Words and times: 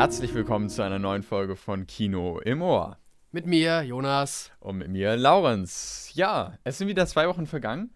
herzlich 0.00 0.32
willkommen 0.32 0.70
zu 0.70 0.80
einer 0.80 0.98
neuen 0.98 1.22
Folge 1.22 1.56
von 1.56 1.86
Kino 1.86 2.38
im 2.38 2.62
Ohr. 2.62 2.96
Mit 3.32 3.44
mir, 3.44 3.82
Jonas. 3.82 4.50
Und 4.58 4.78
mit 4.78 4.88
mir, 4.88 5.14
Laurenz. 5.14 6.10
Ja, 6.14 6.56
es 6.64 6.78
sind 6.78 6.88
wieder 6.88 7.06
zwei 7.06 7.28
Wochen 7.28 7.46
vergangen. 7.46 7.92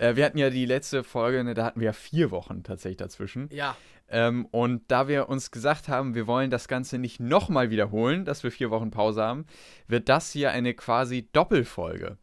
Äh, 0.00 0.16
wir 0.16 0.24
hatten 0.24 0.36
ja 0.36 0.50
die 0.50 0.66
letzte 0.66 1.04
Folge, 1.04 1.44
ne, 1.44 1.54
da 1.54 1.64
hatten 1.64 1.78
wir 1.78 1.86
ja 1.86 1.92
vier 1.92 2.32
Wochen 2.32 2.64
tatsächlich 2.64 2.96
dazwischen. 2.96 3.48
Ja. 3.52 3.76
Ähm, 4.08 4.46
und 4.46 4.82
da 4.88 5.06
wir 5.06 5.28
uns 5.28 5.52
gesagt 5.52 5.86
haben, 5.86 6.16
wir 6.16 6.26
wollen 6.26 6.50
das 6.50 6.66
Ganze 6.66 6.98
nicht 6.98 7.20
nochmal 7.20 7.70
wiederholen, 7.70 8.24
dass 8.24 8.42
wir 8.42 8.50
vier 8.50 8.72
Wochen 8.72 8.90
Pause 8.90 9.22
haben, 9.22 9.46
wird 9.86 10.08
das 10.08 10.32
hier 10.32 10.50
eine 10.50 10.74
quasi 10.74 11.28
Doppelfolge. 11.30 12.18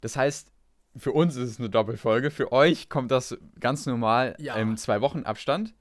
Das 0.00 0.16
heißt, 0.16 0.50
für 0.96 1.12
uns 1.12 1.36
ist 1.36 1.50
es 1.50 1.58
eine 1.60 1.70
Doppelfolge, 1.70 2.32
für 2.32 2.50
euch 2.50 2.88
kommt 2.88 3.12
das 3.12 3.38
ganz 3.60 3.86
normal 3.86 4.34
Ja. 4.40 4.56
im 4.56 4.76
zwei 4.76 5.00
Wochen 5.02 5.22
Abstand. 5.22 5.72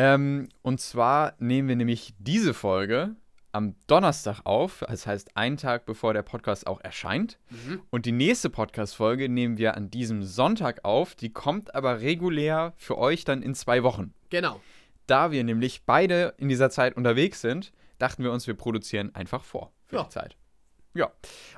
Ähm, 0.00 0.48
und 0.62 0.80
zwar 0.80 1.34
nehmen 1.40 1.66
wir 1.66 1.74
nämlich 1.74 2.14
diese 2.20 2.54
Folge 2.54 3.16
am 3.50 3.74
Donnerstag 3.88 4.42
auf, 4.44 4.84
das 4.86 5.08
heißt 5.08 5.36
einen 5.36 5.56
Tag 5.56 5.86
bevor 5.86 6.12
der 6.14 6.22
Podcast 6.22 6.68
auch 6.68 6.80
erscheint. 6.80 7.36
Mhm. 7.50 7.82
Und 7.90 8.06
die 8.06 8.12
nächste 8.12 8.48
Podcast-Folge 8.48 9.28
nehmen 9.28 9.58
wir 9.58 9.76
an 9.76 9.90
diesem 9.90 10.22
Sonntag 10.22 10.84
auf. 10.84 11.16
Die 11.16 11.32
kommt 11.32 11.74
aber 11.74 12.00
regulär 12.00 12.74
für 12.76 12.96
euch 12.96 13.24
dann 13.24 13.42
in 13.42 13.56
zwei 13.56 13.82
Wochen. 13.82 14.14
Genau. 14.30 14.60
Da 15.08 15.32
wir 15.32 15.42
nämlich 15.42 15.82
beide 15.84 16.32
in 16.36 16.48
dieser 16.48 16.70
Zeit 16.70 16.96
unterwegs 16.96 17.40
sind, 17.40 17.72
dachten 17.98 18.22
wir 18.22 18.30
uns, 18.30 18.46
wir 18.46 18.54
produzieren 18.54 19.12
einfach 19.16 19.42
vor 19.42 19.72
für 19.86 19.96
Ja. 19.96 20.02
die 20.04 20.10
Zeit. 20.10 20.36
Ja. 20.98 21.12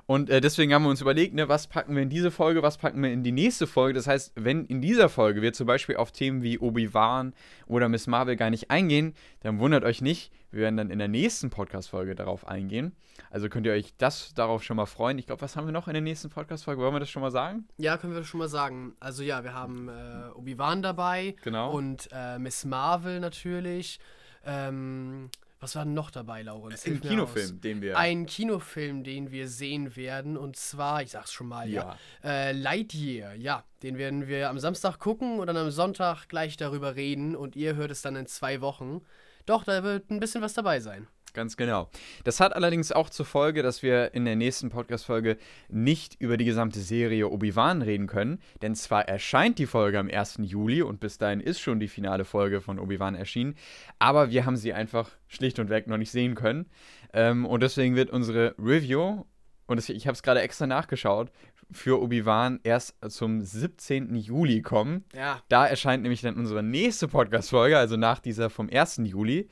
Und 0.04 0.28
äh, 0.28 0.42
deswegen 0.42 0.74
haben 0.74 0.82
wir 0.82 0.90
uns 0.90 1.00
überlegt, 1.00 1.34
ne, 1.34 1.48
was 1.48 1.66
packen 1.66 1.94
wir 1.94 2.02
in 2.02 2.10
diese 2.10 2.30
Folge, 2.30 2.62
was 2.62 2.76
packen 2.76 3.02
wir 3.02 3.10
in 3.10 3.22
die 3.22 3.32
nächste 3.32 3.66
Folge. 3.66 3.94
Das 3.94 4.06
heißt, 4.06 4.32
wenn 4.34 4.66
in 4.66 4.82
dieser 4.82 5.08
Folge 5.08 5.40
wir 5.40 5.54
zum 5.54 5.66
Beispiel 5.66 5.96
auf 5.96 6.12
Themen 6.12 6.42
wie 6.42 6.58
Obi-Wan 6.58 7.32
oder 7.66 7.88
Miss 7.88 8.06
Marvel 8.06 8.36
gar 8.36 8.50
nicht 8.50 8.70
eingehen, 8.70 9.14
dann 9.40 9.58
wundert 9.58 9.82
euch 9.84 10.02
nicht, 10.02 10.30
wir 10.50 10.60
werden 10.60 10.76
dann 10.76 10.90
in 10.90 10.98
der 10.98 11.08
nächsten 11.08 11.48
Podcast-Folge 11.48 12.14
darauf 12.14 12.46
eingehen. 12.46 12.94
Also 13.30 13.48
könnt 13.48 13.64
ihr 13.64 13.72
euch 13.72 13.94
das 13.96 14.34
darauf 14.34 14.62
schon 14.62 14.76
mal 14.76 14.86
freuen. 14.86 15.18
Ich 15.18 15.26
glaube, 15.26 15.40
was 15.40 15.56
haben 15.56 15.66
wir 15.66 15.72
noch 15.72 15.88
in 15.88 15.94
der 15.94 16.02
nächsten 16.02 16.28
Podcast-Folge? 16.28 16.82
Wollen 16.82 16.94
wir 16.94 17.00
das 17.00 17.10
schon 17.10 17.22
mal 17.22 17.30
sagen? 17.30 17.66
Ja, 17.78 17.96
können 17.96 18.14
wir 18.14 18.24
schon 18.24 18.40
mal 18.40 18.48
sagen. 18.48 18.94
Also 19.00 19.22
ja, 19.22 19.42
wir 19.42 19.54
haben 19.54 19.88
äh, 19.88 20.30
Obi-Wan 20.34 20.82
dabei. 20.82 21.34
Genau. 21.42 21.72
Und 21.72 22.10
äh, 22.12 22.38
Miss 22.38 22.66
Marvel 22.66 23.20
natürlich. 23.20 24.00
Ähm, 24.44 25.30
was 25.60 25.76
war 25.76 25.84
denn 25.84 25.92
noch 25.92 26.10
dabei, 26.10 26.42
Laurens? 26.42 26.86
Mir 26.86 26.98
Kinofilm, 26.98 27.60
den 27.60 27.82
wir. 27.82 27.92
Aus. 27.92 28.00
Ein 28.00 28.24
Kinofilm, 28.24 29.04
den 29.04 29.30
wir 29.30 29.46
sehen 29.46 29.94
werden. 29.94 30.38
Und 30.38 30.56
zwar, 30.56 31.02
ich 31.02 31.10
sag's 31.10 31.32
schon 31.32 31.48
mal, 31.48 31.68
ja. 31.68 31.98
Äh, 32.24 32.52
Lightyear, 32.52 33.34
ja. 33.34 33.64
Den 33.82 33.98
werden 33.98 34.26
wir 34.26 34.48
am 34.48 34.58
Samstag 34.58 34.98
gucken 34.98 35.38
und 35.38 35.46
dann 35.46 35.56
am 35.58 35.70
Sonntag 35.70 36.28
gleich 36.28 36.56
darüber 36.56 36.96
reden. 36.96 37.36
Und 37.36 37.56
ihr 37.56 37.76
hört 37.76 37.90
es 37.90 38.00
dann 38.00 38.16
in 38.16 38.26
zwei 38.26 38.62
Wochen. 38.62 39.02
Doch, 39.44 39.64
da 39.64 39.82
wird 39.82 40.10
ein 40.10 40.20
bisschen 40.20 40.42
was 40.42 40.54
dabei 40.54 40.80
sein. 40.80 41.06
Ganz 41.32 41.56
genau. 41.56 41.88
Das 42.24 42.40
hat 42.40 42.54
allerdings 42.54 42.92
auch 42.92 43.10
zur 43.10 43.26
Folge, 43.26 43.62
dass 43.62 43.82
wir 43.82 44.14
in 44.14 44.24
der 44.24 44.36
nächsten 44.36 44.70
Podcast-Folge 44.70 45.36
nicht 45.68 46.20
über 46.20 46.36
die 46.36 46.44
gesamte 46.44 46.80
Serie 46.80 47.28
Obi-Wan 47.28 47.82
reden 47.82 48.06
können, 48.06 48.40
denn 48.62 48.74
zwar 48.74 49.08
erscheint 49.08 49.58
die 49.58 49.66
Folge 49.66 49.98
am 49.98 50.08
1. 50.08 50.38
Juli 50.42 50.82
und 50.82 51.00
bis 51.00 51.18
dahin 51.18 51.40
ist 51.40 51.60
schon 51.60 51.80
die 51.80 51.88
finale 51.88 52.24
Folge 52.24 52.60
von 52.60 52.78
Obi-Wan 52.78 53.14
erschienen, 53.14 53.54
aber 53.98 54.30
wir 54.30 54.44
haben 54.46 54.56
sie 54.56 54.72
einfach 54.72 55.10
schlicht 55.28 55.58
und 55.58 55.70
weg 55.70 55.86
noch 55.86 55.98
nicht 55.98 56.10
sehen 56.10 56.34
können. 56.34 56.66
Ähm, 57.12 57.46
und 57.46 57.62
deswegen 57.62 57.96
wird 57.96 58.10
unsere 58.10 58.54
Review, 58.58 59.24
und 59.66 59.88
ich 59.88 60.06
habe 60.06 60.14
es 60.14 60.22
gerade 60.22 60.40
extra 60.40 60.66
nachgeschaut, 60.66 61.30
für 61.70 62.02
Obi-Wan 62.02 62.60
erst 62.64 62.96
zum 63.08 63.42
17. 63.42 64.14
Juli 64.16 64.62
kommen. 64.62 65.04
Ja. 65.14 65.40
Da 65.48 65.66
erscheint 65.66 66.02
nämlich 66.02 66.20
dann 66.20 66.36
unsere 66.36 66.62
nächste 66.62 67.08
Podcast-Folge, 67.08 67.78
also 67.78 67.96
nach 67.96 68.18
dieser 68.18 68.50
vom 68.50 68.68
1. 68.68 69.02
Juli. 69.04 69.48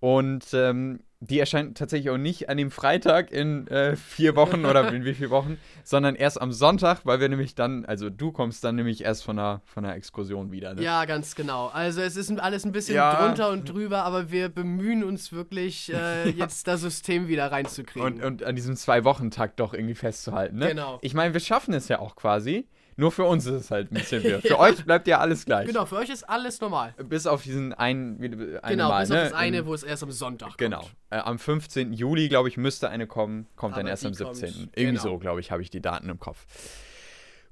Und 0.00 0.46
ähm, 0.54 1.00
die 1.22 1.38
erscheint 1.38 1.76
tatsächlich 1.76 2.08
auch 2.08 2.16
nicht 2.16 2.48
an 2.48 2.56
dem 2.56 2.70
Freitag 2.70 3.30
in 3.30 3.66
äh, 3.66 3.94
vier 3.96 4.34
Wochen 4.36 4.64
oder 4.64 4.90
in 4.94 5.04
wie 5.04 5.12
vielen 5.12 5.28
Wochen, 5.28 5.58
sondern 5.84 6.14
erst 6.14 6.40
am 6.40 6.50
Sonntag, 6.50 7.00
weil 7.04 7.20
wir 7.20 7.28
nämlich 7.28 7.54
dann, 7.54 7.84
also 7.84 8.08
du 8.08 8.32
kommst 8.32 8.64
dann 8.64 8.76
nämlich 8.76 9.04
erst 9.04 9.24
von 9.24 9.38
einer, 9.38 9.60
von 9.66 9.84
einer 9.84 9.94
Exkursion 9.96 10.50
wieder. 10.50 10.72
Ne? 10.72 10.82
Ja, 10.82 11.04
ganz 11.04 11.34
genau. 11.34 11.66
Also 11.68 12.00
es 12.00 12.16
ist 12.16 12.30
alles 12.40 12.64
ein 12.64 12.72
bisschen 12.72 12.94
Ja. 12.94 13.22
drunter 13.26 13.50
und 13.50 13.68
drüber, 13.68 14.04
aber 14.04 14.30
wir 14.30 14.48
bemühen 14.48 15.04
uns 15.04 15.30
wirklich, 15.30 15.92
äh, 15.92 16.30
jetzt 16.36 16.66
das 16.66 16.80
System 16.80 17.28
wieder 17.28 17.52
reinzukriegen. 17.52 18.02
Und, 18.02 18.24
und 18.24 18.42
an 18.42 18.56
diesem 18.56 18.74
Zwei-Wochen-Takt 18.74 19.60
doch 19.60 19.74
irgendwie 19.74 19.94
festzuhalten. 19.94 20.56
Ne? 20.56 20.68
Genau. 20.68 20.98
Ich 21.02 21.12
meine, 21.12 21.34
wir 21.34 21.40
schaffen 21.40 21.74
es 21.74 21.88
ja 21.88 21.98
auch 21.98 22.16
quasi. 22.16 22.66
Nur 23.00 23.10
für 23.10 23.24
uns 23.24 23.46
ist 23.46 23.54
es 23.54 23.70
halt 23.70 23.90
ein 23.90 23.94
bisschen 23.94 24.22
wir. 24.24 24.40
Für 24.42 24.58
euch 24.58 24.84
bleibt 24.84 25.08
ja 25.08 25.18
alles 25.18 25.46
gleich. 25.46 25.66
genau, 25.66 25.86
für 25.86 25.96
euch 25.96 26.10
ist 26.10 26.28
alles 26.28 26.60
normal. 26.60 26.94
Bis 27.02 27.26
auf 27.26 27.42
diesen 27.42 27.72
einen, 27.72 28.18
eine 28.22 28.28
genau, 28.76 28.88
Mal, 28.90 29.00
bis 29.00 29.08
ne? 29.08 29.16
auf 29.22 29.28
das 29.30 29.32
eine, 29.32 29.58
Im- 29.58 29.66
wo 29.66 29.74
es 29.74 29.82
erst 29.82 30.02
am 30.02 30.10
Sonntag 30.12 30.58
Genau. 30.58 30.80
kommt. 30.80 30.94
Äh, 31.08 31.16
am 31.16 31.38
15. 31.38 31.92
Juli, 31.94 32.28
glaube 32.28 32.48
ich, 32.50 32.56
müsste 32.58 32.90
eine 32.90 33.06
kommen. 33.06 33.46
Kommt 33.56 33.74
dann 33.76 33.80
Aber 33.82 33.88
erst 33.90 34.04
am 34.04 34.12
die 34.12 34.22
kommt, 34.22 34.36
17. 34.36 34.64
Irgendwie 34.74 34.84
genau. 34.98 35.02
so, 35.02 35.18
glaube 35.18 35.40
ich, 35.40 35.50
habe 35.50 35.62
ich 35.62 35.70
die 35.70 35.80
Daten 35.80 36.08
im 36.10 36.18
Kopf. 36.20 36.44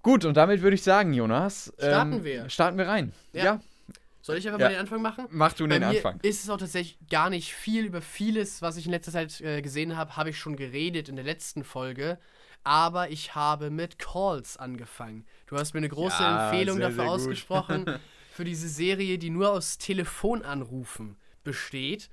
Gut, 0.02 0.24
und 0.24 0.36
damit 0.36 0.62
würde 0.62 0.74
ich 0.74 0.82
sagen, 0.82 1.12
Jonas. 1.12 1.72
Starten 1.78 2.12
ähm, 2.12 2.24
wir. 2.24 2.48
Starten 2.50 2.78
wir 2.78 2.86
rein. 2.86 3.12
Ja. 3.32 3.44
Ja, 3.44 3.60
Soll 4.20 4.36
ich 4.36 4.46
einfach 4.46 4.60
Ja. 4.60 4.66
mal 4.66 4.72
den 4.74 4.80
Anfang 4.80 5.00
machen? 5.02 5.26
mach 5.30 5.54
du 5.54 5.66
Bei 5.66 5.74
den 5.78 5.84
Anfang. 5.84 6.20
ist 6.22 6.44
es 6.44 6.50
auch 6.50 6.58
tatsächlich 6.58 6.98
gar 7.10 7.30
nicht 7.30 7.54
viel 7.54 7.86
über 7.86 8.02
vieles, 8.02 8.60
was 8.62 8.76
ich 8.76 8.84
in 8.84 8.92
letzter 8.92 9.12
Zeit 9.12 9.40
äh, 9.40 9.62
gesehen 9.62 9.96
habe, 9.96 10.16
habe 10.16 10.28
ich 10.30 10.38
schon 10.38 10.56
geredet 10.56 11.08
in 11.08 11.16
der 11.16 11.24
letzten 11.24 11.64
Folge. 11.64 12.18
Aber 12.64 13.10
ich 13.10 13.34
habe 13.34 13.70
mit 13.70 13.98
Calls 13.98 14.56
angefangen. 14.56 15.24
Du 15.46 15.56
hast 15.56 15.74
mir 15.74 15.78
eine 15.78 15.88
große 15.88 16.22
Ja, 16.22 16.50
Empfehlung 16.50 16.76
sehr, 16.76 16.88
dafür 16.88 17.04
sehr 17.04 17.12
ausgesprochen 17.12 17.86
für 18.30 18.44
diese 18.44 18.68
Serie, 18.68 19.18
die 19.18 19.30
nur 19.30 19.50
aus 19.50 19.78
Telefonanrufen 19.78 21.16
besteht. 21.44 22.10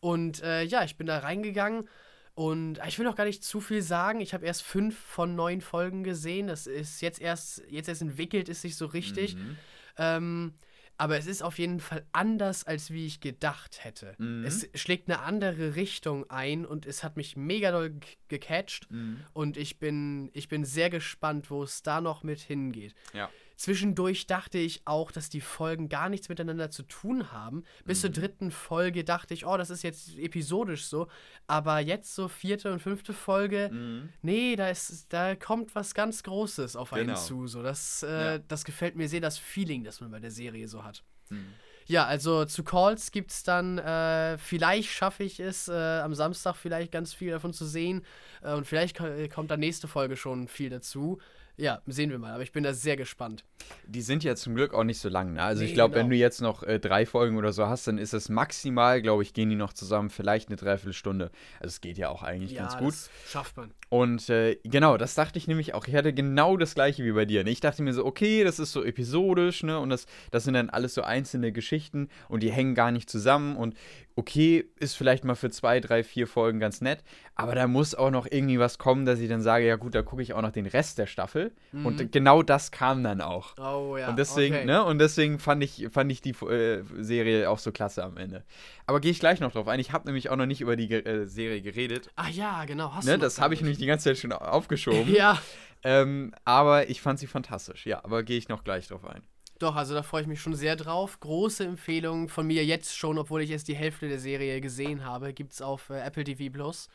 Und 0.00 0.42
äh, 0.42 0.62
ja, 0.62 0.84
ich 0.84 0.96
bin 0.96 1.06
da 1.06 1.18
reingegangen 1.18 1.88
und 2.34 2.78
ich 2.86 2.98
will 2.98 3.06
noch 3.06 3.16
gar 3.16 3.24
nicht 3.24 3.42
zu 3.42 3.60
viel 3.60 3.82
sagen. 3.82 4.20
Ich 4.20 4.34
habe 4.34 4.44
erst 4.44 4.62
fünf 4.62 4.98
von 4.98 5.34
neun 5.34 5.60
Folgen 5.60 6.04
gesehen. 6.04 6.46
Das 6.46 6.66
ist 6.66 7.00
jetzt 7.00 7.20
erst, 7.20 7.62
jetzt 7.68 7.88
erst 7.88 8.02
entwickelt 8.02 8.48
es 8.48 8.62
sich 8.62 8.76
so 8.76 8.86
richtig. 8.86 9.36
Mhm. 9.36 9.56
Ähm, 9.98 10.54
aber 10.98 11.18
es 11.18 11.26
ist 11.26 11.42
auf 11.42 11.58
jeden 11.58 11.80
Fall 11.80 12.04
anders, 12.12 12.64
als 12.64 12.90
wie 12.90 13.06
ich 13.06 13.20
gedacht 13.20 13.84
hätte. 13.84 14.14
Mhm. 14.18 14.44
Es 14.44 14.68
schlägt 14.74 15.08
eine 15.08 15.20
andere 15.20 15.76
Richtung 15.76 16.28
ein 16.30 16.64
und 16.64 16.86
es 16.86 17.04
hat 17.04 17.16
mich 17.16 17.36
mega 17.36 17.70
doll 17.70 17.90
ge- 17.90 18.00
gecatcht. 18.28 18.90
Mhm. 18.90 19.20
Und 19.32 19.56
ich 19.56 19.78
bin, 19.78 20.30
ich 20.32 20.48
bin 20.48 20.64
sehr 20.64 20.90
gespannt, 20.90 21.50
wo 21.50 21.62
es 21.62 21.82
da 21.82 22.00
noch 22.00 22.22
mit 22.22 22.40
hingeht. 22.40 22.94
Ja. 23.12 23.30
Zwischendurch 23.56 24.26
dachte 24.26 24.58
ich 24.58 24.82
auch, 24.84 25.10
dass 25.10 25.28
die 25.30 25.40
Folgen 25.40 25.88
gar 25.88 26.08
nichts 26.08 26.28
miteinander 26.28 26.70
zu 26.70 26.82
tun 26.82 27.32
haben. 27.32 27.64
Bis 27.84 27.98
Mhm. 27.98 28.00
zur 28.02 28.10
dritten 28.10 28.50
Folge 28.50 29.02
dachte 29.02 29.32
ich, 29.34 29.46
oh, 29.46 29.56
das 29.56 29.70
ist 29.70 29.82
jetzt 29.82 30.18
episodisch 30.18 30.84
so. 30.84 31.08
Aber 31.46 31.78
jetzt 31.80 32.14
so 32.14 32.28
vierte 32.28 32.70
und 32.72 32.80
fünfte 32.80 33.12
Folge, 33.14 33.70
Mhm. 33.72 34.10
nee, 34.22 34.56
da, 34.56 34.68
ist, 34.68 35.12
da 35.12 35.34
kommt 35.34 35.74
was 35.74 35.94
ganz 35.94 36.22
Großes 36.22 36.76
auf 36.76 36.92
einen 36.92 37.08
Genau. 37.08 37.18
zu. 37.18 37.46
So. 37.46 37.62
Das, 37.62 38.02
äh, 38.02 38.08
Ja. 38.34 38.38
das 38.38 38.64
gefällt 38.64 38.94
mir 38.94 39.08
sehr, 39.08 39.20
das 39.20 39.38
Feeling, 39.38 39.84
das 39.84 40.00
man 40.00 40.10
bei 40.10 40.20
der 40.20 40.30
Serie 40.30 40.68
so 40.68 40.84
hat. 40.84 41.02
Mhm. 41.30 41.46
Ja, 41.88 42.04
also 42.04 42.44
zu 42.46 42.64
Calls 42.64 43.12
gibt 43.12 43.30
es 43.30 43.44
dann, 43.44 43.78
äh, 43.78 44.38
vielleicht 44.38 44.90
schaffe 44.90 45.22
ich 45.22 45.38
es, 45.38 45.68
äh, 45.68 45.72
am 46.00 46.14
Samstag 46.16 46.56
vielleicht 46.56 46.90
ganz 46.90 47.14
viel 47.14 47.30
davon 47.30 47.52
zu 47.52 47.64
sehen. 47.64 48.04
Äh, 48.42 48.54
und 48.54 48.66
vielleicht 48.66 48.98
ko- 48.98 49.28
kommt 49.32 49.52
dann 49.52 49.60
nächste 49.60 49.86
Folge 49.86 50.16
schon 50.16 50.48
viel 50.48 50.68
dazu. 50.68 51.20
Ja, 51.58 51.80
sehen 51.86 52.10
wir 52.10 52.18
mal. 52.18 52.32
Aber 52.34 52.42
ich 52.42 52.52
bin 52.52 52.64
da 52.64 52.74
sehr 52.74 52.96
gespannt. 52.96 53.44
Die 53.86 54.02
sind 54.02 54.22
ja 54.24 54.36
zum 54.36 54.54
Glück 54.54 54.74
auch 54.74 54.84
nicht 54.84 55.00
so 55.00 55.08
lang. 55.08 55.32
Ne? 55.32 55.42
Also 55.42 55.62
ich 55.62 55.70
Nee, 55.70 55.74
glaube, 55.74 55.94
wenn 55.94 56.06
genau. 56.06 56.10
du 56.10 56.16
jetzt 56.16 56.42
noch 56.42 56.62
äh, 56.62 56.78
drei 56.78 57.06
Folgen 57.06 57.36
oder 57.38 57.52
so 57.52 57.66
hast, 57.66 57.86
dann 57.86 57.96
ist 57.96 58.12
es 58.12 58.28
maximal, 58.28 59.00
glaube 59.00 59.22
ich, 59.22 59.32
gehen 59.32 59.48
die 59.48 59.56
noch 59.56 59.72
zusammen, 59.72 60.10
vielleicht 60.10 60.48
eine 60.48 60.56
Dreiviertelstunde. 60.56 61.30
Also 61.60 61.68
es 61.68 61.80
geht 61.80 61.96
ja 61.96 62.10
auch 62.10 62.22
eigentlich 62.22 62.52
ja, 62.52 62.62
ganz 62.62 62.76
gut. 62.76 62.92
das 62.92 63.10
schafft 63.26 63.56
man. 63.56 63.72
Und 63.88 64.28
äh, 64.30 64.56
genau, 64.64 64.96
das 64.96 65.14
dachte 65.14 65.38
ich 65.38 65.46
nämlich 65.46 65.74
auch. 65.74 65.86
Ich 65.86 65.94
hatte 65.94 66.12
genau 66.12 66.56
das 66.56 66.74
gleiche 66.74 67.04
wie 67.04 67.12
bei 67.12 67.24
dir. 67.24 67.44
Ne? 67.44 67.50
Ich 67.50 67.60
dachte 67.60 67.82
mir 67.82 67.92
so, 67.92 68.04
okay, 68.04 68.42
das 68.42 68.58
ist 68.58 68.72
so 68.72 68.84
episodisch, 68.84 69.62
ne? 69.62 69.78
Und 69.78 69.90
das, 69.90 70.06
das 70.32 70.44
sind 70.44 70.54
dann 70.54 70.70
alles 70.70 70.94
so 70.94 71.02
einzelne 71.02 71.52
Geschichten 71.52 72.08
und 72.28 72.42
die 72.42 72.50
hängen 72.50 72.74
gar 72.74 72.90
nicht 72.90 73.08
zusammen. 73.08 73.56
Und 73.56 73.76
okay, 74.16 74.64
ist 74.80 74.96
vielleicht 74.96 75.24
mal 75.24 75.34
für 75.34 75.50
zwei, 75.50 75.78
drei, 75.78 76.02
vier 76.02 76.26
Folgen 76.26 76.58
ganz 76.58 76.80
nett. 76.80 77.04
Aber 77.34 77.54
da 77.54 77.66
muss 77.68 77.94
auch 77.94 78.10
noch 78.10 78.26
irgendwie 78.28 78.58
was 78.58 78.78
kommen, 78.78 79.04
dass 79.04 79.20
ich 79.20 79.28
dann 79.28 79.42
sage, 79.42 79.66
ja 79.66 79.76
gut, 79.76 79.94
da 79.94 80.02
gucke 80.02 80.22
ich 80.22 80.32
auch 80.32 80.40
noch 80.40 80.52
den 80.52 80.64
Rest 80.66 80.96
der 80.98 81.06
Staffel. 81.06 81.52
Und 81.84 82.10
genau 82.10 82.42
das 82.42 82.70
kam 82.70 83.04
dann 83.04 83.20
auch. 83.20 83.56
Oh 83.58 83.96
ja. 83.98 84.08
und 84.08 84.18
deswegen, 84.18 84.56
okay. 84.56 84.64
ne, 84.64 84.82
und 84.82 84.98
deswegen 84.98 85.38
fand 85.38 85.62
ich, 85.62 85.88
fand 85.92 86.10
ich 86.10 86.22
die 86.22 86.30
äh, 86.30 86.82
Serie 86.98 87.50
auch 87.50 87.58
so 87.58 87.72
klasse 87.72 88.02
am 88.02 88.16
Ende. 88.16 88.42
Aber 88.86 89.00
gehe 89.00 89.10
ich 89.10 89.20
gleich 89.20 89.40
noch 89.40 89.52
drauf 89.52 89.68
ein. 89.68 89.80
Ich 89.80 89.92
habe 89.92 90.06
nämlich 90.06 90.30
auch 90.30 90.36
noch 90.36 90.46
nicht 90.46 90.62
über 90.62 90.76
die 90.76 90.90
äh, 90.90 91.26
Serie 91.26 91.60
geredet. 91.60 92.10
Ach 92.16 92.30
ja, 92.30 92.64
genau. 92.64 92.94
Hast 92.94 93.04
Ne, 93.04 93.12
du 93.12 93.18
das 93.18 93.38
habe 93.38 93.52
ich 93.52 93.60
gar 93.60 93.68
nämlich 93.76 93.78
die 93.78 93.86
ganze 93.86 94.04
Zeit 94.10 94.18
schon 94.18 94.32
aufgeschoben. 94.32 95.14
Ja, 95.14 95.40
ähm, 95.82 96.34
aber 96.44 96.88
ich 96.90 97.00
fand 97.00 97.18
sie 97.18 97.26
fantastisch. 97.26 97.86
Ja, 97.86 98.04
aber 98.04 98.22
gehe 98.22 98.38
ich 98.38 98.48
noch 98.48 98.64
gleich 98.64 98.88
drauf 98.88 99.04
ein. 99.04 99.22
doch, 99.58 99.76
also 99.76 99.94
da 99.94 100.02
freue 100.02 100.22
ich 100.22 100.26
mich 100.26 100.40
schon 100.40 100.54
sehr 100.54 100.76
drauf. 100.76 101.20
Große 101.20 101.64
Empfehlung 101.64 102.28
von 102.28 102.46
mir 102.46 102.64
jetzt 102.64 102.96
schon, 102.96 103.18
obwohl 103.18 103.42
ich 103.42 103.50
erst 103.50 103.68
die 103.68 103.76
Hälfte 103.76 104.08
der 104.08 104.18
Serie 104.18 104.60
gesehen 104.60 105.04
habe, 105.04 105.32
gibt 105.32 105.52
es 105.52 105.62
auf 105.62 105.90
äh, 105.90 106.00
Apple 106.00 106.24
TV 106.24 106.52
Plus. 106.52 106.88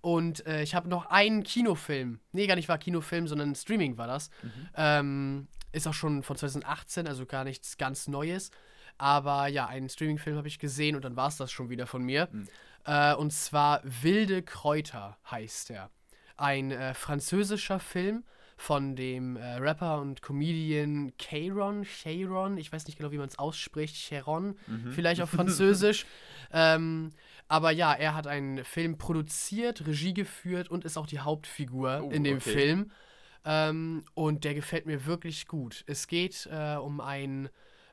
Und 0.00 0.46
äh, 0.46 0.62
ich 0.62 0.74
habe 0.74 0.88
noch 0.88 1.06
einen 1.06 1.42
Kinofilm. 1.42 2.20
Nee, 2.32 2.46
gar 2.46 2.56
nicht 2.56 2.68
war 2.68 2.78
Kinofilm, 2.78 3.28
sondern 3.28 3.54
Streaming 3.54 3.98
war 3.98 4.08
das. 4.08 4.30
Ähm, 4.76 5.46
ist 5.72 5.86
auch 5.86 5.94
schon 5.94 6.22
von 6.22 6.36
2018, 6.36 7.06
also 7.06 7.24
gar 7.24 7.44
nichts 7.44 7.76
ganz 7.76 8.08
Neues. 8.08 8.50
Aber 8.98 9.46
ja, 9.46 9.66
einen 9.66 9.88
Streaming-Film 9.88 10.36
habe 10.36 10.48
ich 10.48 10.58
gesehen 10.58 10.96
und 10.96 11.04
dann 11.04 11.16
war 11.16 11.28
es 11.28 11.36
das 11.36 11.52
schon 11.52 11.70
wieder 11.70 11.86
von 11.86 12.02
mir. 12.02 12.28
Mhm. 12.32 12.48
Äh, 12.84 13.14
und 13.14 13.32
zwar 13.32 13.80
Wilde 13.84 14.42
Kräuter 14.42 15.18
heißt 15.30 15.70
er. 15.70 15.90
Ein 16.36 16.70
äh, 16.70 16.94
französischer 16.94 17.78
Film 17.80 18.24
von 18.56 18.94
dem 18.94 19.36
äh, 19.36 19.54
Rapper 19.56 20.00
und 20.00 20.22
Comedian 20.22 21.12
Cheiron, 21.18 21.84
Cheiron, 21.84 22.58
ich 22.58 22.70
weiß 22.72 22.86
nicht 22.86 22.96
genau, 22.96 23.10
wie 23.10 23.18
man 23.18 23.28
es 23.28 23.38
ausspricht, 23.38 23.96
Cheiron, 23.96 24.56
Mhm. 24.66 24.92
vielleicht 24.92 25.20
auf 25.20 25.30
Französisch. 25.30 26.06
ähm, 26.52 27.10
aber 27.48 27.70
ja, 27.70 27.92
er 27.92 28.14
hat 28.14 28.26
einen 28.26 28.64
Film 28.64 28.98
produziert, 28.98 29.86
Regie 29.86 30.14
geführt 30.14 30.68
und 30.70 30.84
ist 30.84 30.96
auch 30.96 31.06
die 31.06 31.18
Hauptfigur 31.20 32.02
Oh, 32.04 32.10
in 32.10 32.24
dem 32.24 32.36
okay. 32.36 32.50
Film. 32.50 32.92
Ähm, 33.44 34.04
und 34.14 34.44
der 34.44 34.54
gefällt 34.54 34.86
mir 34.86 35.04
wirklich 35.06 35.46
gut. 35.48 35.82
Es 35.86 36.06
geht 36.06 36.48
äh, 36.50 36.76
um 36.76 37.00
einen 37.00 37.48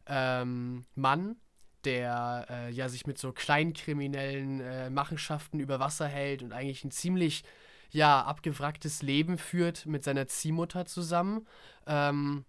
ähm, 0.06 0.85
Mann, 0.95 1.35
der 1.83 2.45
äh, 2.50 2.69
ja 2.71 2.88
sich 2.89 3.07
mit 3.07 3.18
so 3.18 3.31
kleinkriminellen 3.31 4.59
äh, 4.62 4.89
Machenschaften 4.89 5.59
über 5.59 5.80
Wasser 5.80 6.07
hält 6.07 6.44
und 6.44 6.51
eigentlich 6.53 6.83
ein 6.83 6.92
ziemlich 6.92 7.44
ja 7.89 8.24
abgewracktes 8.24 9.01
Leben 9.01 9.38
führt 9.38 9.86
mit 9.86 10.03
seiner 10.03 10.27
Ziehmutter 10.27 10.86
zusammen. 10.86 11.47
Ähm, 11.88 12.45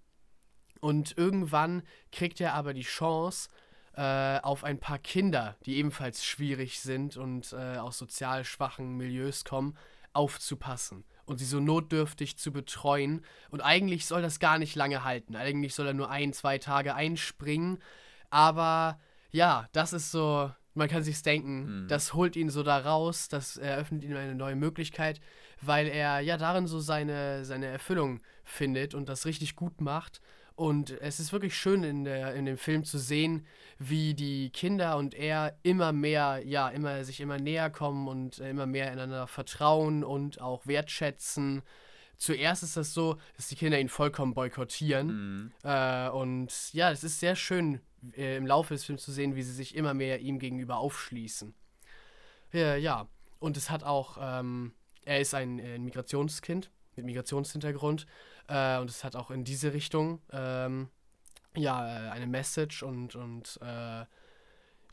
und 0.80 1.16
irgendwann 1.16 1.82
kriegt 2.12 2.40
er 2.40 2.54
aber 2.54 2.72
die 2.72 2.82
Chance, 2.82 3.48
äh, 3.94 4.40
auf 4.40 4.64
ein 4.64 4.78
paar 4.78 4.98
Kinder, 4.98 5.56
die 5.66 5.76
ebenfalls 5.76 6.24
schwierig 6.24 6.80
sind 6.80 7.16
und 7.16 7.52
äh, 7.52 7.76
aus 7.76 7.98
sozial 7.98 8.44
schwachen 8.44 8.96
Milieus 8.96 9.44
kommen, 9.44 9.76
aufzupassen 10.12 11.04
und 11.26 11.38
sie 11.38 11.44
so 11.44 11.60
notdürftig 11.60 12.38
zu 12.38 12.52
betreuen. 12.52 13.24
Und 13.50 13.60
eigentlich 13.60 14.06
soll 14.06 14.22
das 14.22 14.40
gar 14.40 14.58
nicht 14.58 14.74
lange 14.74 15.04
halten. 15.04 15.36
Eigentlich 15.36 15.74
soll 15.74 15.86
er 15.86 15.94
nur 15.94 16.10
ein, 16.10 16.32
zwei 16.32 16.58
Tage 16.58 16.94
einspringen. 16.94 17.78
Aber 18.30 18.98
ja, 19.30 19.68
das 19.72 19.92
ist 19.92 20.10
so, 20.10 20.50
man 20.74 20.88
kann 20.88 21.02
sich's 21.02 21.22
denken, 21.22 21.82
Mhm. 21.84 21.88
das 21.88 22.14
holt 22.14 22.36
ihn 22.36 22.48
so 22.50 22.62
da 22.62 22.78
raus, 22.78 23.28
das 23.28 23.56
eröffnet 23.56 24.04
ihm 24.04 24.16
eine 24.16 24.34
neue 24.34 24.56
Möglichkeit, 24.56 25.20
weil 25.60 25.86
er 25.88 26.20
ja 26.20 26.36
darin 26.36 26.66
so 26.66 26.80
seine, 26.80 27.44
seine 27.44 27.66
Erfüllung 27.66 28.20
findet 28.44 28.94
und 28.94 29.08
das 29.08 29.26
richtig 29.26 29.56
gut 29.56 29.80
macht. 29.80 30.20
Und 30.54 30.90
es 31.00 31.20
ist 31.20 31.32
wirklich 31.32 31.56
schön 31.56 31.82
in, 31.84 32.04
der, 32.04 32.34
in 32.34 32.44
dem 32.44 32.58
Film 32.58 32.84
zu 32.84 32.98
sehen, 32.98 33.46
wie 33.78 34.12
die 34.12 34.50
Kinder 34.50 34.98
und 34.98 35.14
er 35.14 35.56
immer 35.62 35.90
mehr, 35.92 36.42
ja, 36.44 36.68
immer 36.68 37.02
sich 37.04 37.20
immer 37.20 37.38
näher 37.38 37.70
kommen 37.70 38.08
und 38.08 38.40
immer 38.40 38.66
mehr 38.66 38.86
ineinander 38.92 39.26
vertrauen 39.26 40.04
und 40.04 40.40
auch 40.40 40.66
wertschätzen. 40.66 41.62
Zuerst 42.18 42.62
ist 42.62 42.76
das 42.76 42.92
so, 42.92 43.16
dass 43.36 43.48
die 43.48 43.56
Kinder 43.56 43.80
ihn 43.80 43.88
vollkommen 43.88 44.34
boykottieren. 44.34 45.06
Mhm. 45.06 45.52
Äh, 45.64 46.10
und 46.10 46.74
ja, 46.74 46.90
es 46.90 47.04
ist 47.04 47.20
sehr 47.20 47.36
schön 47.36 47.80
äh, 48.16 48.36
im 48.36 48.46
Laufe 48.46 48.74
des 48.74 48.84
Films 48.84 49.04
zu 49.04 49.12
sehen, 49.12 49.36
wie 49.36 49.42
sie 49.42 49.52
sich 49.52 49.74
immer 49.74 49.94
mehr 49.94 50.20
ihm 50.20 50.38
gegenüber 50.38 50.78
aufschließen. 50.78 51.54
Ja, 52.52 52.76
ja. 52.76 53.08
und 53.38 53.56
es 53.56 53.70
hat 53.70 53.84
auch, 53.84 54.18
ähm, 54.20 54.72
er 55.04 55.20
ist 55.20 55.34
ein, 55.34 55.58
äh, 55.58 55.74
ein 55.74 55.84
Migrationskind 55.84 56.70
mit 56.96 57.06
Migrationshintergrund 57.06 58.06
äh, 58.48 58.78
und 58.78 58.90
es 58.90 59.04
hat 59.04 59.16
auch 59.16 59.30
in 59.30 59.44
diese 59.44 59.72
Richtung 59.72 60.20
ähm, 60.32 60.88
ja 61.56 62.08
äh, 62.08 62.10
eine 62.10 62.26
Message 62.26 62.82
und, 62.82 63.14
und 63.14 63.58
äh, 63.62 64.04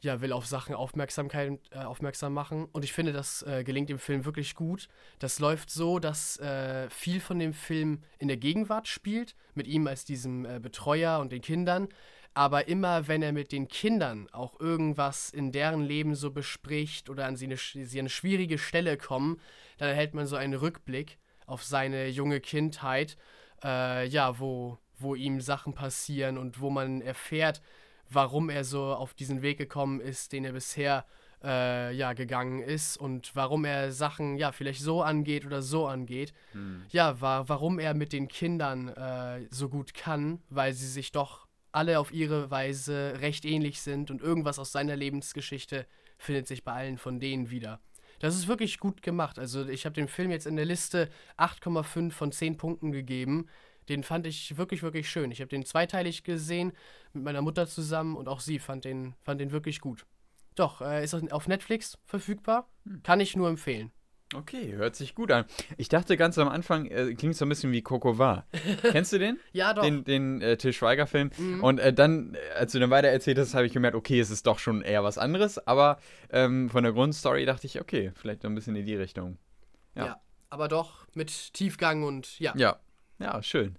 ja, 0.02 0.22
will 0.22 0.32
auf 0.32 0.46
Sachen 0.46 0.76
Aufmerksamkeit 0.76 1.60
äh, 1.72 1.80
aufmerksam 1.80 2.34
machen. 2.34 2.68
Und 2.72 2.84
ich 2.84 2.94
finde, 2.94 3.14
das 3.14 3.42
äh, 3.44 3.64
gelingt 3.64 3.90
dem 3.90 4.00
Film 4.00 4.26
wirklich 4.26 4.56
gut. 4.56 4.88
Das 5.20 5.40
läuft 5.40 5.70
so, 5.70 6.00
dass 6.00 6.38
äh, 6.40 6.90
viel 6.90 7.20
von 7.20 7.40
dem 7.40 7.54
Film 7.54 8.04
in 8.20 8.28
der 8.28 8.38
Gegenwart 8.38 8.88
spielt, 8.88 9.36
mit 9.56 9.68
ihm 9.68 9.88
als 9.88 10.06
diesem 10.06 10.46
äh, 10.46 10.60
Betreuer 10.60 11.20
und 11.20 11.32
den 11.32 11.42
Kindern. 11.42 11.88
Aber 12.38 12.68
immer, 12.68 13.08
wenn 13.08 13.24
er 13.24 13.32
mit 13.32 13.52
den 13.52 13.68
Kindern 13.68 14.30
auch 14.32 14.60
irgendwas 14.60 15.32
in 15.32 15.52
deren 15.52 15.82
Leben 15.82 16.14
so 16.14 16.30
bespricht 16.30 17.10
oder 17.10 17.26
an 17.26 17.36
sie 17.36 17.46
eine, 17.46 17.58
sie 17.58 17.98
an 17.98 18.04
eine 18.04 18.10
schwierige 18.10 18.60
Stelle 18.60 18.96
kommen, 18.96 19.42
dann 19.80 19.90
erhält 19.90 20.14
man 20.14 20.28
so 20.28 20.36
einen 20.36 20.54
Rückblick 20.54 21.18
auf 21.48 21.64
seine 21.64 22.08
junge 22.10 22.40
Kindheit, 22.40 23.18
äh, 23.64 24.08
ja, 24.08 24.38
wo, 24.38 24.78
wo 25.00 25.16
ihm 25.16 25.42
Sachen 25.42 25.74
passieren 25.74 26.38
und 26.38 26.62
wo 26.62 26.70
man 26.70 27.02
erfährt, 27.02 27.64
warum 28.08 28.52
er 28.52 28.64
so 28.64 28.94
auf 28.94 29.16
diesen 29.16 29.42
Weg 29.42 29.58
gekommen 29.58 30.00
ist, 30.00 30.32
den 30.32 30.46
er 30.46 30.54
bisher 30.54 31.08
äh, 31.44 31.92
ja, 31.96 32.14
gegangen 32.14 32.62
ist 32.62 32.98
und 32.98 33.36
warum 33.36 33.66
er 33.66 33.92
Sachen 33.92 34.38
ja 34.38 34.52
vielleicht 34.52 34.82
so 34.82 35.02
angeht 35.02 35.44
oder 35.44 35.64
so 35.64 35.88
angeht. 35.88 36.36
Mhm. 36.54 36.86
Ja, 36.90 37.20
wa 37.20 37.46
warum 37.48 37.80
er 37.80 37.96
mit 37.96 38.14
den 38.14 38.28
Kindern 38.28 38.90
äh, 38.90 39.48
so 39.50 39.70
gut 39.70 39.96
kann, 39.96 40.40
weil 40.52 40.74
sie 40.74 40.88
sich 40.88 41.12
doch 41.12 41.47
alle 41.78 42.00
auf 42.00 42.12
ihre 42.12 42.50
Weise 42.50 43.18
recht 43.22 43.46
ähnlich 43.46 43.82
sind 43.82 44.10
und 44.10 44.20
irgendwas 44.20 44.58
aus 44.58 44.72
seiner 44.72 44.96
Lebensgeschichte 44.96 45.86
findet 46.18 46.48
sich 46.48 46.64
bei 46.64 46.74
allen 46.74 46.98
von 46.98 47.20
denen 47.20 47.52
wieder. 47.52 47.80
Das 48.20 48.36
ist 48.36 48.48
wirklich 48.48 48.80
gut 48.80 49.04
gemacht. 49.04 49.38
Also 49.38 49.68
ich 49.68 49.86
habe 49.86 49.94
dem 49.94 50.08
Film 50.08 50.32
jetzt 50.32 50.48
in 50.48 50.56
der 50.56 50.66
Liste 50.66 51.10
8,5 51.38 52.12
von 52.12 52.32
10 52.32 52.58
Punkten 52.58 52.92
gegeben. 52.92 53.48
Den 53.90 54.02
fand 54.02 54.26
ich 54.26 54.58
wirklich, 54.58 54.82
wirklich 54.82 55.08
schön. 55.08 55.30
Ich 55.30 55.40
habe 55.40 55.50
den 55.50 55.66
zweiteilig 55.66 56.24
gesehen 56.24 56.74
mit 57.14 57.24
meiner 57.24 57.44
Mutter 57.44 57.68
zusammen 57.68 58.18
und 58.18 58.28
auch 58.28 58.40
sie 58.40 58.58
fand 58.58 58.84
den, 58.84 59.14
fand 59.22 59.40
den 59.40 59.52
wirklich 59.52 59.80
gut. 59.80 60.08
Doch, 60.56 60.82
äh, 60.82 61.04
ist 61.04 61.14
auf 61.32 61.48
Netflix 61.48 62.00
verfügbar. 62.06 62.68
Kann 63.04 63.20
ich 63.20 63.36
nur 63.36 63.50
empfehlen. 63.50 63.92
Okay, 64.36 64.74
hört 64.74 64.96
sich 64.96 65.16
gut 65.16 65.32
an. 65.32 65.46
Ich 65.78 65.88
dachte 65.88 66.18
ganz 66.18 66.38
am 66.38 66.50
Anfang, 66.50 66.86
äh, 66.88 67.14
klingt 67.14 67.36
so 67.36 67.46
ein 67.46 67.50
bisschen 67.50 67.72
wie 67.72 67.82
Coco 67.82 68.18
war. 68.18 68.46
Kennst 68.82 69.14
du 69.14 69.20
den? 69.20 69.40
Ja, 69.54 69.74
doch. 69.74 69.84
Den, 69.84 70.04
den 70.04 70.42
äh, 70.42 70.58
Til 70.58 70.74
Schweiger-Film. 70.74 71.32
Mhm. 71.38 71.64
Und 71.64 71.80
äh, 71.80 71.94
dann, 71.94 72.36
äh, 72.36 72.54
als 72.58 72.74
du 72.74 72.80
dann 72.80 72.90
weiter 72.90 73.08
erzählt 73.08 73.38
hast, 73.38 73.54
habe 73.54 73.66
ich 73.66 73.72
gemerkt, 73.74 73.96
okay, 73.96 74.20
es 74.20 74.30
ist 74.30 74.46
doch 74.46 74.60
schon 74.60 74.82
eher 74.82 75.04
was 75.04 75.18
anderes. 75.18 75.66
Aber 75.66 75.98
ähm, 76.30 76.70
von 76.70 76.84
der 76.84 76.92
Grundstory 76.92 77.46
dachte 77.46 77.68
ich, 77.68 77.80
okay, 77.80 78.12
vielleicht 78.16 78.44
noch 78.44 78.52
ein 78.52 78.56
bisschen 78.56 78.76
in 78.76 78.86
die 78.86 78.96
Richtung. 78.96 79.38
ja. 79.96 80.06
ja. 80.06 80.22
Aber 80.50 80.70
doch 80.70 81.06
mit 81.14 81.54
Tiefgang 81.54 82.04
und 82.04 82.40
ja. 82.40 82.54
Ja, 82.56 82.80
ja, 83.20 83.44
schön. 83.44 83.76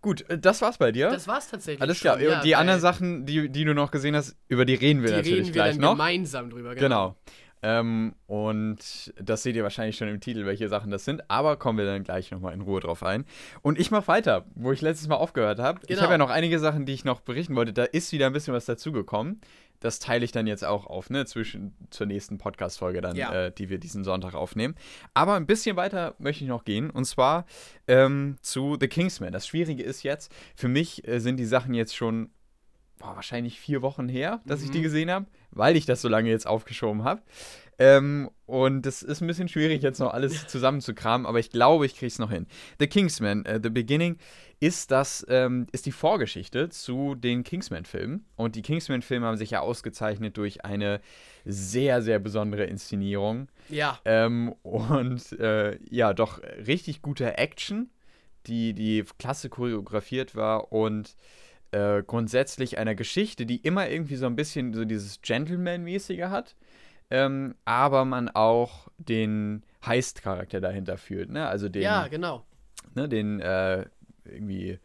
Gut, 0.00 0.22
äh, 0.30 0.38
das 0.38 0.62
war's 0.62 0.78
bei 0.78 0.92
dir. 0.92 1.10
Das 1.10 1.28
war's 1.28 1.48
tatsächlich. 1.48 1.82
Alles 1.82 2.00
klar. 2.00 2.18
ja, 2.20 2.40
die 2.40 2.56
anderen 2.56 2.80
Sachen, 2.80 3.26
die, 3.26 3.50
die 3.50 3.64
du 3.64 3.74
noch 3.74 3.90
gesehen 3.90 4.16
hast, 4.16 4.36
über 4.48 4.64
die 4.64 4.74
reden 4.74 5.02
wir 5.02 5.10
Die 5.10 5.16
natürlich 5.16 5.38
reden 5.38 5.46
wir 5.48 5.52
gleich 5.52 5.72
dann 5.74 5.82
noch. 5.82 5.92
gemeinsam 5.92 6.48
drüber. 6.48 6.74
Genau. 6.74 7.16
Ähm, 7.62 8.14
und 8.26 9.12
das 9.20 9.42
seht 9.42 9.54
ihr 9.56 9.62
wahrscheinlich 9.62 9.96
schon 9.96 10.08
im 10.08 10.20
Titel, 10.20 10.46
welche 10.46 10.68
Sachen 10.68 10.90
das 10.90 11.04
sind. 11.04 11.28
Aber 11.30 11.56
kommen 11.56 11.78
wir 11.78 11.84
dann 11.84 12.04
gleich 12.04 12.30
nochmal 12.30 12.54
in 12.54 12.62
Ruhe 12.62 12.80
drauf 12.80 13.02
ein. 13.02 13.26
Und 13.60 13.78
ich 13.78 13.90
mache 13.90 14.08
weiter, 14.08 14.46
wo 14.54 14.72
ich 14.72 14.80
letztes 14.80 15.08
Mal 15.08 15.16
aufgehört 15.16 15.58
habe. 15.58 15.80
Ich 15.82 15.88
Genau. 15.88 16.02
habe 16.02 16.12
ja 16.14 16.18
noch 16.18 16.30
einige 16.30 16.58
Sachen, 16.58 16.86
die 16.86 16.94
ich 16.94 17.04
noch 17.04 17.20
berichten 17.20 17.56
wollte. 17.56 17.72
Da 17.72 17.84
ist 17.84 18.12
wieder 18.12 18.26
ein 18.26 18.32
bisschen 18.32 18.54
was 18.54 18.64
dazugekommen. 18.64 19.40
Das 19.80 19.98
teile 19.98 20.24
ich 20.26 20.32
dann 20.32 20.46
jetzt 20.46 20.62
auch 20.64 20.86
auf, 20.86 21.08
ne? 21.08 21.24
Zwischen 21.24 21.74
zur 21.88 22.06
nächsten 22.06 22.36
Podcast-Folge 22.38 23.00
dann, 23.00 23.16
Ja. 23.16 23.46
äh, 23.46 23.52
die 23.52 23.70
wir 23.70 23.78
diesen 23.78 24.04
Sonntag 24.04 24.34
aufnehmen. 24.34 24.74
Aber 25.14 25.34
ein 25.34 25.46
bisschen 25.46 25.76
weiter 25.76 26.14
möchte 26.18 26.44
ich 26.44 26.48
noch 26.48 26.64
gehen. 26.64 26.90
Und 26.90 27.04
zwar 27.06 27.46
ähm, 27.88 28.36
zu 28.42 28.76
The 28.78 28.88
Kingsman. 28.88 29.32
Das 29.32 29.46
Schwierige 29.46 29.82
ist 29.82 30.02
jetzt, 30.02 30.32
für 30.54 30.68
mich 30.68 31.06
äh, 31.08 31.18
sind 31.18 31.38
die 31.38 31.46
Sachen 31.46 31.72
jetzt 31.74 31.96
schon 31.96 32.30
boah, 33.00 33.16
wahrscheinlich 33.16 33.58
vier 33.58 33.82
Wochen 33.82 34.08
her, 34.08 34.40
dass 34.46 34.62
ich 34.62 34.70
die 34.70 34.78
Mhm. 34.78 34.82
gesehen 34.82 35.10
habe, 35.10 35.26
weil 35.50 35.74
ich 35.76 35.86
das 35.86 36.00
so 36.00 36.08
lange 36.08 36.30
jetzt 36.30 36.46
aufgeschoben 36.46 37.02
habe. 37.02 37.22
Ähm, 37.78 38.30
und 38.44 38.84
es 38.86 39.02
ist 39.02 39.22
ein 39.22 39.26
bisschen 39.26 39.48
schwierig, 39.48 39.82
jetzt 39.82 39.98
noch 40.00 40.12
alles 40.12 40.46
zusammenzukramen, 40.46 41.26
aber 41.26 41.38
ich 41.38 41.50
glaube, 41.50 41.86
ich 41.86 41.94
kriege 41.96 42.08
es 42.08 42.18
noch 42.18 42.30
hin. 42.30 42.46
The 42.78 42.86
Kingsman, 42.86 43.44
äh, 43.46 43.58
The 43.62 43.70
Beginning, 43.70 44.18
ist 44.60 44.90
das, 44.90 45.24
ähm, 45.30 45.66
ist 45.72 45.86
die 45.86 45.92
Vorgeschichte 45.92 46.68
zu 46.68 47.14
den 47.14 47.42
Kingsman-Filmen. 47.42 48.26
Und 48.36 48.54
die 48.54 48.60
Kingsman-Filme 48.62 49.24
haben 49.26 49.38
sich 49.38 49.52
ja 49.52 49.60
ausgezeichnet 49.60 50.36
durch 50.36 50.66
eine 50.66 51.00
sehr, 51.46 52.02
sehr 52.02 52.18
besondere 52.18 52.64
Inszenierung. 52.64 53.48
Ja, 53.70 53.98
Ähm, 54.04 54.52
und 54.62 55.32
äh, 55.40 55.78
ja, 55.88 56.12
doch 56.12 56.42
richtig 56.66 57.00
gute 57.00 57.38
Action, 57.38 57.88
die, 58.46 58.74
die 58.74 59.04
klasse 59.18 59.48
choreografiert 59.48 60.34
war 60.36 60.70
und 60.70 61.14
äh, 61.72 62.02
grundsätzlich 62.02 62.78
einer 62.78 62.94
Geschichte, 62.94 63.46
die 63.46 63.56
immer 63.56 63.88
irgendwie 63.88 64.16
so 64.16 64.26
ein 64.26 64.36
bisschen 64.36 64.72
so 64.74 64.84
dieses 64.84 65.20
Gentleman-mäßige 65.22 66.24
hat, 66.24 66.56
ähm, 67.10 67.54
aber 67.64 68.04
man 68.04 68.28
auch 68.28 68.88
den 68.98 69.62
Heist-Charakter 69.84 70.60
dahinter 70.60 70.96
führt, 70.98 71.30
ne? 71.30 71.46
Also 71.48 71.68
den, 71.68 71.82
ja, 71.82 72.08
genau. 72.08 72.44
ne, 72.94 73.08
den 73.08 73.40
äh, 73.40 73.86
irgendwie 74.24 74.78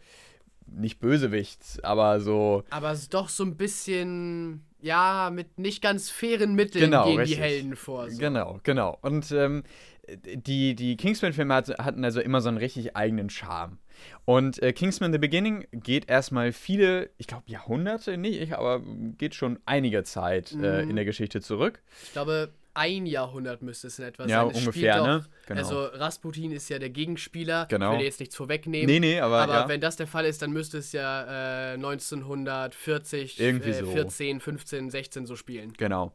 nicht 0.67 0.99
Bösewicht, 0.99 1.83
aber 1.83 2.19
so 2.19 2.63
Aber 2.69 2.91
es 2.91 3.01
ist 3.01 3.13
doch 3.13 3.29
so 3.29 3.43
ein 3.43 3.55
bisschen, 3.55 4.65
ja, 4.81 5.29
mit 5.31 5.59
nicht 5.59 5.81
ganz 5.81 6.09
fairen 6.09 6.55
Mitteln 6.55 6.85
Genau, 6.85 7.05
gehen 7.05 7.19
richtig. 7.19 7.37
die 7.37 7.43
Helden 7.43 7.75
vor. 7.75 8.09
So. 8.09 8.17
Genau, 8.17 8.59
genau. 8.63 8.97
Und 9.01 9.31
ähm, 9.31 9.63
die, 10.07 10.75
die 10.75 10.97
Kingsman-Filme 10.97 11.53
hat, 11.53 11.69
hatten 11.79 12.03
also 12.03 12.19
immer 12.21 12.41
so 12.41 12.49
einen 12.49 12.57
richtig 12.57 12.95
eigenen 12.95 13.29
Charme. 13.29 13.77
Und 14.25 14.61
äh, 14.61 14.73
Kingsman 14.73 15.11
The 15.13 15.19
Beginning 15.19 15.67
geht 15.71 16.09
erstmal 16.09 16.51
viele, 16.51 17.09
ich 17.17 17.27
glaube 17.27 17.43
Jahrhunderte 17.47 18.17
nicht, 18.17 18.53
aber 18.53 18.81
geht 19.17 19.35
schon 19.35 19.59
einige 19.65 20.03
Zeit 20.03 20.51
äh, 20.53 20.83
Mhm. 20.83 20.89
in 20.91 20.95
der 20.95 21.05
Geschichte 21.05 21.41
zurück. 21.41 21.81
Ich 22.03 22.11
glaube, 22.13 22.51
ein 22.77 23.05
Jahrhundert 23.05 23.61
müsste 23.61 23.87
es 23.87 23.99
in 23.99 24.05
etwa 24.05 24.25
Ja, 24.25 24.41
sein. 24.41 24.51
Es 24.51 24.57
ungefähr, 24.59 25.01
ne? 25.01 25.25
Genau. 25.47 25.59
Also 25.61 25.85
Rasputin 25.85 26.51
ist 26.51 26.67
ja 26.67 26.77
der 26.77 26.89
Gegenspieler. 26.89 27.67
Genau. 27.69 27.93
Ich 27.93 27.99
will 27.99 28.05
jetzt 28.05 28.19
nichts 28.19 28.35
vorwegnehmen. 28.35 28.87
Nee, 28.87 28.99
nee, 28.99 29.19
aber, 29.21 29.43
Aber 29.43 29.53
ja. 29.53 29.69
wenn 29.69 29.79
das 29.79 29.95
der 29.95 30.07
Fall 30.07 30.25
ist, 30.25 30.41
dann 30.41 30.51
müsste 30.51 30.79
es 30.79 30.91
ja 30.91 31.71
äh, 31.73 31.73
1940, 31.75 33.39
Irgendwie 33.39 33.69
äh, 33.69 33.73
so. 33.73 33.91
14, 33.91 34.39
15, 34.39 34.89
16 34.89 35.25
so 35.25 35.35
spielen. 35.35 35.73
Genau. 35.77 36.11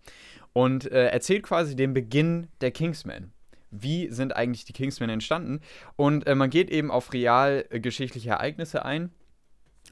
Und 0.52 0.90
äh, 0.90 1.06
erzählt 1.08 1.44
quasi 1.44 1.76
den 1.76 1.94
Beginn 1.94 2.48
der 2.60 2.70
Kingsmen. 2.72 3.32
Wie 3.70 4.08
sind 4.08 4.34
eigentlich 4.36 4.64
die 4.64 4.72
Kingsmen 4.72 5.10
entstanden? 5.10 5.60
Und 5.96 6.26
äh, 6.26 6.34
man 6.34 6.50
geht 6.50 6.70
eben 6.70 6.90
auf 6.90 7.12
real 7.12 7.64
äh, 7.70 7.80
geschichtliche 7.80 8.30
Ereignisse 8.30 8.84
ein 8.84 9.10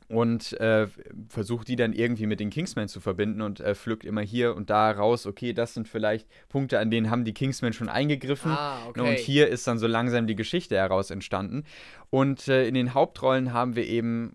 und 0.08 0.58
äh, 0.58 0.86
versucht 1.28 1.68
die 1.68 1.76
dann 1.76 1.92
irgendwie 1.92 2.26
mit 2.26 2.40
den 2.40 2.48
Kingsmen 2.48 2.88
zu 2.88 3.00
verbinden 3.00 3.42
und 3.42 3.60
äh, 3.60 3.74
pflückt 3.74 4.04
immer 4.06 4.22
hier 4.22 4.56
und 4.56 4.70
da 4.70 4.90
raus, 4.90 5.26
okay, 5.26 5.52
das 5.52 5.74
sind 5.74 5.86
vielleicht 5.86 6.26
Punkte, 6.48 6.78
an 6.78 6.90
denen 6.90 7.10
haben 7.10 7.24
die 7.24 7.34
Kingsmen 7.34 7.74
schon 7.74 7.90
eingegriffen. 7.90 8.52
Ah, 8.52 8.78
okay. 8.88 9.00
Und 9.00 9.18
hier 9.18 9.48
ist 9.48 9.66
dann 9.66 9.78
so 9.78 9.86
langsam 9.86 10.26
die 10.26 10.36
Geschichte 10.36 10.76
heraus 10.76 11.10
entstanden. 11.10 11.64
Und 12.08 12.48
äh, 12.48 12.66
in 12.66 12.74
den 12.74 12.94
Hauptrollen 12.94 13.52
haben 13.52 13.76
wir 13.76 13.86
eben, 13.86 14.34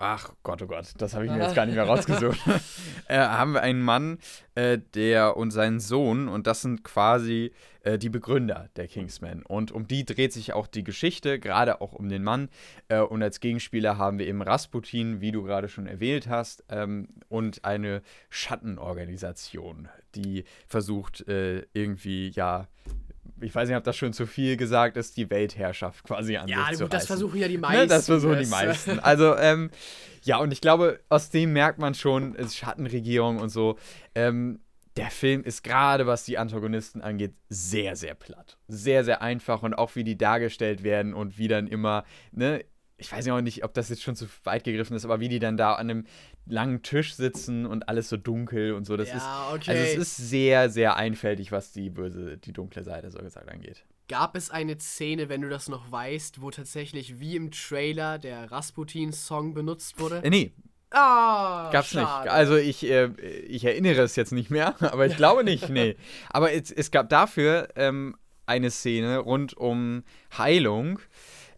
ach 0.00 0.32
Gott, 0.42 0.62
oh 0.62 0.66
Gott, 0.66 0.92
das 0.96 1.14
habe 1.14 1.26
ich 1.26 1.30
mir 1.30 1.38
jetzt 1.38 1.54
gar 1.54 1.66
nicht 1.66 1.74
mehr 1.74 1.84
rausgesucht, 1.84 2.40
äh, 3.08 3.18
haben 3.18 3.52
wir 3.52 3.60
einen 3.60 3.82
Mann, 3.82 4.18
äh, 4.54 4.78
der 4.94 5.36
und 5.36 5.50
seinen 5.50 5.78
Sohn, 5.78 6.28
und 6.28 6.46
das 6.46 6.62
sind 6.62 6.82
quasi 6.82 7.52
äh, 7.82 7.98
die 7.98 8.08
Begründer 8.08 8.70
der 8.76 8.88
Kingsmen. 8.88 9.42
Und 9.42 9.72
um 9.72 9.86
die 9.86 10.04
dreht 10.04 10.32
sich 10.32 10.54
auch 10.54 10.66
die 10.66 10.84
Geschichte, 10.84 11.38
gerade 11.38 11.82
auch 11.82 11.92
um 11.92 12.08
den 12.08 12.24
Mann. 12.24 12.48
Äh, 12.88 13.00
und 13.00 13.22
als 13.22 13.40
Gegenspieler 13.40 13.98
haben 13.98 14.18
wir 14.18 14.26
eben 14.26 14.40
Rasputin, 14.42 15.20
wie 15.20 15.32
du 15.32 15.42
gerade 15.42 15.68
schon 15.68 15.86
erwähnt 15.86 16.28
hast, 16.28 16.64
ähm, 16.70 17.08
und 17.28 17.64
eine 17.66 18.02
Schattenorganisation, 18.30 19.88
die 20.14 20.44
versucht, 20.66 21.28
äh, 21.28 21.66
irgendwie, 21.74 22.30
ja, 22.30 22.68
ich 23.40 23.54
weiß 23.54 23.68
nicht, 23.68 23.76
ob 23.76 23.84
das 23.84 23.96
schon 23.96 24.12
zu 24.12 24.26
viel 24.26 24.56
gesagt 24.56 24.96
ist, 24.96 25.16
die 25.16 25.30
Weltherrschaft 25.30 26.04
quasi 26.04 26.36
an 26.36 26.48
Ja, 26.48 26.66
sich 26.68 26.78
zu 26.78 26.84
gut, 26.84 26.92
das 26.92 27.06
versuchen 27.06 27.38
ja 27.38 27.48
die 27.48 27.58
meisten. 27.58 27.80
Ne, 27.80 27.86
das 27.86 28.06
versuchen 28.06 28.38
die 28.38 28.46
meisten. 28.46 28.98
Also, 29.00 29.36
ähm, 29.36 29.70
ja, 30.22 30.38
und 30.38 30.52
ich 30.52 30.60
glaube, 30.60 31.00
aus 31.08 31.30
dem 31.30 31.52
merkt 31.52 31.78
man 31.78 31.94
schon, 31.94 32.34
es 32.36 32.46
ist 32.48 32.56
Schattenregierung 32.56 33.38
und 33.38 33.48
so. 33.48 33.78
Ähm, 34.14 34.60
der 34.96 35.10
Film 35.10 35.44
ist 35.44 35.62
gerade, 35.62 36.06
was 36.06 36.24
die 36.24 36.36
Antagonisten 36.36 37.00
angeht, 37.00 37.32
sehr, 37.48 37.96
sehr 37.96 38.14
platt. 38.14 38.58
Sehr, 38.68 39.04
sehr 39.04 39.22
einfach 39.22 39.62
und 39.62 39.74
auch 39.74 39.94
wie 39.94 40.04
die 40.04 40.18
dargestellt 40.18 40.82
werden 40.82 41.14
und 41.14 41.38
wie 41.38 41.48
dann 41.48 41.68
immer, 41.68 42.04
ne, 42.32 42.64
ich 43.00 43.10
weiß 43.10 43.26
ja 43.26 43.36
auch 43.36 43.40
nicht, 43.40 43.64
ob 43.64 43.74
das 43.74 43.88
jetzt 43.88 44.02
schon 44.02 44.16
zu 44.16 44.26
weit 44.44 44.64
gegriffen 44.64 44.94
ist, 44.94 45.04
aber 45.04 45.20
wie 45.20 45.28
die 45.28 45.38
dann 45.38 45.56
da 45.56 45.74
an 45.74 45.90
einem 45.90 46.06
langen 46.46 46.82
Tisch 46.82 47.14
sitzen 47.14 47.66
und 47.66 47.88
alles 47.88 48.08
so 48.08 48.16
dunkel 48.16 48.72
und 48.74 48.84
so. 48.84 48.96
Das 48.96 49.08
ist, 49.08 49.16
ja, 49.16 49.50
okay. 49.54 49.70
also 49.70 49.82
es 49.82 49.96
ist 49.96 50.16
sehr, 50.16 50.70
sehr 50.70 50.96
einfältig, 50.96 51.52
was 51.52 51.72
die 51.72 51.90
böse, 51.90 52.38
die 52.38 52.52
dunkle 52.52 52.84
Seite 52.84 53.10
so 53.10 53.18
gesagt 53.18 53.48
angeht. 53.48 53.84
Gab 54.08 54.36
es 54.36 54.50
eine 54.50 54.78
Szene, 54.78 55.28
wenn 55.28 55.40
du 55.40 55.48
das 55.48 55.68
noch 55.68 55.90
weißt, 55.90 56.42
wo 56.42 56.50
tatsächlich 56.50 57.20
wie 57.20 57.36
im 57.36 57.50
Trailer 57.50 58.18
der 58.18 58.50
Rasputin-Song 58.50 59.54
benutzt 59.54 60.00
wurde? 60.00 60.22
Äh, 60.24 60.30
nee, 60.30 60.52
Ah, 60.92 61.70
Gab's 61.72 61.90
schade. 61.90 62.24
nicht. 62.24 62.32
Also 62.32 62.56
ich, 62.56 62.84
äh, 62.84 63.10
ich 63.46 63.64
erinnere 63.64 64.02
es 64.02 64.16
jetzt 64.16 64.32
nicht 64.32 64.50
mehr, 64.50 64.74
aber 64.92 65.06
ich 65.06 65.16
glaube 65.16 65.44
nicht, 65.44 65.68
nee. 65.68 65.96
Aber 66.30 66.52
es, 66.52 66.70
es 66.72 66.90
gab 66.90 67.08
dafür 67.08 67.68
ähm, 67.76 68.16
eine 68.46 68.70
Szene 68.70 69.18
rund 69.18 69.56
um 69.56 70.02
Heilung, 70.36 70.98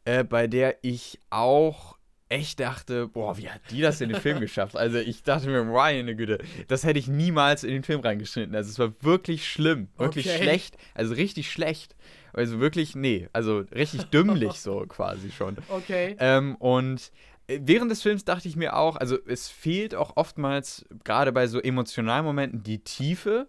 äh, 0.05 0.25
bei 0.25 0.47
der 0.47 0.79
ich 0.83 1.19
auch 1.31 1.97
echt 2.29 2.61
dachte, 2.61 3.09
boah, 3.09 3.37
wie 3.37 3.51
hat 3.51 3.61
die 3.71 3.83
das 3.83 4.01
in 4.01 4.09
den 4.09 4.19
Film 4.21 4.41
geschafft? 4.41 4.75
Also 4.75 4.97
ich 4.99 5.23
dachte 5.23 5.49
mir, 5.49 5.65
meine 5.65 6.17
Güte, 6.17 6.39
das 6.67 6.83
hätte 6.85 6.99
ich 6.99 7.07
niemals 7.07 7.63
in 7.63 7.73
den 7.73 7.83
Film 7.83 8.01
reingeschnitten. 8.01 8.55
Also 8.57 8.71
es 8.71 8.79
war 8.79 8.93
wirklich 9.03 9.47
schlimm, 9.47 9.89
wirklich 9.99 10.27
Okay. 10.27 10.39
schlecht, 10.39 10.77
also 10.95 11.13
richtig 11.15 11.53
schlecht. 11.53 11.95
Also 12.33 12.59
wirklich, 12.59 12.95
nee, 12.97 13.29
also 13.35 13.59
richtig 13.75 14.05
dümmlich 14.05 14.55
so 14.55 14.81
quasi 14.89 15.31
schon. 15.31 15.59
Okay. 15.69 16.17
Ähm, 16.19 16.57
und 16.57 17.13
äh, 17.49 17.59
während 17.63 17.91
des 17.91 18.01
Films 18.01 18.25
dachte 18.25 18.49
ich 18.49 18.57
mir 18.57 18.77
auch, 18.77 18.97
also 18.97 19.19
es 19.27 19.49
fehlt 19.51 19.95
auch 19.95 20.17
oftmals, 20.17 20.87
gerade 21.05 21.33
bei 21.33 21.47
so 21.47 21.61
emotionalen 21.61 22.25
Momenten, 22.25 22.63
die 22.63 22.79
Tiefe, 22.79 23.47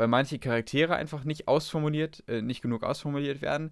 weil 0.00 0.08
manche 0.08 0.38
Charaktere 0.38 0.96
einfach 0.96 1.24
nicht 1.24 1.46
ausformuliert, 1.46 2.24
äh, 2.26 2.40
nicht 2.40 2.62
genug 2.62 2.84
ausformuliert 2.84 3.42
werden. 3.42 3.70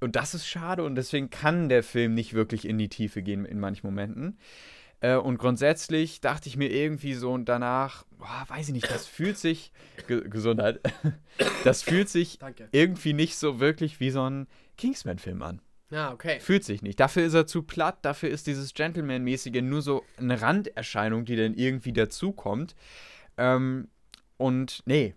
Und 0.00 0.16
das 0.16 0.34
ist 0.34 0.48
schade 0.48 0.82
und 0.82 0.96
deswegen 0.96 1.30
kann 1.30 1.68
der 1.68 1.84
Film 1.84 2.12
nicht 2.12 2.34
wirklich 2.34 2.66
in 2.66 2.76
die 2.76 2.88
Tiefe 2.88 3.22
gehen 3.22 3.44
in 3.44 3.60
manchen 3.60 3.86
Momenten. 3.86 4.36
Äh, 4.98 5.14
und 5.14 5.38
grundsätzlich 5.38 6.20
dachte 6.20 6.48
ich 6.48 6.56
mir 6.56 6.72
irgendwie 6.72 7.14
so 7.14 7.30
und 7.30 7.48
danach, 7.48 8.04
boah, 8.18 8.46
weiß 8.48 8.66
ich 8.66 8.74
nicht, 8.74 8.90
das 8.90 9.06
fühlt 9.06 9.38
sich, 9.38 9.70
Ge 10.08 10.28
Gesundheit, 10.28 10.80
das 11.64 11.84
fühlt 11.84 12.08
sich 12.08 12.38
Danke. 12.38 12.68
irgendwie 12.72 13.12
nicht 13.12 13.36
so 13.36 13.60
wirklich 13.60 14.00
wie 14.00 14.10
so 14.10 14.28
ein 14.28 14.48
Kingsman-Film 14.76 15.40
an. 15.40 15.62
Ah, 15.92 16.10
okay. 16.10 16.40
Fühlt 16.40 16.64
sich 16.64 16.82
nicht. 16.82 16.98
Dafür 16.98 17.24
ist 17.24 17.34
er 17.34 17.46
zu 17.46 17.62
platt, 17.62 17.98
dafür 18.02 18.30
ist 18.30 18.48
dieses 18.48 18.74
Gentleman-mäßige 18.74 19.62
nur 19.62 19.82
so 19.82 20.02
eine 20.16 20.42
Randerscheinung, 20.42 21.26
die 21.26 21.36
dann 21.36 21.54
irgendwie 21.54 21.92
dazukommt. 21.92 22.74
Ähm, 23.36 23.86
und 24.36 24.82
nee. 24.86 25.14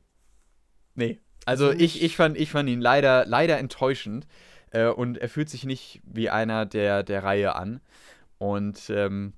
Nee. 0.96 1.20
Also 1.46 1.72
ich, 1.72 2.02
ich, 2.02 2.16
fand, 2.16 2.38
ich 2.38 2.52
fand 2.52 2.70
ihn 2.70 2.82
leider, 2.82 3.26
leider 3.26 3.58
enttäuschend. 3.58 4.28
Äh, 4.72 4.88
und 4.88 5.18
er 5.18 5.30
fühlt 5.30 5.50
sich 5.50 5.66
nicht 5.66 6.02
wie 6.06 6.30
einer 6.30 6.66
der, 6.66 7.04
der 7.04 7.24
Reihe 7.24 7.56
an. 7.56 7.80
Und 8.38 8.90
ähm, 8.90 9.34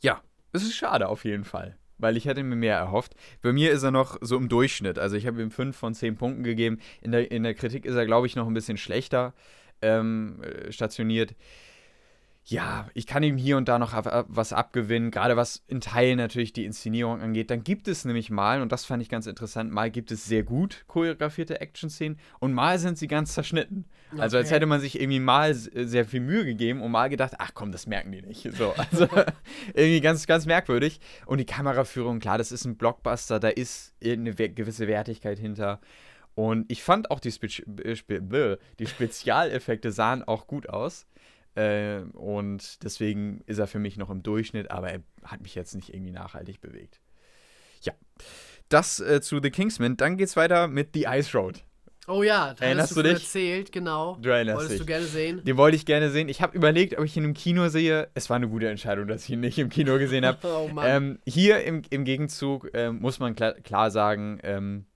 ja, 0.00 0.20
es 0.52 0.62
ist 0.62 0.74
schade 0.74 1.08
auf 1.08 1.24
jeden 1.24 1.44
Fall. 1.44 1.76
Weil 1.98 2.16
ich 2.16 2.24
hätte 2.24 2.42
mir 2.42 2.56
mehr 2.56 2.76
erhofft. 2.76 3.14
Bei 3.42 3.52
mir 3.52 3.70
ist 3.72 3.82
er 3.82 3.90
noch 3.90 4.16
so 4.20 4.36
im 4.36 4.48
Durchschnitt. 4.48 4.98
Also 4.98 5.16
ich 5.16 5.26
habe 5.26 5.42
ihm 5.42 5.50
5 5.50 5.76
von 5.76 5.94
10 5.94 6.16
Punkten 6.16 6.42
gegeben. 6.42 6.78
In 7.02 7.12
der, 7.12 7.30
in 7.30 7.42
der 7.42 7.54
Kritik 7.54 7.84
ist 7.84 7.94
er, 7.94 8.06
glaube 8.06 8.26
ich, 8.26 8.36
noch 8.36 8.46
ein 8.46 8.54
bisschen 8.54 8.78
schlechter 8.78 9.34
ähm, 9.82 10.42
äh, 10.42 10.72
stationiert. 10.72 11.34
Ja, 12.44 12.88
ich 12.94 13.06
kann 13.06 13.22
ihm 13.22 13.36
hier 13.36 13.56
und 13.58 13.68
da 13.68 13.78
noch 13.78 13.92
was 14.28 14.52
abgewinnen, 14.52 15.10
gerade 15.10 15.36
was 15.36 15.62
in 15.68 15.80
Teilen 15.80 16.16
natürlich 16.16 16.52
die 16.52 16.64
Inszenierung 16.64 17.20
angeht. 17.20 17.50
Dann 17.50 17.62
gibt 17.62 17.86
es 17.86 18.04
nämlich 18.04 18.30
mal, 18.30 18.60
und 18.62 18.72
das 18.72 18.84
fand 18.86 19.02
ich 19.02 19.08
ganz 19.08 19.26
interessant, 19.26 19.70
mal 19.70 19.90
gibt 19.90 20.10
es 20.10 20.24
sehr 20.24 20.42
gut 20.42 20.84
choreografierte 20.88 21.60
Action-Szenen 21.60 22.18
und 22.40 22.52
mal 22.52 22.78
sind 22.78 22.98
sie 22.98 23.06
ganz 23.06 23.34
zerschnitten. 23.34 23.84
Also 24.18 24.38
als 24.38 24.48
Okay. 24.48 24.56
hätte 24.56 24.66
man 24.66 24.80
sich 24.80 24.98
irgendwie 25.00 25.20
mal 25.20 25.50
s- 25.50 25.70
sehr 25.74 26.04
viel 26.06 26.20
Mühe 26.20 26.44
gegeben 26.44 26.80
und 26.80 26.90
mal 26.90 27.08
gedacht, 27.08 27.34
ach 27.38 27.52
komm, 27.54 27.70
das 27.72 27.86
merken 27.86 28.10
die 28.10 28.22
nicht. 28.22 28.42
So, 28.56 28.72
also 28.72 29.06
irgendwie 29.74 30.00
ganz, 30.00 30.26
ganz 30.26 30.46
merkwürdig. 30.46 30.98
Und 31.26 31.38
die 31.38 31.46
Kameraführung, 31.46 32.18
klar, 32.20 32.38
das 32.38 32.50
ist 32.52 32.64
ein 32.64 32.76
Blockbuster, 32.76 33.38
da 33.38 33.48
ist 33.48 33.94
irgendeine 34.00 34.38
we- 34.38 34.48
gewisse 34.50 34.88
Wertigkeit 34.88 35.38
hinter. 35.38 35.78
Und 36.34 36.72
ich 36.72 36.82
fand 36.82 37.10
auch 37.10 37.20
die, 37.20 37.28
äh, 37.84 37.94
Spe 37.96 38.58
die 38.78 38.86
Spezialeffekte 38.86 39.92
sahen 39.92 40.22
auch 40.24 40.46
gut 40.46 40.68
aus. 40.68 41.06
Äh, 41.54 42.00
und 42.14 42.82
deswegen 42.84 43.40
ist 43.46 43.58
er 43.58 43.66
für 43.66 43.78
mich 43.78 43.96
noch 43.96 44.10
im 44.10 44.22
Durchschnitt, 44.22 44.70
aber 44.70 44.90
er 44.90 45.00
hat 45.24 45.40
mich 45.42 45.54
jetzt 45.54 45.74
nicht 45.74 45.92
irgendwie 45.92 46.12
nachhaltig 46.12 46.60
bewegt. 46.60 47.00
Ja. 47.82 47.92
Das 48.68 49.00
äh, 49.00 49.20
zu 49.20 49.40
The 49.42 49.50
Kingsman. 49.50 49.96
Dann 49.96 50.16
geht's 50.16 50.36
weiter 50.36 50.68
mit 50.68 50.90
The 50.94 51.06
Ice 51.08 51.36
Road. 51.36 51.64
Oh 52.08 52.22
ja, 52.22 52.54
da 52.54 52.64
Erinnerst 52.64 52.90
hattest 52.92 52.96
du 52.96 53.02
du 53.02 53.14
dich? 53.14 53.22
erzählt, 53.24 53.72
genau. 53.72 54.16
Du 54.20 54.30
erinnerst 54.30 54.56
Wolltest 54.56 54.72
dich. 54.72 54.80
du 54.80 54.86
gerne 54.86 55.06
sehen? 55.06 55.44
Den 55.44 55.56
wollte 55.56 55.76
ich 55.76 55.86
gerne 55.86 56.10
sehen. 56.10 56.28
Ich 56.28 56.40
habe 56.42 56.56
überlegt, 56.56 56.98
ob 56.98 57.04
ich 57.04 57.16
ihn 57.16 57.24
im 57.24 57.34
Kino 57.34 57.68
sehe. 57.68 58.08
Es 58.14 58.28
war 58.30 58.36
eine 58.36 58.48
gute 58.48 58.68
Entscheidung, 58.68 59.06
dass 59.06 59.24
ich 59.24 59.30
ihn 59.30 59.40
nicht 59.40 59.58
im 59.58 59.68
Kino 59.68 59.98
gesehen 59.98 60.24
habe. 60.24 60.38
Oh 60.48 60.68
Mann. 60.68 60.86
Ähm, 60.88 61.18
hier 61.26 61.62
im, 61.62 61.82
im 61.90 62.04
Gegenzug 62.04 62.70
ähm, 62.74 63.00
muss 63.00 63.18
man 63.20 63.34
klar, 63.36 63.52
klar 63.52 63.90
sagen, 63.90 64.40
ähm, 64.42 64.86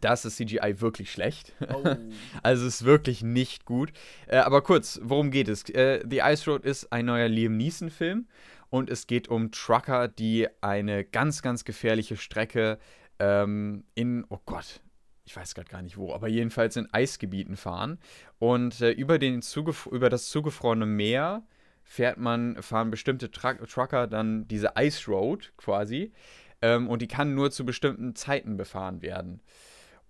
da 0.00 0.12
ist 0.12 0.24
das 0.24 0.36
CGI 0.36 0.80
wirklich 0.80 1.10
schlecht. 1.10 1.54
oh. 1.72 1.84
Also 2.42 2.66
es 2.66 2.76
ist 2.76 2.84
wirklich 2.84 3.22
nicht 3.22 3.64
gut. 3.64 3.92
Äh, 4.26 4.38
aber 4.38 4.62
kurz, 4.62 5.00
worum 5.02 5.30
geht 5.30 5.48
es? 5.48 5.68
Äh, 5.70 6.04
The 6.08 6.20
Ice 6.24 6.50
Road 6.50 6.64
ist 6.64 6.92
ein 6.92 7.06
neuer 7.06 7.28
Liam 7.28 7.56
Neeson-Film 7.56 8.26
und 8.70 8.90
es 8.90 9.06
geht 9.06 9.28
um 9.28 9.50
Trucker, 9.50 10.08
die 10.08 10.46
eine 10.60 11.04
ganz, 11.04 11.42
ganz 11.42 11.64
gefährliche 11.64 12.16
Strecke 12.16 12.78
ähm, 13.18 13.84
in, 13.94 14.24
oh 14.28 14.38
Gott, 14.44 14.80
ich 15.24 15.36
weiß 15.36 15.54
gerade 15.54 15.68
gar 15.68 15.82
nicht 15.82 15.96
wo, 15.96 16.14
aber 16.14 16.28
jedenfalls 16.28 16.76
in 16.76 16.92
Eisgebieten 16.92 17.56
fahren. 17.56 17.98
Und 18.38 18.80
äh, 18.80 18.90
über, 18.90 19.18
den 19.18 19.42
über 19.90 20.08
das 20.08 20.30
zugefrorene 20.30 20.86
Meer 20.86 21.42
fährt 21.82 22.18
man, 22.18 22.62
fahren 22.62 22.90
bestimmte 22.90 23.30
Tra 23.30 23.54
Trucker 23.54 24.06
dann 24.06 24.46
diese 24.48 24.72
Ice 24.78 25.10
Road 25.10 25.52
quasi. 25.56 26.12
Ähm, 26.60 26.88
und 26.88 27.02
die 27.02 27.08
kann 27.08 27.34
nur 27.34 27.50
zu 27.50 27.64
bestimmten 27.64 28.14
Zeiten 28.14 28.56
befahren 28.56 29.02
werden. 29.02 29.40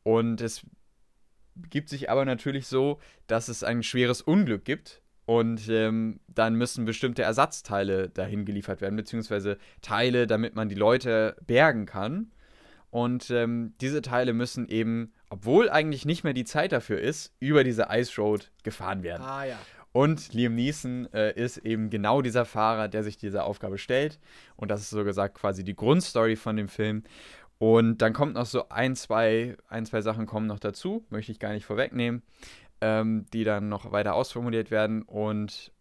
Und 0.09 0.41
es 0.41 0.63
gibt 1.69 1.91
sich 1.91 2.09
aber 2.09 2.25
natürlich 2.25 2.67
so, 2.67 2.99
dass 3.27 3.49
es 3.49 3.63
ein 3.63 3.83
schweres 3.83 4.23
Unglück 4.23 4.65
gibt. 4.65 5.03
Und 5.27 5.69
ähm, 5.69 6.21
dann 6.29 6.55
müssen 6.55 6.87
bestimmte 6.87 7.21
Ersatzteile 7.21 8.09
dahin 8.09 8.47
geliefert 8.47 8.81
werden, 8.81 8.97
beziehungsweise 8.97 9.59
Teile, 9.83 10.27
damit 10.27 10.55
man 10.55 10.71
die 10.71 10.75
Leute 10.75 11.37
bergen 11.47 11.85
kann. 11.85 12.33
Und 12.89 13.29
ähm, 13.29 13.75
diese 13.83 14.01
Teile 14.01 14.33
müssen 14.33 14.67
eben, 14.67 15.13
obwohl 15.29 15.69
eigentlich 15.69 16.07
nicht 16.07 16.25
mehr 16.25 16.33
die 16.33 16.47
Zeit 16.47 16.73
dafür 16.73 16.99
ist, 16.99 17.35
über 17.39 17.63
diese 17.63 17.89
Ice 17.91 18.19
Road 18.19 18.51
gefahren 18.63 19.03
werden. 19.03 19.23
Ah 19.23 19.45
ja. 19.45 19.59
Und 19.93 20.33
Liam 20.33 20.55
Neeson 20.55 21.13
äh, 21.13 21.35
ist 21.35 21.59
eben 21.59 21.91
genau 21.91 22.23
dieser 22.23 22.45
Fahrer, 22.45 22.89
der 22.89 23.03
sich 23.03 23.17
dieser 23.17 23.45
Aufgabe 23.45 23.79
stellt. 23.79 24.19
Und 24.57 24.71
das 24.71 24.81
ist 24.81 24.91
so 24.91 25.03
gesagt 25.03 25.35
quasi 25.35 25.65
die 25.65 25.75
Grundstory 25.75 26.37
von 26.37 26.57
dem 26.57 26.69
Film. 26.69 27.05
Und 27.59 27.99
dann 27.99 28.13
kommt 28.13 28.35
noch 28.35 28.47
so 28.47 28.69
ein, 28.69 28.95
zwei, 28.95 29.57
ein, 29.69 29.85
zwei 29.85 30.01
Sachen 30.01 30.27
kommen 30.27 30.47
noch 30.47 30.61
dazu, 30.61 31.05
möchte 31.11 31.33
ich 31.33 31.41
gar 31.41 31.53
nicht 31.53 31.67
vorwegnehmen, 31.67 32.23
ähm, 32.81 33.27
die 33.33 33.43
dann 33.45 33.69
noch 33.69 33.91
weiter 33.91 34.15
ausformuliert 34.15 34.71
werden. 34.71 35.03
Und 35.03 35.73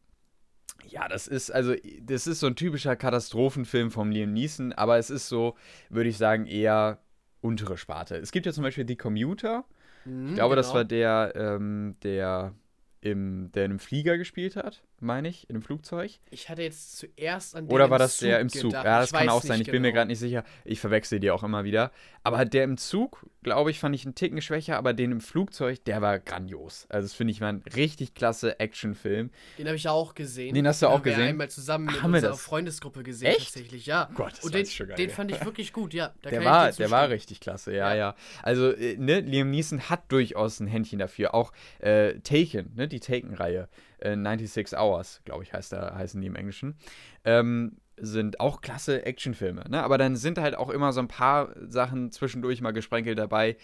ja, 0.88 1.08
das 1.08 1.28
ist 1.28 1.52
also, 1.52 1.76
das 2.02 2.26
ist 2.28 2.40
so 2.40 2.48
ein 2.48 2.56
typischer 2.56 2.96
Katastrophenfilm 2.96 3.92
vom 3.92 4.10
Liam 4.10 4.34
Neeson, 4.34 4.74
aber 4.74 4.98
es 4.98 5.10
ist 5.10 5.28
so, 5.30 5.56
würde 5.90 6.10
ich 6.10 6.18
sagen, 6.18 6.48
eher 6.48 7.00
untere 7.42 7.78
Sparte. 7.78 8.16
Es 8.18 8.32
gibt 8.32 8.46
ja 8.48 8.54
zum 8.54 8.64
Beispiel 8.64 8.88
The 8.88 8.96
Commuter. 8.96 9.64
Mhm, 10.06 10.30
Ich 10.30 10.36
glaube, 10.36 10.56
das 10.56 10.68
genau. 10.68 10.78
war 10.78 10.86
der, 10.86 11.34
ähm, 11.36 11.96
der, 12.02 12.54
im, 13.02 13.52
der 13.54 13.66
in 13.66 13.72
einem 13.72 13.80
Flieger 13.80 14.18
gespielt 14.18 14.56
hat, 14.56 14.84
meine 15.00 15.28
ich, 15.30 15.50
in 15.50 15.56
einem 15.56 15.62
Flugzeug. 15.64 16.12
Ich 16.32 16.50
hatte 16.50 16.62
jetzt 16.64 16.98
zuerst 16.98 17.56
an 17.56 17.68
den 17.68 17.74
Oder 17.74 17.90
war 17.90 18.00
das 18.00 18.18
der 18.18 18.40
im 18.40 18.50
Zug? 18.50 18.72
gedacht. 18.72 18.86
Ja, 18.86 19.00
das 19.00 19.12
Ich 19.12 19.18
kann 19.18 19.30
auch 19.30 19.44
sein. 19.44 19.62
Ich 19.62 19.68
bin 19.70 19.82
mir 19.82 19.90
genau. 19.90 19.98
gerade 20.00 20.08
nicht 20.10 20.20
sicher. 20.20 20.44
Ich 20.66 20.80
verwechsel 20.80 21.20
die 21.20 21.32
auch 21.32 21.44
immer 21.44 21.64
wieder. 21.64 21.92
Aber 22.24 22.44
der 22.44 22.66
im 22.66 22.78
Zug, 22.78 23.26
glaube 23.42 23.72
ich, 23.72 23.80
fand 23.80 23.96
ich 23.96 24.04
einen 24.06 24.16
Ticken 24.16 24.42
schwächer, 24.42 24.78
aber 24.78 24.94
den 24.94 25.14
im 25.14 25.22
Flugzeug, 25.22 25.84
der 25.86 26.02
war 26.02 26.20
grandios. 26.20 26.86
Also, 26.90 27.06
das 27.06 27.14
finde 27.14 27.32
ich 27.32 27.40
mal 27.40 27.50
ein 27.54 27.64
richtig 27.76 28.16
klasse 28.16 28.60
Actionfilm. 28.60 29.30
Den 29.58 29.68
habe 29.68 29.78
ich 29.78 29.88
auch 29.88 30.14
gesehen. 30.14 30.54
Den 30.54 30.68
hast 30.68 30.82
du 30.82 30.88
Den 30.88 30.92
auch 30.92 30.96
haben 30.98 31.06
wir 31.06 31.12
gesehen? 31.14 31.28
einmal 31.30 31.50
zusammen 31.50 31.86
mit 31.86 32.02
Haben 32.04 32.14
unserer 32.16 32.32
das? 32.32 32.42
Freundesgruppe 32.42 33.04
gesehen, 33.04 33.28
Echt? 33.28 33.54
tatsächlich, 33.54 33.86
ja. 33.86 34.10
Gott, 34.16 34.34
das 34.34 34.44
Und 34.44 34.54
den, 34.56 34.66
schon 34.66 34.88
gar 34.90 34.98
den 34.98 35.10
fand 35.10 35.32
ich 35.32 35.44
wirklich 35.46 35.72
gut, 35.72 35.94
ja. 35.94 36.14
Da 36.22 36.30
Der 36.30 36.44
war, 36.44 36.72
der 36.72 36.92
war 36.92 37.10
richtig 37.10 37.40
klasse, 37.40 37.72
ja, 37.74 37.92
Ja. 37.92 37.96
ja. 37.96 38.16
Also, 38.44 38.72
äh, 38.74 38.98
ne, 38.98 39.22
Liam 39.22 39.50
Neeson 39.50 39.90
hat 39.90 40.12
durchaus 40.12 40.60
ein 40.60 40.68
Händchen 40.68 41.00
dafür. 41.00 41.34
Auch 41.34 41.54
äh, 41.80 42.16
Taken, 42.20 42.74
ne, 42.76 42.88
die 42.90 43.00
Taken-Reihe, 43.00 43.70
äh, 44.00 44.16
96 44.16 44.78
Hours, 44.78 45.22
glaube 45.26 45.44
ich, 45.44 45.54
heißt 45.54 45.74
da, 45.74 45.96
heißen 45.96 46.20
die 46.22 46.28
im 46.28 46.36
Englischen, 46.36 46.76
ähm, 47.24 47.78
sind 47.98 48.40
auch 48.40 48.62
klasse 48.62 49.06
Actionfilme. 49.06 49.66
Ne? 49.70 49.84
Aber 49.84 49.98
dann 49.98 50.16
sind 50.16 50.38
halt 50.38 50.56
auch 50.56 50.70
immer 50.70 50.94
so 50.94 51.00
ein 51.00 51.08
paar 51.08 51.54
Sachen 51.68 52.12
zwischendurch 52.12 52.62
mal 52.62 52.72
gesprenkelt 52.72 53.18
dabei, 53.18 53.58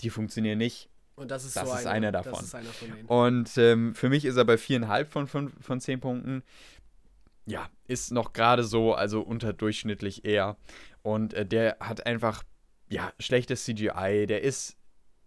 die 0.00 0.10
funktionieren 0.10 0.58
nicht. 0.58 0.90
Und 1.14 1.30
das 1.30 1.44
ist 1.44 1.56
Das 1.56 1.68
so 1.68 1.74
ist 1.74 1.86
einer, 1.86 1.90
einer 1.90 2.12
davon. 2.12 2.32
Das 2.32 2.42
ist 2.42 2.54
einer 2.54 2.68
von 2.68 2.88
denen. 2.92 3.06
Und 3.06 3.56
ähm, 3.56 3.94
für 3.94 4.08
mich 4.08 4.24
ist 4.24 4.36
er 4.36 4.44
bei 4.44 4.58
viereinhalb 4.58 5.10
von, 5.10 5.26
fünf, 5.26 5.52
von 5.64 5.80
zehn 5.80 6.00
Punkten. 6.00 6.42
Ja, 7.46 7.68
ist 7.86 8.12
noch 8.12 8.32
gerade 8.32 8.64
so, 8.64 8.92
also 8.92 9.22
unterdurchschnittlich 9.22 10.24
eher. 10.24 10.56
Und 11.02 11.32
äh, 11.32 11.46
der 11.46 11.76
hat 11.80 12.04
einfach, 12.04 12.42
ja, 12.88 13.12
schlechtes 13.18 13.64
CGI. 13.64 14.26
Der 14.26 14.42
ist 14.42 14.76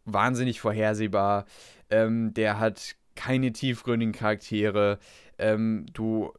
wahnsinnig 0.06 0.60
vorhersehbar. 0.60 1.46
Ähm, 1.90 2.34
der 2.36 2.60
hat 2.60 2.96
keine 3.20 3.52
tiefgründigen 3.52 4.14
Charaktere. 4.14 4.98
Ähm, 5.38 5.86
du 5.92 6.32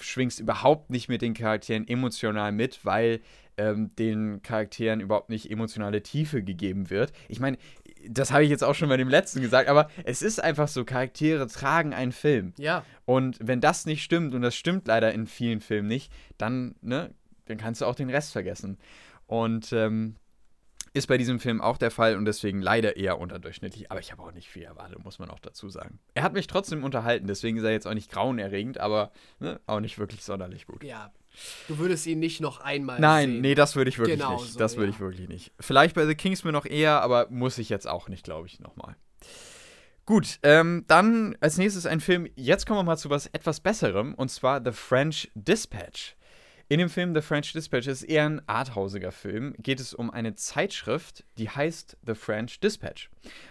schwingst 0.00 0.40
überhaupt 0.40 0.88
nicht 0.88 1.10
mit 1.10 1.20
den 1.20 1.34
Charakteren 1.34 1.86
emotional 1.86 2.50
mit, 2.50 2.82
weil 2.86 3.20
ähm, 3.58 3.94
den 3.96 4.40
Charakteren 4.42 5.00
überhaupt 5.00 5.28
nicht 5.28 5.50
emotionale 5.50 6.02
Tiefe 6.02 6.42
gegeben 6.42 6.88
wird. 6.88 7.12
Ich 7.28 7.40
meine, 7.40 7.58
das 8.08 8.32
habe 8.32 8.42
ich 8.42 8.48
jetzt 8.48 8.64
auch 8.64 8.74
schon 8.74 8.88
bei 8.88 8.96
dem 8.96 9.10
letzten 9.10 9.42
gesagt, 9.42 9.68
aber 9.68 9.90
es 10.04 10.22
ist 10.22 10.42
einfach 10.42 10.68
so, 10.68 10.86
Charaktere 10.86 11.46
tragen 11.46 11.92
einen 11.92 12.12
Film. 12.12 12.54
Ja, 12.56 12.86
Und 13.04 13.36
wenn 13.42 13.60
das 13.60 13.84
nicht 13.84 14.02
stimmt, 14.02 14.32
und 14.32 14.40
das 14.40 14.56
stimmt 14.56 14.86
leider 14.86 15.12
in 15.12 15.26
vielen 15.26 15.60
Filmen 15.60 15.88
nicht, 15.88 16.10
dann, 16.38 16.74
ne, 16.80 17.10
dann 17.44 17.58
kannst 17.58 17.82
du 17.82 17.84
auch 17.84 17.96
den 17.96 18.08
Rest 18.08 18.32
vergessen. 18.32 18.78
Und 19.26 19.74
ähm, 19.74 20.14
ist 20.92 21.06
bei 21.06 21.18
diesem 21.18 21.40
Film 21.40 21.60
auch 21.60 21.76
der 21.78 21.90
Fall 21.90 22.16
und 22.16 22.24
deswegen 22.24 22.60
leider 22.60 22.96
eher 22.96 23.18
unterdurchschnittlich. 23.18 23.90
Aber 23.90 24.00
ich 24.00 24.12
habe 24.12 24.22
auch 24.22 24.32
nicht 24.32 24.48
viel 24.48 24.62
erwartet, 24.62 25.02
muss 25.04 25.18
man 25.18 25.30
auch 25.30 25.38
dazu 25.40 25.68
sagen. 25.68 25.98
Er 26.14 26.22
hat 26.22 26.32
mich 26.32 26.46
trotzdem 26.46 26.84
unterhalten, 26.84 27.26
deswegen 27.26 27.56
ist 27.58 27.64
er 27.64 27.70
jetzt 27.72 27.86
auch 27.86 27.94
nicht 27.94 28.10
grauenerregend, 28.10 28.78
aber 28.78 29.10
ne, 29.40 29.60
auch 29.66 29.80
nicht 29.80 29.98
wirklich 29.98 30.24
sonderlich 30.24 30.66
gut. 30.66 30.84
ja. 30.84 31.12
Du 31.68 31.78
würdest 31.78 32.04
ihn 32.06 32.18
nicht 32.18 32.40
noch 32.40 32.60
einmal 32.62 32.98
Nein, 32.98 33.30
sehen. 33.30 33.40
nee, 33.42 33.54
das 33.54 33.76
würde 33.76 33.90
ich 33.90 33.98
wirklich 33.98 34.18
Genau 34.18 34.40
nicht. 34.40 34.54
so, 34.54 34.58
das 34.58 34.76
würde 34.76 34.88
ja. 34.88 34.94
ich 34.94 35.00
wirklich 35.00 35.28
nicht. 35.28 35.52
Vielleicht 35.60 35.94
bei 35.94 36.04
The 36.04 36.16
Kingsman 36.16 36.52
noch 36.52 36.66
eher, 36.66 37.00
aber 37.00 37.28
muss 37.30 37.58
ich 37.58 37.68
jetzt 37.68 37.86
auch 37.86 38.08
nicht, 38.08 38.24
glaube 38.24 38.48
ich, 38.48 38.58
nochmal. 38.58 38.96
Gut, 40.04 40.38
ähm, 40.42 40.84
dann 40.88 41.36
als 41.40 41.58
nächstes 41.58 41.84
ein 41.84 42.00
Film. 42.00 42.26
Jetzt 42.34 42.66
kommen 42.66 42.78
wir 42.78 42.82
mal 42.84 42.96
zu 42.96 43.10
was 43.10 43.26
etwas 43.26 43.60
Besserem 43.60 44.14
und 44.14 44.30
zwar 44.30 44.64
The 44.64 44.72
French 44.72 45.30
Dispatch. 45.34 46.16
In 46.70 46.78
dem 46.78 46.90
Film 46.90 47.14
The 47.14 47.22
French 47.22 47.52
Dispatch 47.54 47.86
ist 47.86 48.02
eher 48.02 48.26
ein 48.26 48.42
arthausiger 48.46 49.10
Film. 49.10 49.54
Geht 49.58 49.80
es 49.80 49.94
um 49.94 50.10
eine 50.10 50.34
Zeitschrift, 50.34 51.24
die 51.38 51.48
heißt 51.48 51.96
The 52.06 52.14
French 52.14 52.60
Dispatch. 52.60 53.08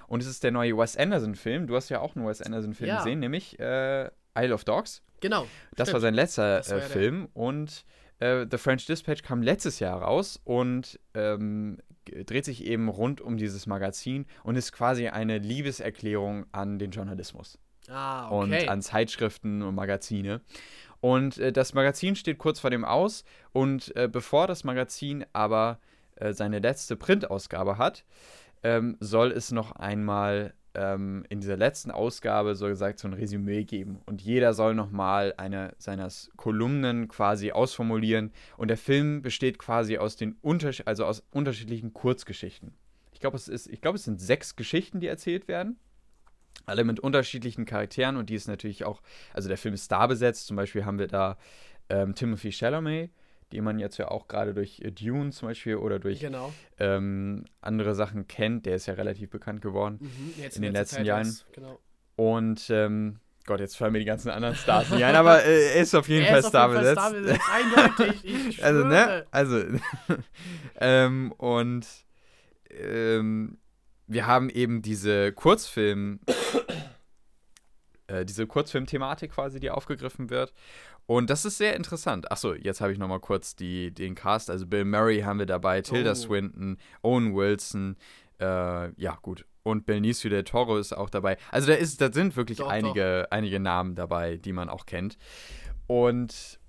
Und 0.07 0.21
es 0.21 0.27
ist 0.27 0.43
der 0.43 0.51
neue 0.51 0.77
Wes 0.77 0.95
Anderson-Film. 0.95 1.65
Du 1.65 1.75
hast 1.75 1.89
ja 1.89 1.99
auch 1.99 2.15
einen 2.15 2.27
Wes 2.27 2.41
Anderson-Film 2.43 2.87
Ja. 2.89 2.97
gesehen, 2.97 3.19
nämlich 3.19 3.59
äh, 3.59 4.09
Isle 4.37 4.53
of 4.53 4.65
Dogs. 4.65 5.01
Genau. 5.19 5.47
Das 5.75 5.87
war 5.87 5.93
stimmt. 5.93 6.01
sein 6.01 6.13
letzter 6.13 6.57
Das 6.57 6.69
war 6.69 6.77
äh, 6.77 6.81
ja. 6.81 6.87
Film 6.87 7.27
und 7.33 7.85
äh, 8.19 8.45
The 8.49 8.57
French 8.59 8.85
Dispatch 8.85 9.23
kam 9.23 9.41
letztes 9.41 9.79
Jahr 9.79 9.99
raus 9.99 10.39
und 10.43 10.99
ähm, 11.15 11.79
dreht 12.05 12.45
sich 12.45 12.65
eben 12.65 12.87
rund 12.87 13.19
um 13.19 13.37
dieses 13.37 13.65
Magazin 13.65 14.27
und 14.43 14.55
ist 14.57 14.71
quasi 14.73 15.07
eine 15.07 15.39
Liebeserklärung 15.39 16.45
an 16.51 16.77
den 16.77 16.91
Journalismus 16.91 17.57
Ah, 17.89 18.27
und 18.27 18.53
okay. 18.53 18.67
an 18.67 18.81
Zeitschriften 18.81 19.61
und 19.61 19.73
Magazine. 19.73 20.41
Und 21.01 21.37
äh, 21.37 21.51
das 21.51 21.73
Magazin 21.73 22.15
steht 22.15 22.37
kurz 22.37 22.59
vor 22.59 22.69
dem 22.69 22.85
Aus. 22.85 23.23
Und 23.53 23.95
äh, 23.95 24.07
bevor 24.11 24.47
das 24.47 24.63
Magazin 24.63 25.25
aber 25.33 25.79
äh, 26.15 26.33
seine 26.33 26.59
letzte 26.59 26.95
Printausgabe 26.95 27.77
hat, 27.77 28.03
ähm, 28.63 28.97
soll 28.99 29.31
es 29.31 29.51
noch 29.51 29.73
einmal 29.73 30.53
ähm, 30.73 31.25
in 31.29 31.39
dieser 31.41 31.57
letzten 31.57 31.91
Ausgabe 31.91 32.55
so 32.55 32.67
gesagt 32.67 32.99
so 32.99 33.07
ein 33.07 33.13
Resümee 33.13 33.63
geben. 33.63 33.99
Und 34.05 34.21
jeder 34.21 34.53
soll 34.53 34.75
nochmal 34.75 35.33
eine 35.37 35.73
seiner 35.77 36.09
Kolumnen 36.35 37.07
quasi 37.07 37.51
ausformulieren. 37.51 38.31
Und 38.57 38.69
der 38.69 38.77
Film 38.77 39.21
besteht 39.21 39.59
quasi 39.59 39.97
aus 39.97 40.15
den 40.15 40.37
Unters 40.41 40.81
also 40.85 41.05
aus 41.05 41.23
unterschiedlichen 41.31 41.93
Kurzgeschichten. 41.93 42.73
Ich 43.11 43.19
glaube, 43.19 43.37
es 43.37 43.69
glaube, 43.81 43.97
es 43.97 44.03
sind 44.03 44.21
sechs 44.21 44.55
Geschichten, 44.55 44.99
die 44.99 45.07
erzählt 45.07 45.47
werden 45.47 45.77
alle 46.67 46.83
mit 46.83 46.99
unterschiedlichen 46.99 47.65
Charakteren 47.65 48.17
und 48.17 48.29
die 48.29 48.35
ist 48.35 48.47
natürlich 48.47 48.85
auch, 48.85 49.01
also 49.33 49.47
der 49.47 49.57
Film 49.57 49.73
ist 49.73 49.85
star 49.85 50.07
besetzt. 50.07 50.47
Zum 50.47 50.55
Beispiel 50.55 50.85
haben 50.85 50.99
wir 50.99 51.07
da 51.07 51.37
ähm, 51.89 52.13
Timothy 52.13 52.51
Chalamet, 52.51 53.09
den 53.53 53.63
man 53.63 53.79
jetzt 53.79 53.97
ja 53.97 54.09
auch 54.09 54.27
gerade 54.27 54.53
durch 54.53 54.81
äh, 54.81 54.91
Dune 54.91 55.31
zum 55.31 55.47
Beispiel 55.47 55.77
oder 55.77 55.97
durch 55.97 56.19
genau. 56.19 56.53
ähm, 56.77 57.45
andere 57.61 57.95
Sachen 57.95 58.27
kennt. 58.27 58.65
Der 58.65 58.75
ist 58.75 58.85
ja 58.85 58.93
relativ 58.95 59.29
bekannt 59.29 59.61
geworden. 59.61 59.97
Mhm. 60.01 60.33
Jetzt 60.37 60.57
in 60.57 60.61
den 60.61 60.73
letzten 60.73 61.05
Jahren. 61.05 61.27
erst, 61.27 61.51
Genau. 61.53 61.79
Und 62.17 62.69
ähm, 62.69 63.19
Gott, 63.45 63.61
jetzt 63.61 63.77
fallen 63.77 63.93
mir 63.93 63.99
die 63.99 64.05
ganzen 64.05 64.29
anderen 64.29 64.55
Stars 64.55 64.89
nicht 64.89 65.03
ein, 65.05 65.15
aber 65.15 65.45
äh, 65.45 65.75
er 65.75 65.81
ist 65.81 65.95
auf 65.95 66.09
jeden 66.09 66.25
Er 66.25 66.31
Fall 66.31 66.39
ist 66.39 66.47
star 66.47 66.67
besetzt. 66.67 66.99
Star 66.99 67.13
besetzt, 67.13 67.41
eindeutig. 67.49 68.25
Ich 68.25 68.63
Also, 68.63 68.83
ne? 68.83 69.25
Also, 69.31 69.63
ähm, 70.81 71.31
und 71.37 71.87
ähm, 72.69 73.57
wir 74.07 74.25
haben 74.25 74.49
eben 74.49 74.81
diese 74.81 75.31
Kurzfilm, 75.33 76.19
äh, 78.07 78.25
diese 78.25 78.47
Kurzfilm-Thematik 78.47 79.31
quasi, 79.31 79.59
die 79.59 79.69
aufgegriffen 79.69 80.29
wird. 80.29 80.53
Und 81.05 81.29
das 81.29 81.45
ist 81.45 81.57
sehr 81.57 81.75
interessant. 81.75 82.31
Achso, 82.31 82.53
jetzt 82.53 82.81
habe 82.81 82.91
ich 82.91 82.97
nochmal 82.97 83.19
kurz 83.19 83.55
die, 83.55 83.93
den 83.93 84.15
Cast. 84.15 84.49
Also 84.49 84.65
Bill 84.67 84.85
Murray 84.85 85.21
haben 85.21 85.39
wir 85.39 85.45
dabei, 85.45 85.81
Tilda 85.81 86.11
Oh. 86.11 86.15
Swinton, 86.15 86.77
Owen 87.01 87.33
Wilson, 87.33 87.95
äh, 88.39 88.91
ja 89.01 89.17
gut. 89.21 89.45
Und 89.63 89.85
Benicio 89.85 90.29
del 90.29 90.43
Toro 90.43 90.77
ist 90.77 90.93
auch 90.93 91.09
dabei. 91.09 91.37
Also 91.51 91.67
da, 91.67 91.73
ist, 91.73 91.99
da 91.99 92.11
sind 92.11 92.35
wirklich 92.37 92.59
Doch, 92.59 92.69
einige, 92.69 93.27
einige 93.31 93.59
Namen 93.59 93.95
dabei, 93.95 94.37
die 94.37 94.53
man 94.53 94.69
auch 94.69 94.85
kennt. 94.85 95.17
Und 95.87 96.59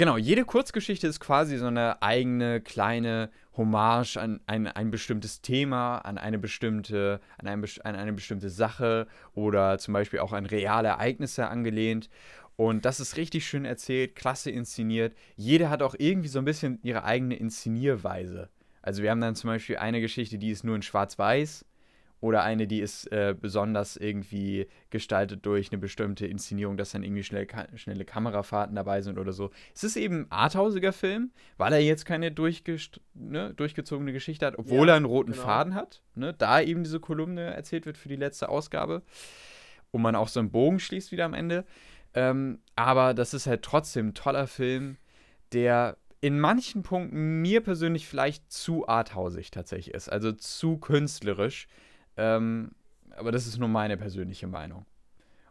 Genau, 0.00 0.16
jede 0.16 0.46
Kurzgeschichte 0.46 1.06
ist 1.06 1.20
quasi 1.20 1.58
so 1.58 1.66
eine 1.66 2.00
eigene 2.00 2.62
kleine 2.62 3.28
Hommage 3.54 4.16
an 4.16 4.40
ein, 4.46 4.66
ein 4.66 4.90
bestimmtes 4.90 5.42
Thema, 5.42 5.98
an 5.98 6.16
eine 6.16 6.38
bestimmte, 6.38 7.20
an, 7.36 7.46
ein, 7.46 7.62
an 7.84 7.96
eine 7.96 8.14
bestimmte 8.14 8.48
Sache 8.48 9.06
oder 9.34 9.76
zum 9.76 9.92
Beispiel 9.92 10.20
auch 10.20 10.32
an 10.32 10.46
reale 10.46 10.88
Ereignisse 10.88 11.48
angelehnt. 11.48 12.08
Und 12.56 12.86
das 12.86 12.98
ist 12.98 13.18
richtig 13.18 13.46
schön 13.46 13.66
erzählt, 13.66 14.16
klasse 14.16 14.50
inszeniert. 14.50 15.14
Jede 15.36 15.68
hat 15.68 15.82
auch 15.82 15.94
irgendwie 15.98 16.28
so 16.28 16.38
ein 16.38 16.46
bisschen 16.46 16.78
ihre 16.82 17.04
eigene 17.04 17.36
Inszenierweise. 17.36 18.48
Also 18.80 19.02
wir 19.02 19.10
haben 19.10 19.20
dann 19.20 19.34
zum 19.34 19.48
Beispiel 19.48 19.76
eine 19.76 20.00
Geschichte, 20.00 20.38
die 20.38 20.48
ist 20.50 20.64
nur 20.64 20.76
in 20.76 20.82
Schwarz-Weiß 20.82 21.66
oder 22.20 22.42
eine, 22.42 22.66
die 22.66 22.80
ist 22.80 23.10
äh, 23.12 23.34
besonders 23.38 23.96
irgendwie 23.96 24.68
gestaltet 24.90 25.46
durch 25.46 25.72
eine 25.72 25.78
bestimmte 25.78 26.26
Inszenierung, 26.26 26.76
dass 26.76 26.92
dann 26.92 27.02
irgendwie 27.02 27.22
schnell, 27.22 27.46
ka 27.46 27.66
schnelle 27.76 28.04
Kamerafahrten 28.04 28.76
dabei 28.76 29.00
sind 29.00 29.18
oder 29.18 29.32
so. 29.32 29.50
Es 29.74 29.84
ist 29.84 29.96
eben 29.96 30.22
ein 30.22 30.26
arthausiger 30.30 30.92
Film, 30.92 31.30
weil 31.56 31.72
er 31.72 31.80
jetzt 31.80 32.04
keine 32.04 32.30
ne, 32.30 33.54
durchgezogene 33.54 34.12
Geschichte 34.12 34.46
hat, 34.46 34.58
obwohl 34.58 34.88
Ja, 34.88 34.94
er 34.94 34.96
einen 34.96 35.06
roten 35.06 35.32
genau. 35.32 35.44
Faden 35.44 35.74
hat. 35.74 36.02
Ne, 36.14 36.34
da 36.34 36.60
eben 36.60 36.84
diese 36.84 37.00
Kolumne 37.00 37.54
erzählt 37.54 37.86
wird 37.86 37.96
für 37.96 38.08
die 38.08 38.16
letzte 38.16 38.50
Ausgabe. 38.50 39.02
Und 39.90 40.02
man 40.02 40.14
auch 40.14 40.28
so 40.28 40.40
einen 40.40 40.50
Bogen 40.50 40.78
schließt 40.78 41.12
wieder 41.12 41.24
am 41.24 41.34
Ende. 41.34 41.64
Ähm, 42.12 42.60
aber 42.76 43.14
das 43.14 43.34
ist 43.34 43.46
halt 43.46 43.62
trotzdem 43.62 44.08
ein 44.08 44.14
toller 44.14 44.46
Film, 44.46 44.98
der 45.52 45.96
in 46.20 46.38
manchen 46.38 46.82
Punkten 46.82 47.40
mir 47.40 47.62
persönlich 47.62 48.06
vielleicht 48.06 48.52
zu 48.52 48.86
arthausig 48.86 49.50
tatsächlich 49.50 49.94
ist. 49.94 50.10
Also 50.10 50.32
zu 50.32 50.76
künstlerisch. 50.76 51.66
Ähm, 52.20 52.72
aber 53.16 53.32
das 53.32 53.46
ist 53.46 53.58
nur 53.58 53.68
meine 53.68 53.96
persönliche 53.96 54.46
Meinung. 54.46 54.84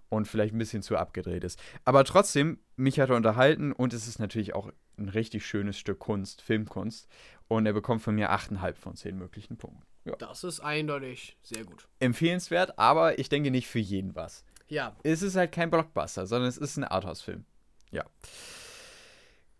Und 0.10 0.28
vielleicht 0.28 0.56
ein 0.56 0.58
bisschen 0.58 0.82
zu 0.82 0.98
abgedreht 0.98 1.44
ist. 1.44 1.60
Aber 1.86 2.04
trotzdem, 2.04 2.60
mich 2.76 3.00
hat 3.00 3.10
er 3.10 3.16
unterhalten 3.16 3.72
und 3.72 3.94
es 3.94 4.08
ist 4.08 4.18
natürlich 4.20 4.56
auch 4.56 4.72
ein 4.98 5.10
richtig 5.10 5.46
schönes 5.46 5.78
Stück 5.78 6.00
Kunst, 6.00 6.42
Filmkunst. 6.42 7.08
Und 7.48 7.66
er 7.66 7.74
bekommt 7.74 8.02
von 8.02 8.16
mir 8.16 8.32
8,5 8.32 8.74
von 8.74 8.96
10 8.96 9.18
möglichen 9.18 9.58
Punkten. 9.58 9.84
Ja. 10.06 10.16
Das 10.16 10.44
ist 10.44 10.60
eindeutig 10.62 11.38
sehr 11.44 11.64
gut. 11.64 11.88
Empfehlenswert, 12.00 12.78
aber 12.80 13.20
ich 13.20 13.30
denke 13.30 13.52
nicht 13.52 13.68
für 13.68 13.80
jeden 13.80 14.16
was. 14.16 14.44
Ja. 14.68 14.96
Es 15.04 15.22
ist 15.22 15.36
halt 15.36 15.52
kein 15.52 15.70
Blockbuster, 15.70 16.26
sondern 16.26 16.50
es 16.50 16.58
ist 16.58 16.78
ein 16.78 16.84
Arthouse-Film. 16.86 17.46
Ja. 17.92 18.04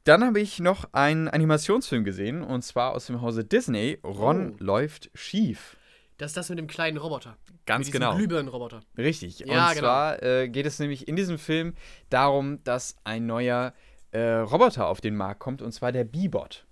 Dann 0.04 0.24
habe 0.24 0.40
ich 0.40 0.60
noch 0.60 0.86
einen 0.94 1.28
Animationsfilm 1.28 2.04
gesehen, 2.04 2.42
und 2.44 2.64
zwar 2.64 2.92
aus 2.94 3.06
dem 3.08 3.22
Hause 3.22 3.44
Disney. 3.44 4.00
Ron 4.04 4.54
Oh. 4.54 4.64
läuft 4.64 5.12
schief. 5.14 5.76
Das 6.20 6.32
ist 6.32 6.38
das 6.38 6.50
mit 6.50 6.60
dem 6.60 6.68
kleinen 6.68 6.98
Roboter. 6.98 7.38
Ganz 7.66 7.88
mit 7.88 7.94
genau. 7.94 8.16
Glühbirnenroboter. 8.16 8.82
Richtig. 8.98 9.40
Ja, 9.40 9.46
und 9.46 9.76
genau. 9.76 9.80
zwar 9.80 10.22
äh, 10.22 10.50
geht 10.50 10.66
es 10.66 10.78
nämlich 10.78 11.08
in 11.08 11.16
diesem 11.16 11.38
Film 11.38 11.76
darum, 12.10 12.62
dass 12.66 12.98
ein 13.06 13.26
neuer 13.26 13.74
äh, 14.12 14.20
Roboter 14.20 14.88
auf 14.88 15.00
den 15.00 15.16
Markt 15.16 15.40
kommt, 15.40 15.62
und 15.62 15.72
zwar 15.72 15.94
der 15.94 16.04
Bebot. 16.04 16.66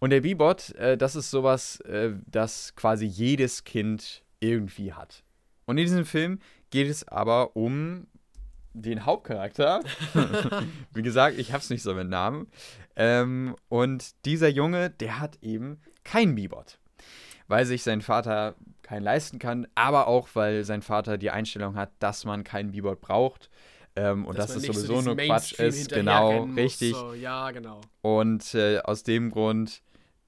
Und 0.00 0.10
der 0.10 0.20
Bebot, 0.20 0.74
äh, 0.74 0.98
das 0.98 1.16
ist 1.16 1.30
sowas, 1.30 1.80
äh, 1.80 2.10
das 2.26 2.76
quasi 2.76 3.06
jedes 3.06 3.64
Kind 3.64 4.22
irgendwie 4.38 4.92
hat. 4.92 5.24
Und 5.64 5.78
in 5.78 5.86
diesem 5.86 6.04
Film 6.04 6.38
geht 6.68 6.88
es 6.88 7.08
aber 7.08 7.56
um 7.56 8.06
den 8.74 9.06
Hauptcharakter. 9.06 9.80
Wie 10.92 11.02
gesagt, 11.02 11.38
ich 11.38 11.54
hab's 11.54 11.70
nicht 11.70 11.82
so 11.82 11.94
mit 11.94 12.10
Namen. 12.10 12.48
Ähm, 12.96 13.56
und 13.70 14.26
dieser 14.26 14.48
Junge, 14.48 14.90
der 14.90 15.20
hat 15.20 15.38
eben 15.40 15.80
keinen 16.02 16.34
Bebot. 16.34 16.78
Weil 17.46 17.66
sich 17.66 17.82
sein 17.82 18.00
Vater 18.00 18.54
keinen 18.82 19.02
leisten 19.02 19.38
kann, 19.38 19.66
aber 19.74 20.06
auch, 20.06 20.28
weil 20.34 20.64
sein 20.64 20.82
Vater 20.82 21.18
die 21.18 21.30
Einstellung 21.30 21.76
hat, 21.76 21.90
dass 21.98 22.24
man 22.24 22.44
keinen 22.44 22.72
Bebot 22.72 23.00
braucht. 23.00 23.50
Ähm, 23.96 24.24
und 24.26 24.38
dass, 24.38 24.48
man 24.48 24.58
es 24.58 24.62
nicht 24.64 24.74
so 24.74 24.86
sowieso 24.86 25.02
nur 25.02 25.16
Quatsch 25.16 25.52
ist. 25.52 25.92
Genau, 25.92 26.46
muss, 26.46 26.56
richtig. 26.56 26.94
So. 26.94 27.14
Ja, 27.14 27.50
genau. 27.50 27.80
Und 28.02 28.54
äh, 28.54 28.80
aus 28.80 29.04
dem 29.04 29.30
Grund 29.30 29.82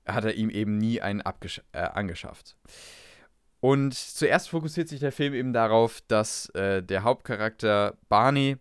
hat 0.06 0.24
er 0.24 0.34
ihm 0.34 0.50
eben 0.50 0.78
nie 0.78 1.00
einen 1.00 1.20
äh, 1.20 1.78
angeschafft. 1.78 2.56
Und 3.60 3.94
zuerst 3.94 4.48
fokussiert 4.50 4.88
sich 4.88 5.00
der 5.00 5.12
Film 5.12 5.34
eben 5.34 5.52
darauf, 5.52 6.00
dass 6.06 6.48
äh, 6.50 6.82
der 6.82 7.02
Hauptcharakter 7.02 7.96
Barney 8.08 8.58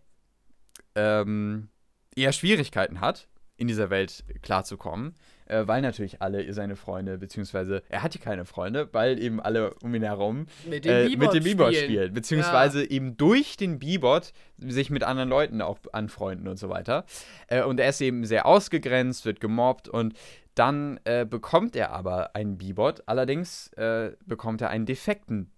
ähm, 0.96 1.68
eher 2.16 2.32
Schwierigkeiten 2.32 3.00
hat, 3.00 3.28
in 3.56 3.68
dieser 3.68 3.90
Welt 3.90 4.24
klarzukommen, 4.42 5.14
äh, 5.46 5.66
weil 5.66 5.82
natürlich 5.82 6.22
alle 6.22 6.52
seine 6.52 6.76
Freunde, 6.76 7.18
beziehungsweise 7.18 7.82
er 7.88 8.02
hatte 8.02 8.18
keine 8.18 8.44
Freunde, 8.44 8.88
weil 8.92 9.18
eben 9.18 9.40
alle 9.40 9.74
um 9.82 9.94
ihn 9.94 10.02
herum 10.02 10.46
Mit 10.68 10.86
äh, 10.86 11.08
dem 11.08 11.20
dem 11.20 11.44
Bebot 11.44 11.74
spielen. 11.74 11.84
spielen, 11.84 12.12
beziehungsweise 12.14 12.88
eben 12.88 13.16
durch 13.16 13.56
den 13.56 13.78
Bebot 13.78 14.32
sich 14.58 14.90
mit 14.90 15.02
anderen 15.02 15.28
Leuten 15.28 15.62
auch 15.62 15.78
anfreunden 15.92 16.48
und 16.48 16.58
so 16.58 16.68
weiter. 16.68 17.04
Äh, 17.48 17.62
und 17.62 17.80
er 17.80 17.88
ist 17.88 18.00
eben 18.00 18.24
sehr 18.24 18.46
ausgegrenzt, 18.46 19.24
wird 19.24 19.40
gemobbt 19.40 19.88
und 19.88 20.14
dann 20.54 20.98
äh, 21.04 21.26
bekommt 21.26 21.76
er 21.76 21.92
aber 21.92 22.34
einen 22.34 22.56
Bebot, 22.56 23.02
allerdings 23.06 23.68
äh, 23.74 24.12
bekommt 24.24 24.62
er 24.62 24.70
einen 24.70 24.86
defekten 24.86 25.52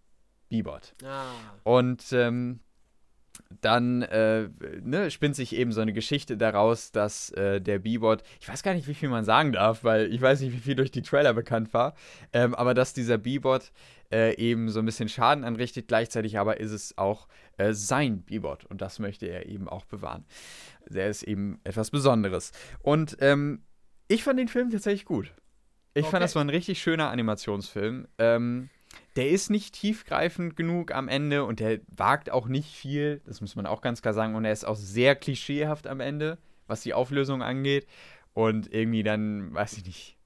Bebot. 0.49 0.95
Ah. 1.05 1.27
Und 1.63 2.13
ähm, 2.13 2.61
dann 3.61 4.03
äh, 4.03 4.49
ne, 4.83 5.11
spinnt 5.11 5.35
sich 5.35 5.55
eben 5.55 5.73
so 5.73 5.81
eine 5.81 5.93
Geschichte 5.93 6.37
daraus, 6.37 6.93
dass 6.93 7.31
äh, 7.31 7.61
der 7.61 7.79
Bebot, 7.79 8.23
ich 8.41 8.49
weiß 8.49 8.63
gar 8.63 8.75
nicht, 8.75 8.87
wie 8.87 8.95
viel 8.95 9.09
man 9.09 9.25
sagen 9.25 9.53
darf, 9.53 9.85
weil 9.85 10.13
ich 10.13 10.21
weiß 10.21 10.41
nicht, 10.41 10.53
wie 10.53 10.59
viel 10.59 10.75
durch 10.75 10.91
die 10.91 11.03
Trailer 11.03 11.33
bekannt 11.33 11.73
war, 11.73 11.95
ähm, 12.33 12.55
aber 12.55 12.75
dass 12.75 12.93
dieser 12.93 13.17
Bebot 13.17 13.73
äh, 14.13 14.37
eben 14.37 14.69
so 14.69 14.81
ein 14.81 14.87
bisschen 14.87 15.09
Schaden 15.09 15.45
anrichtet, 15.45 15.89
gleichzeitig 15.89 16.39
aber 16.39 16.61
ist 16.61 16.73
es 16.73 16.97
auch 16.99 17.27
äh, 17.57 17.73
sein 17.73 18.23
Bebot 18.23 18.65
und 18.67 18.83
das 18.83 18.99
möchte 18.99 19.27
er 19.27 19.47
eben 19.47 19.69
auch 19.69 19.87
bewahren. 19.87 20.25
Der 20.89 21.09
ist 21.09 21.23
eben 21.23 21.61
etwas 21.65 21.91
Besonderes. 21.91 22.53
Und 22.81 23.17
ähm, 23.21 23.63
ich 24.09 24.25
fand 24.25 24.39
den 24.39 24.49
Film 24.49 24.71
tatsächlich 24.71 25.05
gut. 25.05 25.33
Ich 25.95 26.05
Okay. 26.05 26.11
fand, 26.13 26.23
das 26.23 26.35
war 26.35 26.45
ein 26.45 26.51
richtig 26.51 26.81
schöner 26.81 27.11
Animationsfilm. 27.11 28.07
Ähm, 28.19 28.69
der 29.19 29.31
ist 29.31 29.51
nicht 29.51 29.75
tiefgreifend 29.75 30.55
genug 30.55 30.95
am 30.95 31.09
Ende 31.09 31.45
und 31.45 31.59
der 31.59 31.81
wagt 31.89 32.31
auch 32.31 32.47
nicht 32.47 32.73
viel, 32.73 33.21
das 33.27 33.41
muss 33.41 33.57
man 33.57 33.67
auch 33.67 33.81
ganz 33.81 34.01
klar 34.01 34.15
sagen. 34.15 34.37
Und 34.37 34.45
er 34.45 34.53
ist 34.53 34.65
auch 34.65 34.77
sehr 34.77 35.17
klischeehaft 35.17 35.89
am 35.89 35.99
Ende, 35.99 36.39
was 36.69 36.83
die 36.83 36.95
Auflösung 36.95 37.43
angeht. 37.43 37.89
Und 38.33 38.73
irgendwie 38.73 39.03
dann, 39.03 39.53
weiß 39.53 39.77
ich 39.77 39.85
nicht. 39.87 40.18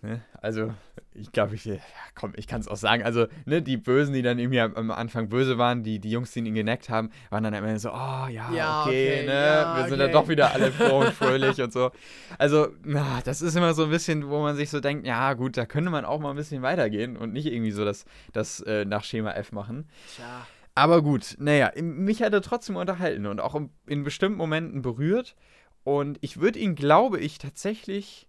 Ne? 0.00 0.22
Also, 0.40 0.72
ich 1.12 1.32
glaube, 1.32 1.56
ich, 1.56 1.64
ja, 1.64 1.76
komm, 2.14 2.32
ich 2.36 2.46
kann 2.46 2.60
es 2.60 2.68
auch 2.68 2.76
sagen. 2.76 3.02
Also, 3.02 3.26
ne, 3.46 3.62
die 3.62 3.76
Bösen, 3.76 4.14
die 4.14 4.22
dann 4.22 4.38
irgendwie 4.38 4.60
am, 4.60 4.90
Anfang 4.90 5.28
böse 5.28 5.58
waren, 5.58 5.82
die, 5.82 5.98
die 5.98 6.10
Jungs, 6.10 6.32
die 6.32 6.40
ihn 6.40 6.54
geneckt 6.54 6.88
haben, 6.88 7.10
waren 7.30 7.42
dann 7.42 7.54
am 7.54 7.64
Ende 7.64 7.80
so, 7.80 7.90
oh 7.90 8.26
ja, 8.28 8.50
Ja, 8.52 8.82
okay, 8.82 9.18
okay, 9.18 9.26
ne, 9.26 9.32
ja, 9.32 9.76
wir 9.76 9.84
sind 9.84 9.94
okay. 9.94 10.02
dann 10.02 10.12
doch 10.12 10.28
wieder 10.28 10.52
alle 10.52 10.70
froh 10.72 11.00
und 11.00 11.12
fröhlich 11.12 11.60
und 11.60 11.72
so. 11.72 11.90
Also, 12.38 12.68
na, 12.84 13.20
das 13.24 13.42
ist 13.42 13.56
immer 13.56 13.74
so 13.74 13.84
ein 13.84 13.90
bisschen, 13.90 14.28
wo 14.28 14.40
man 14.40 14.54
sich 14.54 14.70
so 14.70 14.80
denkt, 14.80 15.06
ja, 15.06 15.34
gut, 15.34 15.56
da 15.56 15.66
könnte 15.66 15.90
man 15.90 16.04
auch 16.04 16.20
mal 16.20 16.30
ein 16.30 16.36
bisschen 16.36 16.62
weitergehen 16.62 17.16
und 17.16 17.32
nicht 17.32 17.46
irgendwie 17.46 17.72
so 17.72 17.84
das, 17.84 18.04
das 18.32 18.60
äh, 18.60 18.84
nach 18.84 19.04
Schema 19.04 19.32
F 19.32 19.52
machen. 19.52 19.88
Tja. 20.14 20.46
Aber 20.78 21.02
gut, 21.02 21.34
naja, 21.40 21.72
mich 21.82 22.22
hat 22.22 22.32
er 22.32 22.40
trotzdem 22.40 22.76
unterhalten 22.76 23.26
und 23.26 23.40
auch 23.40 23.60
in 23.86 24.04
bestimmten 24.04 24.38
Momenten 24.38 24.80
berührt. 24.80 25.34
Und 25.82 26.18
ich 26.20 26.38
würde 26.38 26.60
ihn, 26.60 26.76
glaube 26.76 27.18
ich, 27.18 27.38
tatsächlich. 27.38 28.28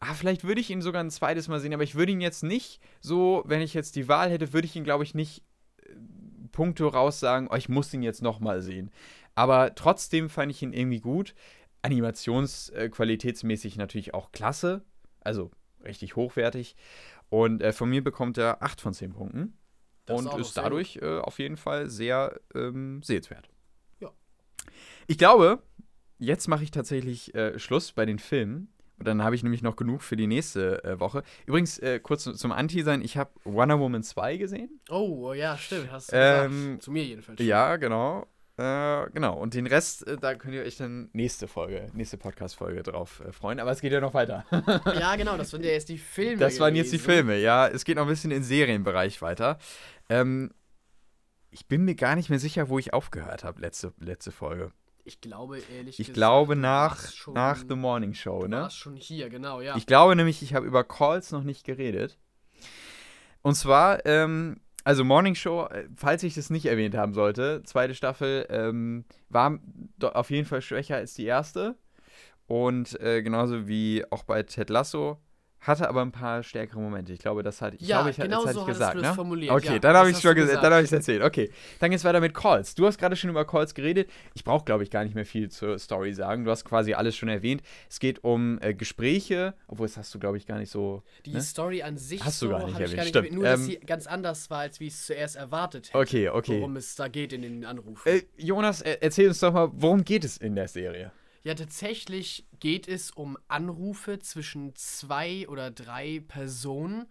Ah, 0.00 0.14
vielleicht 0.14 0.44
würde 0.44 0.60
ich 0.60 0.70
ihn 0.70 0.82
sogar 0.82 1.02
ein 1.02 1.10
zweites 1.10 1.48
Mal 1.48 1.58
sehen, 1.60 1.74
aber 1.74 1.82
ich 1.82 1.96
würde 1.96 2.12
ihn 2.12 2.20
jetzt 2.20 2.44
nicht 2.44 2.80
so, 3.00 3.42
wenn 3.46 3.60
ich 3.60 3.74
jetzt 3.74 3.96
die 3.96 4.06
Wahl 4.08 4.30
hätte, 4.30 4.52
würde 4.52 4.66
ich 4.66 4.76
ihn, 4.76 4.84
glaube 4.84 5.02
ich, 5.02 5.14
nicht 5.14 5.42
äh, 5.82 5.90
punkto 6.52 6.88
raussagen, 6.88 7.48
oh, 7.50 7.56
ich 7.56 7.68
muss 7.68 7.92
ihn 7.92 8.02
jetzt 8.02 8.22
nochmal 8.22 8.62
sehen. 8.62 8.90
Aber 9.34 9.74
trotzdem 9.74 10.30
fand 10.30 10.50
ich 10.52 10.62
ihn 10.62 10.72
irgendwie 10.72 11.00
gut. 11.00 11.34
Animationsqualitätsmäßig 11.82 13.76
natürlich 13.76 14.14
auch 14.14 14.32
klasse. 14.32 14.82
Also 15.20 15.50
richtig 15.84 16.16
hochwertig. 16.16 16.76
Und 17.28 17.62
äh, 17.62 17.72
von 17.72 17.88
mir 17.88 18.02
bekommt 18.02 18.38
er 18.38 18.62
8 18.62 18.80
von 18.80 18.94
10 18.94 19.12
Punkten 19.12 19.58
Das 20.06 20.18
und 20.18 20.40
ist 20.40 20.54
sehr 20.54 20.62
dadurch 20.64 20.98
äh, 21.02 21.18
auf 21.18 21.38
jeden 21.38 21.56
Fall 21.56 21.88
sehr 21.90 22.40
ähm, 22.54 23.02
sehenswert. 23.02 23.48
Ja. 24.00 24.12
Ich 25.06 25.18
glaube, 25.18 25.62
jetzt 26.18 26.48
mache 26.48 26.64
ich 26.64 26.70
tatsächlich 26.70 27.34
äh, 27.34 27.58
Schluss 27.58 27.92
bei 27.92 28.06
den 28.06 28.18
Filmen. 28.18 28.72
Und 28.98 29.06
dann 29.06 29.22
habe 29.22 29.34
ich 29.36 29.42
nämlich 29.42 29.62
noch 29.62 29.76
genug 29.76 30.02
für 30.02 30.16
die 30.16 30.26
nächste 30.26 30.82
äh, 30.84 30.98
Woche. 31.00 31.22
Übrigens, 31.46 31.78
äh, 31.78 32.00
kurz 32.00 32.24
zu- 32.24 32.32
zum 32.32 32.50
Anti-Sein, 32.52 33.00
ich 33.02 33.16
habe 33.16 33.30
Wonder 33.44 33.78
Woman 33.78 34.02
2 34.02 34.36
gesehen. 34.38 34.80
Oh, 34.90 35.32
ja, 35.32 35.56
stimmt. 35.56 35.90
Hast 35.92 36.10
du 36.12 36.16
Ähm, 36.16 36.50
gesagt. 36.50 36.82
Zu 36.82 36.90
mir 36.90 37.04
jedenfalls. 37.04 37.40
Ja, 37.40 37.76
genau. 37.76 38.26
Äh, 38.56 39.08
genau. 39.12 39.38
Und 39.38 39.54
den 39.54 39.68
Rest, 39.68 40.04
äh, 40.08 40.16
da 40.16 40.34
könnt 40.34 40.52
ihr 40.54 40.62
euch 40.62 40.76
dann 40.76 41.10
nächste 41.12 41.46
Folge, 41.46 41.86
nächste 41.94 42.18
Podcast-Folge 42.18 42.82
drauf 42.82 43.22
äh, 43.24 43.30
freuen. 43.30 43.60
Aber 43.60 43.70
es 43.70 43.80
geht 43.80 43.92
ja 43.92 44.00
noch 44.00 44.14
weiter. 44.14 44.44
Ja, 44.98 45.14
genau. 45.14 45.36
Das 45.36 45.50
sind 45.50 45.64
ja 45.64 45.70
jetzt 45.70 45.88
die 45.88 45.98
Filme. 45.98 46.38
Das 46.38 46.58
waren 46.58 46.74
jetzt 46.74 46.92
die. 46.92 46.98
Filme, 46.98 47.38
ja. 47.38 47.68
Es 47.68 47.84
geht 47.84 47.94
noch 47.96 48.02
ein 48.02 48.08
bisschen 48.08 48.32
in 48.32 48.42
Serienbereich 48.42 49.22
weiter. 49.22 49.58
Ähm, 50.08 50.50
ich 51.50 51.66
bin 51.68 51.84
mir 51.84 51.94
gar 51.94 52.16
nicht 52.16 52.30
mehr 52.30 52.40
sicher, 52.40 52.68
wo 52.68 52.78
ich 52.80 52.92
aufgehört 52.92 53.44
habe, 53.44 53.60
letzte, 53.60 53.92
letzte 54.00 54.32
Folge. 54.32 54.72
Ich 55.08 55.20
glaube, 55.22 55.58
ehrlich 55.74 55.98
Ich 55.98 56.08
gesagt. 56.08 56.14
glaube 56.14 56.54
nach, 56.54 57.10
schon, 57.10 57.32
nach 57.34 57.64
The 57.66 57.74
Morning 57.74 58.12
Show, 58.12 58.42
Du 58.42 58.48
ne? 58.48 58.56
warst 58.62 58.76
schon 58.76 58.94
hier, 58.94 59.30
genau, 59.30 59.60
ja. 59.62 59.74
Ich 59.76 59.86
glaube 59.86 60.14
nämlich, 60.14 60.42
ich 60.42 60.52
habe 60.54 60.66
über 60.66 60.84
Calls 60.84 61.32
noch 61.32 61.42
nicht 61.44 61.64
geredet. 61.64 62.18
Und 63.40 63.54
zwar, 63.54 64.04
ähm, 64.04 64.60
also 64.84 65.04
Morning 65.04 65.34
Show, 65.34 65.66
äh, 65.66 65.88
falls 65.96 66.22
ich 66.22 66.34
das 66.34 66.50
nicht 66.50 66.66
erwähnt 66.66 66.94
haben 66.94 67.14
sollte, 67.14 67.62
zweite 67.64 67.94
Staffel 67.94 68.46
ähm, 68.50 69.06
war 69.30 69.58
auf 70.02 70.30
jeden 70.30 70.46
Fall 70.46 70.60
schwächer 70.60 70.96
als 70.96 71.14
die 71.14 71.24
erste. 71.24 71.76
Und 72.46 73.00
äh, 73.00 73.22
genauso 73.22 73.66
wie 73.66 74.04
auch 74.10 74.24
bei 74.24 74.42
Ted 74.42 74.68
Lasso, 74.70 75.18
hatte 75.60 75.88
aber 75.88 76.02
ein 76.02 76.12
paar 76.12 76.42
stärkere 76.42 76.80
Momente. 76.80 77.12
Ich 77.12 77.18
glaube, 77.18 77.42
das 77.42 77.60
hatte 77.60 77.76
ich, 77.76 77.82
Ja, 77.86 77.96
glaube, 77.98 78.10
ich, 78.10 78.16
genau 78.16 78.44
das 78.44 78.54
so 78.54 78.60
ich 78.60 78.66
gesagt, 78.66 78.94
du 78.94 79.00
es 79.00 79.06
ne? 79.06 79.14
formuliert, 79.14 79.52
Okay, 79.54 79.74
ja, 79.74 79.78
dann 79.78 79.96
habe 79.96 80.10
ich 80.10 80.18
schon 80.18 80.34
du 80.34 80.42
gesagt, 80.42 80.62
dann 80.62 80.72
habe 80.72 80.82
ich 80.82 80.88
es 80.88 80.92
erzählt. 80.92 81.22
Okay, 81.22 81.50
dann 81.80 81.90
geht's 81.90 82.04
weiter 82.04 82.20
mit 82.20 82.34
Calls. 82.34 82.74
Du 82.74 82.86
hast 82.86 82.98
gerade 82.98 83.16
schon 83.16 83.30
über 83.30 83.44
Calls 83.44 83.74
geredet. 83.74 84.08
Ich 84.34 84.44
brauche, 84.44 84.64
glaube 84.64 84.82
ich, 84.84 84.90
gar 84.90 85.04
nicht 85.04 85.14
mehr 85.14 85.26
viel 85.26 85.50
zur 85.50 85.78
Story 85.78 86.12
sagen. 86.12 86.44
Du 86.44 86.50
hast 86.50 86.64
quasi 86.64 86.94
alles 86.94 87.16
schon 87.16 87.28
erwähnt. 87.28 87.62
Es 87.90 87.98
geht 88.00 88.22
um 88.24 88.58
äh, 88.60 88.72
Gespräche, 88.74 89.54
obwohl 89.66 89.86
das 89.86 89.96
hast 89.96 90.14
du, 90.14 90.18
glaube 90.18 90.36
ich, 90.36 90.46
gar 90.46 90.58
nicht 90.58 90.70
so. 90.70 91.02
Die 91.26 91.32
ne? 91.32 91.40
Story 91.40 91.82
an 91.82 91.96
sich 91.98 92.24
Hast 92.24 92.40
du 92.42 92.46
so 92.46 92.52
gar 92.52 92.64
nicht 92.64 92.74
erwähnt, 92.78 92.96
gar 92.96 93.02
nicht 93.02 93.08
stimmt. 93.08 93.32
Nur, 93.32 93.44
dass 93.44 93.60
Ähm, 93.60 93.66
sie 93.66 93.76
ganz 93.78 94.06
anders 94.06 94.50
war, 94.50 94.60
als 94.60 94.80
wie 94.80 94.86
ich 94.86 94.94
es 94.94 95.06
zuerst 95.06 95.36
erwartet 95.36 95.88
hätte. 95.88 95.98
Okay, 95.98 96.28
okay. 96.28 96.58
Worum 96.60 96.76
es 96.76 96.94
da 96.94 97.08
geht 97.08 97.32
in 97.32 97.42
den 97.42 97.64
Anrufen. 97.64 98.00
Äh, 98.08 98.22
Jonas, 98.36 98.82
äh, 98.82 98.98
erzähl 99.00 99.28
uns 99.28 99.40
doch 99.40 99.52
mal, 99.52 99.70
worum 99.72 100.04
geht 100.04 100.24
es 100.24 100.36
in 100.36 100.54
der 100.54 100.68
Serie? 100.68 101.10
Ja, 101.48 101.54
tatsächlich 101.54 102.44
geht 102.60 102.86
es 102.86 103.10
um 103.10 103.38
Anrufe 103.48 104.18
zwischen 104.18 104.76
zwei 104.76 105.48
oder 105.48 105.70
drei 105.70 106.22
Personen. 106.28 107.10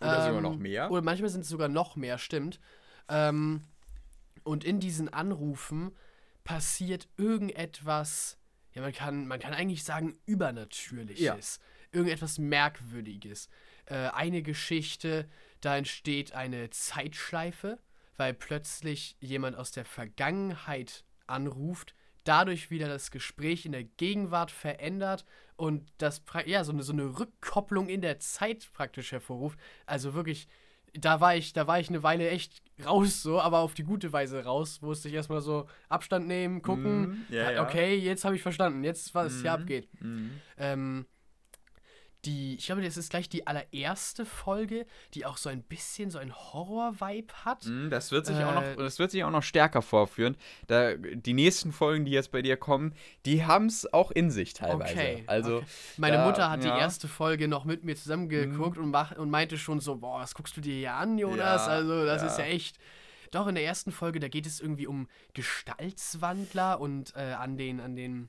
Oder 0.00 0.26
sogar 0.26 0.40
noch 0.40 0.56
mehr. 0.56 0.90
Oder 0.90 1.02
manchmal 1.02 1.30
sind 1.30 1.42
es 1.42 1.48
sogar 1.48 1.68
noch 1.68 1.94
mehr, 1.94 2.18
stimmt. 2.18 2.58
Ähm, 3.08 3.62
und 4.42 4.64
in 4.64 4.80
diesen 4.80 5.08
Anrufen 5.12 5.94
passiert 6.42 7.06
irgendetwas, 7.16 8.38
ja, 8.72 8.82
man 8.82 8.92
kann, 8.92 9.28
man 9.28 9.38
kann 9.38 9.54
eigentlich 9.54 9.84
sagen, 9.84 10.18
Übernatürliches. 10.26 11.60
Irgendetwas 11.92 12.38
Merkwürdiges. 12.38 13.48
Äh, 13.84 14.08
eine 14.08 14.42
Geschichte, 14.42 15.28
da 15.60 15.76
entsteht 15.76 16.32
eine 16.32 16.70
Zeitschleife, 16.70 17.78
weil 18.16 18.34
plötzlich 18.34 19.16
jemand 19.20 19.56
aus 19.56 19.70
der 19.70 19.84
Vergangenheit 19.84 21.04
anruft, 21.28 21.94
dadurch 22.26 22.70
wieder 22.70 22.88
das 22.88 23.10
Gespräch 23.10 23.66
in 23.66 23.72
der 23.72 23.84
Gegenwart 23.84 24.50
verändert 24.50 25.24
und 25.56 25.90
das 25.98 26.22
ja 26.44 26.64
so 26.64 26.72
eine, 26.72 26.82
so 26.82 26.92
eine 26.92 27.18
Rückkopplung 27.18 27.88
in 27.88 28.00
der 28.00 28.18
Zeit 28.18 28.68
praktisch 28.72 29.12
hervorruft. 29.12 29.58
Also 29.86 30.14
wirklich, 30.14 30.48
da 30.92 31.20
war 31.20 31.36
ich, 31.36 31.52
da 31.52 31.66
war 31.66 31.80
ich 31.80 31.88
eine 31.88 32.02
Weile 32.02 32.28
echt 32.28 32.62
raus, 32.84 33.22
so, 33.22 33.40
aber 33.40 33.58
auf 33.60 33.74
die 33.74 33.84
gute 33.84 34.12
Weise 34.12 34.44
raus. 34.44 34.80
Musste 34.82 35.08
ich 35.08 35.14
erstmal 35.14 35.40
so 35.40 35.66
Abstand 35.88 36.26
nehmen, 36.26 36.62
gucken. 36.62 37.24
Mm, 37.28 37.32
ja, 37.32 37.50
ja. 37.52 37.62
Okay, 37.62 37.96
jetzt 37.96 38.24
habe 38.24 38.36
ich 38.36 38.42
verstanden, 38.42 38.84
jetzt 38.84 39.14
was 39.14 39.34
Mhm. 39.34 39.40
hier 39.42 39.52
abgeht. 39.52 39.88
Mhm. 40.00 40.30
Ähm, 40.58 41.06
die, 42.26 42.56
ich 42.56 42.66
glaube, 42.66 42.82
das 42.82 42.96
ist 42.98 43.08
gleich 43.10 43.28
die 43.28 43.46
allererste 43.46 44.26
Folge, 44.26 44.84
die 45.14 45.24
auch 45.24 45.36
so 45.38 45.48
ein 45.48 45.62
bisschen 45.62 46.10
so 46.10 46.18
ein 46.18 46.34
Horror-Vibe 46.34 47.32
hat. 47.44 47.64
Mhm, 47.64 47.88
Das 47.88 48.10
wird 48.12 48.26
sich 48.26 48.36
auch 48.36 48.54
noch, 48.54 48.62
Äh, 48.62 48.76
das 48.76 48.98
wird 48.98 49.10
sich 49.12 49.24
auch 49.24 49.30
noch 49.30 49.42
stärker 49.42 49.80
vorführen. 49.80 50.36
Da, 50.66 50.94
die 50.96 51.32
nächsten 51.32 51.72
Folgen, 51.72 52.04
die 52.04 52.10
jetzt 52.12 52.32
bei 52.32 52.42
dir 52.42 52.56
kommen, 52.56 52.94
die 53.24 53.44
haben 53.46 53.66
es 53.66 53.90
auch 53.94 54.10
in 54.10 54.30
sich 54.30 54.52
teilweise. 54.52 54.92
Okay, 54.92 55.24
Also 55.26 55.56
okay. 55.58 55.66
Meine 55.96 56.16
da- 56.16 56.26
Mutter 56.26 56.50
hat 56.50 56.62
ja. 56.64 56.74
Die 56.74 56.80
erste 56.80 57.08
Folge 57.08 57.48
noch 57.48 57.64
mit 57.64 57.84
mir 57.84 57.96
zusammengeguckt 57.96 58.76
und, 58.76 58.90
mach, 58.90 59.16
und 59.16 59.30
meinte 59.30 59.56
schon 59.56 59.80
so, 59.80 59.96
boah, 59.96 60.20
was 60.20 60.34
guckst 60.34 60.56
du 60.56 60.60
dir 60.60 60.74
hier 60.74 60.92
an, 60.94 61.16
Jonas? 61.16 61.66
Ja, 61.66 61.72
also 61.72 62.04
das 62.04 62.20
ja. 62.22 62.28
ist 62.28 62.38
ja 62.38 62.44
echt... 62.44 62.78
Doch, 63.32 63.46
in 63.48 63.54
der 63.56 63.64
ersten 63.64 63.90
Folge, 63.90 64.20
da 64.20 64.28
geht 64.28 64.46
es 64.46 64.60
irgendwie 64.60 64.86
um 64.86 65.08
Gestaltswandler 65.34 66.80
und 66.80 67.14
äh, 67.16 67.32
an 67.32 67.56
den, 67.56 67.80
an 67.80 67.96
den 67.96 68.28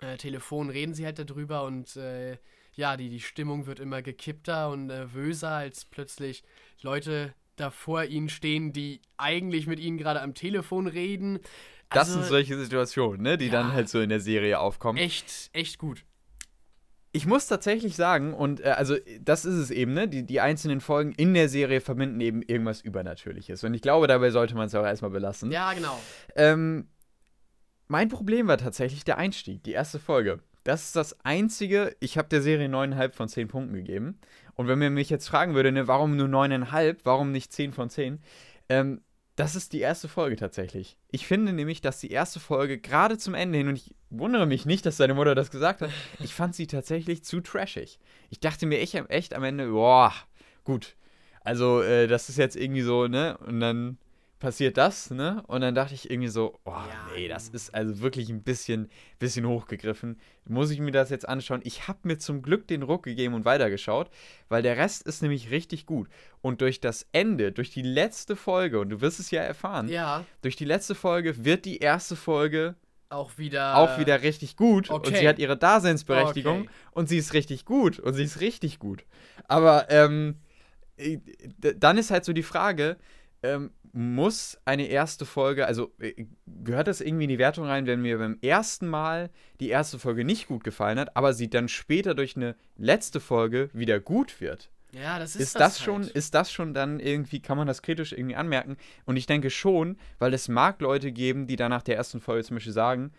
äh, 0.00 0.16
Telefonen 0.16 0.70
reden 0.70 0.94
sie 0.94 1.04
halt 1.04 1.18
darüber 1.18 1.64
und 1.64 1.96
äh, 1.96 2.38
ja, 2.78 2.96
die, 2.96 3.08
die 3.10 3.20
Stimmung 3.20 3.66
wird 3.66 3.80
immer 3.80 4.02
gekippter 4.02 4.70
und 4.70 4.86
nervöser, 4.86 5.50
als 5.50 5.84
plötzlich 5.84 6.44
Leute 6.80 7.34
da 7.56 7.70
vor 7.70 8.04
ihnen 8.04 8.28
stehen, 8.28 8.72
die 8.72 9.02
eigentlich 9.16 9.66
mit 9.66 9.80
ihnen 9.80 9.98
gerade 9.98 10.22
am 10.22 10.34
Telefon 10.34 10.86
reden. 10.86 11.40
das 11.90 12.08
Also, 12.08 12.20
sind 12.20 12.28
solche 12.28 12.56
Situationen, 12.56 13.20
ne, 13.20 13.36
die 13.36 13.46
ja. 13.46 13.52
dann 13.52 13.72
halt 13.72 13.88
so 13.88 14.00
in 14.00 14.08
der 14.10 14.20
Serie 14.20 14.60
aufkommen. 14.60 14.96
echt, 14.96 15.50
echt 15.52 15.78
gut. 15.78 16.04
Ich 17.10 17.26
muss 17.26 17.48
tatsächlich 17.48 17.96
sagen, 17.96 18.32
und 18.32 18.60
äh, 18.60 18.68
also 18.68 18.94
das 19.22 19.44
ist 19.44 19.56
es 19.56 19.70
eben, 19.72 19.94
ne? 19.94 20.06
Die, 20.06 20.24
die 20.24 20.40
einzelnen 20.40 20.80
Folgen 20.80 21.12
in 21.12 21.34
der 21.34 21.48
Serie 21.48 21.80
verbinden 21.80 22.20
eben 22.20 22.42
irgendwas 22.42 22.80
Übernatürliches. 22.82 23.64
Und 23.64 23.74
ich 23.74 23.82
glaube, 23.82 24.06
dabei 24.06 24.30
sollte 24.30 24.54
man 24.54 24.66
es 24.66 24.74
auch 24.76 24.84
erstmal 24.84 25.10
belassen. 25.10 25.50
Ja, 25.50 25.72
genau. 25.72 25.98
Ähm, 26.36 26.86
mein 27.88 28.08
Problem 28.08 28.46
war 28.46 28.58
tatsächlich 28.58 29.02
der 29.02 29.18
Einstieg, 29.18 29.64
die 29.64 29.72
erste 29.72 29.98
Folge. 29.98 30.40
Das 30.68 30.84
ist 30.84 30.96
das 30.96 31.16
einzige, 31.24 31.96
ich 31.98 32.18
habe 32.18 32.28
der 32.28 32.42
Serie 32.42 32.68
9,5 32.68 33.12
von 33.14 33.28
10 33.30 33.48
Punkten 33.48 33.72
gegeben. 33.72 34.18
Und 34.54 34.68
wenn 34.68 34.78
man 34.78 34.92
mich 34.92 35.08
jetzt 35.08 35.26
fragen 35.26 35.54
würde, 35.54 35.72
ne, 35.72 35.88
warum 35.88 36.14
nur 36.14 36.28
9,5, 36.28 36.98
warum 37.04 37.32
nicht 37.32 37.54
10 37.54 37.72
von 37.72 37.88
10, 37.88 38.20
ähm, 38.68 39.00
das 39.34 39.56
ist 39.56 39.72
die 39.72 39.80
erste 39.80 40.08
Folge 40.08 40.36
tatsächlich. 40.36 40.98
Ich 41.10 41.26
finde 41.26 41.54
nämlich, 41.54 41.80
dass 41.80 42.00
die 42.00 42.10
erste 42.10 42.38
Folge 42.38 42.76
gerade 42.76 43.16
zum 43.16 43.32
Ende 43.32 43.56
hin, 43.56 43.68
und 43.68 43.76
ich 43.76 43.94
wundere 44.10 44.44
mich 44.44 44.66
nicht, 44.66 44.84
dass 44.84 44.98
deine 44.98 45.14
Mutter 45.14 45.34
das 45.34 45.50
gesagt 45.50 45.80
hat, 45.80 45.88
ich 46.22 46.34
fand 46.34 46.54
sie 46.54 46.66
tatsächlich 46.66 47.24
zu 47.24 47.40
trashig. 47.40 47.98
Ich 48.28 48.38
dachte 48.38 48.66
mir 48.66 48.78
echt, 48.78 48.94
echt 49.08 49.32
am 49.32 49.44
Ende, 49.44 49.70
boah, 49.70 50.12
gut. 50.64 50.96
Also, 51.40 51.80
äh, 51.80 52.08
das 52.08 52.28
ist 52.28 52.36
jetzt 52.36 52.56
irgendwie 52.56 52.82
so, 52.82 53.08
ne? 53.08 53.38
Und 53.38 53.60
dann 53.60 53.96
passiert 54.38 54.76
das, 54.76 55.10
ne? 55.10 55.42
Und 55.46 55.60
dann 55.62 55.74
dachte 55.74 55.94
ich 55.94 56.10
irgendwie 56.10 56.28
so, 56.28 56.58
oh, 56.64 56.70
Ja, 56.70 57.08
nee, 57.14 57.28
das 57.28 57.48
ist 57.48 57.74
also 57.74 58.00
wirklich 58.00 58.28
ein 58.30 58.42
bisschen, 58.42 58.88
bisschen 59.18 59.46
hochgegriffen. 59.46 60.18
Muss 60.46 60.70
ich 60.70 60.78
mir 60.80 60.92
das 60.92 61.10
jetzt 61.10 61.28
anschauen? 61.28 61.60
Ich 61.64 61.88
habe 61.88 61.98
mir 62.04 62.18
zum 62.18 62.42
Glück 62.42 62.66
den 62.68 62.82
Ruck 62.82 63.02
gegeben 63.02 63.34
und 63.34 63.44
weitergeschaut, 63.44 64.10
weil 64.48 64.62
der 64.62 64.76
Rest 64.76 65.02
ist 65.02 65.22
nämlich 65.22 65.50
richtig 65.50 65.86
gut. 65.86 66.08
Und 66.40 66.60
durch 66.60 66.80
das 66.80 67.06
Ende, 67.12 67.52
durch 67.52 67.70
die 67.70 67.82
letzte 67.82 68.36
Folge, 68.36 68.78
und 68.80 68.90
du 68.90 69.00
wirst 69.00 69.18
es 69.20 69.30
ja 69.30 69.42
erfahren, 69.42 69.88
Ja, 69.88 70.24
durch 70.42 70.56
die 70.56 70.64
letzte 70.64 70.94
Folge 70.94 71.44
wird 71.44 71.64
die 71.64 71.78
erste 71.78 72.14
Folge 72.16 72.76
auch 73.10 73.38
wieder. 73.38 73.76
auch 73.76 73.98
wieder 73.98 74.22
richtig 74.22 74.56
gut 74.56 74.90
und 74.90 75.06
okay. 75.06 75.16
sie 75.20 75.28
hat 75.28 75.38
ihre 75.38 75.56
Daseinsberechtigung 75.56 76.62
Okay. 76.62 76.70
und 76.92 77.08
sie 77.08 77.16
ist 77.18 77.32
richtig 77.32 77.64
gut 77.64 77.98
und 77.98 78.14
sie 78.14 78.22
ist 78.24 78.40
richtig 78.40 78.78
gut. 78.78 79.04
Aber 79.48 79.90
ähm, 79.90 80.36
äh, 80.98 81.18
dann 81.76 81.96
ist 81.98 82.10
halt 82.10 82.24
so 82.24 82.32
die 82.34 82.42
Frage, 82.42 82.98
ähm, 83.42 83.70
muss 83.92 84.58
eine 84.64 84.86
erste 84.86 85.26
Folge, 85.26 85.66
also 85.66 85.92
äh, 85.98 86.26
gehört 86.64 86.88
das 86.88 87.00
irgendwie 87.00 87.24
in 87.24 87.30
die 87.30 87.38
Wertung 87.38 87.64
rein, 87.66 87.86
wenn 87.86 88.02
mir 88.02 88.18
beim 88.18 88.38
ersten 88.42 88.88
Mal 88.88 89.30
die 89.60 89.68
erste 89.68 89.98
Folge 89.98 90.24
nicht 90.24 90.48
gut 90.48 90.64
gefallen 90.64 90.98
hat, 90.98 91.16
aber 91.16 91.32
sie 91.32 91.48
dann 91.50 91.68
später 91.68 92.14
durch 92.14 92.36
eine 92.36 92.56
letzte 92.76 93.20
Folge 93.20 93.70
wieder 93.72 94.00
gut 94.00 94.40
wird? 94.40 94.70
Ja, 94.92 95.18
das 95.18 95.34
ist, 95.36 95.42
Ist 95.42 95.56
das, 95.56 95.78
halt. 95.78 95.84
schon, 95.84 96.02
ist 96.02 96.34
das 96.34 96.50
schon 96.50 96.72
dann 96.72 96.98
irgendwie, 96.98 97.40
kann 97.40 97.58
man 97.58 97.66
das 97.66 97.82
kritisch 97.82 98.12
irgendwie 98.12 98.36
anmerken? 98.36 98.76
Und 99.04 99.16
ich 99.16 99.26
denke 99.26 99.50
schon, 99.50 99.98
weil 100.18 100.32
es 100.32 100.48
mag 100.48 100.80
Leute 100.80 101.12
geben, 101.12 101.46
die 101.46 101.56
dann 101.56 101.70
nach 101.70 101.82
der 101.82 101.96
ersten 101.96 102.20
Folge 102.20 102.44
zum 102.44 102.56
Beispiel 102.56 102.72
sagen, 102.72 103.12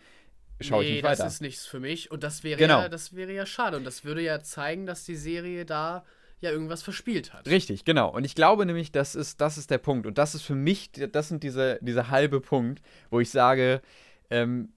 schaue 0.61 0.83
ich 0.83 0.89
nee, 0.89 0.95
nicht 0.95 1.03
weiter. 1.03 1.23
das 1.23 1.35
ist 1.35 1.41
nichts 1.41 1.65
für 1.67 1.79
mich. 1.79 2.09
Und 2.09 2.23
das 2.23 2.43
wäre 2.43 2.57
Genau. 2.57 2.81
ja, 2.81 2.89
das 2.89 3.15
wäre 3.15 3.31
ja 3.33 3.45
schade. 3.45 3.77
Und 3.77 3.83
das 3.83 4.03
würde 4.03 4.21
ja 4.21 4.41
zeigen, 4.41 4.87
dass 4.87 5.05
die 5.05 5.15
Serie 5.15 5.63
da 5.65 6.03
ja 6.41 6.51
irgendwas 6.51 6.83
verspielt 6.83 7.33
hat. 7.33 7.47
Richtig, 7.47 7.85
genau. 7.85 8.09
Und 8.09 8.23
ich 8.23 8.35
glaube 8.35 8.65
nämlich, 8.65 8.91
das 8.91 9.15
ist, 9.15 9.41
das 9.41 9.57
ist 9.57 9.71
der 9.71 9.77
Punkt. 9.77 10.07
Und 10.07 10.17
das 10.17 10.35
ist 10.35 10.43
für 10.43 10.55
mich, 10.55 10.91
das 10.91 11.27
sind 11.27 11.43
diese, 11.43 11.79
diese 11.81 12.09
halbe 12.09 12.39
Punkt, 12.41 12.81
wo 13.09 13.19
ich 13.19 13.29
sage, 13.29 13.81
ähm, 14.29 14.69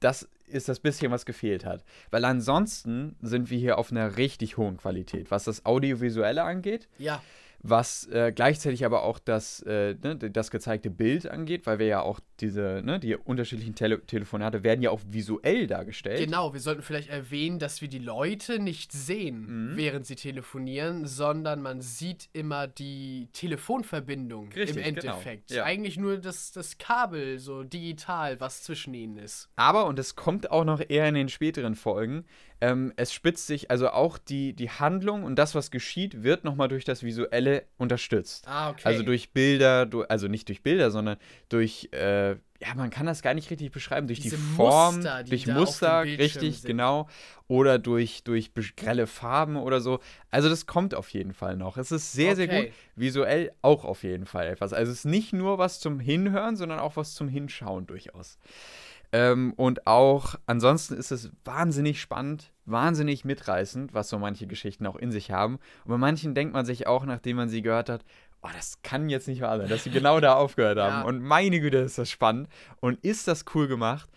das 0.00 0.28
ist 0.46 0.68
das 0.68 0.80
bisschen, 0.80 1.12
was 1.12 1.26
gefehlt 1.26 1.64
hat. 1.64 1.84
Weil 2.10 2.24
ansonsten 2.24 3.16
sind 3.20 3.50
wir 3.50 3.58
hier 3.58 3.78
auf 3.78 3.90
einer 3.92 4.16
richtig 4.16 4.56
hohen 4.56 4.78
Qualität, 4.78 5.30
was 5.30 5.44
das 5.44 5.64
Audiovisuelle 5.64 6.42
angeht, 6.42 6.88
Ja, 6.98 7.22
was 7.62 8.06
äh, 8.06 8.32
gleichzeitig 8.34 8.84
aber 8.84 9.02
auch 9.02 9.18
das, 9.18 9.60
äh, 9.62 9.94
ne, 10.02 10.16
das 10.16 10.50
gezeigte 10.50 10.90
Bild 10.90 11.28
angeht, 11.30 11.66
weil 11.66 11.78
wir 11.78 11.86
ja 11.86 12.00
auch 12.00 12.20
diese, 12.40 12.80
ne, 12.84 12.98
die 12.98 13.14
unterschiedlichen 13.16 13.74
Tele 13.74 14.00
Telefonate 14.06 14.64
werden 14.64 14.80
ja 14.80 14.90
auch 14.90 15.00
visuell 15.06 15.66
dargestellt. 15.66 16.20
genau. 16.24 16.52
Wir 16.54 16.60
sollten 16.60 16.80
vielleicht 16.82 17.10
erwähnen, 17.10 17.58
dass 17.58 17.82
wir 17.82 17.88
die 17.88 17.98
Leute 17.98 18.58
nicht 18.60 18.92
sehen, 18.92 19.72
Mhm. 19.72 19.76
während 19.76 20.06
sie 20.06 20.16
telefonieren, 20.16 21.06
sondern 21.06 21.60
man 21.60 21.82
sieht 21.82 22.28
immer 22.32 22.66
die 22.66 23.28
Telefonverbindung 23.74 24.48
Richtig, 24.52 24.76
im 24.76 24.94
genau. 24.94 25.12
Endeffekt. 25.12 25.50
Ja. 25.50 25.64
Eigentlich 25.64 25.96
nur 25.96 26.18
das, 26.18 26.52
das 26.52 26.78
Kabel, 26.78 27.38
so 27.38 27.62
digital, 27.62 28.40
was 28.40 28.62
zwischen 28.62 28.94
ihnen 28.94 29.18
ist. 29.18 29.48
Aber, 29.56 29.86
und 29.86 29.98
es 29.98 30.16
kommt 30.16 30.50
auch 30.50 30.64
noch 30.64 30.80
eher 30.88 31.08
in 31.08 31.14
den 31.14 31.28
späteren 31.28 31.74
Folgen, 31.74 32.24
ähm, 32.60 32.92
es 32.96 33.12
spitzt 33.12 33.46
sich, 33.46 33.70
also 33.70 33.88
auch 33.90 34.18
die, 34.18 34.52
die 34.52 34.70
Handlung 34.70 35.24
und 35.24 35.36
das, 35.36 35.54
was 35.54 35.70
geschieht, 35.70 36.22
wird 36.22 36.44
nochmal 36.44 36.68
durch 36.68 36.84
das 36.84 37.02
Visuelle 37.02 37.64
unterstützt. 37.78 38.46
Ah, 38.46 38.70
okay. 38.70 38.82
Also 38.84 39.02
durch 39.02 39.32
Bilder, 39.32 39.86
du, 39.86 40.02
also 40.02 40.28
nicht 40.28 40.48
durch 40.48 40.62
Bilder, 40.62 40.90
sondern 40.90 41.16
durch, 41.48 41.88
äh, 41.92 42.30
ja, 42.62 42.74
man 42.76 42.90
kann 42.90 43.06
das 43.06 43.22
gar 43.22 43.32
nicht 43.32 43.50
richtig 43.50 43.70
beschreiben, 43.72 44.06
durch 44.06 44.20
Diese 44.20 44.36
die 44.36 44.42
Form, 44.42 44.96
Muster, 44.96 45.22
die 45.24 45.30
durch 45.30 45.46
Muster, 45.46 46.02
richtig, 46.02 46.60
sind. 46.60 46.66
genau, 46.68 47.08
oder 47.48 47.78
durch, 47.78 48.24
durch 48.24 48.52
grelle 48.76 49.06
Farben 49.06 49.56
oder 49.56 49.80
so. 49.80 50.00
Also 50.30 50.50
das 50.50 50.66
kommt 50.66 50.94
auf 50.94 51.08
jeden 51.08 51.32
Fall 51.32 51.56
noch. 51.56 51.78
Es 51.78 51.90
ist 51.90 52.12
sehr, 52.12 52.36
sehr 52.36 52.46
Okay. 52.46 52.66
gut. 52.66 52.74
Visuell 52.96 53.52
auch 53.62 53.86
auf 53.86 54.02
jeden 54.02 54.26
Fall 54.26 54.46
etwas. 54.48 54.74
Also 54.74 54.92
es 54.92 54.98
ist 54.98 55.04
nicht 55.06 55.32
nur 55.32 55.56
was 55.56 55.80
zum 55.80 55.98
Hinhören, 55.98 56.56
sondern 56.56 56.78
auch 56.78 56.96
was 56.96 57.14
zum 57.14 57.28
Hinschauen 57.28 57.86
durchaus. 57.86 58.38
Ähm, 59.12 59.52
und 59.56 59.86
auch 59.86 60.36
ansonsten 60.46 60.94
ist 60.94 61.10
es 61.10 61.30
wahnsinnig 61.44 62.00
spannend, 62.00 62.52
wahnsinnig 62.64 63.24
mitreißend, 63.24 63.92
was 63.92 64.08
so 64.08 64.18
manche 64.18 64.46
Geschichten 64.46 64.86
auch 64.86 64.96
in 64.96 65.10
sich 65.10 65.30
haben. 65.30 65.58
Und 65.84 65.90
bei 65.90 65.98
manchen 65.98 66.34
denkt 66.34 66.54
man 66.54 66.64
sich 66.64 66.86
auch, 66.86 67.04
nachdem 67.04 67.36
man 67.36 67.48
sie 67.48 67.62
gehört 67.62 67.88
hat, 67.88 68.04
oh, 68.42 68.48
das 68.54 68.82
kann 68.82 69.08
jetzt 69.08 69.26
nicht 69.26 69.40
wahr 69.40 69.58
sein, 69.58 69.68
dass 69.68 69.84
sie 69.84 69.90
genau 69.90 70.20
da 70.20 70.34
aufgehört 70.34 70.78
haben. 70.80 71.00
Ja. 71.00 71.02
Und 71.02 71.22
meine 71.22 71.60
Güte, 71.60 71.78
ist 71.78 71.98
das 71.98 72.10
spannend. 72.10 72.48
Und 72.80 73.04
ist 73.04 73.26
das 73.26 73.44
cool 73.54 73.66
gemacht. 73.66 74.08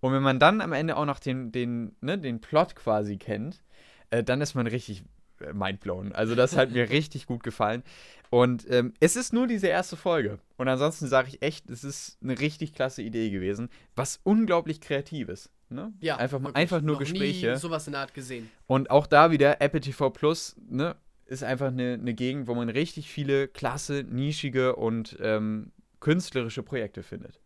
Und 0.00 0.12
wenn 0.12 0.22
man 0.22 0.38
dann 0.38 0.60
am 0.60 0.72
Ende 0.72 0.96
auch 0.96 1.04
noch 1.04 1.18
den, 1.18 1.52
den, 1.52 1.94
ne, 2.00 2.18
den 2.18 2.40
Plot 2.40 2.74
quasi 2.74 3.18
kennt, 3.18 3.62
äh, 4.10 4.24
dann 4.24 4.40
ist 4.40 4.54
man 4.54 4.66
richtig 4.66 5.04
mindblown. 5.52 6.12
Also 6.12 6.34
das 6.34 6.56
hat 6.56 6.70
mir 6.70 6.88
richtig 6.90 7.26
gut 7.26 7.42
gefallen. 7.42 7.82
Und 8.30 8.70
ähm, 8.70 8.94
es 9.00 9.16
ist 9.16 9.32
nur 9.32 9.46
diese 9.46 9.66
erste 9.66 9.96
Folge. 9.96 10.38
Und 10.56 10.68
ansonsten 10.68 11.08
sage 11.08 11.28
ich 11.28 11.42
echt, 11.42 11.68
es 11.68 11.82
ist 11.82 12.18
eine 12.22 12.38
richtig 12.38 12.74
klasse 12.74 13.02
Idee 13.02 13.30
gewesen, 13.30 13.68
was 13.96 14.20
unglaublich 14.22 14.80
kreativ 14.80 15.28
ist. 15.28 15.50
Ne? 15.68 15.92
ja, 16.00 16.16
einfach, 16.16 16.40
wirklich. 16.40 16.56
einfach 16.56 16.80
nur 16.80 16.94
Noch 16.94 17.00
Gespräche. 17.00 17.52
Nie 17.52 17.56
sowas 17.56 17.86
in 17.86 17.92
der 17.92 18.00
Art 18.00 18.12
gesehen. 18.12 18.50
Und 18.66 18.90
auch 18.90 19.06
da 19.06 19.30
wieder 19.30 19.60
Apple 19.60 19.80
TV 19.80 20.10
Plus, 20.10 20.56
ne, 20.68 20.96
ist 21.26 21.44
einfach 21.44 21.68
eine, 21.68 21.94
eine 21.94 22.12
Gegend, 22.12 22.48
wo 22.48 22.54
man 22.54 22.68
richtig 22.68 23.08
viele 23.08 23.46
klasse, 23.46 24.04
nischige 24.08 24.74
und 24.74 25.16
ähm, 25.20 25.70
künstlerische 26.00 26.64
Projekte 26.64 27.04
findet. 27.04 27.40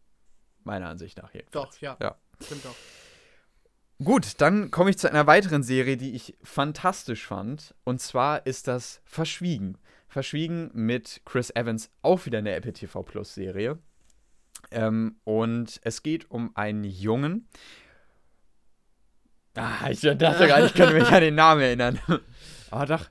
Meiner 0.63 0.89
Ansicht 0.89 1.19
nach 1.19 1.35
jedenfalls. 1.35 1.75
Doch, 1.75 1.81
ja. 1.83 1.99
Ja. 2.01 2.17
Stimmt 2.41 2.65
doch. 2.65 2.75
Gut, 4.03 4.41
dann 4.41 4.71
komme 4.71 4.91
ich 4.91 4.99
zu 4.99 5.09
einer 5.09 5.27
weiteren 5.27 5.63
Serie, 5.63 5.97
die 5.97 6.15
ich 6.15 6.37
fantastisch 6.43 7.27
fand. 7.27 7.75
Und 7.85 8.01
zwar 8.01 8.45
ist 8.47 8.67
das 8.67 9.01
Verschwiegen. 9.05 9.79
Verschwiegen 10.09 10.71
mit 10.75 11.23
Chris 11.25 11.51
Evans, 11.55 11.91
auch 12.03 12.27
wieder 12.27 12.39
eine 12.39 12.55
Apple 12.55 12.73
TV 12.73 13.03
Plus 13.03 13.35
Serie. 13.35 13.79
Ähm, 14.71 15.17
und 15.25 15.81
es 15.83 16.03
geht 16.03 16.31
um 16.31 16.55
einen 16.57 16.85
Jungen. 16.85 17.49
Ah, 19.57 19.89
ich 19.91 20.01
dachte 20.01 20.19
gerade, 20.19 20.67
ich 20.67 20.75
könnte 20.75 20.95
mich 20.95 21.09
an 21.09 21.21
den 21.21 21.37
Namen 21.37 21.63
erinnern. 21.63 22.01
Aber 22.71 22.87
doch. 22.87 23.09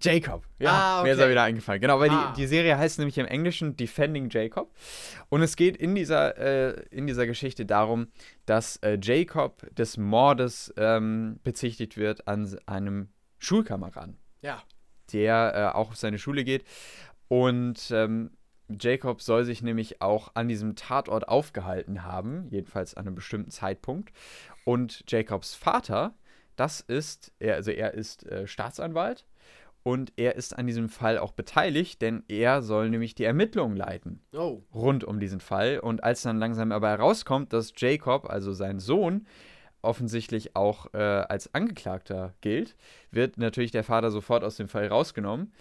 Jacob. 0.00 0.44
Ja, 0.58 1.00
Ah, 1.00 1.02
mir 1.02 1.12
ist 1.12 1.18
er 1.18 1.24
okay. 1.24 1.32
wieder 1.32 1.42
eingefallen. 1.42 1.80
Genau, 1.80 1.98
weil 2.00 2.10
Ah. 2.10 2.32
die, 2.36 2.42
die 2.42 2.46
Serie 2.46 2.76
heißt 2.78 2.98
nämlich 2.98 3.18
im 3.18 3.26
Englischen 3.26 3.76
Defending 3.76 4.28
Jacob. 4.30 4.74
Und 5.28 5.42
es 5.42 5.56
geht 5.56 5.76
in 5.76 5.94
dieser, 5.94 6.36
äh, 6.38 6.84
in 6.90 7.06
dieser 7.06 7.26
Geschichte 7.26 7.66
darum, 7.66 8.08
dass 8.46 8.76
äh, 8.78 8.98
Jacob 9.00 9.66
des 9.74 9.96
Mordes 9.96 10.72
ähm, 10.76 11.40
bezichtigt 11.44 11.96
wird 11.96 12.26
an 12.28 12.56
einem 12.66 13.08
Schulkameraden, 13.38 14.16
Ja. 14.42 14.62
der 15.12 15.52
äh, 15.72 15.76
auch 15.76 15.90
auf 15.90 15.96
seine 15.96 16.18
Schule 16.18 16.44
geht. 16.44 16.64
Und 17.28 17.90
ähm, 17.90 18.30
Jacob 18.68 19.22
soll 19.22 19.44
sich 19.44 19.62
nämlich 19.62 20.02
auch 20.02 20.32
an 20.34 20.48
diesem 20.48 20.74
Tatort 20.74 21.28
aufgehalten 21.28 22.02
haben, 22.04 22.48
jedenfalls 22.50 22.94
an 22.94 23.06
einem 23.06 23.14
bestimmten 23.14 23.50
Zeitpunkt. 23.50 24.12
Und 24.64 25.04
Jacobs 25.08 25.54
Vater, 25.54 26.14
das 26.56 26.80
ist, 26.80 27.32
er, 27.38 27.54
also 27.54 27.70
er 27.70 27.94
ist 27.94 28.26
äh, 28.26 28.46
Staatsanwalt 28.46 29.24
und 29.86 30.12
er 30.16 30.34
ist 30.34 30.58
an 30.58 30.66
diesem 30.66 30.88
Fall 30.88 31.16
auch 31.16 31.30
beteiligt, 31.30 32.02
denn 32.02 32.24
er 32.26 32.60
soll 32.60 32.90
nämlich 32.90 33.14
die 33.14 33.22
Ermittlungen 33.22 33.76
leiten 33.76 34.20
Oh. 34.34 34.60
rund 34.74 35.04
um 35.04 35.20
diesen 35.20 35.38
Fall. 35.38 35.78
Und 35.78 36.02
als 36.02 36.22
dann 36.22 36.38
langsam 36.38 36.72
aber 36.72 36.88
herauskommt, 36.88 37.52
dass 37.52 37.72
Jacob, 37.76 38.28
also 38.28 38.52
sein 38.52 38.80
Sohn, 38.80 39.28
offensichtlich 39.82 40.56
auch 40.56 40.92
äh, 40.92 40.98
als 40.98 41.54
Angeklagter 41.54 42.34
gilt, 42.40 42.74
wird 43.12 43.38
natürlich 43.38 43.70
der 43.70 43.84
Vater 43.84 44.10
sofort 44.10 44.42
aus 44.42 44.56
dem 44.56 44.66
Fall 44.68 44.88
rausgenommen. 44.88 45.52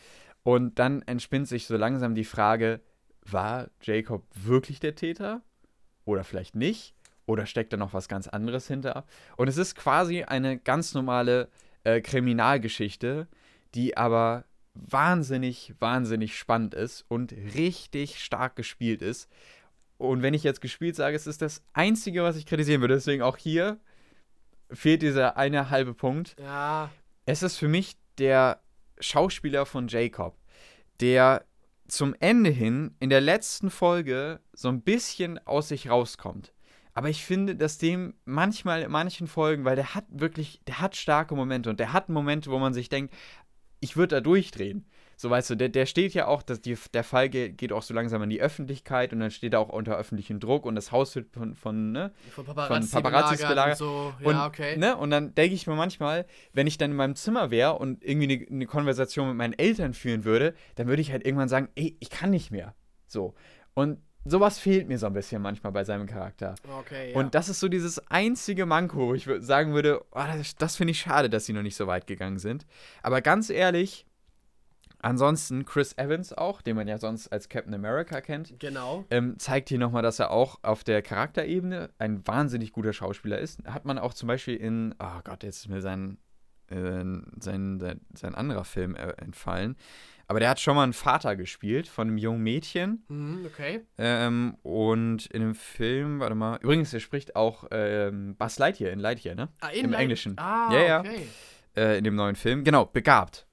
Und 0.42 0.80
dann 0.80 1.04
entspinnt 1.04 1.48
sich 1.48 1.68
so 1.68 1.78
langsam 1.78 2.16
die 2.16 2.24
Frage, 2.24 2.82
war 3.22 3.70
Jacob 3.84 4.24
wirklich 4.34 4.80
der 4.80 4.96
Täter? 4.96 5.44
Oder 6.04 6.24
vielleicht 6.24 6.56
nicht? 6.56 6.96
Oder 7.28 7.46
steckt 7.46 7.74
da 7.74 7.78
noch 7.78 7.94
was 7.94 8.08
ganz 8.08 8.28
anderes 8.28 8.68
hinter? 8.68 9.06
Und 9.38 9.50
es 9.50 9.58
ist 9.58 9.76
quasi 9.76 10.24
eine 10.24 10.58
ganz 10.58 10.96
normale 10.96 11.48
äh, 11.84 12.02
Kriminalgeschichte, 12.02 13.28
die 13.76 13.98
aber 13.98 14.46
wahnsinnig, 14.74 15.74
wahnsinnig 15.80 16.38
spannend 16.38 16.74
ist 16.74 17.06
und 17.08 17.32
richtig 17.32 18.24
stark 18.24 18.56
gespielt 18.56 19.02
ist. 19.02 19.30
Und 19.98 20.22
wenn 20.22 20.34
ich 20.34 20.44
jetzt 20.44 20.62
gespielt 20.62 20.96
sage, 20.96 21.16
es 21.16 21.28
ist 21.28 21.42
das 21.42 21.64
Einzige, 21.74 22.24
was 22.24 22.36
ich 22.36 22.46
kritisieren 22.46 22.82
würde. 22.82 22.96
Deswegen 22.96 23.22
auch 23.22 23.38
hier 23.38 23.80
fehlt 24.72 25.02
dieser 25.02 25.38
eine 25.38 25.70
halbe 25.70 25.94
Punkt. 25.94 26.36
Ja. 26.40 26.90
Es 27.26 27.44
ist 27.44 27.58
für 27.58 27.68
mich 27.68 27.96
der 28.18 28.62
Schauspieler 29.00 29.66
von 29.66 29.88
Jacob, 29.88 30.38
der 31.00 31.46
zum 31.88 32.16
Ende 32.20 32.50
hin 32.50 32.96
in 33.00 33.10
der 33.10 33.22
letzten 33.22 33.70
Folge 33.70 34.40
so 34.54 34.70
ein 34.70 34.82
bisschen 34.82 35.40
aus 35.46 35.70
sich 35.70 35.90
rauskommt. 35.90 36.52
Aber 36.94 37.10
ich 37.10 37.26
finde, 37.26 37.56
dass 37.56 37.78
dem 37.78 38.14
manchmal 38.24 38.84
in 38.84 38.92
manchen 38.92 39.28
Folgen, 39.28 39.66
weil 39.66 39.76
der 39.76 39.96
hat 39.96 40.06
wirklich, 40.10 40.62
der 40.66 40.80
hat 40.80 40.96
starke 40.96 41.36
Momente 41.36 41.70
und 41.70 41.80
der 41.80 41.92
hat 41.92 42.08
Momente, 42.08 42.50
wo 42.50 42.58
man 42.58 42.74
sich 42.74 42.88
denkt, 42.88 43.14
ich 43.86 43.96
würde 43.96 44.16
da 44.16 44.22
durchdrehen. 44.22 44.86
So 45.16 45.30
weißt 45.30 45.52
du, 45.52 45.56
der, 45.56 45.70
der 45.70 45.86
steht 45.86 46.14
ja 46.14 46.28
auch, 46.28 46.42
dass 46.42 46.60
die, 46.60 46.76
der 46.94 47.06
Fall 47.06 47.30
geht, 47.30 47.58
geht 47.58 47.72
auch 47.72 47.84
so 47.84 47.94
langsam 47.94 48.22
an 48.22 48.30
die 48.30 48.42
Öffentlichkeit 48.42 49.14
und 49.14 49.22
dann 49.22 49.32
steht 49.32 49.54
er 49.54 49.62
auch 49.62 49.70
unter 49.70 49.96
öffentlichem 49.96 50.42
Druck 50.42 50.66
und 50.66 50.76
das 50.76 50.92
Haus 50.92 51.16
wird 51.16 51.32
von, 51.32 51.56
von 51.56 51.94
ne, 51.94 52.12
Von 52.32 52.46
Paparazzi, 52.46 52.90
Von 52.90 53.04
Paparazzis 53.04 53.48
belagert. 53.48 53.80
Und 53.80 53.88
so. 53.88 54.14
und, 54.24 54.34
Ja, 54.34 54.48
okay. 54.48 54.76
Ne? 54.76 54.98
Und 54.98 55.12
dann 55.12 55.34
denke 55.34 55.56
ich 55.56 55.68
mir 55.68 55.76
manchmal, 55.76 56.26
wenn 56.52 56.68
ich 56.68 56.78
dann 56.78 56.92
in 56.92 56.98
meinem 56.98 57.16
Zimmer 57.16 57.50
wäre 57.50 57.76
und 57.76 58.04
irgendwie 58.04 58.34
eine, 58.36 58.48
eine 58.50 58.66
Konversation 58.66 59.30
mit 59.30 59.38
meinen 59.38 59.54
Eltern 59.54 59.94
führen 59.94 60.26
würde, 60.26 60.54
dann 60.76 60.88
würde 60.88 61.02
ich 61.02 61.12
halt 61.12 61.26
irgendwann 61.26 61.48
sagen, 61.48 61.70
ey, 61.76 61.96
ich 62.02 62.10
kann 62.10 62.32
nicht 62.32 62.52
mehr. 62.52 62.76
So. 63.08 63.36
Und 63.74 64.00
sowas 64.26 64.60
fehlt 64.60 64.88
mir 64.88 64.98
so 64.98 65.06
ein 65.06 65.14
bisschen 65.14 65.42
manchmal 65.42 65.72
bei 65.72 65.84
seinem 65.84 66.08
Charakter. 66.08 66.56
Okay, 66.80 67.12
ja. 67.12 67.18
Und 67.18 67.36
das 67.36 67.48
ist 67.48 67.60
so 67.60 67.68
dieses 67.68 68.00
einzige 68.10 68.66
Manko, 68.66 69.08
wo 69.08 69.14
ich 69.14 69.30
sagen 69.40 69.74
würde, 69.74 70.04
oh, 70.12 70.24
das, 70.36 70.56
das 70.56 70.76
finde 70.76 70.92
ich 70.92 71.00
schade, 71.00 71.30
dass 71.30 71.46
sie 71.46 71.54
noch 71.54 71.62
nicht 71.62 71.76
so 71.76 71.88
weit 71.88 72.08
gegangen 72.08 72.40
sind. 72.40 72.66
Aber 73.04 73.22
ganz 73.22 73.50
ehrlich, 73.50 74.06
ansonsten 75.00 75.66
Chris 75.66 75.98
Evans 75.98 76.34
auch, 76.34 76.62
den 76.62 76.76
man 76.76 76.88
ja 76.88 76.98
sonst 76.98 77.28
als 77.28 77.48
Captain 77.48 77.74
America 77.74 78.22
kennt, 78.22 78.60
genau. 78.60 79.06
ähm, 79.12 79.38
zeigt 79.38 79.70
hier 79.70 79.78
nochmal, 79.78 80.02
dass 80.02 80.20
er 80.20 80.32
auch 80.32 80.60
auf 80.64 80.84
der 80.84 81.02
Charakterebene 81.02 81.92
ein 82.00 82.26
wahnsinnig 82.28 82.74
guter 82.74 82.94
Schauspieler 82.94 83.38
ist. 83.38 83.64
Hat 83.66 83.86
man 83.86 84.00
auch 84.00 84.14
zum 84.14 84.28
Beispiel 84.28 84.56
in, 84.56 84.96
oh 85.00 85.22
Gott, 85.24 85.44
jetzt 85.44 85.58
ist 85.58 85.70
mir 85.70 85.82
sein, 85.82 86.18
äh, 86.70 86.76
sein, 87.40 87.80
sein, 87.80 88.02
sein 88.14 88.36
anderer 88.36 88.64
Film 88.66 88.96
äh, 88.96 89.10
entfallen. 89.18 89.76
Aber 90.28 90.40
der 90.40 90.50
hat 90.50 90.60
schon 90.60 90.76
mal 90.76 90.84
einen 90.84 90.94
Vater 90.94 91.36
gespielt 91.36 91.88
von 91.88 92.08
einem 92.08 92.18
jungen 92.18 92.42
Mädchen. 92.42 93.04
Mhm, 93.10 93.46
okay. 93.46 93.82
Ähm, 94.00 94.58
und 94.64 95.28
in 95.28 95.42
dem 95.42 95.54
Film, 95.56 96.20
warte 96.20 96.34
mal, 96.34 96.58
übrigens, 96.64 96.92
er 96.94 97.00
spricht 97.00 97.36
auch 97.36 97.66
ähm, 97.70 98.36
Buzz 98.36 98.58
Lightyear 98.58 98.92
in 98.92 99.00
Lightyear, 99.00 99.36
ne? 99.36 99.50
Ah, 99.62 99.70
Im 99.70 99.92
Leip- 99.92 100.02
Englischen. 100.02 100.38
Ah, 100.40 100.74
Ja, 100.74 100.82
ja. 100.84 101.00
okay. 101.02 101.28
Äh, 101.78 101.98
in 102.00 102.04
dem 102.06 102.16
neuen 102.16 102.36
Film. 102.36 102.64
Genau, 102.64 102.86
Begabt. 102.86 103.46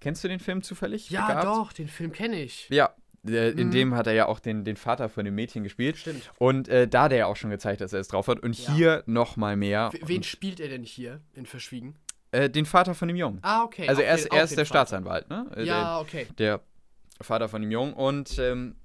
Kennst 0.00 0.22
du 0.22 0.28
den 0.28 0.38
Film 0.40 0.62
zufällig? 0.62 1.08
Ja, 1.10 1.26
Begabt? 1.28 1.44
doch, 1.46 1.72
den 1.72 1.88
Film 1.88 2.12
kenne 2.12 2.42
ich. 2.42 2.68
Ja, 2.68 2.90
in 3.24 3.66
Mhm. 3.68 3.70
dem 3.72 3.94
hat 3.94 4.06
er 4.06 4.12
ja 4.12 4.26
auch 4.26 4.38
den, 4.38 4.64
den 4.64 4.76
Vater 4.76 5.08
von 5.08 5.24
dem 5.24 5.34
Mädchen 5.34 5.62
gespielt. 5.64 5.96
Stimmt. 5.96 6.30
Und 6.38 6.68
äh, 6.68 6.86
da 6.86 7.04
hat 7.04 7.12
er 7.12 7.18
ja 7.18 7.26
auch 7.26 7.36
schon 7.36 7.50
gezeigt, 7.50 7.80
dass 7.80 7.92
er 7.92 8.00
es 8.00 8.08
drauf 8.08 8.28
hat. 8.28 8.40
Und 8.40 8.56
Ja. 8.58 8.74
hier 8.74 9.02
noch 9.06 9.36
mal 9.36 9.56
mehr. 9.56 9.90
Wen 10.04 10.22
spielt 10.22 10.60
er 10.60 10.68
denn 10.68 10.82
hier 10.84 11.20
in 11.34 11.46
Verschwiegen? 11.46 11.96
Äh, 12.30 12.50
den 12.50 12.66
Vater 12.66 12.94
von 12.94 13.08
dem 13.08 13.16
Jungen. 13.16 13.38
Ah, 13.42 13.62
okay. 13.64 13.88
also 13.88 14.02
er 14.02 14.14
ist, 14.14 14.26
er 14.26 14.44
ist 14.44 14.50
der 14.56 14.66
Vater. 14.66 14.86
Staatsanwalt, 14.86 15.30
ne? 15.30 15.50
Äh, 15.56 15.64
Ja, 15.64 16.00
okay. 16.00 16.26
Der, 16.38 16.58
der 16.58 17.24
Vater 17.24 17.48
von 17.48 17.62
dem 17.62 17.70
Jungen. 17.70 17.94
Und 17.94 18.38
ähm, 18.38 18.76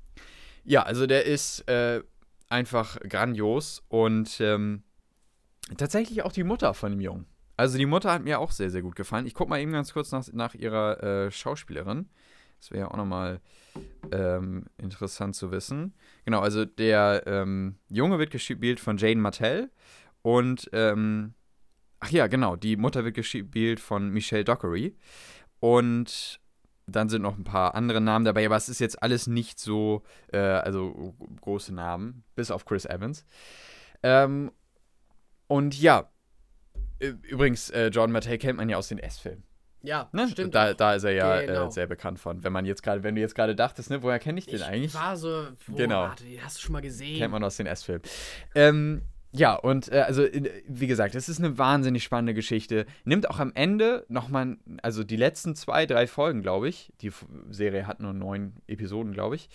ja, 0.63 0.84
also 0.84 1.08
der 1.08 1.25
ist 1.25 1.67
äh, 1.67 2.01
einfach 2.49 2.99
grandios. 3.01 3.84
Und 3.89 4.39
ähm, 4.39 4.84
tatsächlich 5.77 6.23
auch 6.23 6.32
die 6.32 6.43
Mutter 6.43 6.73
von 6.73 6.91
dem 6.91 7.01
Jungen. 7.01 7.25
Also 7.58 7.77
die 7.77 7.86
Mutter 7.86 8.12
hat 8.12 8.23
mir 8.23 8.39
auch 8.39 8.51
sehr, 8.51 8.69
sehr 8.69 8.82
gut 8.82 8.95
gefallen. 8.95 9.27
Ich 9.27 9.34
gucke 9.34 9.49
mal 9.49 9.60
eben 9.60 9.71
ganz 9.73 9.93
kurz 9.93 10.12
nach, 10.12 10.25
nach 10.32 10.56
ihrer 10.56 11.03
äh, 11.03 11.32
Schauspielerin. 11.32 12.10
Das 12.60 12.71
wäre 12.71 12.86
ja 12.86 12.91
auch 12.91 12.97
nochmal 12.97 13.41
ähm, 14.12 14.65
interessant 14.77 15.36
zu 15.36 15.51
wissen. 15.51 15.93
Genau, 16.25 16.39
also 16.39 16.63
der 16.63 17.23
ähm, 17.25 17.75
Junge 17.89 18.19
wird 18.19 18.32
gespielt 18.32 18.79
von 18.79 18.97
Jane 18.97 19.19
Martell 19.19 19.69
und 20.21 20.69
ähm, 20.71 21.34
ach 22.04 22.12
ja, 22.12 22.28
genau, 22.28 22.56
die 22.56 22.76
Mutter 22.76 23.04
wird 23.06 23.16
gespielt 23.16 23.80
von 23.80 24.10
Michelle 24.10 24.44
Dockery 24.44 24.96
und 25.60 26.39
dann 26.86 27.08
sind 27.08 27.22
noch 27.22 27.38
ein 27.38 27.46
paar 27.46 27.76
andere 27.76 28.02
Namen 28.02 28.26
dabei, 28.26 28.46
aber 28.46 28.58
es 28.58 28.68
ist 28.68 28.80
jetzt 28.80 29.02
alles 29.02 29.26
nicht 29.28 29.58
so, 29.60 30.04
äh, 30.34 30.38
also 30.38 31.16
große 31.42 31.74
Namen, 31.74 32.24
bis 32.36 32.52
auf 32.52 32.66
Chris 32.66 32.86
Evans. 32.86 33.26
Ähm, 34.04 34.52
und 35.48 35.80
ja, 35.80 36.10
übrigens, 37.00 37.70
äh, 37.70 37.88
John 37.88 38.12
Mattei 38.12 38.38
kennt 38.38 38.58
man 38.58 38.68
ja 38.68 38.76
aus 38.78 38.89
den 38.89 39.00
S-Filmen. 39.00 39.44
Ja, 39.82 40.10
Ne? 40.13 40.28
stimmt. 40.30 40.56
Da, 40.56 40.74
da 40.74 40.96
ist 40.96 41.04
er 41.04 41.12
ja 41.12 41.42
Genau. 41.42 41.68
äh, 41.68 41.72
sehr 41.72 41.88
bekannt 41.88 42.18
von. 42.20 42.44
Wenn 42.44 42.54
man 42.54 42.66
jetzt 42.66 42.84
gerade, 42.84 43.04
wenn 43.04 43.16
du 43.16 43.22
jetzt 43.22 43.36
gerade 43.36 43.54
dachtest, 43.56 43.89
ne, 43.89 44.02
woher 44.02 44.18
kenne 44.20 44.39
ich 44.39 44.46
den 44.46 44.56
ich 44.56 44.66
eigentlich? 44.66 44.94
war 44.94 45.16
so, 45.18 45.48
wo, 45.68 45.76
Genau. 45.76 46.04
warte, 46.04 46.24
den 46.24 46.42
hast 46.44 46.58
du 46.58 46.62
schon 46.63 46.72
mal 46.74 46.82
gesehen. 46.82 47.18
Kennt 47.18 47.32
man 47.34 47.44
aus 47.44 47.58
den 47.58 47.66
S-Filmen. 47.68 48.02
Ähm, 48.56 49.02
ja, 49.36 49.56
und 49.56 49.91
äh, 49.91 50.02
also, 50.02 50.28
wie 50.67 50.88
gesagt, 50.88 51.15
es 51.15 51.28
ist 51.28 51.39
eine 51.39 51.58
wahnsinnig 51.58 52.04
spannende 52.04 52.36
Geschichte. 52.36 52.86
Nimmt 53.04 53.28
auch 53.30 53.39
am 53.39 53.52
Ende 53.56 54.06
nochmal, 54.08 54.58
also 54.84 55.04
die 55.04 55.15
letzten 55.15 55.56
zwei, 55.56 55.88
drei 55.88 56.06
Folgen, 56.06 56.43
glaube 56.43 56.69
ich, 56.69 56.93
die 57.02 57.12
Serie 57.50 57.88
hat 57.88 58.00
nur 58.00 58.13
neun 58.13 58.54
Episoden, 58.67 59.12
glaube 59.12 59.36
ich, 59.36 59.50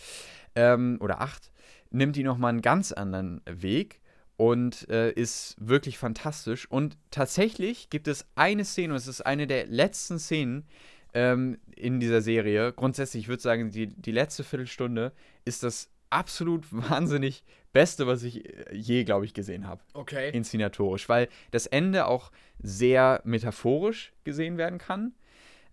ähm, 0.57 0.99
oder 1.01 1.21
acht, 1.21 1.53
nimmt 1.91 2.17
die 2.17 2.25
nochmal 2.25 2.51
einen 2.51 2.61
ganz 2.61 2.91
anderen 2.91 3.41
Weg 3.47 4.01
und 4.37 4.88
äh, 4.88 5.12
ist 5.12 5.55
wirklich 5.61 5.97
fantastisch. 5.97 6.69
Und 6.69 6.97
tatsächlich 7.12 7.88
gibt 7.88 8.09
es 8.09 8.27
eine 8.35 8.64
Szene, 8.64 8.95
und 8.95 8.97
es 8.97 9.07
ist 9.07 9.25
eine 9.25 9.47
der 9.47 9.67
letzten 9.67 10.19
Szenen 10.19 10.64
ähm, 11.14 11.59
in 11.77 12.01
dieser 12.01 12.21
Serie. 12.21 12.73
Grundsätzlich, 12.73 13.25
ich 13.25 13.29
würde 13.29 13.43
sagen, 13.43 13.71
die, 13.71 13.87
die 13.87 14.12
letzte 14.12 14.43
Viertelstunde 14.43 15.12
ist 15.45 15.62
das 15.62 15.88
absolut 16.11 16.66
wahnsinnig 16.71 17.44
Beste, 17.73 18.07
was 18.07 18.23
ich 18.23 18.44
äh, 18.44 18.75
je, 18.75 19.05
glaube 19.05 19.25
ich, 19.25 19.35
gesehen 19.35 19.66
habe. 19.66 19.81
Okay. 19.94 20.31
Inszenatorisch, 20.31 21.09
weil 21.09 21.29
das 21.51 21.66
Ende 21.66 22.07
auch 22.07 22.31
sehr 22.59 23.21
metaphorisch 23.25 24.12
gesehen 24.25 24.59
werden 24.59 24.79
kann. 24.79 25.14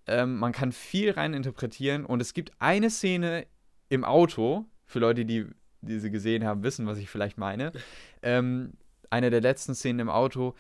Ähm, 0.08 0.38
man 0.38 0.52
kann 0.52 0.72
viel 0.72 1.12
rein 1.12 1.34
interpretieren 1.34 2.06
und 2.06 2.22
es 2.22 2.34
gibt 2.34 2.52
eine 2.60 2.90
Szene 2.90 3.48
im 3.90 4.04
Auto, 4.04 4.66
für 4.86 5.00
Leute, 5.00 5.26
die 5.26 5.48
diese 5.82 6.12
gesehen 6.12 6.46
haben, 6.46 6.64
wissen, 6.64 6.86
was 6.86 6.98
ich 6.98 7.10
vielleicht 7.10 7.38
meine. 7.38 7.72
ähm, 8.22 8.74
eine 9.10 9.30
der 9.30 9.42
letzten 9.42 9.74
Szenen 9.74 10.00
im 10.00 10.10
Auto, 10.10 10.56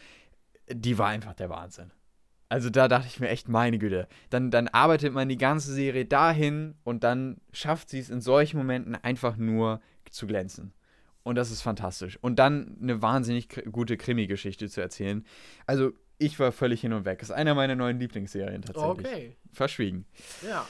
die 0.69 0.97
war 0.97 1.09
einfach 1.09 1.33
der 1.33 1.49
Wahnsinn. 1.49 1.91
Also 2.47 2.69
da 2.69 2.87
dachte 2.87 3.07
ich 3.07 3.19
mir 3.19 3.29
echt, 3.29 3.49
meine 3.49 3.77
Güte. 3.79 4.07
Dann, 4.29 4.51
dann 4.51 4.67
arbeitet 4.67 5.13
man 5.13 5.27
die 5.29 5.37
ganze 5.37 5.73
Serie 5.73 6.05
dahin 6.05 6.75
und 6.83 7.03
dann 7.03 7.37
schafft 7.51 7.89
sie 7.89 7.99
es 7.99 8.09
in 8.09 8.21
solchen 8.21 8.57
Momenten 8.57 8.95
einfach 8.95 9.35
nur 9.37 9.81
zu 10.11 10.27
glänzen. 10.27 10.73
Und 11.23 11.35
das 11.35 11.49
ist 11.49 11.63
fantastisch. 11.63 12.19
Und 12.21 12.37
dann 12.37 12.77
eine 12.81 13.01
wahnsinnig 13.01 13.49
gute 13.71 13.97
Krimi-Geschichte 13.97 14.69
zu 14.69 14.79
erzählen. 14.79 15.25
Also 15.65 15.91
ich 16.19 16.39
war 16.39 16.51
völlig 16.51 16.81
hin 16.81 16.93
und 16.93 17.03
weg. 17.05 17.21
Ist 17.23 17.31
einer 17.31 17.55
meiner 17.55 17.75
neuen 17.75 17.99
Lieblingsserien 17.99 18.61
tatsächlich. 18.61 19.07
Okay. 19.07 19.35
Verschwiegen. 19.51 20.05
Ja. 20.47 20.67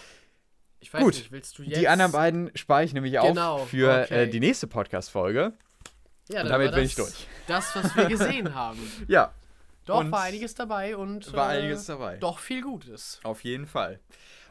Ich 0.80 0.94
weiß 0.94 1.02
Gut. 1.02 1.16
nicht, 1.16 1.32
willst 1.32 1.58
du 1.58 1.64
jetzt. 1.64 1.80
Die 1.80 1.88
anderen 1.88 2.12
beiden 2.14 2.52
spare 2.56 2.84
ich 2.86 2.94
nämlich 2.94 3.14
Genau, 3.14 3.56
auf 3.56 3.70
für 3.70 4.04
okay. 4.04 4.24
äh, 4.24 4.28
die 4.28 4.40
nächste 4.40 4.68
Podcast-Folge. 4.68 5.54
Ja, 6.30 6.42
Und 6.44 6.50
damit 6.50 6.74
bin 6.74 6.86
ich 6.86 6.96
durch. 6.96 7.28
Das, 7.48 7.76
was 7.76 7.96
wir 7.96 8.06
gesehen 8.06 8.54
haben. 8.56 8.80
Ja, 9.08 9.34
Doch, 9.86 10.00
Und 10.00 10.12
war 10.12 10.22
einiges 10.24 10.56
dabei 10.56 10.96
und. 10.98 11.32
war 11.34 11.54
äh, 11.54 11.60
einiges 11.60 11.86
dabei. 11.86 12.18
Doch 12.18 12.40
viel 12.40 12.62
Gutes. 12.62 13.20
Auf 13.24 13.44
jeden 13.44 13.68
Fall. 13.68 14.00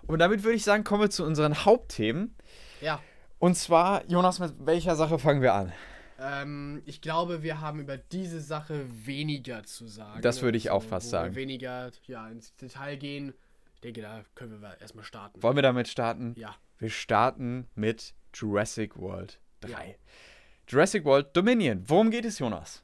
Und 0.06 0.18
damit 0.18 0.44
würde 0.44 0.56
ich 0.56 0.64
sagen, 0.64 0.84
kommen 0.84 1.02
wir 1.02 1.10
zu 1.10 1.24
unseren 1.24 1.64
Hauptthemen. 1.64 2.34
Ja. 2.80 3.00
Und 3.38 3.56
zwar, 3.56 4.04
Jonas, 4.06 4.38
mit 4.38 4.54
welcher 4.60 4.96
Sache 4.96 5.18
fangen 5.18 5.42
wir 5.42 5.54
an? 5.54 5.72
Ähm, 6.20 6.82
ich 6.86 7.00
glaube, 7.00 7.42
wir 7.42 7.60
haben 7.60 7.80
über 7.80 7.96
diese 7.96 8.40
Sache 8.40 8.86
weniger 9.06 9.64
zu 9.64 9.86
sagen. 9.86 10.22
Das 10.22 10.42
würde 10.42 10.56
ich 10.56 10.70
auch 10.70 10.82
fast 10.82 11.10
sagen. 11.10 11.34
Wir 11.34 11.42
weniger 11.42 11.90
ja, 12.06 12.28
ins 12.28 12.54
Detail 12.56 12.96
gehen. 12.96 13.34
Ich 13.74 13.80
denke, 13.80 14.00
da 14.02 14.22
können 14.34 14.62
wir 14.62 14.80
erstmal 14.80 15.04
starten. 15.04 15.42
Wollen 15.42 15.56
wir 15.56 15.62
damit 15.62 15.88
starten? 15.88 16.34
Ja. 16.38 16.54
Wir 16.78 16.90
starten 16.90 17.66
mit 17.74 18.14
Jurassic 18.32 18.96
World 18.96 19.40
3. 19.60 19.70
Ja. 19.70 19.78
Jurassic 20.68 21.04
World 21.04 21.36
Dominion. 21.36 21.82
Worum 21.86 22.10
geht 22.10 22.24
es, 22.24 22.38
Jonas? 22.38 22.83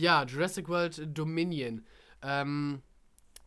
Ja, 0.00 0.24
Jurassic 0.24 0.66
World 0.70 1.14
Dominion. 1.14 1.84
Ähm, 2.22 2.80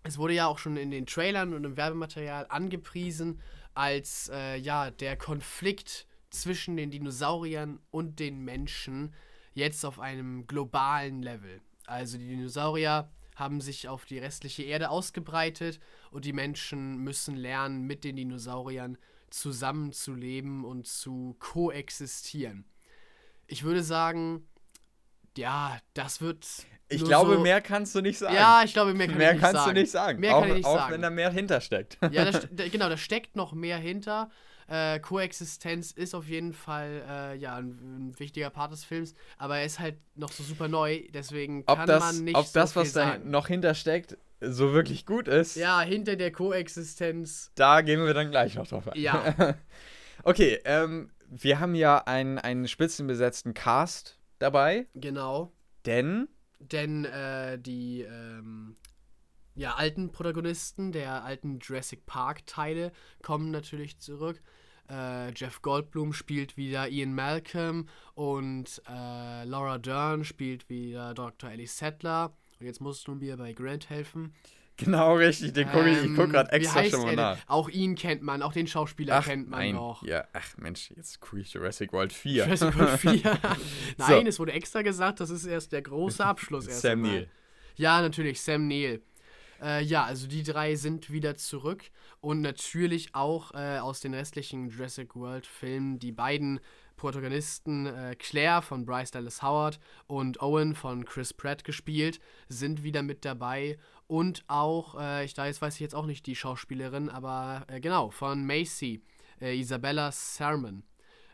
es 0.04 0.20
wurde 0.20 0.36
ja 0.36 0.46
auch 0.46 0.60
schon 0.60 0.78
in 0.78 0.92
den 0.92 1.08
Trailern 1.08 1.52
und 1.52 1.64
im 1.64 1.78
Werbematerial 1.78 2.46
angepriesen 2.48 3.42
als 3.74 4.30
äh, 4.32 4.58
ja, 4.58 4.92
der 4.92 5.18
Konflikt 5.18 6.06
zwischen 6.30 6.78
den 6.78 6.92
Dinosauriern 6.92 7.80
und 7.90 8.20
den 8.20 8.46
Menschen 8.46 9.16
jetzt 9.56 9.84
auf 9.84 10.00
einem 10.00 10.46
globalen 10.46 11.24
Level. 11.24 11.60
Also 11.88 12.20
die 12.20 12.28
Dinosaurier 12.28 13.10
haben 13.36 13.60
sich 13.60 13.88
auf 13.88 14.06
die 14.06 14.20
restliche 14.20 14.62
Erde 14.62 14.92
ausgebreitet 14.92 15.80
und 16.12 16.24
die 16.24 16.34
Menschen 16.34 16.98
müssen 16.98 17.36
lernen, 17.36 17.82
mit 17.82 18.04
den 18.04 18.16
Dinosauriern 18.16 19.00
zusammenzuleben 19.32 20.66
und 20.66 20.86
zu 20.86 21.36
koexistieren. 21.40 22.66
Ich 23.48 23.64
würde 23.64 23.82
sagen, 23.82 24.46
ja, 25.38 25.78
das 25.94 26.22
wird. 26.22 26.46
Ich 26.90 27.04
glaube, 27.04 27.36
so 27.36 27.40
mehr 27.40 27.62
kannst 27.62 27.96
du 27.96 28.02
nicht 28.02 28.20
sagen. 28.20 28.36
Ja, 28.36 28.62
ich 28.64 28.74
glaube, 28.74 28.94
mehr 28.94 29.08
kann 29.08 29.18
mehr 29.18 29.36
kannst 29.36 29.56
sagen. 29.64 29.74
du 29.74 29.82
nicht 29.82 29.92
sagen. 29.92 30.20
Mehr 30.20 30.36
auch, 30.36 30.42
kann 30.42 30.50
ich 30.50 30.58
nicht 30.58 30.66
auch 30.66 30.78
sagen. 30.78 30.94
wenn 30.94 31.02
da 31.02 31.10
mehr 31.10 31.32
hintersteckt. 31.32 31.98
Ja, 32.12 32.26
da, 32.26 32.32
st- 32.40 32.50
da, 32.52 32.68
genau, 32.68 32.90
da 32.90 32.98
steckt 32.98 33.36
noch 33.36 33.54
mehr 33.54 33.78
hinter. 33.78 34.30
Äh, 34.68 35.00
Koexistenz 35.00 35.92
ist 35.92 36.14
auf 36.16 36.28
jeden 36.28 36.54
Fall 36.54 37.04
äh, 37.08 37.36
ja, 37.38 37.56
ein, 37.56 38.10
ein 38.12 38.20
wichtiger 38.20 38.50
Part 38.50 38.72
des 38.72 38.86
Films, 38.86 39.14
aber 39.38 39.58
er 39.58 39.66
ist 39.66 39.80
halt 39.80 39.98
noch 40.16 40.32
so 40.32 40.42
super 40.42 40.70
neu, 40.70 41.02
deswegen 41.14 41.66
kann 41.66 41.82
ob 41.82 41.86
das, 41.86 42.00
man 42.02 42.24
nicht 42.24 42.36
ob 42.38 42.46
so 42.46 42.54
das 42.54 42.76
was 42.78 42.94
da 42.94 43.18
noch 43.18 43.48
hintersteckt, 43.48 44.18
so 44.40 44.72
wirklich 44.72 45.06
gut 45.06 45.28
ist, 45.28 45.58
Ja, 45.58 45.82
hinter 45.82 46.16
der 46.16 46.32
Koexistenz. 46.32 47.52
da 47.56 47.82
gehen 47.82 48.06
wir 48.06 48.14
dann 48.14 48.32
gleich 48.32 48.56
noch 48.56 48.66
drauf 48.68 48.88
ein. 48.88 49.00
Ja. 49.00 49.56
okay, 50.24 50.60
ähm, 50.64 51.12
wir 51.30 51.60
haben 51.60 51.76
ja 51.76 51.98
einen, 51.98 52.40
einen 52.40 52.68
spitzenbesetzten 52.68 53.54
Cast 53.54 54.18
dabei, 54.40 54.88
Genau. 54.96 55.52
denn 55.86 56.28
Denn 56.60 57.06
äh, 57.06 57.60
die 57.60 58.02
ähm, 58.02 58.78
ja, 59.56 59.76
alten 59.76 60.12
Protagonisten 60.12 60.92
der 60.92 61.24
alten 61.24 61.60
Jurassic 61.60 62.06
Park-Teile 62.06 62.92
kommen 63.22 63.52
natürlich 63.52 64.00
zurück. 64.00 64.42
Äh, 64.90 65.32
Jeff 65.34 65.62
Goldblum 65.62 66.14
spielt 66.14 66.58
wieder 66.58 66.90
Ian 66.90 67.14
Malcolm 67.14 67.88
und 68.16 68.82
äh, 68.88 69.44
Laura 69.46 69.78
Dern 69.78 70.24
spielt 70.26 70.70
wieder 70.70 71.14
Dr. 71.14 71.52
Ellie 71.52 71.68
Sattler. 71.68 72.36
Und 72.60 72.66
jetzt 72.66 72.82
musst 72.82 73.08
du 73.08 73.16
mir 73.16 73.38
bei 73.38 73.54
Grant 73.54 73.90
helfen. 73.90 74.34
genau 74.78 75.16
richtig, 75.16 75.54
den 75.54 75.70
guck 75.72 75.86
ich, 75.86 76.04
ich 76.04 76.16
guck 76.16 76.32
gerade 76.32 76.52
Ähm, 76.52 76.62
wie 76.62 76.66
extra 76.66 76.84
schon 76.86 77.02
mal 77.02 77.16
nach. 77.16 77.38
Auch 77.48 77.70
ihn 77.70 77.96
kennt 77.96 78.22
man, 78.22 78.42
auch 78.42 78.54
den 78.54 78.68
Schauspieler 78.68 79.22
kennt 79.22 79.50
man 79.50 79.60
nein, 79.60 79.76
noch. 79.76 80.04
ja, 80.04 80.26
ach 80.34 80.58
Mensch, 80.58 80.92
jetzt 80.96 81.20
gucke 81.20 81.42
ich 81.42 81.54
Jurassic 81.54 81.94
World 81.94 82.14
4. 82.14 82.46
Jurassic 82.46 82.78
World 82.78 83.00
4. 83.00 83.14
So. 83.98 84.12
Nein, 84.12 84.28
es 84.28 84.40
wurde 84.40 84.54
extra 84.54 84.82
gesagt, 84.82 85.20
das 85.20 85.30
ist 85.30 85.46
erst 85.46 85.72
der 85.72 85.82
große 85.82 86.26
Abschluss. 86.26 86.68
erst 86.68 86.82
Sam. 86.82 87.02
Neill. 87.02 87.30
Ja, 87.76 88.02
natürlich, 88.02 88.42
Sam 88.42 88.68
Neill. 88.68 89.02
Äh, 89.62 89.84
ja, 89.84 90.04
also 90.04 90.28
die 90.28 90.44
drei 90.44 90.76
sind 90.76 91.12
wieder 91.12 91.36
zurück 91.36 91.84
und 92.20 92.42
natürlich 92.42 93.16
auch 93.16 93.54
äh, 93.54 93.80
aus 93.80 94.02
den 94.02 94.14
restlichen 94.14 94.70
Jurassic 94.70 95.16
World 95.16 95.46
Filmen 95.46 96.00
die 96.00 96.12
beiden 96.12 96.60
Protagonisten 96.96 97.86
äh, 97.86 98.16
Claire 98.18 98.62
von 98.62 98.86
Bryce 98.86 99.12
Dallas 99.12 99.42
Howard 99.42 99.80
und 100.08 100.42
Owen 100.42 100.76
von 100.76 101.06
Chris 101.06 101.34
Pratt 101.34 101.64
gespielt, 101.64 102.20
sind 102.48 102.84
wieder 102.84 103.04
mit 103.04 103.26
dabei 103.26 103.78
und 104.08 104.44
auch, 104.48 105.00
äh, 105.00 105.26
ich 105.26 105.34
da 105.34 105.46
jetzt 105.46 105.62
weiß 105.62 105.76
ich 105.76 105.82
jetzt 105.82 105.96
auch 105.96 106.06
nicht 106.06 106.26
die 106.26 106.36
Schauspielerin, 106.36 107.10
aber 107.10 107.66
äh, 107.68 107.80
genau, 107.80 108.10
von 108.10 108.46
Macy, 108.46 109.02
äh, 109.42 109.58
Isabella 109.58 110.12
Sermon. 110.12 110.84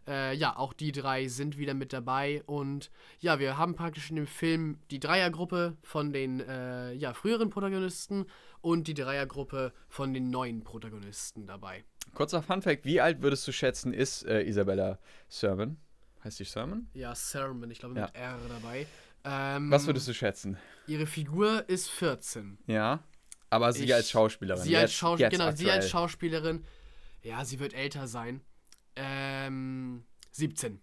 Äh, 0.07 0.35
ja, 0.35 0.55
auch 0.57 0.73
die 0.73 0.91
drei 0.91 1.27
sind 1.27 1.57
wieder 1.57 1.73
mit 1.73 1.93
dabei 1.93 2.41
und 2.45 2.89
ja, 3.19 3.39
wir 3.39 3.57
haben 3.57 3.75
praktisch 3.75 4.09
in 4.09 4.15
dem 4.15 4.27
Film 4.27 4.79
die 4.91 4.99
Dreiergruppe 4.99 5.77
von 5.83 6.11
den 6.13 6.39
äh, 6.39 6.93
ja, 6.93 7.13
früheren 7.13 7.49
Protagonisten 7.49 8.25
und 8.61 8.87
die 8.87 8.93
Dreiergruppe 8.93 9.73
von 9.87 10.13
den 10.13 10.29
neuen 10.29 10.63
Protagonisten 10.63 11.45
dabei. 11.45 11.83
Kurzer 12.13 12.41
Funfact, 12.41 12.85
wie 12.85 12.99
alt 13.01 13.21
würdest 13.21 13.47
du 13.47 13.51
schätzen, 13.51 13.93
ist 13.93 14.25
äh, 14.25 14.41
Isabella 14.43 14.97
Sermon? 15.27 15.77
Heißt 16.23 16.39
die 16.39 16.43
Sermon? 16.43 16.87
Ja, 16.93 17.13
Sermon, 17.15 17.69
ich 17.71 17.79
glaube 17.79 17.95
Ja. 17.99 18.05
mit 18.07 18.15
R 18.15 18.37
dabei. 18.49 18.87
Ähm, 19.23 19.69
Was 19.69 19.85
würdest 19.85 20.07
du 20.07 20.13
schätzen? 20.13 20.57
Ihre 20.87 21.05
Figur 21.05 21.67
ist 21.69 21.89
14. 21.89 22.57
Ja. 22.67 23.03
Aber 23.51 23.73
sie 23.73 23.85
Ich- 23.85 23.93
als 23.93 24.09
Schauspielerin. 24.09 24.61
Sie 24.63 24.75
als, 24.75 24.91
jetzt- 24.91 24.97
Schaus 24.97 25.19
jetzt 25.19 25.31
genau, 25.31 25.51
sie 25.51 25.69
als. 25.71 25.89
Schauspielerin, 25.89 26.65
ja, 27.23 27.43
sie 27.45 27.59
wird 27.59 27.73
älter 27.73 28.07
sein. 28.07 28.41
Ähm, 29.01 30.03
17. 30.31 30.81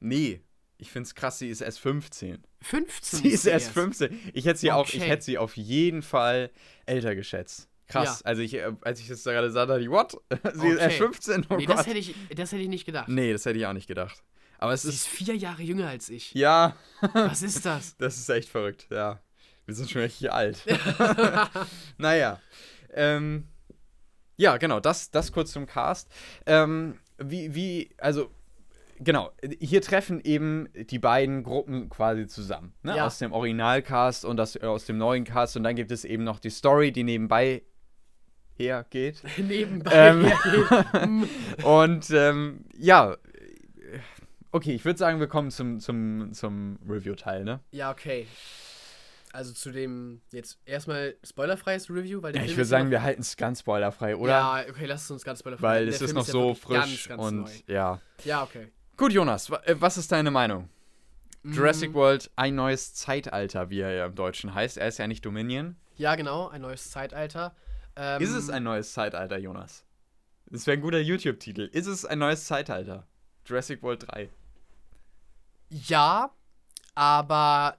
Nee. 0.00 0.40
Ich 0.76 0.90
find's 0.90 1.14
krass, 1.14 1.38
sie 1.38 1.48
ist 1.48 1.60
erst 1.60 1.80
15. 1.80 2.42
15 2.62 3.20
Sie 3.20 3.28
ist 3.28 3.46
erst 3.46 3.70
15. 3.70 4.18
Ich 4.34 4.44
hätte 4.44 4.58
sie 4.58 4.72
auch, 4.72 4.88
ich 4.88 4.96
Okay. 5.00 5.08
hätte 5.08 5.24
sie 5.24 5.38
auf 5.38 5.56
jeden 5.56 6.02
Fall 6.02 6.50
älter 6.84 7.14
geschätzt. 7.14 7.68
Krass. 7.86 8.22
Also 8.22 8.42
ich, 8.42 8.54
äh, 8.54 8.72
als 8.82 8.98
ich 9.00 9.08
das 9.08 9.22
da 9.22 9.32
gerade 9.32 9.50
sah, 9.50 9.66
dachte 9.66 9.82
ich, 9.82 9.88
what? 9.90 10.12
sie 10.54 10.68
ist 10.68 10.78
erst 10.78 10.96
Okay. 10.96 10.96
15? 10.96 11.46
Oh 11.50 11.56
Nee, 11.56 11.66
Gott. 11.66 11.78
das 11.78 11.86
hätte, 11.86 11.98
ich, 11.98 12.14
das 12.34 12.52
hätte 12.52 12.62
ich 12.62 12.68
nicht 12.68 12.84
gedacht. 12.86 13.08
nee, 13.08 13.32
das 13.32 13.44
hätte 13.46 13.58
ich 13.58 13.66
auch 13.66 13.72
nicht 13.72 13.86
gedacht. 13.86 14.22
Aber 14.58 14.72
es 14.72 14.82
Sie 14.82 14.88
ist 14.88 14.94
ist. 14.96 15.06
vier 15.06 15.36
Jahre 15.36 15.62
jünger 15.62 15.88
als 15.88 16.08
ich. 16.08 16.32
Ja, 16.34 16.76
Was 17.12 17.42
ist 17.42 17.64
das? 17.66 17.96
das 17.98 18.18
ist 18.18 18.28
echt 18.28 18.48
verrückt, 18.48 18.86
ja. 18.90 19.20
Wir 19.66 19.74
sind 19.74 19.90
schon 19.90 20.02
richtig 20.02 20.30
alt. 20.32 20.62
naja. 21.98 22.40
Ähm, 22.92 23.48
ja, 24.36 24.56
genau, 24.56 24.80
das, 24.80 25.10
das 25.10 25.32
kurz 25.32 25.52
zum 25.52 25.66
Cast. 25.66 26.08
Ähm, 26.46 26.98
wie, 27.18 27.54
wie, 27.54 27.90
also, 27.98 28.30
genau, 28.98 29.30
hier 29.60 29.82
treffen 29.82 30.20
eben 30.22 30.68
die 30.74 30.98
beiden 30.98 31.42
Gruppen 31.42 31.88
quasi 31.88 32.26
zusammen. 32.26 32.72
Ne? 32.82 32.96
Ja. 32.96 33.06
Aus 33.06 33.18
dem 33.18 33.32
Originalcast 33.32 34.24
und 34.24 34.36
das, 34.36 34.56
äh, 34.56 34.66
aus 34.66 34.84
dem 34.84 34.98
neuen 34.98 35.24
Cast. 35.24 35.56
Und 35.56 35.64
dann 35.64 35.76
gibt 35.76 35.90
es 35.90 36.04
eben 36.04 36.24
noch 36.24 36.38
die 36.40 36.50
Story, 36.50 36.92
die 36.92 37.04
nebenbei 37.04 37.62
hergeht. 38.56 39.22
Nebenbei 39.36 39.90
Ähm. 39.92 40.24
hergeht. 40.24 41.28
Und 41.64 42.10
ähm, 42.10 42.64
ja, 42.76 43.16
okay, 44.52 44.74
ich 44.74 44.84
würde 44.84 44.98
sagen, 44.98 45.20
wir 45.20 45.26
kommen 45.26 45.50
zum, 45.50 45.80
zum, 45.80 46.32
zum 46.32 46.78
Review-Teil, 46.88 47.44
ne? 47.44 47.60
Ja, 47.72 47.90
okay. 47.90 48.26
Also 49.34 49.52
zu 49.52 49.72
dem 49.72 50.20
jetzt 50.30 50.60
erstmal 50.64 51.16
spoilerfreies 51.24 51.90
Review, 51.90 52.22
weil 52.22 52.32
der 52.32 52.42
Ja, 52.42 52.46
ich 52.46 52.52
würde 52.56 52.62
ist 52.62 52.68
sagen, 52.68 52.90
wir 52.90 53.02
halten 53.02 53.20
es 53.22 53.36
ganz 53.36 53.60
spoilerfrei, 53.60 54.14
oder? 54.14 54.30
Ja, 54.30 54.64
okay, 54.68 54.86
lass 54.86 55.02
es 55.04 55.10
uns 55.10 55.24
ganz 55.24 55.40
spoilerfrei. 55.40 55.62
Weil 55.62 55.88
es 55.88 56.00
ist 56.00 56.04
Film 56.04 56.14
noch 56.14 56.26
ja 56.26 56.32
so 56.32 56.54
frisch 56.54 57.08
ganz, 57.08 57.08
ganz 57.08 57.22
und 57.22 57.40
neu. 57.40 57.50
ja. 57.66 58.00
Ja, 58.22 58.42
okay. 58.44 58.68
Gut, 58.96 59.12
Jonas, 59.12 59.50
äh, 59.50 59.74
was 59.80 59.96
ist 59.98 60.12
deine 60.12 60.30
Meinung? 60.30 60.68
Jurassic 61.42 61.90
Mm, 61.90 61.94
World, 61.94 62.30
ein 62.36 62.54
neues 62.54 62.94
Zeitalter, 62.94 63.70
wie 63.70 63.80
er 63.80 63.92
ja 63.92 64.06
im 64.06 64.14
Deutschen 64.14 64.54
heißt. 64.54 64.78
Er 64.78 64.86
ist 64.88 64.98
ja 64.98 65.06
nicht 65.08 65.24
Dominion. 65.26 65.76
Ja, 65.96 66.14
genau, 66.14 66.48
ein 66.48 66.62
neues 66.62 66.90
Zeitalter. 66.90 67.56
Ähm, 67.96 68.22
Ist 68.22 68.30
es 68.32 68.48
ein 68.50 68.62
neues 68.62 68.92
Zeitalter, 68.92 69.36
Jonas? 69.38 69.84
Das 70.46 70.66
wäre 70.66 70.76
ein 70.78 70.80
guter 70.80 71.00
YouTube-Titel. 71.00 71.68
Ist 71.72 71.86
es 71.86 72.04
ein 72.04 72.20
neues 72.20 72.44
Zeitalter? 72.46 73.06
Jurassic 73.46 73.82
World 73.82 74.06
3. 74.10 74.30
Ja, 75.70 76.30
aber 76.94 77.76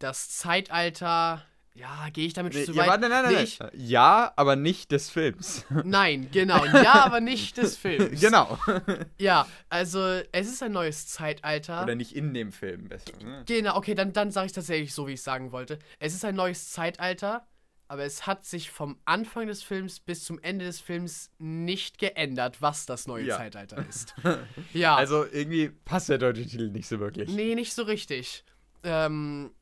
das 0.00 0.28
Zeitalter. 0.30 1.44
Ja, 1.74 2.08
gehe 2.12 2.26
ich 2.26 2.32
damit 2.34 2.52
Nee, 2.52 2.64
zu 2.64 2.72
ja, 2.72 2.82
weit? 2.82 2.88
warte, 2.88 3.08
nein, 3.08 3.22
nein, 3.22 3.32
Nee, 3.32 3.34
nein. 3.60 3.70
ich- 3.74 3.88
Ja, 3.88 4.32
aber 4.34 4.56
nicht 4.56 4.90
des 4.90 5.08
Films. 5.08 5.64
Nein, 5.84 6.28
genau. 6.32 6.64
Ja, 6.64 7.04
aber 7.04 7.20
nicht 7.20 7.56
des 7.56 7.76
Films. 7.76 8.20
genau. 8.20 8.58
Ja, 9.18 9.46
also 9.68 10.00
es 10.32 10.48
ist 10.48 10.62
ein 10.64 10.72
neues 10.72 11.06
Zeitalter. 11.06 11.84
Oder 11.84 11.94
nicht 11.94 12.14
in 12.16 12.34
dem 12.34 12.50
Film, 12.52 12.88
besser. 12.88 13.12
ne? 13.22 13.44
Genau, 13.46 13.76
okay, 13.76 13.94
dann, 13.94 14.12
dann 14.12 14.32
sage 14.32 14.46
ich 14.46 14.52
tatsächlich 14.52 14.92
so, 14.92 15.06
wie 15.06 15.12
ich 15.12 15.22
sagen 15.22 15.52
wollte. 15.52 15.78
Es 16.00 16.12
ist 16.12 16.24
ein 16.24 16.34
neues 16.34 16.70
Zeitalter, 16.70 17.46
aber 17.86 18.02
es 18.04 18.26
hat 18.26 18.44
sich 18.44 18.70
vom 18.70 18.98
Anfang 19.04 19.46
des 19.46 19.62
Films 19.62 20.00
bis 20.00 20.24
zum 20.24 20.40
Ende 20.40 20.64
des 20.64 20.80
Films 20.80 21.30
nicht 21.38 21.98
geändert, 21.98 22.60
was 22.60 22.84
das 22.84 23.06
neue 23.06 23.26
Ja. 23.26 23.36
Zeitalter 23.36 23.84
ist. 23.88 24.14
ja, 24.74 24.96
Also 24.96 25.24
irgendwie 25.24 25.68
passt 25.68 26.08
der 26.08 26.18
deutsche 26.18 26.44
Titel 26.44 26.68
nicht 26.70 26.88
so 26.88 26.98
wirklich. 26.98 27.30
nee, 27.30 27.54
nicht 27.54 27.72
so 27.74 27.84
richtig. 27.84 28.44
Ähm, 28.82 29.52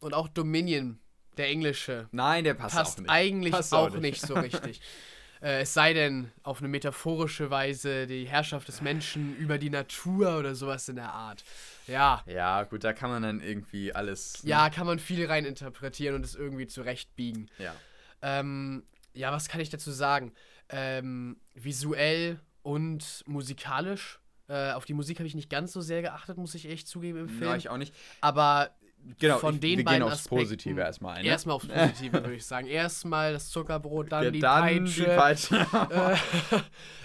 und 0.00 0.14
auch 0.14 0.28
Dominion, 0.28 0.98
der 1.36 1.48
englische, 1.48 2.08
Nein, 2.12 2.44
der 2.44 2.54
passt, 2.54 2.76
passt 2.76 2.98
auch 2.98 3.02
nicht. 3.02 3.10
eigentlich 3.10 3.52
Passt 3.52 3.72
auch, 3.74 3.88
auch 3.90 3.94
nicht. 3.94 4.02
nicht. 4.02 4.20
so 4.26 4.34
richtig. 4.34 4.80
äh, 5.42 5.60
es 5.62 5.72
sei 5.74 5.92
denn, 5.92 6.30
auf 6.42 6.58
eine 6.58 6.68
metaphorische 6.68 7.50
Weise 7.50 8.06
die 8.06 8.26
Herrschaft 8.26 8.68
des 8.68 8.80
Menschen 8.82 9.36
über 9.36 9.58
die 9.58 9.70
Natur 9.70 10.38
oder 10.38 10.54
sowas 10.54 10.88
in 10.88 10.96
der 10.96 11.12
Art. 11.12 11.44
Ja, 11.86 12.22
Ja, 12.26 12.64
gut, 12.64 12.84
da 12.84 12.92
kann 12.92 13.10
man 13.10 13.22
dann 13.22 13.40
irgendwie 13.40 13.92
alles. 13.94 14.42
ne? 14.42 14.50
ja, 14.50 14.70
kann 14.70 14.86
man 14.86 14.98
viel 14.98 15.26
rein 15.26 15.44
interpretieren 15.44 16.14
und 16.16 16.24
es 16.24 16.34
irgendwie 16.34 16.66
zurechtbiegen. 16.66 17.50
Ja. 17.58 17.74
Ähm, 18.22 18.82
ja, 19.14 19.32
was 19.32 19.48
kann 19.48 19.60
ich 19.60 19.70
dazu 19.70 19.90
sagen? 19.90 20.32
ähm, 20.70 21.40
visuell 21.54 22.40
und 22.62 23.22
musikalisch. 23.26 24.20
Äh, 24.48 24.72
auf 24.72 24.84
die 24.84 24.94
Musik 24.94 25.18
habe 25.18 25.26
ich 25.26 25.34
nicht 25.34 25.48
ganz 25.50 25.72
so 25.72 25.80
sehr 25.80 26.02
geachtet, 26.02 26.36
muss 26.36 26.54
ich 26.54 26.68
echt 26.68 26.88
zugeben 26.88 27.20
im 27.20 27.28
Film. 27.28 27.50
Ja, 27.50 27.56
ich 27.56 27.68
auch 27.68 27.76
nicht. 27.78 27.94
Aber 28.20 28.70
Genau, 29.18 29.38
von 29.38 29.54
ich- 29.54 29.60
den 29.60 29.78
wir 29.78 29.84
beiden 29.84 30.00
gehen 30.00 30.02
aufs 30.12 30.20
Aspekten, 30.24 30.36
Positive 30.44 30.80
erstmal 30.80 31.16
ein. 31.16 31.22
Ne? 31.24 31.30
Erstmal 31.30 31.56
aufs 31.56 31.66
Positive, 31.66 32.12
würde 32.12 32.34
ich 32.34 32.44
sagen. 32.44 32.66
Erstmal 32.66 33.32
das 33.32 33.48
Zuckerbrot, 33.48 34.12
dann 34.12 34.24
Ja, 34.24 34.30
die 34.30 34.40
dann 34.40 34.62
Peitsche. 34.62 35.00
die 35.00 35.06
Peitsche. 35.06 35.66
äh, 35.90 36.60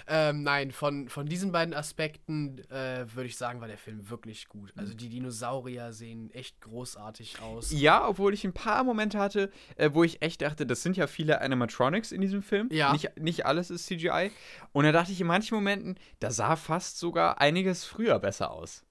ähm, 0.06 0.42
nein, 0.42 0.70
von, 0.70 1.08
von 1.08 1.26
diesen 1.26 1.50
beiden 1.50 1.72
Aspekten 1.72 2.58
äh, 2.70 3.06
würde 3.14 3.24
ich 3.26 3.36
sagen, 3.38 3.60
war 3.62 3.68
der 3.68 3.78
Film 3.78 4.10
wirklich 4.10 4.48
gut. 4.48 4.72
Also 4.76 4.92
die 4.92 5.08
Dinosaurier 5.08 5.92
sehen 5.94 6.30
echt 6.32 6.60
großartig 6.60 7.40
aus. 7.40 7.72
Ja, 7.72 8.06
obwohl 8.06 8.34
ich 8.34 8.44
ein 8.44 8.52
paar 8.52 8.84
Momente 8.84 9.18
hatte, 9.18 9.50
äh, 9.76 9.90
wo 9.94 10.04
ich 10.04 10.20
echt 10.20 10.42
dachte, 10.42 10.66
das 10.66 10.82
sind 10.82 10.96
ja 10.98 11.06
viele 11.06 11.40
Animatronics 11.40 12.12
in 12.12 12.20
diesem 12.20 12.42
Film. 12.42 12.68
Ja. 12.70 12.92
Nicht, 12.92 13.18
nicht 13.18 13.46
alles 13.46 13.70
ist 13.70 13.86
CGI. 13.86 14.30
Und 14.72 14.84
da 14.84 14.92
dachte 14.92 15.10
ich 15.12 15.20
in 15.22 15.26
manchen 15.26 15.54
Momenten, 15.54 15.98
da 16.20 16.30
sah 16.30 16.56
fast 16.56 16.98
sogar 16.98 17.40
einiges 17.40 17.84
früher 17.86 18.18
besser 18.18 18.50
aus. 18.50 18.84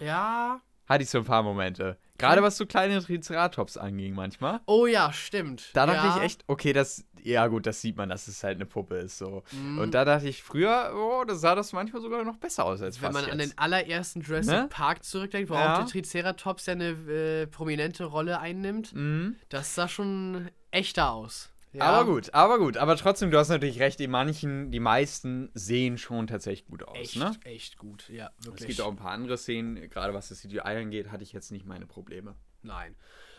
Ja. 0.00 0.60
Hatte 0.86 1.02
ich 1.04 1.10
so 1.10 1.18
ein 1.18 1.24
paar 1.24 1.42
Momente. 1.42 1.96
Gerade 2.18 2.42
was 2.42 2.56
so 2.56 2.66
kleine 2.66 3.02
Triceratops 3.02 3.76
anging 3.76 4.14
manchmal. 4.14 4.60
Oh 4.66 4.86
ja, 4.86 5.12
stimmt. 5.12 5.70
Da 5.72 5.86
dachte 5.86 6.06
ja. 6.06 6.16
ich 6.18 6.22
echt, 6.22 6.44
okay, 6.46 6.72
das, 6.72 7.04
ja 7.22 7.46
gut, 7.48 7.66
das 7.66 7.80
sieht 7.80 7.96
man, 7.96 8.08
dass 8.10 8.28
es 8.28 8.44
halt 8.44 8.56
eine 8.58 8.66
Puppe 8.66 8.96
ist 8.98 9.18
so. 9.18 9.42
Mhm. 9.50 9.78
Und 9.78 9.94
da 9.94 10.04
dachte 10.04 10.28
ich 10.28 10.42
früher, 10.42 10.92
oh, 10.94 11.24
da 11.24 11.34
sah 11.34 11.54
das 11.54 11.72
manchmal 11.72 12.02
sogar 12.02 12.22
noch 12.22 12.36
besser 12.36 12.66
aus 12.66 12.82
als 12.82 13.00
Wenn 13.02 13.12
man 13.12 13.24
an 13.24 13.38
jetzt. 13.40 13.50
den 13.52 13.58
allerersten 13.58 14.20
Jurassic 14.20 14.52
Ne? 14.54 14.66
Park 14.70 15.02
zurückdenkt, 15.04 15.50
wo 15.50 15.54
Ja. 15.54 15.74
auch 15.74 15.78
der 15.78 15.86
Triceratops 15.86 16.66
ja 16.66 16.74
eine 16.74 16.90
äh, 16.90 17.46
prominente 17.46 18.04
Rolle 18.04 18.38
einnimmt, 18.38 18.92
Mhm. 18.94 19.36
das 19.48 19.74
sah 19.74 19.88
schon 19.88 20.50
echter 20.70 21.10
aus. 21.12 21.50
Ja. 21.74 21.82
Aber 21.82 22.10
gut, 22.10 22.32
aber 22.34 22.58
gut. 22.58 22.76
Aber 22.76 22.96
trotzdem, 22.96 23.32
du 23.32 23.38
hast 23.38 23.48
natürlich 23.48 23.80
recht, 23.80 23.98
die 23.98 24.06
manchen, 24.06 24.70
die 24.70 24.78
meisten 24.78 25.50
sehen 25.54 25.98
schon 25.98 26.28
tatsächlich 26.28 26.66
gut 26.66 26.84
aus, 26.84 26.96
Echt, 26.96 27.16
ne? 27.16 27.32
echt 27.42 27.78
gut, 27.78 28.08
ja, 28.08 28.30
Es 28.38 28.46
wirklich. 28.46 28.68
gibt 28.68 28.80
auch 28.80 28.90
ein 28.90 28.96
paar 28.96 29.10
andere 29.10 29.36
Szenen, 29.36 29.90
gerade 29.90 30.14
was 30.14 30.28
das 30.28 30.38
CGI 30.38 30.60
angeht, 30.60 31.10
hatte 31.10 31.24
ich 31.24 31.32
jetzt 31.32 31.50
nicht 31.50 31.66
meine 31.66 31.86
Probleme. 31.86 32.36
Nein. 32.62 32.94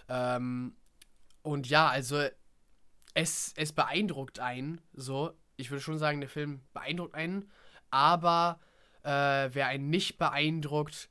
Ähm, 0.10 0.76
und 1.44 1.70
ja, 1.70 1.88
also 1.88 2.28
es, 3.14 3.54
es 3.56 3.72
beeindruckt 3.72 4.40
einen, 4.40 4.82
so. 4.94 5.32
Ich 5.56 5.72
würde 5.72 5.82
schon 5.82 5.98
sagen, 5.98 6.20
der 6.20 6.30
Film 6.30 6.62
beeindruckt 6.74 7.16
einen, 7.16 7.50
aber 7.90 8.60
äh, 9.04 9.10
wer 9.54 9.68
einen 9.68 9.90
nicht 9.90 10.18
beeindruckt, 10.18 11.10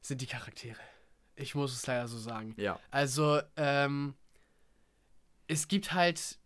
sind 0.00 0.22
die 0.22 0.26
Charaktere. 0.26 0.80
Ich 1.36 1.54
muss 1.54 1.74
es 1.74 1.86
leider 1.86 2.08
so 2.08 2.16
sagen. 2.16 2.54
Ja. 2.56 2.80
Also, 2.90 3.42
ähm, 3.56 4.14
es 5.46 5.68
gibt 5.68 5.92
halt 5.92 6.38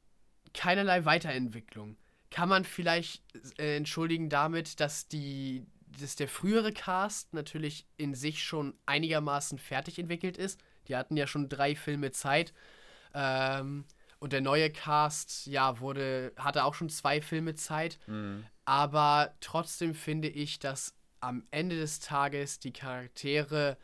keinerlei 0.56 1.04
Weiterentwicklung. 1.04 1.96
Kann 2.30 2.48
man 2.48 2.64
vielleicht 2.64 3.22
äh, 3.58 3.76
entschuldigen 3.76 4.28
damit, 4.28 4.80
dass 4.80 5.06
die 5.06 5.64
dass 6.00 6.16
der 6.16 6.28
frühere 6.28 6.72
Cast 6.72 7.32
natürlich 7.32 7.86
in 7.96 8.14
sich 8.14 8.42
schon 8.42 8.74
einigermaßen 8.86 9.58
fertig 9.58 9.98
entwickelt 9.98 10.36
ist. 10.36 10.60
Die 10.88 10.96
hatten 10.96 11.16
ja 11.16 11.26
schon 11.26 11.48
drei 11.48 11.74
Filme 11.74 12.12
Zeit. 12.12 12.52
Ähm, 13.14 13.84
und 14.18 14.32
der 14.32 14.40
neue 14.40 14.70
Cast, 14.70 15.46
ja, 15.46 15.80
wurde, 15.80 16.32
hatte 16.36 16.64
auch 16.64 16.74
schon 16.74 16.88
zwei 16.88 17.20
Filme 17.20 17.54
Zeit. 17.54 17.98
Mhm. 18.06 18.44
Aber 18.64 19.34
trotzdem 19.40 19.94
finde 19.94 20.28
ich, 20.28 20.58
dass 20.58 20.94
am 21.20 21.46
Ende 21.50 21.76
des 21.76 22.00
Tages 22.00 22.58
die 22.58 22.72
Charaktere 22.72 23.76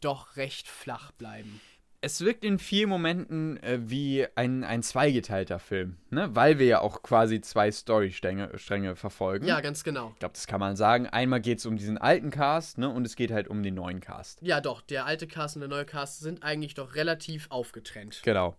doch 0.00 0.36
recht 0.36 0.68
flach 0.68 1.12
bleiben. 1.12 1.60
Es 2.02 2.22
wirkt 2.22 2.46
in 2.46 2.58
vielen 2.58 2.88
Momenten 2.88 3.62
äh, 3.62 3.78
wie 3.82 4.26
ein, 4.34 4.64
ein 4.64 4.82
zweigeteilter 4.82 5.58
Film, 5.58 5.98
ne? 6.08 6.34
Weil 6.34 6.58
wir 6.58 6.64
ja 6.64 6.80
auch 6.80 7.02
quasi 7.02 7.42
zwei 7.42 7.70
Storystränge 7.70 8.56
Stränge 8.56 8.96
verfolgen. 8.96 9.46
Ja, 9.46 9.60
ganz 9.60 9.84
genau. 9.84 10.12
Ich 10.14 10.20
glaube, 10.20 10.32
das 10.32 10.46
kann 10.46 10.60
man 10.60 10.76
sagen. 10.76 11.06
Einmal 11.06 11.42
geht 11.42 11.58
es 11.58 11.66
um 11.66 11.76
diesen 11.76 11.98
alten 11.98 12.30
Cast, 12.30 12.78
ne? 12.78 12.88
Und 12.88 13.06
es 13.06 13.16
geht 13.16 13.30
halt 13.30 13.48
um 13.48 13.62
den 13.62 13.74
neuen 13.74 14.00
Cast. 14.00 14.40
Ja, 14.40 14.62
doch, 14.62 14.80
der 14.80 15.04
alte 15.04 15.26
Cast 15.26 15.56
und 15.56 15.60
der 15.60 15.68
neue 15.68 15.84
Cast 15.84 16.20
sind 16.20 16.42
eigentlich 16.42 16.72
doch 16.72 16.94
relativ 16.94 17.50
aufgetrennt. 17.50 18.22
Genau. 18.24 18.56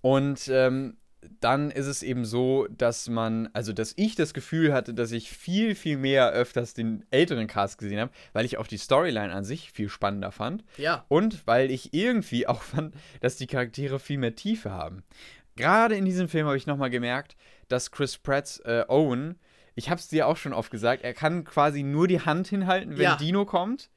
Und 0.00 0.48
ähm, 0.48 0.96
dann 1.40 1.70
ist 1.70 1.86
es 1.86 2.02
eben 2.02 2.24
so, 2.24 2.66
dass 2.70 3.08
man, 3.08 3.48
also 3.52 3.72
dass 3.72 3.92
ich 3.96 4.14
das 4.14 4.34
Gefühl 4.34 4.72
hatte, 4.72 4.94
dass 4.94 5.10
ich 5.12 5.30
viel, 5.30 5.74
viel 5.74 5.96
mehr 5.96 6.30
öfters 6.30 6.74
den 6.74 7.04
älteren 7.10 7.46
Cast 7.46 7.78
gesehen 7.78 8.00
habe, 8.00 8.12
weil 8.32 8.44
ich 8.44 8.56
auch 8.58 8.66
die 8.66 8.78
Storyline 8.78 9.32
an 9.32 9.44
sich 9.44 9.72
viel 9.72 9.88
spannender 9.88 10.30
fand. 10.32 10.64
Ja, 10.76 11.04
Und 11.08 11.46
weil 11.46 11.70
ich 11.70 11.92
irgendwie 11.92 12.46
auch 12.48 12.62
fand, 12.62 12.94
dass 13.20 13.36
die 13.36 13.46
Charaktere 13.46 13.98
viel 13.98 14.18
mehr 14.18 14.34
Tiefe 14.34 14.70
haben. 14.70 15.02
Gerade 15.56 15.96
in 15.96 16.04
diesem 16.04 16.28
Film 16.28 16.46
habe 16.46 16.56
ich 16.56 16.66
nochmal 16.66 16.90
gemerkt, 16.90 17.36
dass 17.68 17.90
Chris 17.90 18.16
Pratts 18.16 18.60
äh, 18.60 18.84
Owen, 18.88 19.38
ich 19.74 19.90
habe 19.90 20.00
es 20.00 20.08
dir 20.08 20.26
auch 20.28 20.36
schon 20.36 20.52
oft 20.52 20.70
gesagt, 20.70 21.02
er 21.02 21.14
kann 21.14 21.44
quasi 21.44 21.82
nur 21.82 22.06
die 22.08 22.20
Hand 22.20 22.46
hinhalten, 22.48 22.96
wenn 22.96 23.02
Ja. 23.02 23.16
Dino 23.16 23.44
kommt. 23.44 23.90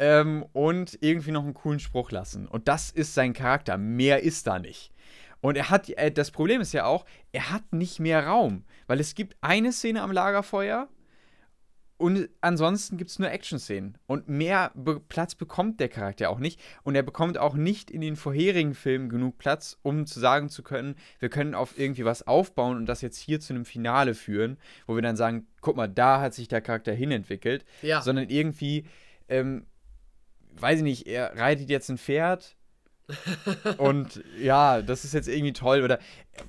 Ähm, 0.00 0.44
und 0.52 0.96
irgendwie 1.00 1.32
noch 1.32 1.42
einen 1.42 1.54
coolen 1.54 1.80
Spruch 1.80 2.12
lassen. 2.12 2.46
Und 2.46 2.68
das 2.68 2.90
ist 2.90 3.14
sein 3.14 3.32
Charakter. 3.32 3.78
Mehr 3.78 4.22
ist 4.22 4.46
da 4.46 4.60
nicht. 4.60 4.92
Und 5.40 5.56
er 5.56 5.70
hat, 5.70 5.88
äh, 5.90 6.10
das 6.10 6.30
Problem 6.30 6.60
ist 6.60 6.72
ja 6.72 6.84
auch, 6.84 7.04
er 7.32 7.50
hat 7.50 7.72
nicht 7.72 8.00
mehr 8.00 8.26
Raum. 8.26 8.64
Weil 8.86 9.00
es 9.00 9.14
gibt 9.14 9.36
eine 9.40 9.72
Szene 9.72 10.02
am 10.02 10.12
Lagerfeuer 10.12 10.88
und 11.98 12.28
ansonsten 12.40 12.96
gibt 12.96 13.10
es 13.10 13.18
nur 13.18 13.28
Action-Szenen. 13.28 13.98
Und 14.06 14.28
mehr 14.28 14.70
Be 14.74 15.00
Platz 15.00 15.34
bekommt 15.34 15.80
der 15.80 15.88
Charakter 15.88 16.30
auch 16.30 16.38
nicht. 16.38 16.60
Und 16.84 16.94
er 16.94 17.02
bekommt 17.02 17.38
auch 17.38 17.54
nicht 17.54 17.90
in 17.90 18.00
den 18.00 18.14
vorherigen 18.14 18.74
Filmen 18.74 19.08
genug 19.08 19.36
Platz, 19.36 19.76
um 19.82 20.06
zu 20.06 20.20
sagen 20.20 20.48
zu 20.48 20.62
können, 20.62 20.94
wir 21.18 21.28
können 21.28 21.56
auf 21.56 21.76
irgendwie 21.76 22.04
was 22.04 22.24
aufbauen 22.24 22.76
und 22.76 22.86
das 22.86 23.02
jetzt 23.02 23.18
hier 23.18 23.40
zu 23.40 23.52
einem 23.52 23.64
Finale 23.64 24.14
führen, 24.14 24.58
wo 24.86 24.94
wir 24.94 25.02
dann 25.02 25.16
sagen, 25.16 25.48
guck 25.60 25.76
mal, 25.76 25.88
da 25.88 26.20
hat 26.20 26.34
sich 26.34 26.46
der 26.46 26.60
Charakter 26.60 26.92
hinentwickelt. 26.92 27.64
ja. 27.82 28.00
Sondern 28.00 28.30
irgendwie, 28.30 28.86
ähm, 29.28 29.66
weiß 30.52 30.78
ich 30.78 30.84
nicht, 30.84 31.06
er 31.08 31.36
reitet 31.36 31.68
jetzt 31.68 31.88
ein 31.90 31.98
Pferd. 31.98 32.56
und 33.78 34.22
ja, 34.40 34.82
das 34.82 35.04
ist 35.04 35.14
jetzt 35.14 35.28
irgendwie 35.28 35.52
toll. 35.52 35.82
Oder 35.82 35.98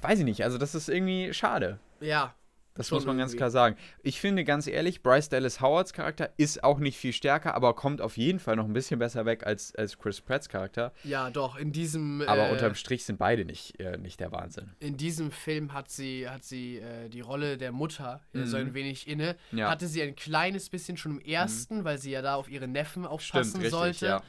weiß 0.01 0.19
ich 0.19 0.25
nicht, 0.25 0.43
also 0.43 0.57
das 0.57 0.75
ist 0.75 0.89
irgendwie 0.89 1.33
schade. 1.33 1.79
ja. 1.99 2.33
Das 2.75 2.91
muss 2.91 3.05
man 3.05 3.17
ganz 3.17 3.31
irgendwie. 3.33 3.37
klar 3.39 3.51
sagen. 3.51 3.75
Ich 4.03 4.21
finde 4.21 4.45
ganz 4.45 4.65
ehrlich, 4.65 5.03
Bryce 5.03 5.27
Dallas 5.27 5.59
Howards 5.59 5.91
Charakter 5.91 6.29
ist 6.37 6.63
auch 6.63 6.79
nicht 6.79 6.97
viel 6.97 7.11
stärker, 7.11 7.53
aber 7.53 7.73
kommt 7.75 7.99
auf 7.99 8.15
jeden 8.15 8.39
Fall 8.39 8.55
noch 8.55 8.63
ein 8.63 8.71
bisschen 8.71 8.99
besser 8.99 9.25
weg 9.25 9.45
als, 9.45 9.75
als 9.75 9.97
Chris 9.99 10.21
Pratts 10.21 10.47
Charakter. 10.47 10.93
Ja, 11.03 11.29
doch, 11.29 11.57
in 11.57 11.73
diesem, 11.73 12.21
Aber 12.21 12.47
äh, 12.47 12.51
unterm 12.53 12.75
Strich 12.75 13.03
sind 13.03 13.17
beide 13.19 13.43
nicht, 13.43 13.77
äh, 13.81 13.97
nicht 13.97 14.21
der 14.21 14.31
Wahnsinn. 14.31 14.71
in 14.79 14.95
diesem 14.95 15.31
Film 15.31 15.73
hat 15.73 15.89
sie, 15.89 16.29
hat 16.29 16.45
sie 16.45 16.77
äh, 16.77 17.09
die 17.09 17.19
Rolle 17.19 17.57
der 17.57 17.73
Mutter 17.73 18.21
äh, 18.33 18.45
so 18.45 18.55
Mhm. 18.57 18.67
ein 18.67 18.73
wenig 18.73 19.09
inne. 19.09 19.35
Ja. 19.51 19.69
Hatte 19.71 19.87
sie 19.87 20.01
ein 20.01 20.15
kleines 20.15 20.69
bisschen 20.69 20.95
schon 20.95 21.19
im 21.19 21.19
ersten, 21.19 21.83
weil 21.83 21.97
sie 21.97 22.11
ja 22.11 22.21
da 22.21 22.35
auf 22.35 22.49
ihre 22.49 22.69
Neffen 22.69 23.05
aufpassen 23.05 23.67
sollte. 23.69 24.05
ja. 24.05 24.21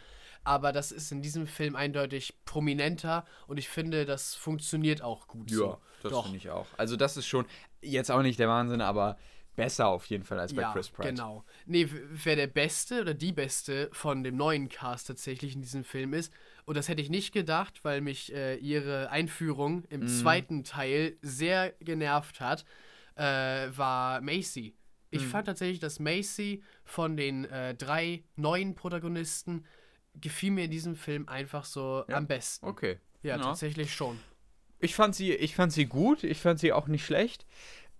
Aber 0.44 0.72
das 0.72 0.90
ist 0.92 1.12
in 1.12 1.22
diesem 1.22 1.46
Film 1.46 1.76
eindeutig 1.76 2.34
prominenter 2.44 3.24
und 3.46 3.58
ich 3.58 3.68
finde, 3.68 4.06
das 4.06 4.34
funktioniert 4.34 5.02
auch 5.02 5.28
gut 5.28 5.50
Ja, 5.50 5.56
so. 5.56 5.78
das 6.02 6.20
finde 6.22 6.36
ich 6.38 6.50
auch. 6.50 6.66
Also 6.78 6.96
das 6.96 7.16
ist 7.16 7.26
schon 7.26 7.46
jetzt 7.82 8.10
auch 8.10 8.22
nicht 8.22 8.38
der 8.38 8.48
Wahnsinn, 8.48 8.80
aber 8.80 9.18
besser 9.56 9.88
auf 9.88 10.06
jeden 10.06 10.24
Fall 10.24 10.38
als 10.38 10.54
bei 10.54 10.62
ja, 10.62 10.72
Chris 10.72 10.88
Pratt. 10.88 11.08
genau. 11.08 11.44
Nee, 11.66 11.86
wer 11.90 12.36
der 12.36 12.46
Beste 12.46 13.02
oder 13.02 13.12
die 13.12 13.32
Beste 13.32 13.90
von 13.92 14.24
dem 14.24 14.36
neuen 14.36 14.68
Cast 14.70 15.08
tatsächlich 15.08 15.54
in 15.54 15.60
diesem 15.60 15.84
Film 15.84 16.14
ist. 16.14 16.32
Und 16.64 16.76
das 16.76 16.88
hätte 16.88 17.02
ich 17.02 17.10
nicht 17.10 17.32
gedacht, 17.32 17.84
weil 17.84 18.00
mich 18.00 18.32
äh, 18.32 18.56
ihre 18.56 19.10
Einführung 19.10 19.84
im 19.90 20.02
Mhm. 20.02 20.06
zweiten 20.06 20.64
Teil 20.64 21.18
sehr 21.20 21.72
genervt 21.80 22.40
hat, 22.40 22.64
äh, 23.16 23.22
war 23.76 24.20
Macy. 24.22 24.74
Ich 25.10 25.24
Mhm. 25.24 25.30
fand 25.30 25.46
tatsächlich, 25.48 25.80
dass 25.80 25.98
Macy 25.98 26.62
von 26.84 27.16
den 27.16 27.44
äh, 27.46 27.74
drei 27.74 28.22
neuen 28.36 28.74
Protagonisten 28.76 29.66
gefiel 30.14 30.50
mir 30.50 30.64
in 30.64 30.70
diesem 30.70 30.96
Film 30.96 31.28
einfach 31.28 31.64
so 31.64 32.04
Ja, 32.08 32.16
am 32.16 32.26
besten. 32.26 32.66
Okay. 32.66 32.98
Ja, 33.22 33.36
Ja. 33.36 33.42
tatsächlich 33.42 33.94
schon. 33.94 34.18
Ich 34.78 34.94
fand 34.94 35.14
sie, 35.14 35.32
ich 35.34 35.54
fand 35.54 35.72
sie 35.72 35.86
gut, 35.86 36.24
ich 36.24 36.38
fand 36.38 36.58
sie 36.58 36.72
auch 36.72 36.86
nicht 36.88 37.04
schlecht. 37.04 37.46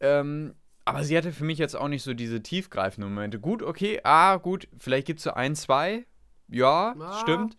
Ähm, 0.01 0.55
aber 0.87 1.05
sie 1.05 1.17
hatte 1.17 1.31
für 1.33 1.45
mich 1.45 1.59
jetzt 1.59 1.77
auch 1.77 1.89
nicht 1.89 2.03
so 2.03 2.15
diese 2.15 2.43
tiefgreifenden 2.43 3.13
Momente. 3.13 3.39
Gut, 3.39 3.63
okay, 3.63 4.01
ah, 4.03 4.37
gut, 4.37 4.67
vielleicht 4.79 5.07
gibt 5.07 5.19
es 5.21 5.25
so 5.25 5.33
ein, 5.33 5.55
zwei. 5.55 6.07
Ja, 6.49 6.97
Ah. 6.99 7.21
stimmt. 7.21 7.57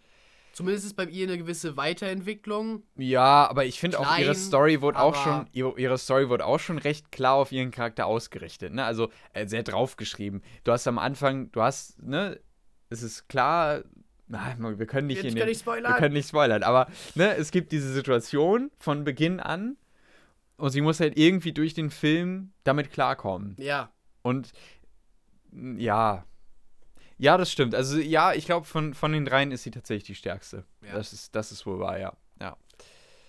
Zumindest 0.53 0.85
ist 0.85 0.95
bei 0.95 1.05
ihr 1.05 1.27
eine 1.27 1.37
gewisse 1.37 1.77
Weiterentwicklung. 1.77 2.83
Ja, 2.97 3.47
aber 3.49 3.63
ich 3.65 3.79
finde 3.79 3.99
auch 3.99 4.17
ihre 4.17 4.35
Story 4.35 4.81
wurde 4.81 4.99
auch 4.99 5.15
schon 5.15 5.47
ihre, 5.53 5.79
ihre 5.79 5.97
Story 5.97 6.27
wurde 6.27 6.45
auch 6.45 6.59
schon 6.59 6.77
recht 6.77 7.09
klar 7.11 7.35
auf 7.35 7.53
ihren 7.53 7.71
Charakter 7.71 8.05
ausgerichtet, 8.05 8.73
ne? 8.73 8.83
Also 8.83 9.09
äh, 9.33 9.47
sehr 9.47 9.63
draufgeschrieben. 9.63 10.41
Du 10.65 10.71
hast 10.73 10.87
am 10.87 10.97
Anfang, 10.97 11.51
du 11.53 11.61
hast, 11.61 12.01
ne, 12.01 12.37
es 12.89 13.01
ist 13.01 13.29
klar, 13.29 13.83
na, 14.31 14.79
wir 14.79 14.85
können 14.87 15.07
nicht 15.07 15.17
Jetzt 15.23 15.33
in 15.33 15.37
kann 15.37 15.47
den, 15.47 15.51
ich 15.51 15.59
spoilern. 15.59 15.91
wir 15.93 15.97
können 15.99 16.13
nicht 16.13 16.27
spoilern, 16.29 16.63
aber 16.63 16.87
ne, 17.15 17.35
es 17.35 17.51
gibt 17.51 17.71
diese 17.71 17.91
Situation 17.93 18.71
von 18.79 19.03
Beginn 19.03 19.39
an 19.39 19.77
und 20.57 20.69
sie 20.71 20.81
muss 20.81 20.99
halt 20.99 21.17
irgendwie 21.17 21.51
durch 21.53 21.73
den 21.73 21.89
Film 21.89 22.51
damit 22.63 22.91
klarkommen. 22.91 23.55
Ja, 23.59 23.91
Und 24.21 24.51
ja. 25.77 26.25
Ja, 27.17 27.37
das 27.37 27.51
stimmt. 27.51 27.75
Also 27.75 27.99
ja, 27.99 28.33
ich 28.33 28.45
glaube, 28.45 28.65
von, 28.65 28.93
von 28.93 29.11
den 29.11 29.25
dreien 29.25 29.51
ist 29.51 29.63
sie 29.63 29.71
tatsächlich 29.71 30.05
die 30.05 30.15
stärkste. 30.15 30.65
Ja. 30.83 30.93
Das, 30.95 31.13
ist, 31.13 31.35
das 31.35 31.51
ist 31.51 31.65
wohl 31.67 31.79
wahr, 31.79 31.99
ja. 31.99 32.13
Ja. 32.39 32.57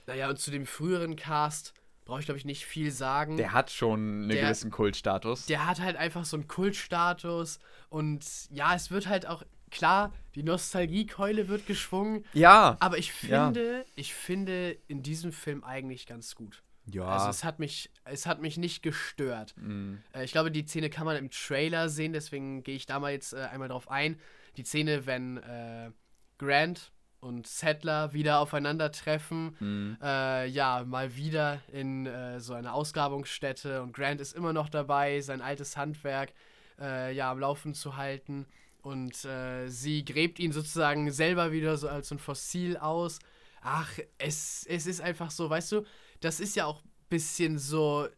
Naja, 0.06 0.30
und 0.30 0.38
zu 0.38 0.50
dem 0.50 0.64
früheren 0.66 1.16
Cast 1.16 1.74
brauche 2.04 2.20
ich 2.20 2.24
glaube 2.26 2.38
ich 2.38 2.44
nicht 2.44 2.64
viel 2.64 2.90
sagen. 2.90 3.36
Der 3.36 3.52
hat 3.52 3.70
schon 3.70 4.00
einen 4.00 4.28
Der- 4.30 4.42
gewissen 4.44 4.70
Kultstatus. 4.70 5.46
der 5.46 5.66
hat 5.66 5.80
halt 5.80 5.96
einfach 5.96 6.24
so 6.24 6.36
einen 6.36 6.48
Kultstatus 6.48 7.58
und 7.90 8.24
ja, 8.50 8.74
es 8.74 8.90
wird 8.90 9.08
halt 9.08 9.26
auch 9.26 9.42
klar, 9.72 10.12
die 10.34 10.42
Nostalgiekeule 10.42 11.48
wird 11.48 11.66
geschwungen, 11.66 12.24
ja. 12.32 12.76
aber 12.80 12.98
ich 12.98 13.12
Ja. 13.22 13.46
finde, 13.46 13.84
ich 13.96 14.14
finde 14.14 14.78
in 14.88 15.02
diesem 15.02 15.32
Film 15.32 15.64
eigentlich 15.64 16.06
ganz 16.06 16.34
gut. 16.34 16.62
Ja. 16.86 17.04
Also 17.04 17.28
es 17.30 17.44
hat 17.44 17.58
mich, 17.58 17.90
es 18.04 18.26
hat 18.26 18.40
mich 18.40 18.56
nicht 18.56 18.82
gestört. 18.82 19.54
mm, 19.56 19.94
Äh, 20.14 20.24
ich 20.24 20.32
glaube, 20.32 20.50
die 20.50 20.66
Szene 20.66 20.90
kann 20.90 21.04
man 21.06 21.16
im 21.16 21.30
Trailer 21.30 21.88
sehen, 21.88 22.12
deswegen 22.12 22.62
gehe 22.62 22.74
ich 22.76 22.86
da 22.86 22.98
mal 22.98 23.12
jetzt 23.12 23.34
äh, 23.34 23.38
einmal 23.52 23.68
drauf 23.68 23.88
ein. 23.90 24.18
Die 24.56 24.64
Szene, 24.64 25.06
wenn 25.06 25.36
äh, 25.38 25.90
Grant 26.38 26.90
und 27.20 27.46
Settler 27.46 28.12
wieder 28.14 28.40
aufeinandertreffen, 28.40 29.56
mm. 29.60 29.98
äh, 30.02 30.46
ja, 30.46 30.82
mal 30.84 31.14
wieder 31.14 31.60
in 31.72 32.06
äh, 32.06 32.40
so 32.40 32.52
einer 32.54 32.74
Ausgrabungsstätte 32.74 33.80
und 33.82 33.92
Grant 33.92 34.20
ist 34.20 34.32
immer 34.34 34.52
noch 34.52 34.68
dabei, 34.68 35.20
sein 35.20 35.40
altes 35.40 35.76
Handwerk 35.76 36.32
äh, 36.80 37.14
ja 37.14 37.30
am 37.30 37.38
Laufen 37.38 37.74
zu 37.74 37.96
halten 37.96 38.46
und 38.82 39.24
äh, 39.24 39.68
sie 39.68 40.04
gräbt 40.04 40.38
ihn 40.38 40.52
sozusagen 40.52 41.10
selber 41.10 41.52
wieder 41.52 41.76
so 41.76 41.88
als 41.88 42.08
so 42.08 42.14
ein 42.16 42.18
Fossil 42.18 42.76
aus. 42.76 43.18
Ach, 43.62 43.90
es, 44.18 44.66
es 44.68 44.86
ist 44.86 45.00
einfach 45.00 45.30
so, 45.30 45.48
weißt 45.48 45.72
du, 45.72 45.82
das 46.20 46.40
ist 46.40 46.56
ja 46.56 46.66
auch 46.66 46.82
ein 46.82 46.90
bisschen 47.08 47.58
so 47.58 48.08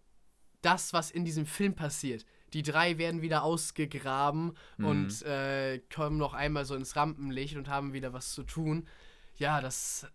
das, 0.63 0.93
was 0.93 1.11
in 1.11 1.25
diesem 1.25 1.47
Film 1.47 1.75
passiert. 1.75 2.25
Die 2.55 2.63
drei 2.63 2.99
werden 2.99 3.21
wieder 3.21 3.43
ausgegraben 3.43 4.57
Mhm. 4.79 4.85
und 4.87 5.23
äh, 5.23 5.81
kommen 5.95 6.17
noch 6.17 6.35
einmal 6.35 6.65
so 6.65 6.75
ins 6.75 6.97
Rampenlicht 6.97 7.57
und 7.57 7.69
haben 7.69 7.93
wieder 7.93 8.13
was 8.13 8.33
zu 8.33 8.43
tun. 8.45 8.87
Ja, 9.37 9.61
das. 9.61 10.07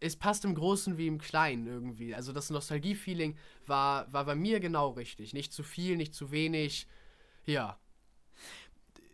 Es 0.00 0.16
passt 0.16 0.44
im 0.44 0.56
Großen 0.56 0.98
wie 0.98 1.06
im 1.06 1.18
Kleinen 1.18 1.68
irgendwie. 1.68 2.12
Also 2.12 2.32
das 2.32 2.50
Nostalgie-Feeling 2.50 3.36
war, 3.66 4.12
war 4.12 4.24
bei 4.24 4.34
mir 4.34 4.58
genau 4.58 4.90
richtig. 4.90 5.32
Nicht 5.32 5.52
zu 5.52 5.62
viel, 5.62 5.96
nicht 5.96 6.12
zu 6.12 6.32
wenig. 6.32 6.88
Ja. 7.46 7.78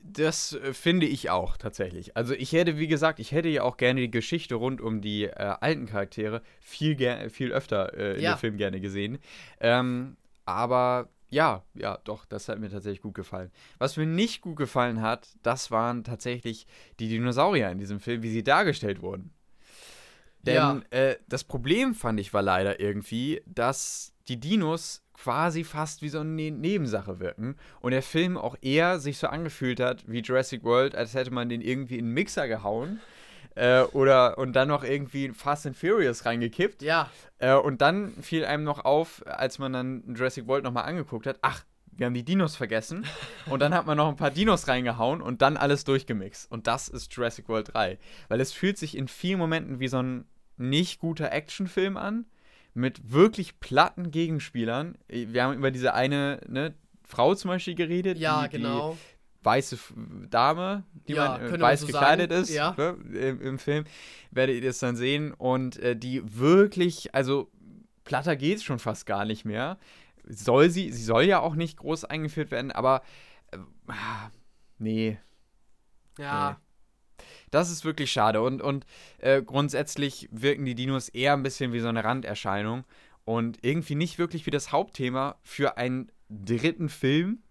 Das 0.02 0.54
äh, 0.54 0.72
finde 0.72 1.06
ich 1.06 1.30
auch 1.30 1.56
tatsächlich. 1.56 2.16
Also 2.16 2.34
ich 2.34 2.52
hätte, 2.52 2.78
wie 2.78 2.88
gesagt, 2.88 3.18
ich 3.20 3.32
hätte 3.32 3.48
ja 3.48 3.62
auch 3.62 3.76
gerne 3.76 4.00
die 4.00 4.10
Geschichte 4.10 4.54
rund 4.54 4.80
um 4.80 5.00
die 5.00 5.24
äh, 5.24 5.32
alten 5.60 5.86
Charaktere 5.86 6.42
viel, 6.60 6.96
viel 7.30 7.52
öfter 7.52 7.94
äh, 7.94 8.14
in 8.16 8.22
Ja. 8.22 8.34
dem 8.34 8.38
Film 8.38 8.56
gerne 8.56 8.80
gesehen. 8.80 9.18
Ähm, 9.60 10.16
aber 10.44 11.08
ja, 11.30 11.62
ja, 11.74 11.98
doch, 12.04 12.24
das 12.24 12.48
hat 12.48 12.58
mir 12.58 12.70
tatsächlich 12.70 13.02
gut 13.02 13.14
gefallen. 13.14 13.50
Was 13.78 13.96
mir 13.98 14.06
nicht 14.06 14.40
gut 14.40 14.56
gefallen 14.56 15.02
hat, 15.02 15.28
das 15.42 15.70
waren 15.70 16.02
tatsächlich 16.04 16.66
die 17.00 17.08
Dinosaurier 17.08 17.70
in 17.70 17.78
diesem 17.78 18.00
Film, 18.00 18.22
wie 18.22 18.30
sie 18.30 18.42
dargestellt 18.42 19.02
wurden. 19.02 19.30
Denn 20.40 20.54
Ja. 20.54 20.80
äh, 20.90 21.16
das 21.28 21.44
Problem 21.44 21.94
fand 21.94 22.18
ich 22.20 22.32
war 22.32 22.42
leider 22.42 22.80
irgendwie, 22.80 23.42
dass 23.46 24.14
die 24.28 24.38
Dinos 24.40 25.02
quasi 25.22 25.64
fast 25.64 26.02
wie 26.02 26.08
so 26.08 26.20
eine 26.20 26.30
Ne- 26.30 26.50
Nebensache 26.50 27.18
wirken 27.20 27.56
und 27.80 27.90
der 27.92 28.02
Film 28.02 28.36
auch 28.36 28.56
eher 28.62 28.98
sich 29.00 29.18
so 29.18 29.26
angefühlt 29.26 29.80
hat 29.80 30.04
wie 30.06 30.20
Jurassic 30.20 30.62
World, 30.64 30.94
als 30.94 31.14
hätte 31.14 31.32
man 31.32 31.48
den 31.48 31.60
irgendwie 31.60 31.98
in 31.98 32.06
einen 32.06 32.14
Mixer 32.14 32.46
gehauen 32.48 33.00
äh, 33.56 33.80
oder 33.82 34.38
und 34.38 34.54
dann 34.54 34.68
noch 34.68 34.84
irgendwie 34.84 35.30
Fast 35.30 35.66
and 35.66 35.76
Furious 35.76 36.24
reingekippt 36.24 36.82
Ja. 36.82 37.10
äh, 37.38 37.54
und 37.54 37.82
dann 37.82 38.12
fiel 38.22 38.44
einem 38.44 38.64
noch 38.64 38.84
auf, 38.84 39.22
als 39.26 39.58
man 39.58 39.72
dann 39.72 40.14
Jurassic 40.14 40.46
World 40.46 40.64
nochmal 40.64 40.84
angeguckt 40.84 41.26
hat, 41.26 41.38
ach, 41.42 41.64
wir 41.90 42.06
haben 42.06 42.14
die 42.14 42.24
Dinos 42.24 42.54
vergessen. 42.54 43.04
Und 43.46 43.58
dann 43.58 43.74
hat 43.74 43.86
man 43.86 43.96
noch 43.96 44.08
ein 44.08 44.14
paar 44.14 44.30
Dinos 44.30 44.68
reingehauen 44.68 45.20
und 45.20 45.42
dann 45.42 45.56
alles 45.56 45.82
durchgemixt. 45.82 46.48
Und 46.48 46.68
das 46.68 46.86
ist 46.86 47.12
Jurassic 47.12 47.48
World 47.48 47.74
3. 47.74 47.98
Weil 48.28 48.40
es 48.40 48.52
fühlt 48.52 48.78
sich 48.78 48.96
in 48.96 49.08
vielen 49.08 49.40
Momenten 49.40 49.80
wie 49.80 49.88
so 49.88 50.00
ein 50.00 50.24
nicht 50.56 51.00
guter 51.00 51.32
Actionfilm 51.32 51.96
an. 51.96 52.26
Mit 52.74 53.12
wirklich 53.12 53.58
platten 53.60 54.10
Gegenspielern. 54.10 54.96
Wir 55.08 55.44
haben 55.44 55.54
über 55.54 55.70
diese 55.70 55.94
eine 55.94 56.40
ne, 56.48 56.74
Frau 57.04 57.34
zum 57.34 57.48
Beispiel 57.48 57.74
geredet. 57.74 58.18
Ja, 58.18 58.46
die, 58.46 58.56
genau. 58.56 58.92
Die 59.40 59.44
weiße 59.44 59.78
Dame, 60.30 60.84
die 61.08 61.14
Ja, 61.14 61.28
man 61.38 61.40
äh, 61.40 61.50
man 61.50 61.60
weiß 61.60 61.80
so 61.80 61.86
gekleidet 61.86 62.30
sagen. 62.30 62.42
ist 62.42 62.50
Ja. 62.50 62.74
ne, 62.76 62.96
im, 63.18 63.40
im 63.40 63.58
Film. 63.58 63.84
Werdet 64.30 64.56
ihr 64.56 64.62
das 64.68 64.78
dann 64.78 64.96
sehen. 64.96 65.32
Und 65.32 65.78
äh, 65.78 65.96
die 65.96 66.22
wirklich, 66.38 67.14
also 67.14 67.50
platter 68.04 68.36
geht's 68.36 68.62
schon 68.62 68.78
fast 68.78 69.06
gar 69.06 69.24
nicht 69.24 69.44
mehr. 69.44 69.78
Soll 70.26 70.70
sie, 70.70 70.92
sie 70.92 71.02
soll 71.04 71.24
ja 71.24 71.40
auch 71.40 71.54
nicht 71.54 71.78
groß 71.78 72.04
eingeführt 72.04 72.50
werden, 72.50 72.70
aber 72.70 73.02
äh, 73.50 73.58
ah, 73.86 74.30
nee, 74.78 75.18
Ja. 76.18 76.60
Das 77.50 77.70
ist 77.70 77.84
wirklich 77.84 78.10
schade. 78.12 78.40
Und, 78.42 78.62
und 78.62 78.86
äh, 79.18 79.42
grundsätzlich 79.42 80.28
wirken 80.30 80.64
die 80.64 80.74
Dinos 80.74 81.08
eher 81.08 81.32
ein 81.34 81.42
bisschen 81.42 81.72
wie 81.72 81.80
so 81.80 81.88
eine 81.88 82.04
Randerscheinung 82.04 82.84
und 83.24 83.58
irgendwie 83.62 83.94
nicht 83.94 84.18
wirklich 84.18 84.46
wie 84.46 84.50
das 84.50 84.72
Hauptthema 84.72 85.36
für 85.42 85.76
einen 85.76 86.10
dritten 86.28 86.88
Film. 86.88 87.42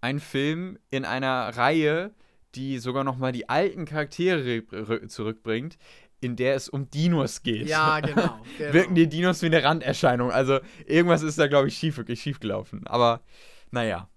Ein 0.00 0.18
Film 0.20 0.78
in 0.90 1.04
einer 1.04 1.56
Reihe, 1.56 2.12
die 2.54 2.78
sogar 2.78 3.04
noch 3.04 3.16
mal 3.16 3.32
die 3.32 3.48
alten 3.48 3.84
Charaktere 3.84 4.40
rü- 4.40 5.06
zurückbringt, 5.08 5.78
in 6.20 6.36
der 6.36 6.54
es 6.54 6.68
um 6.68 6.90
Dinos 6.90 7.42
geht. 7.42 7.68
Ja, 7.68 8.00
genau. 8.00 8.40
genau. 8.58 8.72
Wirken 8.72 8.94
die 8.94 9.08
Dinos 9.08 9.42
wie 9.42 9.46
eine 9.46 9.62
Randerscheinung. 9.62 10.30
Also 10.30 10.58
irgendwas 10.86 11.22
ist 11.22 11.38
da, 11.38 11.46
glaube 11.46 11.68
ich, 11.68 11.76
schief, 11.78 11.96
wirklich 11.96 12.20
schief 12.20 12.40
gelaufen. 12.40 12.86
Aber 12.86 13.22
naja. 13.70 14.08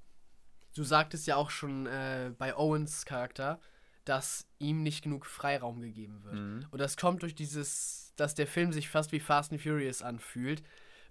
Du 0.76 0.84
sagtest 0.84 1.26
ja 1.28 1.36
auch 1.38 1.50
schon 1.52 1.86
äh, 1.86 2.32
bei 2.38 2.56
Owens 2.58 3.06
Charakter, 3.06 3.60
dass 4.06 4.48
ihm 4.60 4.84
nicht 4.84 5.04
genug 5.04 5.26
Freiraum 5.26 5.82
gegeben 5.82 6.24
wird. 6.24 6.36
Mhm. 6.36 6.66
Und 6.72 6.80
das 6.80 6.96
kommt 6.98 7.22
durch 7.24 7.36
dieses, 7.36 8.14
dass 8.16 8.36
der 8.36 8.48
Film 8.48 8.72
sich 8.72 8.88
fast 8.90 9.12
wie 9.12 9.20
Fast 9.20 9.52
and 9.52 9.62
Furious 9.62 10.02
anfühlt, 10.02 10.64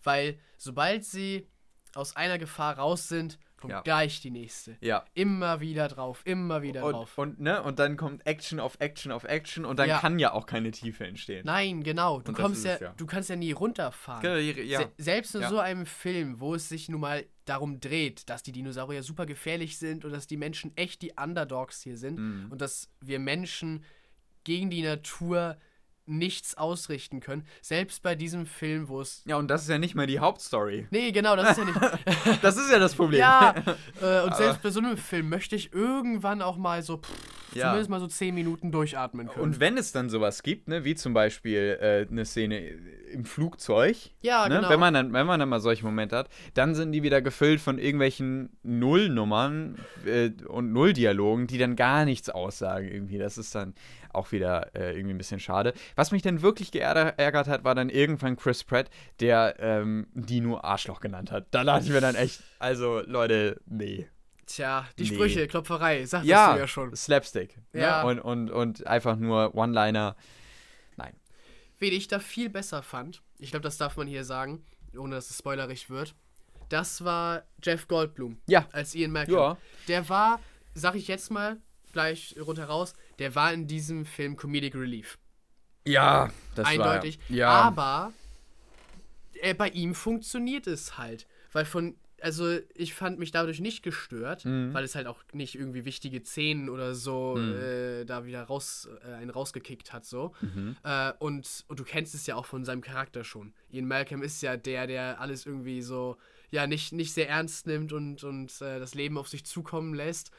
weil 0.03 0.38
sobald 0.57 1.05
sie 1.05 1.47
aus 1.95 2.16
einer 2.16 2.38
Gefahr 2.38 2.78
raus 2.78 3.09
sind, 3.09 3.38
kommt 3.57 3.72
Ja. 3.72 3.80
gleich 3.82 4.20
die 4.20 4.30
nächste. 4.30 4.76
Ja. 4.80 5.05
Immer 5.14 5.61
wieder 5.61 5.88
drauf, 5.88 6.22
immer 6.24 6.61
wieder 6.62 6.84
Und, 6.84 6.92
drauf. 6.92 7.16
und, 7.18 7.40
ne, 7.40 7.62
und 7.62 7.78
dann 7.78 7.97
kommt 7.97 8.26
Action 8.26 8.59
auf 8.61 8.76
Action 8.80 9.11
auf 9.12 9.24
Action 9.24 9.64
und 9.64 9.78
dann 9.78 9.88
Ja. 9.88 10.01
kann 10.01 10.18
ja 10.18 10.32
auch 10.32 10.47
keine 10.47 10.70
Tiefe 10.72 11.07
entstehen. 11.07 11.47
Nein, 11.47 11.82
genau. 11.82 12.20
Du 12.20 12.32
kommst 12.32 12.64
ja, 12.64 12.74
es 12.74 12.80
ja. 12.80 12.95
du 12.97 13.07
kannst 13.07 13.30
ja 13.30 13.36
nie 13.36 13.53
runterfahren. 13.53 14.24
Ja. 14.66 14.80
Se 14.80 14.92
selbst 14.99 15.34
in 15.34 15.42
Ja. 15.42 15.49
so 15.49 15.59
einem 15.61 15.86
Film, 15.86 16.40
wo 16.40 16.55
es 16.55 16.68
sich 16.68 16.88
nun 16.88 17.01
mal 17.01 17.24
darum 17.45 17.80
dreht, 17.80 18.28
dass 18.30 18.42
die 18.42 18.53
Dinosaurier 18.53 19.03
super 19.03 19.26
gefährlich 19.26 19.78
sind 19.78 20.05
und 20.05 20.12
dass 20.12 20.26
die 20.26 20.36
Menschen 20.36 20.76
echt 20.76 21.03
die 21.03 21.12
Underdogs 21.20 21.82
hier 21.82 21.97
sind 21.99 22.18
Mhm. 22.18 22.51
und 22.51 22.61
dass 22.61 22.88
wir 23.01 23.18
Menschen 23.18 23.84
gegen 24.45 24.70
die 24.70 24.82
Natur 24.82 25.57
nichts 26.07 26.57
ausrichten 26.57 27.21
können. 27.21 27.47
Selbst 27.63 28.03
bei 28.03 28.15
diesem 28.15 28.47
Film, 28.47 28.89
wo 28.89 29.01
es. 29.01 29.23
Ja, 29.27 29.37
und 29.37 29.49
das 29.49 29.63
ist 29.63 29.69
ja 29.69 29.79
nicht 29.79 29.95
mal 29.95 30.07
die 30.07 30.19
Hauptstory. 30.21 30.87
Nee, 30.91 31.13
genau, 31.13 31.35
das 31.37 31.53
ist 31.53 31.59
ja 31.59 31.65
nicht. 31.65 31.81
Das 32.43 32.57
ist 32.57 32.71
ja 32.71 32.79
das 32.79 32.95
Problem. 32.95 33.21
ja, 33.21 33.51
äh, 33.57 33.63
und 33.63 33.69
Aber- 34.03 34.37
selbst 34.37 34.63
bei 34.63 34.71
so 34.71 34.81
einem 34.81 34.97
Film 34.97 35.29
möchte 35.29 35.57
ich 35.57 35.73
irgendwann 35.73 36.43
auch 36.43 36.57
mal 36.57 36.83
so, 36.83 36.99
pff, 36.99 37.11
Ja. 37.55 37.67
zumindest 37.69 37.91
mal 37.91 38.01
so 38.01 38.07
10 38.07 38.35
Minuten 38.35 38.71
durchatmen 38.73 39.29
können. 39.29 39.41
Und 39.43 39.61
wenn 39.61 39.79
es 39.79 39.93
dann 39.93 40.11
sowas 40.11 40.43
gibt, 40.43 40.69
ne, 40.69 40.85
wie 40.85 40.95
zum 40.95 41.15
Beispiel 41.15 41.79
äh, 41.81 42.07
eine 42.11 42.25
Szene 42.25 42.59
im 43.13 43.25
Flugzeug, 43.25 43.97
ja, 44.23 44.49
ne, 44.49 44.57
genau. 44.57 44.69
wenn, 44.69 44.81
man 44.81 44.93
dann, 44.95 45.13
wenn 45.13 45.27
man 45.27 45.41
dann 45.41 45.49
mal 45.49 45.61
solche 45.61 45.85
Momente 45.85 46.17
hat, 46.17 46.29
dann 46.55 46.75
sind 46.75 46.93
die 46.93 47.03
wieder 47.03 47.23
gefüllt 47.23 47.61
von 47.61 47.79
irgendwelchen 47.79 48.51
Nullnummern 48.63 49.77
äh, 50.07 50.31
und 50.49 50.73
Nulldialogen, 50.73 51.47
die 51.47 51.59
dann 51.59 51.77
gar 51.77 52.05
nichts 52.05 52.29
aussagen 52.31 52.89
irgendwie. 52.89 53.19
Das 53.19 53.39
ist 53.39 53.55
dann 53.55 53.75
auch 54.15 54.33
wieder 54.33 54.75
äh, 54.75 54.93
irgendwie 54.97 55.15
ein 55.15 55.19
bisschen 55.19 55.41
schade. 55.41 55.75
Was 55.97 56.11
mich 56.12 56.23
dann 56.23 56.43
wirklich 56.43 56.71
geärgert 56.73 57.49
hat, 57.49 57.65
war 57.65 57.75
dann 57.75 57.89
irgendwann 57.91 58.37
Chris 58.37 58.65
Pratt, 58.65 58.91
der 59.21 59.57
ähm, 59.59 60.07
Dino 60.15 60.59
Arschloch 60.61 61.01
genannt 61.01 61.31
hat. 61.33 61.47
Da 61.51 61.65
dachte 61.65 61.85
ich 61.87 61.91
mir 61.93 62.01
dann 62.01 62.15
echt, 62.15 62.43
also 62.59 63.01
Leute, 63.07 63.61
nee. 63.67 64.09
Tja, 64.47 64.87
die 64.99 65.05
Nee. 65.05 65.15
Sprüche, 65.15 65.47
Klopferei, 65.47 66.05
sagtest 66.05 66.31
Ja, 66.31 66.53
du 66.55 66.61
ja 66.61 66.69
schon. 66.69 66.95
Slapstick. 66.95 67.59
Ja. 67.73 68.05
Ne? 68.05 68.11
Und, 68.11 68.21
und, 68.21 68.51
und 68.51 68.87
einfach 68.87 69.17
nur 69.17 69.55
One-Liner. 69.55 70.17
Wen 71.81 71.93
ich 71.93 72.07
da 72.07 72.21
viel 72.21 72.51
besser 72.51 72.83
fand, 72.83 73.21
ich 73.39 73.51
glaube, 73.51 73.65
das 73.65 73.77
darf 73.79 73.97
man 73.97 74.07
hier 74.07 74.25
sagen, 74.25 74.65
ohne 74.97 75.17
dass 75.17 75.29
es 75.29 75.39
spoilerig 75.39 75.91
wird, 75.91 76.15
das 76.69 77.05
war 77.05 77.43
Jeff 77.62 77.89
Goldblum 77.89 78.39
Ja. 78.47 78.67
als 78.73 78.95
Ian 78.95 79.11
Malcolm. 79.11 79.37
Ja. 79.37 79.59
Der 79.89 80.09
war, 80.09 80.41
sag 80.75 80.95
ich 80.95 81.09
jetzt 81.09 81.31
mal, 81.33 81.59
gleich 81.95 82.36
runter 82.38 82.66
raus, 82.66 82.92
der 83.18 83.34
war 83.34 83.53
in 83.55 83.66
diesem 83.66 84.05
Film 84.05 84.36
Comedic 84.36 84.74
Relief. 84.74 85.16
Ja, 85.86 86.30
das 86.55 86.66
Eindeutig. 86.68 87.18
war. 87.30 87.36
Ja. 87.36 87.49
Aber 87.51 88.12
äh, 89.40 89.55
bei 89.55 89.68
ihm 89.70 89.95
funktioniert 89.95 90.66
es 90.66 90.99
halt. 90.99 91.26
Weil 91.53 91.64
von, 91.64 91.95
also 92.20 92.59
ich 92.74 92.95
fand 92.95 93.18
mich 93.18 93.30
dadurch 93.30 93.61
nicht 93.61 93.82
gestört, 93.82 94.45
Mhm. 94.45 94.72
weil 94.74 94.84
es 94.84 94.95
halt 94.95 95.07
auch 95.07 95.22
nicht 95.32 95.55
irgendwie 95.57 95.84
wichtige 95.84 96.22
Szenen 96.24 96.68
oder 96.70 96.95
so 96.95 97.36
Mhm. 97.36 97.55
äh, 97.55 98.05
da 98.05 98.24
wieder 98.24 98.42
raus, 98.45 98.88
äh, 99.07 99.12
einen 99.12 99.30
rausgekickt 99.30 99.92
hat 99.92 100.05
so. 100.05 100.34
Mhm. 100.40 100.76
Äh, 100.84 101.12
und, 101.18 101.64
und 101.68 101.78
du 101.80 101.84
kennst 101.84 102.14
es 102.14 102.26
ja 102.26 102.34
auch 102.36 102.47
von 102.47 102.64
seinem 102.64 102.80
Charakter 102.80 103.22
schon. 103.24 103.53
Ian 103.70 103.86
Malcolm 103.86 104.22
ist 104.22 104.40
ja 104.42 104.57
der, 104.57 104.86
der 104.86 105.20
alles 105.20 105.45
irgendwie 105.47 105.82
so, 105.82 106.16
ja, 106.51 106.66
nicht, 106.66 106.92
nicht 106.92 107.12
sehr 107.12 107.28
ernst 107.28 107.66
nimmt 107.66 107.92
und, 107.92 108.24
und 108.24 108.61
äh, 108.62 108.78
das 108.78 108.95
Leben 108.95 109.18
auf 109.18 109.28
sich 109.28 109.45
zukommen 109.45 109.92
lässt. 109.95 110.30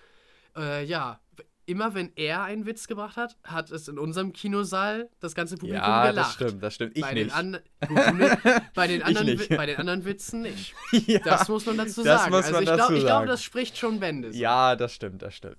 Äh, 0.58 0.86
ja, 0.86 1.20
immer 1.66 1.96
wenn 1.96 2.12
er 2.16 2.44
einen 2.44 2.66
Witz 2.66 2.88
gebracht 2.88 3.18
hat, 3.18 3.38
hat 3.44 3.72
es 3.72 3.88
in 3.88 3.98
unserem 3.98 4.34
Kinosaal 4.34 5.10
das 5.20 5.36
ganze 5.36 5.56
Publikum 5.56 5.82
Ja, 5.84 6.10
gelacht. 6.10 6.40
das 6.40 6.48
stimmt, 6.48 6.64
das 6.64 6.76
stimmt. 6.76 6.96
Ich 6.96 7.02
bei 7.02 7.14
nicht. 7.14 7.36
Den 7.36 7.58
gut, 7.88 8.14
nicht. 8.16 8.38
Bei, 8.74 8.88
den 8.88 9.04
anderen, 9.04 9.40
bei 9.50 9.66
den 9.66 9.78
anderen 9.78 10.06
Witzen 10.06 10.42
nicht. 10.42 10.76
ja, 11.08 11.20
Das 11.20 11.48
muss 11.48 11.66
man 11.66 11.78
dazu 11.78 12.04
das 12.04 12.22
sagen. 12.22 12.32
muss 12.32 12.46
also 12.46 12.54
man 12.54 12.64
ich, 12.64 12.68
glaub, 12.70 12.88
glaube, 12.90 13.02
sagen. 13.02 13.28
das 13.28 13.44
spricht 13.44 13.78
schon 13.78 14.00
Bände. 14.00 14.32
so. 14.32 14.38
ja, 14.40 14.76
das 14.76 14.94
stimmt, 14.94 15.22
das 15.22 15.34
stimmt. 15.36 15.58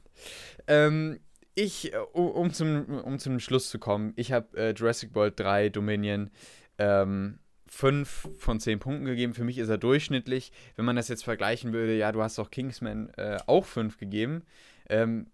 Ähm, 0.66 1.18
ich, 1.54 1.92
um, 2.12 2.52
zum, 2.52 3.00
um 3.00 3.18
zum 3.18 3.40
Schluss 3.40 3.70
zu 3.70 3.78
kommen, 3.78 4.12
ich 4.16 4.30
habe 4.32 4.56
äh, 4.56 4.72
Jurassic 4.74 5.14
World 5.14 5.40
3 5.40 5.70
Dominion 5.70 6.30
ähm, 6.78 7.38
5 7.68 8.28
von 8.38 8.60
10 8.60 8.78
Punkten 8.78 9.06
gegeben. 9.06 9.34
Für 9.34 9.44
mich 9.44 9.58
ist 9.58 9.68
er 9.70 9.78
durchschnittlich. 9.78 10.52
Wenn 10.76 10.84
man 10.84 10.96
das 10.96 11.08
jetzt 11.08 11.24
vergleichen 11.24 11.72
würde, 11.72 11.96
ja, 11.96 12.12
du 12.12 12.22
hast 12.22 12.38
doch 12.38 12.50
Kingsman 12.50 13.08
äh, 13.16 13.38
auch 13.46 13.64
5 13.64 13.98
gegeben. 13.98 14.42
Ähm, 14.88 15.30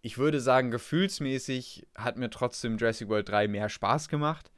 ich 0.00 0.18
würde 0.18 0.40
sagen, 0.40 0.70
gefühlsmäßig 0.70 1.86
hat 1.94 2.16
mir 2.16 2.30
trotzdem 2.30 2.76
Jurassic 2.76 3.08
World 3.08 3.28
3 3.28 3.48
mehr 3.48 3.68
Spaß 3.68 4.08
gemacht. 4.08 4.50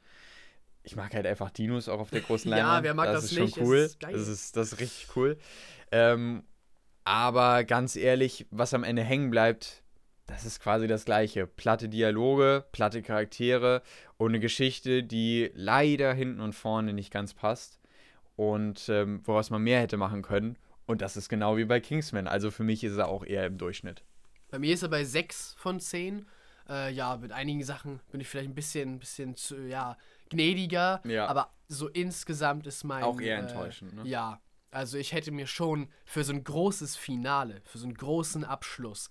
Ich 0.83 0.95
mag 0.95 1.13
halt 1.13 1.25
einfach 1.25 1.49
Dinos 1.51 1.89
auch 1.89 1.99
auf 1.99 2.09
der 2.11 2.21
großen 2.21 2.49
Ja, 2.51 2.57
Leinwand. 2.57 2.83
wer 2.83 2.93
mag 2.93 3.05
das 3.07 3.23
das 3.23 3.31
ist 3.31 3.39
nicht? 3.39 3.55
schon 3.55 3.65
cool. 3.65 3.77
ist. 3.77 4.03
Das 4.03 4.27
ist, 4.27 4.57
das 4.57 4.73
ist 4.73 4.79
richtig 4.79 5.07
cool. 5.15 5.37
Ähm, 5.91 6.43
aber 7.03 7.63
ganz 7.63 7.95
ehrlich, 7.95 8.47
was 8.49 8.73
am 8.73 8.83
Ende 8.83 9.03
hängen 9.03 9.29
bleibt, 9.29 9.83
das 10.27 10.45
ist 10.45 10.59
quasi 10.59 10.87
das 10.87 11.05
Gleiche. 11.05 11.45
Platte 11.45 11.87
Dialoge, 11.89 12.65
platte 12.71 13.03
Charaktere 13.03 13.83
und 14.17 14.31
eine 14.31 14.39
Geschichte, 14.39 15.03
die 15.03 15.51
leider 15.53 16.13
hinten 16.13 16.41
und 16.41 16.53
vorne 16.53 16.93
nicht 16.93 17.11
ganz 17.11 17.35
passt 17.35 17.79
und 18.35 18.89
ähm, 18.89 19.21
woraus 19.23 19.51
man 19.51 19.61
mehr 19.61 19.79
hätte 19.81 19.97
machen 19.97 20.23
können. 20.23 20.57
Und 20.87 21.01
das 21.01 21.15
ist 21.17 21.29
genau 21.29 21.57
wie 21.57 21.65
bei 21.65 21.79
Kingsman. 21.79 22.27
Also 22.27 22.49
für 22.49 22.63
mich 22.63 22.83
ist 22.83 22.97
er 22.97 23.07
auch 23.07 23.23
eher 23.23 23.45
im 23.45 23.57
Durchschnitt. 23.59 24.03
Bei 24.55 24.59
mir 24.59 24.73
ist 24.73 24.83
er 24.83 24.87
bei 24.87 25.03
6 25.03 25.55
von 25.57 25.81
10. 25.81 26.25
Äh, 26.69 26.93
ja, 26.93 27.17
mit 27.17 27.33
einigen 27.33 27.61
Sachen 27.61 27.99
bin 28.09 28.21
ich 28.21 28.29
vielleicht 28.29 28.47
ein 28.47 28.55
bisschen, 28.55 28.99
bisschen 28.99 29.35
zu, 29.35 29.57
ja, 29.67 29.97
gnädiger. 30.29 31.01
Ja. 31.03 31.27
Aber 31.27 31.51
so 31.67 31.89
insgesamt 31.89 32.65
ist 32.65 32.85
mein. 32.85 33.03
Auch 33.03 33.19
eher 33.19 33.35
äh, 33.35 33.41
enttäuschend, 33.41 33.93
ne? 33.95 34.07
Ja. 34.07 34.39
Also 34.71 34.97
ich 34.97 35.11
hätte 35.11 35.33
mir 35.33 35.45
schon 35.45 35.89
für 36.05 36.23
so 36.23 36.31
ein 36.31 36.41
großes 36.41 36.95
Finale, 36.95 37.63
für 37.65 37.79
so 37.79 37.83
einen 37.83 37.95
großen 37.95 38.45
Abschluss, 38.45 39.09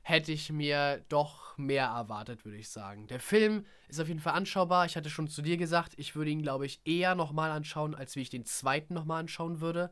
hätte 0.00 0.32
ich 0.32 0.50
mir 0.50 1.04
doch 1.10 1.58
mehr 1.58 1.88
erwartet, 1.88 2.46
würde 2.46 2.56
ich 2.56 2.70
sagen. 2.70 3.06
Der 3.06 3.20
Film 3.20 3.66
ist 3.88 4.00
auf 4.00 4.08
jeden 4.08 4.20
Fall 4.20 4.32
anschaubar. 4.32 4.86
Ich 4.86 4.96
hatte 4.96 5.10
schon 5.10 5.28
zu 5.28 5.42
dir 5.42 5.58
gesagt, 5.58 5.92
ich 5.98 6.16
würde 6.16 6.30
ihn, 6.30 6.40
glaube 6.40 6.64
ich, 6.64 6.80
eher 6.86 7.14
nochmal 7.14 7.50
anschauen, 7.50 7.94
als 7.94 8.16
wie 8.16 8.22
ich 8.22 8.30
den 8.30 8.46
zweiten 8.46 8.94
nochmal 8.94 9.20
anschauen 9.20 9.60
würde. 9.60 9.90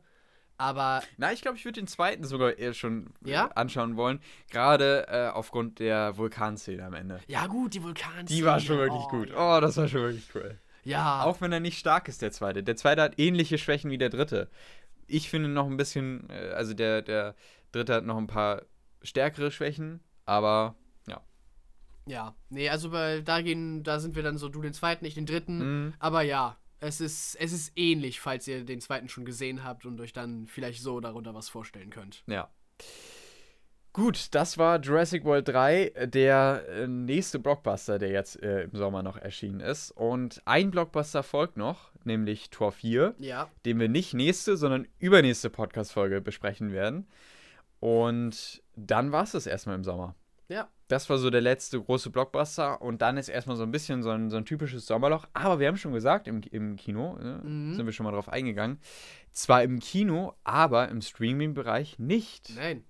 Aber 0.57 1.03
Na, 1.17 1.33
ich 1.33 1.41
glaube, 1.41 1.57
ich 1.57 1.65
würde 1.65 1.81
den 1.81 1.87
zweiten 1.87 2.23
sogar 2.23 2.57
eher 2.57 2.73
schon 2.73 3.07
äh, 3.25 3.31
Ja? 3.31 3.47
anschauen 3.55 3.97
wollen. 3.97 4.19
Gerade 4.49 5.05
äh, 5.09 5.27
aufgrund 5.29 5.79
der 5.79 6.17
Vulkanszene 6.17 6.83
am 6.85 6.93
Ende. 6.93 7.19
ja 7.27 7.47
gut, 7.47 7.73
die 7.73 7.83
Vulkan. 7.83 8.25
Die 8.25 8.45
war 8.45 8.59
schon 8.59 8.77
wirklich 8.77 9.03
oh, 9.05 9.09
gut. 9.09 9.29
Ja. 9.29 9.57
Oh, 9.57 9.61
das 9.61 9.75
war 9.77 9.87
schon 9.87 10.01
wirklich 10.01 10.27
cool. 10.33 10.57
ja. 10.83 11.23
Auch 11.23 11.41
wenn 11.41 11.51
er 11.51 11.59
nicht 11.59 11.77
stark 11.77 12.07
ist, 12.07 12.21
der 12.21 12.31
zweite. 12.31 12.63
Der 12.63 12.75
zweite 12.77 13.01
hat 13.01 13.19
ähnliche 13.19 13.57
Schwächen 13.57 13.91
wie 13.91 13.97
der 13.97 14.09
dritte. 14.09 14.49
Ich 15.07 15.29
finde 15.29 15.49
noch 15.49 15.67
ein 15.67 15.77
bisschen, 15.77 16.29
äh, 16.29 16.51
also 16.53 16.73
der, 16.73 17.01
der 17.01 17.35
dritte 17.71 17.93
hat 17.93 18.05
noch 18.05 18.17
ein 18.17 18.27
paar 18.27 18.61
stärkere 19.03 19.51
Schwächen, 19.51 19.99
aber 20.25 20.75
ja. 21.07 21.21
Ja, 22.07 22.33
nee, 22.49 22.69
also 22.69 22.89
bei, 22.89 23.21
da 23.21 23.41
gehen, 23.41 23.83
da 23.83 23.99
sind 23.99 24.15
wir 24.15 24.23
dann 24.23 24.37
so, 24.37 24.49
du 24.49 24.61
den 24.61 24.73
zweiten, 24.73 25.05
ich 25.05 25.13
den 25.15 25.25
dritten. 25.25 25.57
Mhm. 25.87 25.93
Aber 25.99 26.21
ja, 26.21 26.55
es 26.79 27.01
ist, 27.01 27.35
es 27.35 27.51
ist 27.53 27.71
ähnlich, 27.75 28.19
falls 28.19 28.47
ihr 28.47 28.63
den 28.63 28.81
zweiten 28.81 29.09
schon 29.09 29.25
gesehen 29.25 29.63
habt 29.63 29.85
und 29.85 29.99
euch 30.01 30.13
dann 30.13 30.47
vielleicht 30.47 30.81
so 30.81 30.99
darunter 30.99 31.33
was 31.33 31.49
vorstellen 31.49 31.89
könnt. 31.89 32.23
Ja. 32.27 32.49
Gut, 33.93 34.35
das 34.35 34.57
war 34.57 34.81
Jurassic 34.81 35.23
World 35.23 35.47
3, 35.47 35.83
äh, 35.87 36.07
der 36.09 36.65
äh, 36.67 36.85
nächste 36.85 37.39
Blockbuster, 37.39 37.97
der 37.97 38.09
jetzt 38.09 38.41
äh, 38.43 38.63
im 38.63 38.75
Sommer 38.75 39.03
noch 39.03 39.15
erschienen 39.15 39.61
ist. 39.61 39.91
Und 39.91 40.41
ein 40.43 40.69
Blockbuster 40.69 41.23
folgt 41.23 41.55
noch, 41.55 41.91
nämlich 42.03 42.49
Tor 42.49 42.73
4, 42.73 43.15
Ja, 43.19 43.49
den 43.65 43.79
wir 43.79 43.87
nicht 43.87 44.13
nächste, 44.13 44.57
sondern 44.57 44.85
übernächste 44.99 45.49
Podcast-Folge 45.49 46.19
besprechen 46.19 46.73
werden. 46.73 47.07
Und 47.79 48.61
dann 48.75 49.13
war 49.13 49.23
es 49.23 49.31
das 49.31 49.47
erstmal 49.47 49.75
im 49.75 49.85
Sommer. 49.85 50.13
ja, 50.49 50.67
Das 50.87 51.09
war 51.09 51.17
so 51.17 51.29
der 51.31 51.41
letzte 51.41 51.81
große 51.81 52.11
Blockbuster 52.11 52.81
und 52.81 53.01
dann 53.01 53.17
ist 53.17 53.27
erstmal 53.29 53.55
so 53.57 53.63
ein 53.63 53.71
bisschen 53.71 54.03
so 54.03 54.11
ein, 54.11 54.29
so 54.29 54.37
ein 54.37 54.45
typisches 54.45 54.85
Sommerloch. 54.85 55.27
Aber 55.33 55.59
wir 55.59 55.67
haben 55.67 55.77
schon 55.77 55.93
gesagt, 55.93 56.27
im, 56.27 56.41
im 56.51 56.75
Kino 56.75 57.17
ne, 57.17 57.41
Mhm. 57.43 57.73
sind 57.75 57.85
wir 57.85 57.93
schon 57.93 58.03
mal 58.05 58.11
drauf 58.11 58.29
eingegangen. 58.29 58.79
Zwar 59.31 59.63
im 59.63 59.79
Kino, 59.79 60.35
aber 60.43 60.89
im 60.89 61.01
Streaming-Bereich 61.01 61.97
nicht. 61.99 62.51
nein. 62.55 62.83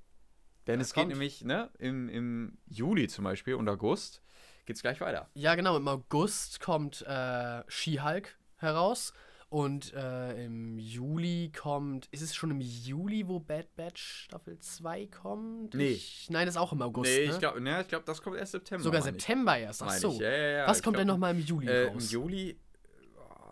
Denn 0.68 0.80
Das 0.80 0.88
es 0.90 0.94
geht 0.96 1.08
nämlich 1.08 1.44
ne, 1.44 1.70
im, 1.78 2.10
im 2.10 2.58
Juli 2.68 3.08
zum 3.08 3.24
Beispiel 3.24 3.54
und 3.54 3.70
August 3.70 4.24
geht 4.66 4.76
es 4.76 4.82
gleich 4.82 5.00
weiter. 5.00 5.30
Ja, 5.36 5.54
genau, 5.54 5.78
im 5.78 5.88
August 5.88 6.60
kommt 6.60 7.04
äh, 7.08 7.62
She-Hulk 7.68 8.36
heraus. 8.58 9.14
Und 9.50 9.94
äh, 9.94 10.44
im 10.46 10.78
Juli 10.80 11.52
kommt. 11.56 12.08
Ist 12.12 12.22
es 12.22 12.36
schon 12.36 12.52
im 12.52 12.60
Juli, 12.62 13.28
wo 13.28 13.40
Bad 13.40 13.74
Batch 13.76 14.24
Staffel 14.26 14.58
2 14.60 15.06
kommt? 15.08 15.74
Nee. 15.76 15.90
Ich, 15.90 16.28
nein, 16.30 16.46
das 16.48 16.56
ist 16.56 16.62
auch 16.62 16.74
im 16.74 16.82
August. 16.82 17.10
nee, 17.12 17.28
ne? 17.28 17.32
ich 17.34 17.40
glaube, 17.40 17.62
ne, 17.62 17.82
ich 17.82 17.88
glaub, 17.88 18.06
das 18.06 18.22
kommt 18.22 18.38
erst 18.38 18.52
September. 18.54 18.84
Sogar 18.84 19.02
meine 19.02 19.16
ich. 19.16 19.24
September 19.24 19.58
erst. 19.58 19.84
Ach 19.84 19.92
so. 19.92 20.20
Ja, 20.20 20.30
ja, 20.32 20.48
ja, 20.58 20.68
Was 20.68 20.78
ich 20.80 20.84
kommt 20.84 20.98
denn 20.98 21.08
nochmal 21.08 21.36
im 21.36 21.42
Juli 21.42 21.68
Äh, 21.68 21.88
Im 21.88 21.94
raus? 21.94 22.12
Juli. 22.12 22.60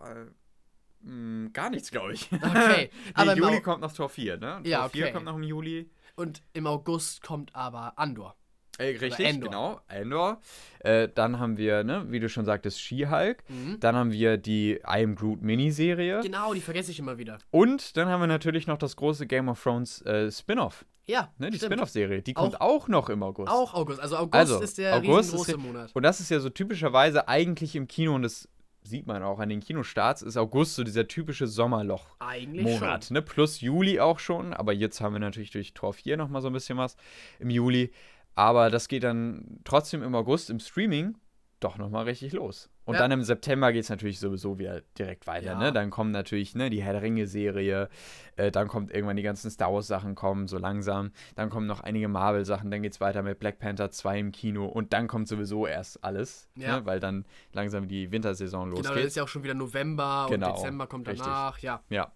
Äh, 0.03 1.05
mh, 1.07 1.49
gar 1.53 1.69
nichts, 1.69 1.91
glaube 1.91 2.13
ich. 2.13 2.29
Okay, 2.31 2.41
nee, 2.77 2.89
aber 3.13 3.33
im 3.33 3.39
Juli 3.39 3.61
kommt 3.61 3.81
noch 3.81 3.93
Tor 3.93 4.09
4, 4.09 4.37
ne? 4.37 4.39
Tor 4.39 4.61
Ja, 4.65 4.89
4 4.89 5.03
okay. 5.05 5.13
kommt 5.13 5.25
noch 5.25 5.35
im 5.35 5.43
Juli. 5.43 5.89
Und 6.15 6.41
im 6.53 6.67
August 6.67 7.21
kommt 7.23 7.55
aber 7.55 7.97
Andor. 7.97 8.35
Äh, 8.79 8.97
richtig, 8.97 9.25
Endor. 9.27 9.49
genau. 9.49 9.81
Endor. 9.87 10.41
Äh, 10.79 11.07
dann 11.13 11.39
haben 11.39 11.57
wir, 11.57 11.83
ne, 11.83 12.05
wie 12.09 12.19
du 12.19 12.27
schon 12.27 12.43
sagtest, 12.45 12.81
She-Hulk. 12.81 13.43
Mhm. 13.49 13.79
Dann 13.79 13.95
haben 13.95 14.11
wir 14.11 14.37
die 14.37 14.73
I 14.85 15.03
Am 15.03 15.15
Groot 15.15 15.41
Miniserie. 15.41 16.21
Genau, 16.21 16.53
die 16.53 16.61
vergesse 16.61 16.91
ich 16.91 16.99
immer 16.99 17.17
wieder. 17.17 17.37
Und 17.51 17.95
dann 17.97 18.07
haben 18.09 18.19
wir 18.21 18.27
natürlich 18.27 18.65
noch 18.67 18.77
das 18.77 18.95
große 18.95 19.27
Game 19.27 19.47
of 19.47 19.61
Thrones 19.61 20.01
äh, 20.03 20.31
Spin-off. 20.31 20.85
Ja, 21.05 21.31
Ne, 21.37 21.51
die. 21.51 21.59
Spin-off-Serie. 21.59 22.21
Die 22.21 22.33
kommt 22.33 22.61
auch, 22.61 22.87
noch 22.87 23.09
im 23.09 23.21
August. 23.23 23.51
Auch 23.51 23.73
August. 23.73 23.99
Also 23.99 24.15
August 24.17 24.33
Also, 24.35 24.61
ist 24.61 24.77
der 24.77 24.95
August 24.95 25.33
riesengroße 25.33 25.51
ist 25.51 25.57
Monat. 25.57 25.91
Und 25.93 26.03
das 26.03 26.19
ist 26.21 26.29
ja 26.31 26.39
so 26.39 26.49
typischerweise 26.49 27.27
eigentlich 27.27 27.75
im 27.75 27.87
Kino, 27.87 28.15
und 28.15 28.21
das 28.23 28.47
sieht 28.85 29.05
man 29.05 29.21
auch 29.23 29.39
an 29.39 29.49
den 29.49 29.59
Kinostarts, 29.59 30.21
ist 30.21 30.35
August 30.37 30.75
so 30.75 30.83
dieser 30.83 31.07
typische 31.07 31.47
Sommerloch. 31.47 32.05
Eigentlich 32.19 32.63
Monat, 32.65 33.05
schon. 33.05 33.15
ne? 33.15 33.21
Plus 33.21 33.61
Juli 33.61 33.99
auch 33.99 34.19
schon, 34.19 34.53
aber 34.53 34.73
jetzt 34.73 34.99
haben 35.01 35.13
wir 35.13 35.19
natürlich 35.19 35.51
durch 35.51 35.73
Tor 35.73 35.93
4 35.93 36.17
nochmal 36.17 36.41
so 36.41 36.47
ein 36.47 36.53
bisschen 36.53 36.77
was 36.77 36.95
im 37.39 37.49
Juli. 37.49 37.91
Aber 38.35 38.69
das 38.69 38.87
geht 38.87 39.03
dann 39.03 39.59
trotzdem 39.63 40.01
im 40.03 40.15
August 40.15 40.49
im 40.49 40.59
Streaming 40.59 41.15
doch 41.59 41.77
nochmal 41.77 42.03
richtig 42.05 42.33
los. 42.33 42.69
Und 42.83 42.95
Ja. 42.95 42.99
dann 42.99 43.11
im 43.11 43.23
September 43.23 43.71
geht 43.71 43.83
es 43.83 43.89
natürlich 43.89 44.19
sowieso 44.19 44.59
wieder 44.59 44.81
direkt 44.97 45.27
weiter, 45.27 45.53
Ja. 45.53 45.57
ne? 45.57 45.71
Dann 45.71 45.91
kommen 45.91 46.11
natürlich, 46.11 46.55
ne, 46.55 46.69
die 46.69 46.81
Herr 46.83 46.91
der 46.91 47.01
Ringe-Serie, 47.03 47.87
äh, 48.35 48.51
dann 48.51 48.67
kommt 48.67 48.91
irgendwann 48.91 49.15
die 49.15 49.23
ganzen 49.23 49.49
Star 49.49 49.71
Wars-Sachen 49.73 50.15
kommen, 50.15 50.49
so 50.49 50.57
langsam. 50.57 51.11
Dann 51.35 51.49
kommen 51.49 51.65
noch 51.65 51.79
einige 51.79 52.09
Marvel-Sachen, 52.09 52.69
dann 52.69 52.81
geht 52.81 52.91
es 52.91 52.99
weiter 52.99 53.23
mit 53.23 53.39
Black 53.39 53.59
Panther 53.59 53.91
2 53.91 54.19
im 54.19 54.31
Kino 54.33 54.65
und 54.65 54.91
dann 54.91 55.07
kommt 55.07 55.29
sowieso 55.29 55.65
erst 55.65 56.03
alles, 56.03 56.49
Ja. 56.57 56.79
ne? 56.79 56.85
weil 56.85 56.99
dann 56.99 57.23
langsam 57.53 57.87
die 57.87 58.11
Wintersaison 58.11 58.65
Genau, 58.71 58.81
dann 58.81 58.91
losgeht. 58.91 59.05
ist 59.07 59.15
ja 59.15 59.23
auch 59.23 59.29
schon 59.29 59.43
wieder 59.43 59.53
November 59.53 60.27
Genau, 60.29 60.49
und 60.49 60.57
Dezember 60.57 60.87
kommt 60.87 61.07
richtig. 61.07 61.25
danach. 61.25 61.59
Ja. 61.59 61.81
ja. 61.89 62.11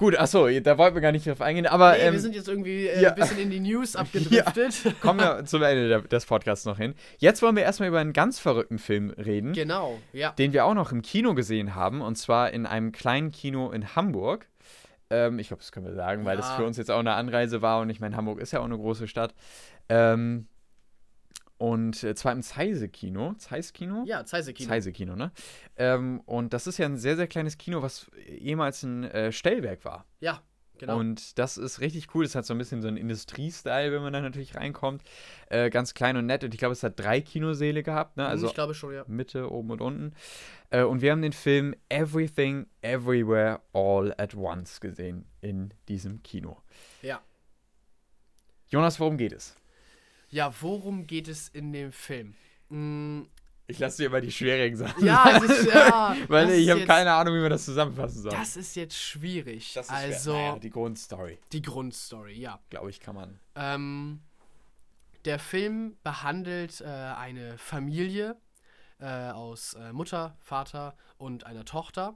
Gut, 0.00 0.16
achso, 0.16 0.48
da 0.48 0.78
wollten 0.78 0.94
wir 0.96 1.02
gar 1.02 1.12
nicht 1.12 1.26
drauf 1.26 1.42
eingehen, 1.42 1.66
aber 1.66 1.92
Nee, 1.92 1.98
ähm, 2.04 2.12
wir 2.14 2.20
sind 2.20 2.34
jetzt 2.34 2.48
irgendwie 2.48 2.86
äh, 2.86 3.02
ja. 3.02 3.10
ein 3.10 3.16
bisschen 3.16 3.38
in 3.38 3.50
die 3.50 3.60
News 3.60 3.96
abgedriftet. 3.96 4.98
kommen 5.02 5.20
wir 5.20 5.44
zum 5.44 5.62
Ende 5.62 5.90
der, 5.90 6.00
des 6.00 6.24
Podcasts 6.24 6.64
noch 6.64 6.78
hin. 6.78 6.94
Jetzt 7.18 7.42
wollen 7.42 7.54
wir 7.54 7.64
erstmal 7.64 7.90
über 7.90 7.98
einen 7.98 8.14
ganz 8.14 8.38
verrückten 8.38 8.78
Film 8.78 9.10
reden, 9.10 9.52
genau, 9.52 9.98
ja. 10.14 10.30
den 10.30 10.54
wir 10.54 10.64
auch 10.64 10.72
noch 10.72 10.90
im 10.90 11.02
Kino 11.02 11.34
gesehen 11.34 11.74
haben, 11.74 12.00
und 12.00 12.16
zwar 12.16 12.50
in 12.50 12.64
einem 12.64 12.92
kleinen 12.92 13.30
Kino 13.30 13.70
in 13.72 13.94
Hamburg. 13.94 14.46
Ähm, 15.10 15.38
ich 15.38 15.48
glaube, 15.48 15.60
das 15.60 15.70
können 15.70 15.84
wir 15.84 15.94
sagen, 15.94 16.24
weil 16.24 16.38
das 16.38 16.48
Ja. 16.48 16.56
für 16.56 16.64
uns 16.64 16.78
jetzt 16.78 16.90
auch 16.90 17.00
eine 17.00 17.12
Anreise 17.12 17.60
war 17.60 17.80
und 17.82 17.90
ich 17.90 18.00
meine, 18.00 18.16
Hamburg 18.16 18.40
ist 18.40 18.52
ja 18.52 18.60
auch 18.60 18.64
eine 18.64 18.78
große 18.78 19.06
Stadt. 19.06 19.34
Ähm, 19.90 20.46
und 21.60 22.02
äh, 22.04 22.14
zwar 22.14 22.32
im 22.32 22.40
Zeise-Kino. 22.40 23.34
Zeiss-Kino? 23.34 24.04
Ja, 24.06 24.24
Zeise-Kino. 24.24 24.66
Zeise-Kino, 24.66 25.14
ne? 25.14 25.30
Ähm, 25.76 26.22
und 26.24 26.54
das 26.54 26.66
ist 26.66 26.78
ja 26.78 26.86
ein 26.86 26.96
sehr, 26.96 27.16
sehr 27.16 27.26
kleines 27.26 27.58
Kino, 27.58 27.82
was 27.82 28.10
ehemals 28.26 28.82
ein 28.82 29.04
äh, 29.04 29.30
Stellwerk 29.30 29.84
war. 29.84 30.06
Ja, 30.20 30.42
genau. 30.78 30.98
Und 30.98 31.38
das 31.38 31.58
ist 31.58 31.82
richtig 31.82 32.14
cool. 32.14 32.24
Das 32.24 32.34
hat 32.34 32.46
so 32.46 32.54
ein 32.54 32.58
bisschen 32.58 32.80
so 32.80 32.88
einen 32.88 32.96
Industrie-Style, 32.96 33.92
wenn 33.92 34.00
man 34.00 34.14
da 34.14 34.22
natürlich 34.22 34.54
reinkommt. 34.56 35.02
Äh, 35.50 35.68
ganz 35.68 35.92
klein 35.92 36.16
und 36.16 36.24
nett. 36.24 36.42
Und 36.44 36.54
ich 36.54 36.58
glaube, 36.58 36.72
es 36.72 36.82
hat 36.82 36.98
drei 36.98 37.20
Kinosäle 37.20 37.82
gehabt, 37.82 38.16
ne? 38.16 38.26
Also 38.26 38.46
ich 38.46 38.54
glaube 38.54 38.72
schon, 38.72 38.94
ja. 38.94 39.04
Mitte, 39.06 39.52
oben 39.52 39.70
und 39.72 39.82
unten. 39.82 40.14
Äh, 40.70 40.84
und 40.84 41.02
wir 41.02 41.12
haben 41.12 41.20
den 41.20 41.34
Film 41.34 41.74
Everything, 41.90 42.68
Everywhere, 42.80 43.60
All 43.74 44.14
at 44.16 44.34
Once 44.34 44.80
gesehen 44.80 45.26
in 45.42 45.74
diesem 45.88 46.22
Kino. 46.22 46.56
Ja. 47.02 47.20
Jonas, 48.68 48.98
worum 48.98 49.18
geht 49.18 49.34
es? 49.34 49.59
Ja, 50.30 50.52
worum 50.60 51.06
geht 51.06 51.28
es 51.28 51.48
in 51.48 51.72
dem 51.72 51.92
Film? 51.92 52.34
Mm, 52.68 53.22
Ich 53.66 53.78
lasse 53.78 54.02
dir 54.02 54.10
mal 54.10 54.20
die 54.20 54.30
schwierigen 54.32 54.76
Sachen. 54.76 55.04
ja, 55.04 55.36
es 55.36 55.42
ist, 55.42 55.72
ja. 55.74 56.16
Weil 56.28 56.50
ich 56.52 56.70
habe 56.70 56.84
keine 56.86 57.12
Ahnung, 57.12 57.34
wie 57.36 57.40
man 57.40 57.50
das 57.50 57.64
zusammenfassen 57.64 58.22
soll. 58.22 58.32
Das 58.32 58.56
ist 58.56 58.76
jetzt 58.76 58.96
schwierig. 58.96 59.72
Das 59.74 59.86
ist 59.86 59.92
also. 59.92 60.32
Naja, 60.32 60.58
die 60.58 60.70
Grundstory, 60.70 61.38
die 61.52 61.62
Grundstory, 61.62 62.34
ja. 62.38 62.58
glaube 62.70 62.90
ich, 62.90 63.00
kann 63.00 63.14
man. 63.16 63.40
Ähm, 63.56 64.20
der 65.24 65.38
Film 65.38 65.96
behandelt 66.02 66.80
äh, 66.80 66.84
eine 66.86 67.58
Familie 67.58 68.36
äh, 69.00 69.30
aus 69.30 69.74
äh, 69.74 69.92
Mutter, 69.92 70.36
Vater 70.40 70.96
und 71.18 71.44
einer 71.44 71.64
Tochter. 71.64 72.14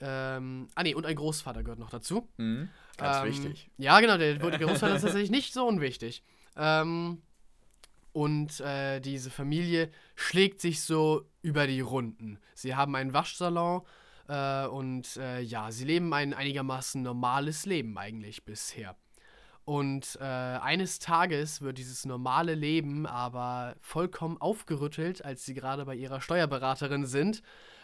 Ähm, 0.00 0.68
ah 0.74 0.82
nee, 0.82 0.94
und 0.94 1.04
ein 1.04 1.16
Großvater 1.16 1.62
gehört 1.62 1.78
noch 1.78 1.90
dazu. 1.90 2.28
Mhm. 2.38 2.70
Ganz 2.96 3.18
Ähm, 3.18 3.24
wichtig. 3.44 3.70
Ja, 3.76 4.00
genau, 4.00 4.16
der 4.16 4.36
der 4.36 4.58
Großvater 4.58 4.94
ist 4.96 5.02
tatsächlich 5.02 5.30
nicht 5.30 5.52
so 5.52 5.66
unwichtig. 5.66 6.22
Ähm, 6.56 7.20
und 8.12 8.60
äh, 8.60 9.00
diese 9.00 9.30
Familie 9.30 9.90
schlägt 10.14 10.60
sich 10.60 10.82
so 10.82 11.28
über 11.42 11.66
die 11.66 11.80
Runden. 11.80 12.38
Sie 12.54 12.74
haben 12.74 12.96
einen 12.96 13.12
Waschsalon 13.12 13.82
äh, 14.28 14.66
und 14.66 15.16
äh, 15.16 15.40
ja, 15.40 15.70
sie 15.70 15.84
leben 15.84 16.12
ein 16.12 16.34
einigermaßen 16.34 17.02
normales 17.02 17.66
Leben 17.66 17.96
eigentlich 17.98 18.44
bisher. 18.44 18.96
Und 19.64 20.18
äh, 20.20 20.24
eines 20.24 20.98
Tages 20.98 21.60
wird 21.60 21.78
dieses 21.78 22.04
normale 22.04 22.54
Leben 22.54 23.06
aber 23.06 23.76
vollkommen 23.80 24.40
aufgerüttelt, 24.40 25.24
als 25.24 25.44
sie 25.44 25.54
gerade 25.54 25.84
bei 25.84 25.94
ihrer 25.94 26.20
Steuerberaterin 26.20 27.06
sind. 27.06 27.42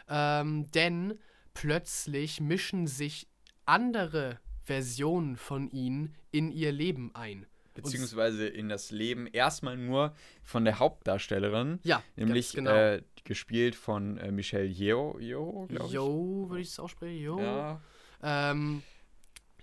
Ähm, 0.08 0.70
denn 0.72 1.20
plötzlich 1.54 2.40
mischen 2.40 2.86
sich 2.86 3.28
andere 3.66 4.40
Versionen 4.62 5.36
von 5.36 5.68
ihnen 5.68 6.16
in 6.32 6.50
ihr 6.50 6.72
Leben 6.72 7.14
ein. 7.14 7.46
Beziehungsweise 7.76 8.46
in 8.46 8.68
das 8.68 8.90
Leben 8.90 9.26
erstmal 9.26 9.76
nur 9.76 10.14
von 10.42 10.64
der 10.64 10.78
Hauptdarstellerin, 10.78 11.78
Ja, 11.82 12.02
nämlich 12.16 12.52
genau. 12.52 12.70
äh, 12.72 13.02
gespielt 13.24 13.74
von 13.74 14.18
äh, 14.18 14.30
Michelle 14.30 14.66
Yeoh, 14.66 15.18
Yeoh 15.18 15.66
glaube 15.66 15.86
ich. 15.86 15.92
Jo, 15.92 16.46
würde 16.48 16.62
ich 16.62 16.68
es 16.68 16.78
aussprechen? 16.78 17.18
Jo. 17.22 17.40
Ja. 17.40 17.80
Ähm, 18.22 18.82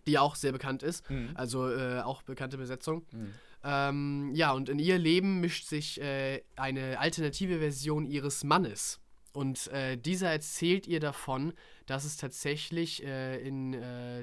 die 0.05 0.17
auch 0.19 0.35
sehr 0.35 0.51
bekannt 0.51 0.83
ist. 0.83 1.09
Mhm. 1.09 1.31
Also 1.35 1.69
äh, 1.71 2.01
auch 2.01 2.21
bekannte 2.23 2.57
Besetzung. 2.57 3.05
Mhm. 3.11 3.33
Ähm, 3.63 4.31
ja, 4.33 4.51
und 4.51 4.67
in 4.67 4.79
ihr 4.79 4.97
Leben 4.97 5.39
mischt 5.39 5.65
sich 5.65 6.01
äh, 6.01 6.41
eine 6.57 6.99
alternative 6.99 7.59
Version 7.59 8.05
ihres 8.05 8.43
Mannes. 8.43 8.99
Und 9.31 9.67
äh, 9.67 9.97
dieser 9.97 10.29
erzählt 10.29 10.85
ihr 10.85 10.99
davon, 10.99 11.53
dass 11.85 12.03
es 12.03 12.17
tatsächlich 12.17 13.03
äh, 13.03 13.41
in 13.41 13.75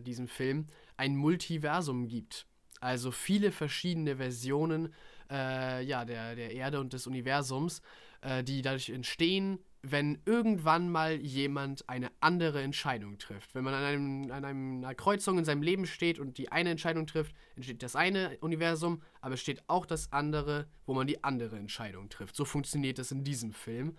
diesem 0.05 0.29
Film 0.29 0.67
ein 0.97 1.17
Multiversum 1.17 2.07
gibt. 2.07 2.47
Also 2.81 3.11
viele 3.11 3.53
verschiedene 3.53 4.17
Versionen 4.17 4.95
äh, 5.31 5.85
ja, 5.85 6.05
der, 6.05 6.35
der 6.35 6.53
Erde 6.53 6.81
und 6.81 6.93
des 6.93 7.07
Universums, 7.07 7.83
äh, 8.23 8.43
die 8.43 8.63
dadurch 8.63 8.91
entstehen, 8.91 9.61
wenn 9.83 10.21
irgendwann 10.27 10.91
mal 10.91 11.15
jemand 11.21 11.89
eine 11.89 12.11
andere 12.21 12.63
Entscheidung 12.63 13.19
trifft. 13.19 13.55
Wenn 13.55 13.65
man 13.65 13.73
an, 13.73 13.85
einem, 13.85 14.31
an 14.31 14.45
einer 14.45 14.95
Kreuzung 14.95 15.39
in 15.39 15.45
seinem 15.45 15.63
Leben 15.63 15.87
steht 15.87 16.19
und 16.19 16.37
die 16.37 16.53
eine 16.53 16.71
Entscheidung 16.71 17.07
trifft, 17.07 17.35
entsteht 17.57 17.83
das 17.83 17.97
eine 17.97 18.37
Universum, 18.41 19.03
aber 19.23 19.35
es 19.35 19.41
steht 19.41 19.63
auch 19.69 19.87
das 19.87 20.13
andere, 20.13 20.67
wo 20.85 20.93
man 20.93 21.07
die 21.07 21.25
andere 21.25 21.57
Entscheidung 21.57 22.11
trifft. 22.11 22.37
So 22.37 22.45
funktioniert 22.45 22.99
das 22.99 23.11
in 23.11 23.25
diesem 23.25 23.53
Film. 23.53 23.97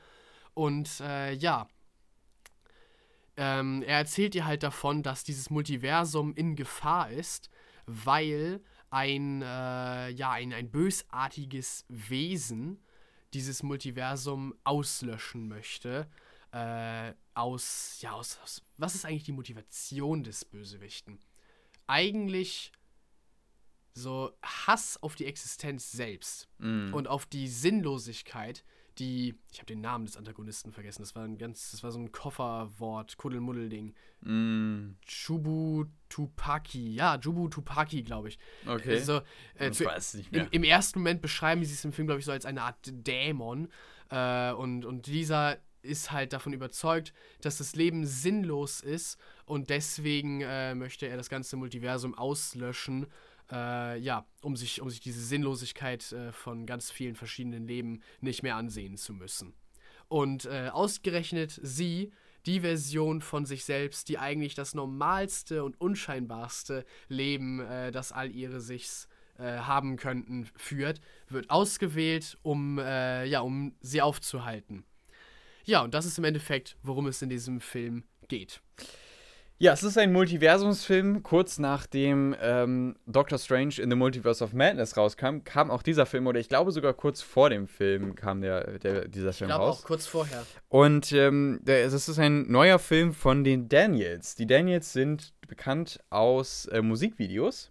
Und 0.54 1.00
äh, 1.00 1.34
ja, 1.34 1.68
ähm, 3.38 3.82
er 3.82 3.98
erzählt 3.98 4.36
dir 4.36 4.46
halt 4.46 4.62
davon, 4.62 5.02
dass 5.02 5.24
dieses 5.24 5.50
Multiversum 5.50 6.36
in 6.36 6.56
Gefahr 6.56 7.10
ist, 7.10 7.50
weil 8.06 8.62
ein, 8.90 9.42
äh, 9.42 10.10
ja, 10.10 10.32
ein, 10.32 10.54
ein 10.54 10.70
bösartiges 10.72 11.86
Wesen 11.88 12.80
dieses 13.34 13.64
Multiversum 13.64 14.54
auslöschen 14.64 15.48
möchte. 15.48 16.08
Äh, 16.52 17.14
aus, 17.34 18.00
ja, 18.02 18.12
aus, 18.12 18.38
aus, 18.44 18.62
was 18.78 18.96
ist 18.96 19.06
eigentlich 19.06 19.24
die 19.24 19.32
Motivation 19.32 20.24
des 20.24 20.44
Bösewichten? 20.44 21.20
Eigentlich 21.88 22.74
so 23.94 24.32
Hass 24.44 25.02
auf 25.02 25.16
die 25.16 25.26
Existenz 25.26 25.92
selbst 25.92 26.50
Mhm. 26.60 26.94
und 26.94 27.08
auf 27.08 27.26
die 27.26 27.48
Sinnlosigkeit, 27.48 28.64
die, 29.00 29.36
ich 29.52 29.60
habe 29.60 29.68
den 29.68 29.82
Namen 29.82 30.06
des 30.06 30.18
Antagonisten 30.18 30.72
vergessen, 30.72 31.02
das 31.02 31.16
war 31.16 31.24
ein 31.24 31.38
ganz, 31.38 31.72
das 31.72 31.84
war 31.84 31.92
so 31.92 32.00
ein 32.00 32.12
Kofferwort, 32.12 33.18
Kuddelmuddel-Ding. 33.18 33.94
Mhm. 34.22 34.98
Chubu 35.06 35.86
Tupaki, 36.10 36.94
ja, 36.94 37.18
Jubu 37.18 37.48
Tupaki, 37.48 38.04
glaube 38.04 38.30
ich. 38.30 38.40
Okay. 38.66 38.96
Also, 38.96 39.22
äh, 39.56 39.70
ich 39.70 39.78
zu, 39.78 39.86
weiß 39.86 40.10
es 40.10 40.14
nicht 40.16 40.34
im, 40.34 40.42
mehr. 40.42 40.48
Im 40.52 40.64
ersten 40.64 41.00
Moment 41.00 41.22
beschreiben 41.22 41.64
sie 41.64 41.74
es 41.74 41.86
im 41.86 41.94
Film, 41.94 42.08
glaube 42.08 42.20
ich, 42.20 42.26
so 42.26 42.32
als 42.32 42.46
eine 42.46 42.62
Art 42.62 42.78
Dämon. 42.86 43.70
Äh, 44.10 44.52
und, 44.54 44.86
und 44.86 45.08
dieser 45.08 45.58
ist 45.84 46.12
halt 46.12 46.34
davon 46.34 46.54
überzeugt, 46.54 47.14
dass 47.42 47.58
das 47.58 47.76
Leben 47.76 48.06
sinnlos 48.06 48.82
ist 48.82 49.18
und 49.46 49.70
deswegen 49.70 50.42
äh, 50.42 50.76
möchte 50.76 51.08
er 51.08 51.18
das 51.18 51.30
ganze 51.30 51.58
Multiversum 51.58 52.16
auslöschen, 52.16 53.08
äh, 53.52 54.00
ja, 54.00 54.26
um 54.42 54.56
sich, 54.56 54.82
um 54.82 54.90
sich 54.90 55.00
diese 55.00 55.22
Sinnlosigkeit 55.22 56.12
äh, 56.12 56.32
von 56.32 56.66
ganz 56.66 56.92
vielen 56.92 57.16
verschiedenen 57.16 57.68
Leben 57.68 58.02
nicht 58.22 58.44
mehr 58.44 58.56
ansehen 58.56 58.98
zu 58.98 59.14
müssen. 59.14 59.54
Und 60.08 60.46
äh, 60.46 60.70
ausgerechnet 60.72 61.60
sie, 61.62 62.12
die 62.46 62.62
Version 62.62 63.22
von 63.22 63.46
sich 63.46 63.66
selbst, 63.66 64.10
die 64.10 64.18
eigentlich 64.18 64.56
das 64.56 64.74
normalste 64.74 65.64
und 65.64 65.80
unscheinbarste 65.80 66.86
Leben, 67.08 67.60
äh, 67.60 67.92
das 67.92 68.12
all 68.12 68.32
ihre 68.32 68.62
sichs 68.62 69.08
äh, 69.38 69.60
haben 69.60 69.96
könnten, 69.98 70.50
führt, 70.56 71.02
wird 71.30 71.50
ausgewählt, 71.50 72.38
um, 72.42 72.80
äh, 72.80 73.26
ja, 73.26 73.42
um 73.42 73.76
sie 73.80 74.02
aufzuhalten. 74.02 74.86
Ja, 75.64 75.84
und 75.84 75.94
das 75.94 76.06
ist 76.06 76.18
im 76.18 76.24
Endeffekt, 76.24 76.78
worum 76.82 77.08
es 77.08 77.22
in 77.22 77.30
diesem 77.30 77.62
Film 77.62 78.04
geht. 78.28 78.62
Ja, 79.62 79.74
es 79.74 79.84
ist 79.84 79.96
ein 79.96 80.12
Multiversumsfilm. 80.12 81.22
Kurz 81.22 81.60
nachdem 81.60 82.36
ähm, 82.42 82.96
Doctor 83.06 83.38
Strange 83.38 83.76
in 83.78 83.92
the 83.92 83.96
Multiverse 83.96 84.44
of 84.44 84.54
Madness 84.54 84.98
rauskam, 84.98 85.44
kam 85.44 85.70
auch 85.70 85.84
dieser 85.84 86.08
Film, 86.08 86.26
oder 86.26 86.40
ich 86.40 86.50
glaube 86.50 86.72
sogar 86.72 86.96
kurz 86.96 87.22
vor 87.22 87.52
dem 87.52 87.68
Film 87.68 88.16
kam 88.16 88.42
der, 88.42 88.80
der, 88.80 89.08
dieser 89.08 89.30
Ich 89.30 89.36
Film 89.36 89.50
glaube 89.50 89.66
raus. 89.66 89.82
auch 89.82 89.86
kurz 89.86 90.08
vorher. 90.08 90.44
Und 90.68 91.12
ähm, 91.12 91.60
der, 91.62 91.86
es 91.86 91.94
ist 91.94 92.18
ein 92.18 92.52
neuer 92.52 92.80
Film 92.80 93.14
von 93.14 93.44
den 93.44 93.70
Daniels. 93.70 94.34
Die 94.34 94.48
Daniels 94.48 94.94
sind 94.94 95.32
bekannt 95.48 96.00
aus 96.10 96.66
äh, 96.66 96.82
Musikvideos. 96.82 97.71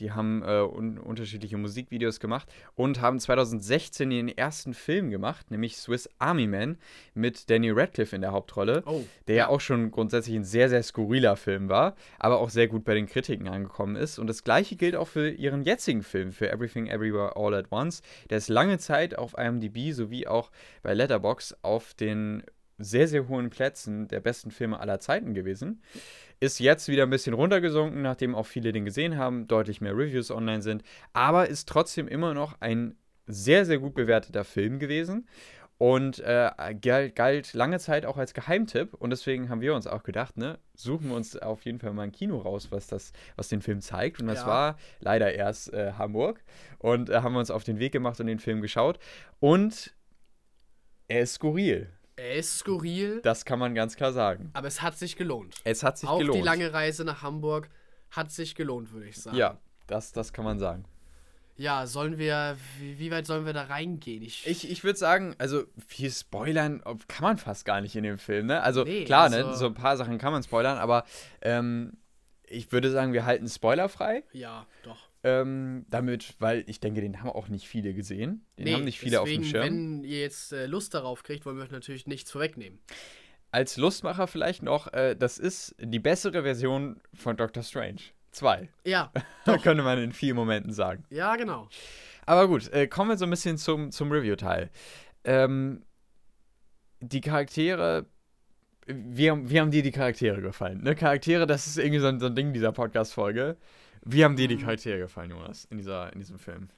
Die 0.00 0.12
haben 0.12 0.42
äh, 0.42 0.60
un 0.62 0.98
unterschiedliche 0.98 1.56
Musikvideos 1.56 2.20
gemacht 2.20 2.48
und 2.74 3.00
haben 3.00 3.18
2016 3.18 4.10
den 4.10 4.28
ersten 4.28 4.74
Film 4.74 5.10
gemacht, 5.10 5.50
nämlich 5.50 5.76
Swiss 5.76 6.08
Army 6.18 6.46
Man 6.46 6.78
mit 7.14 7.48
Danny 7.50 7.70
Radcliffe 7.70 8.14
in 8.14 8.22
der 8.22 8.32
Hauptrolle, 8.32 8.82
Oh. 8.86 9.04
der 9.28 9.36
ja 9.36 9.48
auch 9.48 9.60
schon 9.60 9.90
grundsätzlich 9.90 10.36
ein 10.36 10.44
sehr, 10.44 10.68
sehr 10.68 10.82
skurriler 10.82 11.36
Film 11.36 11.68
war, 11.68 11.96
aber 12.18 12.38
auch 12.40 12.50
sehr 12.50 12.68
gut 12.68 12.84
bei 12.84 12.94
den 12.94 13.06
Kritiken 13.06 13.48
angekommen 13.48 13.96
ist. 13.96 14.18
Und 14.18 14.26
das 14.26 14.44
gleiche 14.44 14.76
gilt 14.76 14.96
auch 14.96 15.08
für 15.08 15.30
ihren 15.30 15.62
jetzigen 15.62 16.02
Film, 16.02 16.32
für 16.32 16.50
Everything 16.50 16.86
Everywhere 16.88 17.36
All 17.36 17.54
at 17.54 17.66
Once. 17.70 18.02
Der 18.30 18.38
ist 18.38 18.48
lange 18.48 18.78
Zeit 18.78 19.16
auf 19.18 19.34
IMDb 19.38 19.92
sowie 19.92 20.26
auch 20.26 20.50
bei 20.82 20.94
Letterboxd 20.94 21.56
auf 21.62 21.94
den 21.94 22.42
sehr, 22.78 23.08
sehr 23.08 23.26
hohen 23.28 23.48
Plätzen 23.48 24.06
der 24.08 24.20
besten 24.20 24.50
Filme 24.50 24.78
aller 24.78 25.00
Zeiten 25.00 25.32
gewesen. 25.32 25.80
Ist 26.38 26.58
jetzt 26.60 26.88
wieder 26.88 27.04
ein 27.04 27.10
bisschen 27.10 27.34
runtergesunken, 27.34 28.02
nachdem 28.02 28.34
auch 28.34 28.46
viele 28.46 28.72
den 28.72 28.84
gesehen 28.84 29.16
haben, 29.16 29.48
deutlich 29.48 29.80
mehr 29.80 29.96
Reviews 29.96 30.30
online 30.30 30.62
sind, 30.62 30.82
aber 31.12 31.48
ist 31.48 31.68
trotzdem 31.68 32.08
immer 32.08 32.34
noch 32.34 32.60
ein 32.60 32.96
sehr, 33.26 33.64
sehr 33.64 33.78
gut 33.78 33.94
bewerteter 33.94 34.44
Film 34.44 34.78
gewesen 34.78 35.26
und 35.78 36.20
äh, 36.20 36.50
galt, 37.14 37.52
lange 37.52 37.78
Zeit 37.78 38.06
auch 38.06 38.16
als 38.16 38.32
Geheimtipp 38.34 38.94
und 38.94 39.10
deswegen 39.10 39.48
haben 39.50 39.60
wir 39.60 39.74
uns 39.74 39.86
auch 39.86 40.02
gedacht, 40.02 40.36
ne, 40.36 40.58
suchen 40.74 41.08
wir 41.08 41.16
uns 41.16 41.36
auf 41.36 41.64
jeden 41.64 41.78
Fall 41.80 41.92
mal 41.92 42.02
ein 42.04 42.12
Kino 42.12 42.38
raus, 42.38 42.68
was 42.70 42.86
das, 42.86 43.12
was 43.36 43.48
den 43.48 43.60
Film 43.60 43.80
zeigt. 43.80 44.20
Und 44.20 44.28
das 44.28 44.40
Ja. 44.40 44.46
war 44.46 44.76
leider 45.00 45.34
erst 45.34 45.72
äh, 45.74 45.92
Hamburg 45.92 46.42
und 46.78 47.10
äh, 47.10 47.16
haben 47.16 47.34
wir 47.34 47.40
uns 47.40 47.50
auf 47.50 47.64
den 47.64 47.78
Weg 47.78 47.92
gemacht 47.92 48.20
und 48.20 48.26
den 48.26 48.38
Film 48.38 48.62
geschaut. 48.62 48.98
Und 49.38 49.94
er 51.08 51.20
ist 51.20 51.34
skurril, 51.34 51.90
Er 52.18 52.36
ist 52.36 52.58
skurril, 52.60 53.20
das 53.22 53.44
kann 53.44 53.58
man 53.58 53.74
ganz 53.74 53.94
klar 53.96 54.12
sagen. 54.12 54.50
aber 54.54 54.68
es 54.68 54.80
hat 54.80 54.96
sich 54.98 55.16
gelohnt. 55.16 55.54
Es 55.64 55.82
hat 55.82 55.98
sich 55.98 56.08
Auch 56.08 56.18
gelohnt. 56.18 56.38
die 56.38 56.42
lange 56.44 56.72
Reise 56.72 57.04
nach 57.04 57.22
Hamburg 57.22 57.68
hat 58.10 58.30
sich 58.32 58.54
gelohnt, 58.54 58.92
würde 58.92 59.08
ich 59.08 59.16
sagen. 59.18 59.36
ja, 59.36 59.58
das, 59.86 60.12
das 60.12 60.32
kann 60.32 60.44
man 60.44 60.58
sagen. 60.58 60.84
Ja, 61.58 61.86
sollen 61.86 62.18
wir, 62.18 62.56
wie, 62.78 62.98
wie 62.98 63.10
weit 63.10 63.26
sollen 63.26 63.46
wir 63.46 63.52
da 63.54 63.64
reingehen? 63.64 64.22
Ich, 64.22 64.46
Ich, 64.46 64.70
ich 64.70 64.84
würde 64.84 64.98
sagen, 64.98 65.34
also 65.38 65.64
viel 65.86 66.10
spoilern 66.10 66.82
kann 67.08 67.22
man 67.22 67.38
fast 67.38 67.64
gar 67.64 67.80
nicht 67.80 67.96
in 67.96 68.02
dem 68.02 68.18
Film, 68.18 68.46
ne? 68.46 68.62
Also 68.62 68.84
Nee, 68.84 69.04
klar, 69.04 69.28
ne, 69.30 69.36
also- 69.38 69.52
so 69.54 69.66
ein 69.66 69.74
paar 69.74 69.96
Sachen 69.96 70.18
kann 70.18 70.32
man 70.32 70.42
spoilern, 70.42 70.76
aber 70.78 71.04
ähm, 71.42 71.96
ich 72.46 72.70
würde 72.72 72.90
sagen, 72.90 73.12
wir 73.12 73.24
halten 73.26 73.48
spoilerfrei. 73.48 74.22
ja, 74.32 74.66
doch. 74.82 75.05
Ähm, 75.24 75.86
damit, 75.90 76.36
weil 76.38 76.62
ich 76.68 76.78
denke, 76.78 77.00
den 77.00 77.20
haben 77.20 77.30
auch 77.30 77.48
nicht 77.48 77.66
viele 77.66 77.94
gesehen. 77.94 78.44
Den 78.58 78.72
haben 78.74 78.84
nicht 78.84 79.00
viele 79.00 79.20
auf 79.20 79.28
dem 79.28 79.42
deswegen, 79.42 79.50
Schirm. 79.50 79.64
Wenn 79.64 80.04
ihr 80.04 80.20
jetzt 80.20 80.52
äh, 80.52 80.66
Lust 80.66 80.94
darauf 80.94 81.22
kriegt, 81.24 81.44
wollen 81.46 81.56
wir 81.56 81.64
euch 81.64 81.70
natürlich 81.72 82.06
nichts 82.06 82.30
vorwegnehmen. 82.30 82.78
Als 83.50 83.76
Lustmacher 83.76 84.26
vielleicht 84.28 84.62
noch, 84.62 84.92
äh, 84.92 85.16
das 85.16 85.38
ist 85.38 85.74
die 85.80 85.98
bessere 85.98 86.42
Version 86.42 87.00
von 87.14 87.36
Doctor 87.36 87.62
Strange 87.64 88.00
2. 88.32 88.68
Ja, 88.84 89.10
könnte 89.62 89.82
man 89.82 89.98
in 89.98 90.12
vielen 90.12 90.36
Momenten 90.36 90.72
sagen. 90.72 91.04
ja, 91.10 91.34
genau. 91.36 91.68
Aber 92.26 92.46
gut, 92.48 92.72
äh, 92.72 92.86
kommen 92.86 93.10
wir 93.10 93.16
so 93.16 93.24
ein 93.24 93.30
bisschen 93.30 93.56
zum, 93.56 93.90
zum 93.92 94.10
Review-Teil. 94.12 94.70
Ähm, 95.24 95.82
die 97.00 97.20
Charaktere, 97.20 98.06
wie, 98.86 99.30
haben- 99.30 99.48
wie 99.50 99.60
haben 99.60 99.70
dir 99.70 99.82
die 99.82 99.92
Charaktere 99.92 100.40
gefallen? 100.40 100.82
Ne? 100.82 100.94
Charaktere, 100.94 101.46
das 101.46 101.66
ist 101.66 101.78
irgendwie 101.78 102.00
so 102.00 102.06
ein, 102.08 102.20
so 102.20 102.26
ein 102.26 102.34
Ding 102.34 102.52
dieser 102.52 102.72
Podcast-Folge. 102.72 103.56
Wie 104.04 104.24
haben 104.24 104.36
dir 104.36 104.48
die 104.48 104.56
Mhm. 104.56 104.60
Charaktere 104.60 104.98
gefallen, 104.98 105.30
Jonas, 105.30 105.64
in, 105.66 105.78
dieser, 105.78 106.12
in 106.12 106.18
diesem 106.20 106.38
Film? 106.38 106.68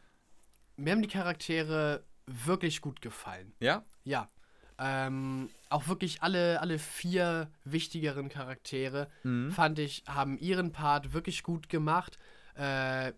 mir 0.77 0.93
haben 0.93 1.03
die 1.03 1.09
Charaktere 1.09 2.05
wirklich 2.27 2.81
gut 2.81 3.01
gefallen. 3.01 3.53
Ja? 3.59 3.85
Ja. 4.05 4.31
Ähm, 4.79 5.51
auch 5.71 5.89
wirklich 5.89 6.23
alle, 6.23 6.61
alle 6.61 6.79
vier 6.79 7.51
wichtigeren 7.65 8.29
Charaktere, 8.29 9.09
Mhm. 9.25 9.51
fand 9.51 9.81
ich, 9.81 10.05
haben 10.07 10.39
ihren 10.39 10.71
Part 10.71 11.13
wirklich 11.13 11.43
gut 11.43 11.69
gemacht. 11.69 12.17
Äh, 12.55 13.13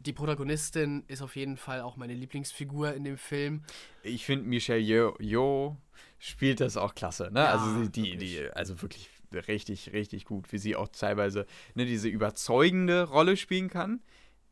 die 0.00 0.12
Protagonistin 0.12 1.04
ist 1.06 1.22
auf 1.22 1.36
jeden 1.36 1.56
Fall 1.56 1.80
auch 1.80 1.96
meine 1.96 2.12
Lieblingsfigur 2.14 2.92
in 2.94 3.04
dem 3.04 3.18
Film. 3.18 3.62
Ich 4.02 4.24
finde, 4.24 4.46
Michelle 4.46 4.80
Yeoh 5.20 5.76
spielt 6.18 6.60
das 6.60 6.76
auch 6.76 6.94
klasse. 6.94 7.30
Ne? 7.32 7.40
Ja, 7.40 7.52
also 7.52 7.84
die, 7.84 7.90
die, 8.02 8.10
wirklich. 8.12 8.30
die, 8.38 8.50
also 8.50 8.82
wirklich 8.82 9.08
richtig, 9.34 9.92
richtig 9.92 10.24
gut, 10.24 10.52
wie 10.52 10.58
sie 10.58 10.76
auch 10.76 10.88
teilweise 10.88 11.46
ne, 11.74 11.84
diese 11.86 12.08
überzeugende 12.08 13.04
Rolle 13.04 13.36
spielen 13.36 13.68
kann, 13.70 14.00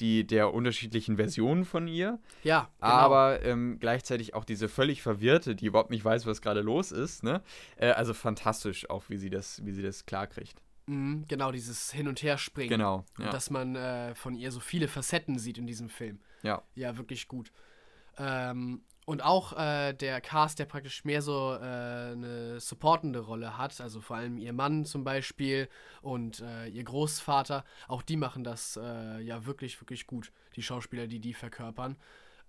die 0.00 0.26
der 0.26 0.52
unterschiedlichen 0.52 1.16
Versionen 1.16 1.64
von 1.64 1.86
ihr, 1.86 2.18
Ja, 2.42 2.68
genau. 2.80 2.92
aber 2.92 3.42
ähm, 3.44 3.78
gleichzeitig 3.78 4.34
auch 4.34 4.44
diese 4.44 4.68
völlig 4.68 5.02
verwirrte, 5.02 5.54
die 5.54 5.66
überhaupt 5.66 5.90
nicht 5.90 6.04
weiß, 6.04 6.26
was 6.26 6.42
gerade 6.42 6.62
los 6.62 6.90
ist. 6.90 7.22
Ne? 7.22 7.42
Äh, 7.76 7.90
also 7.90 8.12
fantastisch 8.14 8.90
auch, 8.90 9.04
wie 9.08 9.16
sie 9.18 9.30
das, 9.30 9.64
wie 9.64 9.70
sie 9.72 9.82
das 9.82 10.04
klarkriegt. 10.04 10.60
Mhm, 10.86 11.24
genau, 11.28 11.52
dieses 11.52 11.92
Hin- 11.92 12.08
und 12.08 12.22
Herspringen. 12.22 12.70
Genau. 12.70 13.04
Und 13.18 13.26
Ja. 13.26 13.30
dass 13.30 13.50
man 13.50 13.76
äh, 13.76 14.14
von 14.16 14.34
ihr 14.34 14.50
so 14.50 14.58
viele 14.60 14.88
Facetten 14.88 15.38
sieht 15.38 15.58
in 15.58 15.66
diesem 15.66 15.88
Film. 15.88 16.18
ja. 16.42 16.62
Ja, 16.74 16.96
wirklich 16.96 17.28
gut. 17.28 17.52
Ähm, 18.18 18.82
und 19.04 19.22
auch 19.22 19.52
äh, 19.58 19.92
der 19.92 20.20
Cast, 20.20 20.58
der 20.58 20.64
praktisch 20.64 21.04
mehr 21.04 21.20
so 21.22 21.52
äh, 21.54 21.58
eine 21.58 22.60
supportende 22.60 23.20
Rolle 23.20 23.58
hat, 23.58 23.80
also 23.80 24.00
vor 24.00 24.16
allem 24.16 24.38
ihr 24.38 24.52
Mann 24.52 24.84
zum 24.84 25.04
Beispiel 25.04 25.68
und 26.02 26.40
äh, 26.40 26.66
ihr 26.68 26.84
Großvater, 26.84 27.64
auch 27.88 28.02
die 28.02 28.16
machen 28.16 28.44
das 28.44 28.78
äh, 28.82 29.20
ja 29.20 29.44
wirklich, 29.46 29.80
wirklich 29.80 30.06
gut, 30.06 30.32
die 30.56 30.62
Schauspieler, 30.62 31.06
die 31.06 31.20
die 31.20 31.34
verkörpern. 31.34 31.96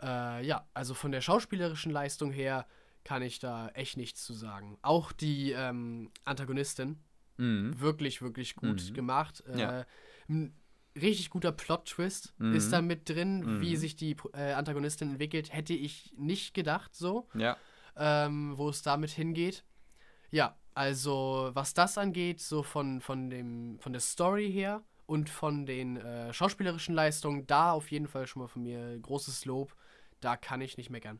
Äh, 0.01 0.45
ja, 0.45 0.67
also 0.73 0.93
von 0.93 1.11
der 1.11 1.21
schauspielerischen 1.21 1.91
Leistung 1.91 2.31
her 2.31 2.65
kann 3.03 3.21
ich 3.21 3.39
da 3.39 3.67
echt 3.69 3.97
nichts 3.97 4.23
zu 4.25 4.33
sagen. 4.33 4.77
Auch 4.81 5.11
die 5.11 5.51
ähm, 5.51 6.11
Antagonistin, 6.23 6.99
Mhm. 7.37 7.79
wirklich, 7.81 8.21
wirklich 8.21 8.55
gut 8.55 8.81
Mhm. 8.89 8.93
gemacht. 8.93 9.43
Äh, 9.51 9.59
Ja. 9.59 9.85
Richtig 10.99 11.29
guter 11.29 11.51
Plot-Twist 11.51 12.33
Mhm. 12.37 12.53
ist 12.55 12.71
da 12.71 12.81
mit 12.81 13.09
drin, 13.09 13.59
wie 13.61 13.71
Mhm. 13.73 13.77
sich 13.79 13.95
die 13.95 14.15
äh, 14.33 14.53
Antagonistin 14.53 15.09
entwickelt. 15.11 15.51
Hätte 15.53 15.73
ich 15.73 16.13
nicht 16.17 16.53
gedacht 16.53 16.95
so, 16.95 17.27
Ja. 17.33 17.57
ähm, 17.97 18.53
wo 18.57 18.69
es 18.69 18.81
damit 18.81 19.11
hingeht. 19.11 19.63
Ja, 20.31 20.57
also 20.73 21.51
was 21.53 21.73
das 21.73 21.97
angeht, 21.97 22.39
so 22.41 22.63
von, 22.63 23.01
von, 23.01 23.29
dem, 23.29 23.77
von 23.79 23.91
der 23.93 24.01
Story 24.01 24.51
her 24.51 24.83
und 25.05 25.29
von 25.29 25.65
den 25.65 25.97
äh, 25.97 26.33
schauspielerischen 26.33 26.95
Leistungen, 26.95 27.45
da 27.45 27.71
auf 27.73 27.91
jeden 27.91 28.07
Fall 28.07 28.25
schon 28.27 28.41
mal 28.41 28.47
von 28.47 28.63
mir 28.63 28.97
großes 28.99 29.45
Lob. 29.45 29.75
Da 30.21 30.35
kann 30.37 30.61
ich 30.61 30.77
nicht 30.77 30.89
meckern. 30.89 31.19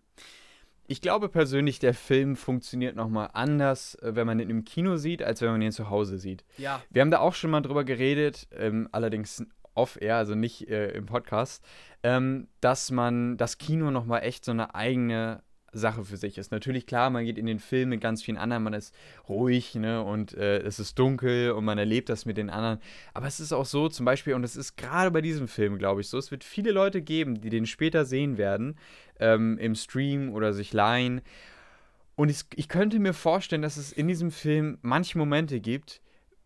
Ich 0.87 1.01
glaube 1.01 1.29
persönlich, 1.29 1.79
der 1.79 1.93
Film 1.95 2.35
funktioniert 2.35 2.95
nochmal 2.95 3.29
anders, 3.33 3.95
äh, 3.95 4.15
wenn 4.15 4.27
man 4.27 4.39
ihn 4.39 4.49
im 4.49 4.65
Kino 4.65 4.97
sieht, 4.97 5.21
als 5.23 5.41
wenn 5.41 5.49
man 5.49 5.61
ihn 5.61 5.71
zu 5.71 5.89
Hause 5.89 6.17
sieht. 6.19 6.43
Ja, 6.57 6.81
Wir 6.91 7.01
haben 7.01 7.09
da 7.11 7.19
auch 7.19 7.33
schon 7.33 7.49
mal 7.51 7.61
drüber 7.61 7.83
geredet, 7.83 8.47
ähm, 8.51 8.87
allerdings 8.91 9.43
off-air, 9.75 10.17
also 10.17 10.35
nicht 10.35 10.69
äh, 10.69 10.89
im 10.89 11.05
Podcast, 11.05 11.63
ähm, 12.03 12.47
dass 12.61 12.91
man 12.91 13.37
das 13.37 13.57
Kino 13.57 13.91
nochmal 13.91 14.23
echt 14.23 14.45
so 14.45 14.51
eine 14.51 14.73
eigene 14.73 15.43
Sache 15.75 16.05
für 16.05 16.17
sich 16.17 16.37
ist. 16.37 16.51
Natürlich, 16.51 16.87
klar, 16.87 17.09
man 17.09 17.25
geht 17.25 17.37
in 17.37 17.45
den 17.45 17.59
Film 17.59 17.89
mit 17.89 18.01
ganz 18.01 18.23
vielen 18.23 18.37
anderen, 18.37 18.63
man 18.63 18.73
ist 18.73 18.95
ruhig, 19.27 19.75
ne, 19.75 20.01
und 20.01 20.33
äh, 20.33 20.59
es 20.59 20.79
ist 20.79 20.97
dunkel 20.97 21.51
und 21.51 21.65
man 21.65 21.77
erlebt 21.77 22.09
das 22.09 22.25
mit 22.25 22.37
den 22.37 22.49
anderen. 22.49 22.79
Aber 23.13 23.27
es 23.27 23.39
ist 23.39 23.51
auch 23.51 23.65
so, 23.65 23.89
zum 23.89 24.05
Beispiel, 24.05 24.33
und 24.33 24.43
es 24.43 24.55
ist 24.55 24.77
gerade 24.77 25.11
bei 25.11 25.21
diesem 25.21 25.47
Film, 25.47 25.77
glaube 25.77 26.01
ich, 26.01 26.07
so, 26.07 26.17
es 26.17 26.31
wird 26.31 26.43
viele 26.43 26.71
Leute 26.71 27.01
geben, 27.01 27.41
die 27.41 27.49
den 27.49 27.65
später 27.65 28.05
sehen 28.05 28.37
werden, 28.37 28.77
ähm, 29.19 29.57
im 29.57 29.75
Stream 29.75 30.33
oder 30.33 30.53
sich 30.53 30.73
leihen. 30.73 31.21
Und 32.15 32.29
ich, 32.29 32.43
ich 32.55 32.69
könnte 32.69 32.99
mir 32.99 33.13
vorstellen, 33.13 33.61
dass 33.61 33.77
es 33.77 33.91
in 33.91 34.07
diesem 34.07 34.31
Film 34.31 34.77
manche 34.81 35.17
Momente 35.17 35.59
gibt, 35.59 36.01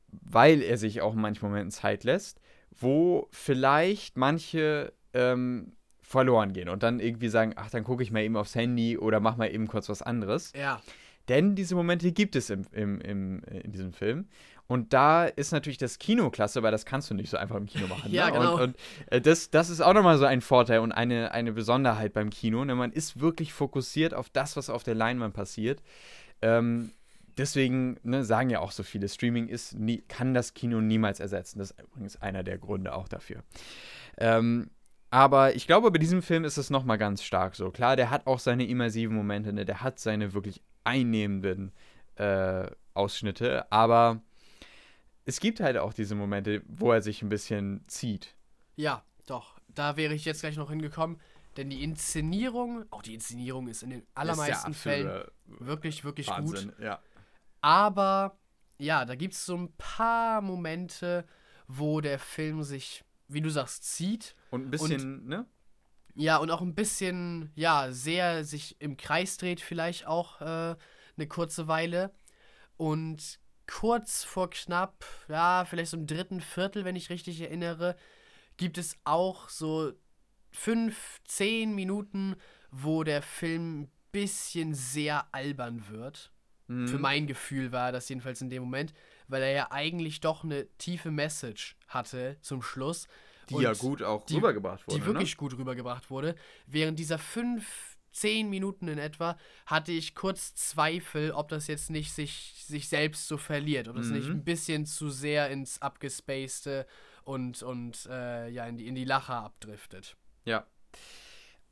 weil 0.07 0.63
er 0.63 0.77
sich 0.77 1.01
auch 1.01 1.13
in 1.13 1.21
manchen 1.21 1.45
Momenten 1.45 1.71
Zeit 1.71 2.03
lässt, 2.03 2.41
wo 2.77 3.27
vielleicht 3.31 4.17
manche 4.17 4.93
ähm, 5.13 5.73
verloren 6.01 6.53
gehen 6.53 6.69
und 6.69 6.81
dann 6.81 6.99
irgendwie 6.99 7.29
sagen, 7.29 7.53
ach, 7.55 7.69
dann 7.69 7.83
gucke 7.83 8.01
ich 8.01 8.11
mal 8.11 8.23
eben 8.23 8.35
aufs 8.35 8.55
Handy 8.55 8.97
oder 8.97 9.19
mach 9.19 9.37
mal 9.37 9.53
eben 9.53 9.67
kurz 9.67 9.89
was 9.89 10.01
anderes. 10.01 10.53
ja, 10.55 10.81
Denn 11.27 11.55
diese 11.55 11.75
Momente 11.75 12.11
gibt 12.11 12.35
es 12.35 12.49
im, 12.49 12.65
im, 12.71 12.99
im, 13.01 13.43
äh, 13.43 13.59
in 13.59 13.71
diesem 13.71 13.93
Film. 13.93 14.27
Und 14.65 14.93
da 14.93 15.25
ist 15.25 15.51
natürlich 15.51 15.79
das 15.79 15.97
Kino 15.97 16.29
klasse, 16.29 16.61
weil 16.61 16.71
das 16.71 16.85
kannst 16.85 17.09
du 17.09 17.15
nicht 17.15 17.31
so 17.31 17.37
einfach 17.37 17.55
im 17.55 17.65
Kino 17.65 17.87
machen. 17.87 18.11
Ja, 18.11 18.27
ne? 18.27 18.33
genau. 18.33 18.53
Und, 18.53 18.61
und 18.61 18.75
äh, 19.07 19.19
das, 19.19 19.49
das 19.49 19.69
ist 19.71 19.81
auch 19.81 19.93
nochmal 19.93 20.17
so 20.19 20.25
ein 20.25 20.41
Vorteil 20.41 20.79
und 20.79 20.91
eine, 20.91 21.31
eine 21.31 21.53
Besonderheit 21.53 22.13
beim 22.13 22.29
Kino. 22.29 22.63
Ne? 22.65 22.75
Man 22.75 22.91
ist 22.91 23.19
wirklich 23.19 23.51
fokussiert 23.51 24.13
auf 24.13 24.29
das, 24.29 24.57
was 24.57 24.69
auf 24.69 24.83
der 24.83 24.93
Leinwand 24.93 25.33
passiert. 25.33 25.81
Ähm, 26.43 26.91
deswegen 27.39 27.97
ne, 28.03 28.23
sagen 28.23 28.49
ja 28.49 28.59
auch 28.59 28.71
so 28.71 28.83
viele, 28.83 29.07
Streaming 29.09 29.47
ist 29.47 29.73
nie, 29.73 30.01
kann 30.07 30.33
das 30.33 30.53
Kino 30.53 30.81
niemals 30.81 31.19
ersetzen. 31.19 31.59
Das 31.59 31.71
ist 31.71 31.81
übrigens 31.81 32.21
einer 32.21 32.43
der 32.43 32.57
Gründe 32.57 32.93
auch 32.93 33.07
dafür. 33.07 33.43
Ähm, 34.17 34.69
aber 35.09 35.55
ich 35.55 35.65
glaube, 35.65 35.89
bei 35.89 35.97
diesem 35.97 36.21
Film 36.21 36.45
ist 36.45 36.57
es 36.57 36.69
nochmal 36.69 36.97
ganz 36.97 37.23
stark 37.23 37.55
so. 37.55 37.71
Klar, 37.71 37.95
der 37.95 38.11
hat 38.11 38.27
auch 38.27 38.39
seine 38.39 38.67
immersiven 38.67 39.15
Momente, 39.15 39.53
ne? 39.53 39.65
der 39.65 39.81
hat 39.81 39.99
seine 39.99 40.33
wirklich 40.33 40.61
einnehmenden 40.83 41.71
äh, 42.15 42.67
Ausschnitte, 42.93 43.71
aber 43.71 44.21
es 45.25 45.39
gibt 45.39 45.59
halt 45.59 45.77
auch 45.77 45.93
diese 45.93 46.15
Momente, 46.15 46.61
wo 46.67 46.91
er 46.91 47.01
sich 47.01 47.21
ein 47.21 47.29
bisschen 47.29 47.83
zieht. 47.87 48.35
Ja, 48.75 49.03
doch. 49.25 49.59
Da 49.67 49.95
wäre 49.97 50.13
ich 50.13 50.25
jetzt 50.25 50.41
gleich 50.41 50.57
noch 50.57 50.69
hingekommen. 50.69 51.19
Denn 51.57 51.69
die 51.69 51.83
Inszenierung, 51.83 52.85
auch 52.91 53.01
die 53.01 53.13
Inszenierung 53.13 53.67
ist 53.67 53.83
in 53.83 53.89
den 53.89 54.07
allermeisten 54.13 54.73
Fällen 54.73 55.23
wirklich, 55.45 56.03
wirklich 56.03 56.27
gut. 56.27 56.37
Wahnsinn, 56.37 56.73
ja. 56.79 56.99
Aber 57.61 58.37
ja, 58.77 59.05
da 59.05 59.15
gibt 59.15 59.33
es 59.33 59.45
so 59.45 59.55
ein 59.55 59.73
paar 59.77 60.41
Momente, 60.41 61.25
wo 61.67 62.01
der 62.01 62.19
Film 62.19 62.63
sich, 62.63 63.03
wie 63.27 63.41
du 63.41 63.49
sagst, 63.49 63.83
zieht. 63.83 64.35
Und 64.51 64.67
ein 64.67 64.71
bisschen, 64.71 65.25
ne? 65.27 65.45
Ja, 66.15 66.37
und 66.37 66.51
auch 66.51 66.61
ein 66.61 66.75
bisschen, 66.75 67.51
ja, 67.55 67.91
sehr 67.91 68.43
sich 68.43 68.79
im 68.79 68.97
Kreis 68.97 69.37
dreht, 69.37 69.61
vielleicht 69.61 70.07
auch 70.07 70.41
äh, 70.41 70.75
eine 71.15 71.27
kurze 71.27 71.67
Weile. 71.67 72.11
Und 72.77 73.39
kurz 73.67 74.23
vor 74.23 74.49
knapp, 74.49 75.05
ja, 75.27 75.65
vielleicht 75.65 75.91
so 75.91 75.97
im 75.97 76.07
dritten 76.07 76.41
Viertel, 76.41 76.85
wenn 76.85 76.95
ich 76.95 77.09
richtig 77.09 77.39
erinnere, 77.41 77.95
gibt 78.57 78.77
es 78.77 78.97
auch 79.03 79.47
so 79.49 79.93
fünf, 80.51 81.21
zehn 81.25 81.75
Minuten, 81.75 82.35
wo 82.71 83.03
der 83.03 83.21
Film 83.21 83.81
ein 83.81 83.91
bisschen 84.11 84.73
sehr 84.73 85.27
albern 85.33 85.87
wird. 85.89 86.31
Mhm. 86.69 86.87
Für 86.87 86.99
mein 86.99 87.27
Gefühl 87.27 87.71
war 87.73 87.91
das 87.91 88.07
jedenfalls 88.07 88.41
in 88.41 88.49
dem 88.49 88.63
Moment, 88.63 88.93
weil 89.27 89.41
er 89.43 89.51
ja 89.51 89.71
eigentlich 89.71 90.21
doch 90.21 90.43
eine 90.43 90.67
tiefe 90.77 91.11
Message 91.11 91.75
hatte 91.87 92.37
zum 92.41 92.61
Schluss. 92.61 93.07
die 93.49 93.55
ja 93.63 93.73
gut 93.73 94.03
auch 94.03 94.25
die- 94.27 94.35
rübergebracht 94.35 94.85
wurde. 94.87 94.99
die 94.99 95.05
wirklich 95.05 95.35
gut 95.35 95.57
rübergebracht 95.57 96.11
wurde. 96.11 96.35
Während 96.67 96.99
dieser 96.99 97.17
fünf, 97.17 97.97
zehn 98.11 98.47
Minuten 98.49 98.87
in 98.87 98.99
etwa 98.99 99.37
hatte 99.65 99.91
ich 99.91 100.13
kurz 100.13 100.53
Zweifel, 100.53 101.31
ob 101.31 101.47
das 101.49 101.65
jetzt 101.67 101.89
nicht 101.89 102.11
sich, 102.13 102.63
sich 102.67 102.87
selbst 102.89 103.27
so 103.27 103.37
verliert, 103.37 103.87
ob 103.87 103.95
das 103.95 104.07
Mhm. 104.07 104.13
nicht 104.13 104.29
ein 104.29 104.43
bisschen 104.43 104.85
zu 104.85 105.09
sehr 105.09 105.49
ins 105.49 105.81
Abgespacede 105.81 106.85
und, 107.23 107.63
und 107.63 108.05
äh, 108.11 108.49
ja, 108.49 108.65
in 108.67 108.77
die, 108.77 108.87
in 108.87 108.93
die 108.95 109.05
Lacher 109.05 109.35
abdriftet. 109.43 110.15
Ne? 110.45 110.51
Ja. 110.51 110.67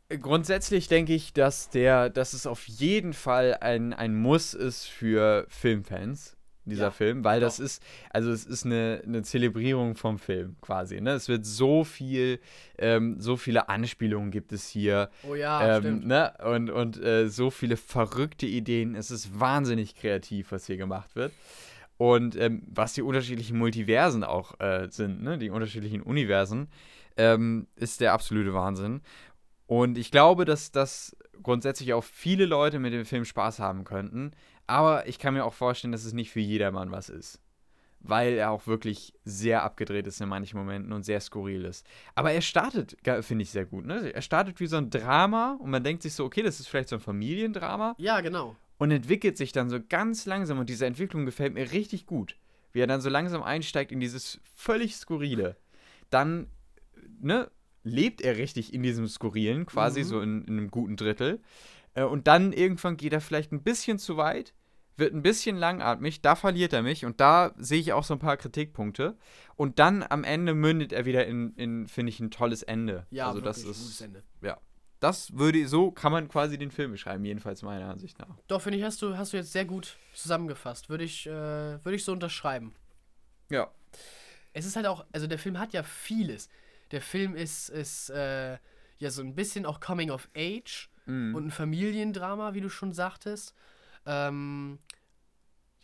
Grundsätzlich 0.10 0.88
denke 0.88 1.14
ich, 1.14 1.34
dass 1.34 1.70
der, 1.70 2.10
dass 2.10 2.34
es 2.34 2.48
auf 2.48 2.66
jeden 2.68 3.14
Fall 3.14 3.58
ein, 3.60 3.94
ein 3.94 4.16
Muss 4.16 4.54
ist 4.54 4.86
für 4.86 5.46
Filmfans, 5.50 6.38
dieser 6.64 6.86
Ja, 6.86 6.92
Film, 6.92 7.24
weil 7.24 7.40
das 7.40 7.58
doch. 7.58 7.66
ist, 7.66 7.84
also 8.10 8.32
es 8.32 8.46
ist 8.46 8.66
eine, 8.66 9.02
eine 9.06 9.24
Zelebrierung 9.24 9.96
vom 9.96 10.18
Film 10.18 10.56
quasi. 10.62 11.02
Ne? 11.02 11.12
Es 11.12 11.28
wird 11.28 11.46
so 11.46 11.84
viel, 11.84 12.40
ähm, 12.78 13.20
so 13.20 13.36
viele 13.38 13.68
Anspielungen 13.70 14.32
gibt 14.32 14.52
es 14.54 14.68
hier. 14.68 15.10
Oh 15.30 15.36
ja, 15.36 15.78
ähm, 15.78 15.82
stimmt. 15.82 16.08
ne? 16.08 16.34
Und, 16.44 16.70
und 16.70 17.02
äh, 17.04 17.28
so 17.30 17.50
viele 17.50 17.76
verrückte 17.78 18.46
Ideen. 18.46 18.96
Es 18.96 19.12
ist 19.12 19.40
wahnsinnig 19.40 19.96
kreativ, 19.96 20.52
was 20.52 20.68
hier 20.68 20.78
gemacht 20.78 21.16
wird. 21.16 21.34
Und 21.98 22.36
ähm, 22.36 22.64
was 22.70 22.94
die 22.94 23.02
unterschiedlichen 23.02 23.58
Multiversen 23.58 24.24
auch 24.24 24.60
äh, 24.60 24.88
sind, 24.90 25.24
ne? 25.24 25.38
die 25.38 25.50
unterschiedlichen 25.50 26.02
Universen, 26.02 26.68
ähm, 27.18 27.66
ist 27.76 28.02
der 28.02 28.14
absolute 28.14 28.54
Wahnsinn. 28.54 29.02
Und 29.68 29.98
ich 29.98 30.12
glaube, 30.12 30.46
dass 30.46 30.72
das 30.72 31.16
grundsätzlich 31.44 31.94
auch 31.94 32.04
viele 32.04 32.46
Leute 32.46 32.80
mit 32.80 32.94
dem 32.94 33.06
Film 33.06 33.26
Spaß 33.26 33.60
haben 33.60 33.84
könnten. 33.84 34.32
Aber 34.66 35.08
ich 35.08 35.20
kann 35.20 35.34
mir 35.34 35.46
auch 35.46 35.54
vorstellen, 35.54 35.92
dass 35.92 36.06
es 36.06 36.14
nicht 36.14 36.32
für 36.32 36.40
jedermann 36.40 36.92
was 36.92 37.10
ist. 37.10 37.40
Weil 38.00 38.34
er 38.34 38.52
auch 38.52 38.68
wirklich 38.68 39.14
sehr 39.26 39.64
abgedreht 39.64 40.08
ist 40.08 40.22
in 40.22 40.30
manchen 40.30 40.58
Momenten 40.58 40.94
und 40.94 41.04
sehr 41.04 41.20
skurril 41.20 41.66
ist. 41.66 41.86
Aber 42.16 42.32
er 42.32 42.42
startet, 42.42 42.96
finde 43.22 43.44
ich, 43.44 43.50
sehr 43.50 43.66
gut. 43.66 43.86
Ne? 43.86 44.14
Er 44.14 44.22
startet 44.22 44.60
wie 44.60 44.68
so 44.68 44.78
ein 44.78 44.90
Drama 44.90 45.58
und 45.60 45.70
man 45.70 45.84
denkt 45.84 46.04
sich 46.04 46.14
so, 46.14 46.24
okay, 46.24 46.44
das 46.44 46.60
ist 46.60 46.68
vielleicht 46.68 46.90
so 46.90 46.96
ein 46.96 47.02
Familiendrama 47.02 47.96
Ja, 47.98 48.22
genau. 48.22 48.56
und 48.78 48.92
entwickelt 48.92 49.38
sich 49.38 49.52
dann 49.52 49.70
so 49.70 49.80
ganz 49.82 50.26
langsam 50.26 50.60
und 50.60 50.70
diese 50.70 50.86
Entwicklung 50.86 51.26
gefällt 51.26 51.54
mir 51.54 51.72
richtig 51.72 52.06
gut. 52.06 52.38
Wie 52.72 52.80
er 52.80 52.88
dann 52.88 53.02
so 53.02 53.10
langsam 53.10 53.42
einsteigt 53.44 53.92
in 53.92 54.00
dieses 54.00 54.40
völlig 54.56 54.96
skurrile. 54.96 55.58
Dann, 56.10 56.48
ne, 57.20 57.50
lebt 57.88 58.22
er 58.22 58.38
richtig 58.38 58.74
in 58.74 58.84
diesem 58.84 59.08
Skurrilen, 59.08 59.66
quasi 59.66 60.02
Mhm. 60.02 60.06
so 60.06 60.22
in, 60.22 60.42
in 60.44 60.58
einem 60.58 60.72
guten 60.72 60.96
Drittel. 60.98 61.42
Äh, 61.94 62.04
und 62.04 62.28
dann 62.28 62.54
irgendwann 62.54 62.98
geht 62.98 63.14
er 63.14 63.22
vielleicht 63.22 63.52
ein 63.52 63.64
bisschen 63.64 63.98
zu 64.00 64.18
weit, 64.18 64.54
wird 64.98 65.14
ein 65.14 65.22
bisschen 65.22 65.58
langatmig, 65.58 66.22
da 66.22 66.36
verliert 66.36 66.74
er 66.74 66.82
mich 66.82 67.06
und 67.06 67.20
da 67.22 67.54
sehe 67.58 67.80
ich 67.80 67.94
auch 67.94 68.04
so 68.04 68.16
ein 68.16 68.20
paar 68.20 68.36
Kritikpunkte. 68.38 69.16
Und 69.56 69.78
dann 69.80 70.04
am 70.04 70.24
Ende 70.24 70.54
mündet 70.56 70.92
er 70.92 71.06
wieder 71.06 71.26
in, 71.28 71.54
in 71.56 71.88
finde 71.88 72.10
ich, 72.12 72.20
ein 72.20 72.32
tolles 72.32 72.64
Ende. 72.64 73.06
Ja, 73.12 73.28
also 73.28 73.42
das 73.42 73.58
wirklich, 73.58 73.78
gutes 73.78 73.90
ist, 73.92 74.02
Ende. 74.02 74.24
das 75.00 75.38
würde, 75.38 75.68
so 75.68 75.92
kann 75.92 76.12
man 76.12 76.28
quasi 76.28 76.58
den 76.58 76.72
Film 76.72 76.92
beschreiben, 76.92 77.24
jedenfalls 77.26 77.62
meiner 77.62 77.88
Ansicht 77.90 78.18
nach. 78.18 78.36
Doch, 78.48 78.62
finde 78.62 78.80
ich, 78.80 78.84
hast 78.84 79.00
du, 79.04 79.16
hast 79.16 79.34
du 79.34 79.38
jetzt 79.38 79.52
sehr 79.52 79.66
gut 79.66 79.98
zusammengefasst. 80.14 80.90
Würde 80.90 81.04
ich, 81.04 81.28
äh, 81.28 81.30
würde 81.32 81.96
ich 81.96 82.04
so 82.04 82.12
unterschreiben. 82.12 82.74
Ja. 83.50 83.70
Es 84.54 84.66
ist 84.66 84.76
halt 84.76 84.88
auch, 84.88 85.06
also 85.12 85.28
der 85.28 85.38
Film 85.38 85.60
hat 85.60 85.74
ja 85.74 85.84
vieles. 85.84 86.50
Der 86.92 87.02
Film 87.02 87.36
ist, 87.36 87.70
ist 87.70 88.10
äh, 88.10 88.58
ja 88.98 89.10
so 89.10 89.22
ein 89.22 89.36
bisschen 89.36 89.66
auch 89.66 89.80
Coming 89.80 90.12
of 90.12 90.30
Age 90.36 90.90
Mhm. 91.06 91.36
und 91.36 91.46
ein 91.48 91.52
Familiendrama, 91.52 92.54
wie 92.54 92.62
du 92.62 92.70
schon 92.70 92.92
sagtest. 92.92 93.54
Ähm, 94.06 94.80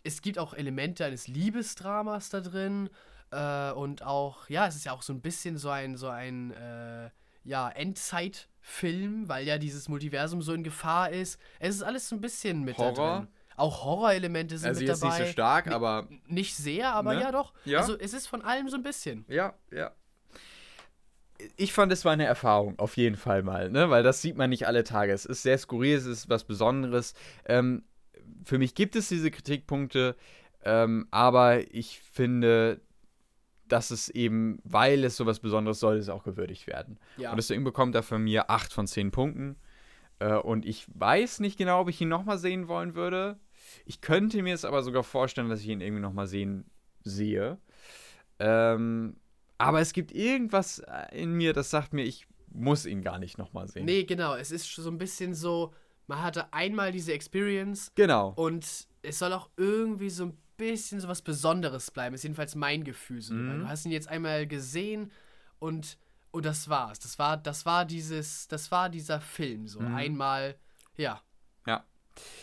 es 0.02 0.20
gibt 0.20 0.38
auch 0.38 0.52
Elemente 0.54 1.04
eines 1.04 1.28
Liebesdramas 1.28 2.28
da 2.28 2.40
drin. 2.40 2.90
Äh, 3.30 3.72
und 3.72 4.02
auch, 4.02 4.48
ja, 4.50 4.66
es 4.66 4.76
ist 4.76 4.84
ja 4.84 4.92
auch 4.92 5.02
so 5.02 5.12
ein 5.14 5.20
bisschen 5.22 5.56
so 5.56 5.70
ein, 5.70 5.96
so 5.96 6.08
ein, 6.08 6.50
äh, 6.52 7.10
ja, 7.44 7.68
Endzeitfilm, 7.70 9.28
weil 9.28 9.46
ja 9.46 9.58
dieses 9.58 9.88
Multiversum 9.88 10.42
so 10.42 10.52
in 10.52 10.62
Gefahr 10.62 11.10
ist. 11.10 11.40
Es 11.58 11.74
ist 11.76 11.82
alles 11.82 12.08
so 12.08 12.16
ein 12.16 12.20
bisschen 12.20 12.62
mit 12.64 12.78
da 12.78 12.82
Horror? 12.84 13.18
drin. 13.20 13.28
Auch 13.56 13.84
Horrorelemente 13.84 14.58
sind 14.58 14.68
also 14.68 14.80
mit 14.80 14.88
jetzt 14.88 15.02
dabei. 15.02 15.18
nicht 15.18 15.26
so 15.28 15.32
stark, 15.32 15.66
Ni- 15.66 15.72
aber 15.72 16.08
Nicht 16.26 16.56
sehr, 16.56 16.92
aber 16.92 17.14
Ne? 17.14 17.20
ja 17.20 17.32
doch. 17.32 17.52
Ja. 17.64 17.78
Also 17.80 17.96
es 17.98 18.12
ist 18.12 18.26
von 18.26 18.42
allem 18.42 18.68
so 18.68 18.76
ein 18.76 18.82
bisschen. 18.82 19.24
Ja, 19.28 19.54
ja. 19.70 19.92
Ich 21.56 21.72
fand, 21.72 21.92
es 21.92 22.04
war 22.04 22.12
eine 22.12 22.26
Erfahrung, 22.26 22.78
auf 22.78 22.96
jeden 22.96 23.16
Fall 23.16 23.42
mal, 23.42 23.70
ne? 23.70 23.90
Weil 23.90 24.02
das 24.02 24.22
sieht 24.22 24.36
man 24.36 24.50
nicht 24.50 24.66
alle 24.66 24.84
Tage. 24.84 25.12
Es 25.12 25.24
ist 25.24 25.42
sehr 25.42 25.58
skurril, 25.58 25.96
es 25.96 26.06
ist 26.06 26.28
was 26.28 26.44
Besonderes. 26.44 27.14
Ähm, 27.44 27.82
für 28.44 28.58
mich 28.58 28.74
gibt 28.74 28.96
es 28.96 29.08
diese 29.08 29.30
Kritikpunkte, 29.30 30.16
ähm, 30.64 31.08
aber 31.10 31.72
ich 31.74 32.00
finde, 32.00 32.80
dass 33.68 33.90
es 33.90 34.08
eben, 34.08 34.58
weil 34.64 35.04
es 35.04 35.16
so 35.16 35.26
was 35.26 35.40
Besonderes 35.40 35.80
soll, 35.80 35.96
es 35.96 36.08
auch 36.08 36.22
gewürdigt 36.22 36.66
werden. 36.66 36.98
Ja. 37.16 37.30
Und 37.30 37.36
deswegen 37.36 37.64
bekommt 37.64 37.94
er 37.94 38.02
von 38.02 38.22
mir 38.22 38.50
8 38.50 38.72
von 38.72 38.86
10 38.86 39.10
Punkten. 39.10 39.56
Äh, 40.18 40.34
und 40.34 40.64
ich 40.66 40.86
weiß 40.94 41.40
nicht 41.40 41.58
genau, 41.58 41.80
ob 41.80 41.88
ich 41.88 42.00
ihn 42.00 42.08
nochmal 42.08 42.38
sehen 42.38 42.68
wollen 42.68 42.94
würde. 42.94 43.38
Ich 43.84 44.00
könnte 44.00 44.42
mir 44.42 44.54
es 44.54 44.64
aber 44.64 44.82
sogar 44.82 45.02
vorstellen, 45.02 45.48
dass 45.48 45.60
ich 45.60 45.68
ihn 45.68 45.80
irgendwie 45.80 46.02
nochmal 46.02 46.26
sehen 46.26 46.66
sehe. 47.02 47.58
Ähm, 48.38 49.16
aber 49.58 49.80
es 49.80 49.92
gibt 49.92 50.12
irgendwas 50.12 50.78
äh, 50.80 51.16
in 51.22 51.32
mir, 51.32 51.52
das 51.52 51.70
sagt 51.70 51.92
mir, 51.92 52.02
ich 52.04 52.26
muss 52.52 52.86
ihn 52.86 53.02
gar 53.02 53.18
nicht 53.18 53.38
nochmal 53.38 53.68
sehen. 53.68 53.84
Nee, 53.84 54.04
genau. 54.04 54.34
Es 54.36 54.50
ist 54.50 54.72
so 54.72 54.88
ein 54.90 54.98
bisschen 54.98 55.34
so, 55.34 55.72
man 56.06 56.22
hatte 56.22 56.52
einmal 56.52 56.92
diese 56.92 57.12
Experience 57.12 57.90
Genau. 57.94 58.32
und 58.36 58.64
es 59.02 59.18
soll 59.18 59.32
auch 59.32 59.50
irgendwie 59.56 60.10
so 60.10 60.26
ein 60.26 60.38
bisschen 60.56 61.00
so 61.00 61.08
was 61.08 61.20
Besonderes 61.22 61.90
bleiben. 61.90 62.14
Ist 62.14 62.22
jedenfalls 62.22 62.54
mein 62.54 62.84
Gefühl 62.84 63.20
so. 63.20 63.34
Mhm. 63.34 63.60
Du 63.60 63.68
hast 63.68 63.84
ihn 63.86 63.92
jetzt 63.92 64.08
einmal 64.08 64.46
gesehen 64.46 65.10
und, 65.58 65.98
und 66.30 66.44
das 66.46 66.68
war's. 66.68 67.00
Das 67.00 67.18
war, 67.18 67.36
das 67.36 67.66
war 67.66 67.84
dieses, 67.84 68.46
das 68.48 68.70
war 68.70 68.88
dieser 68.88 69.20
Film 69.20 69.66
so. 69.66 69.80
Mhm. 69.80 69.94
Einmal, 69.94 70.56
ja. 70.96 71.20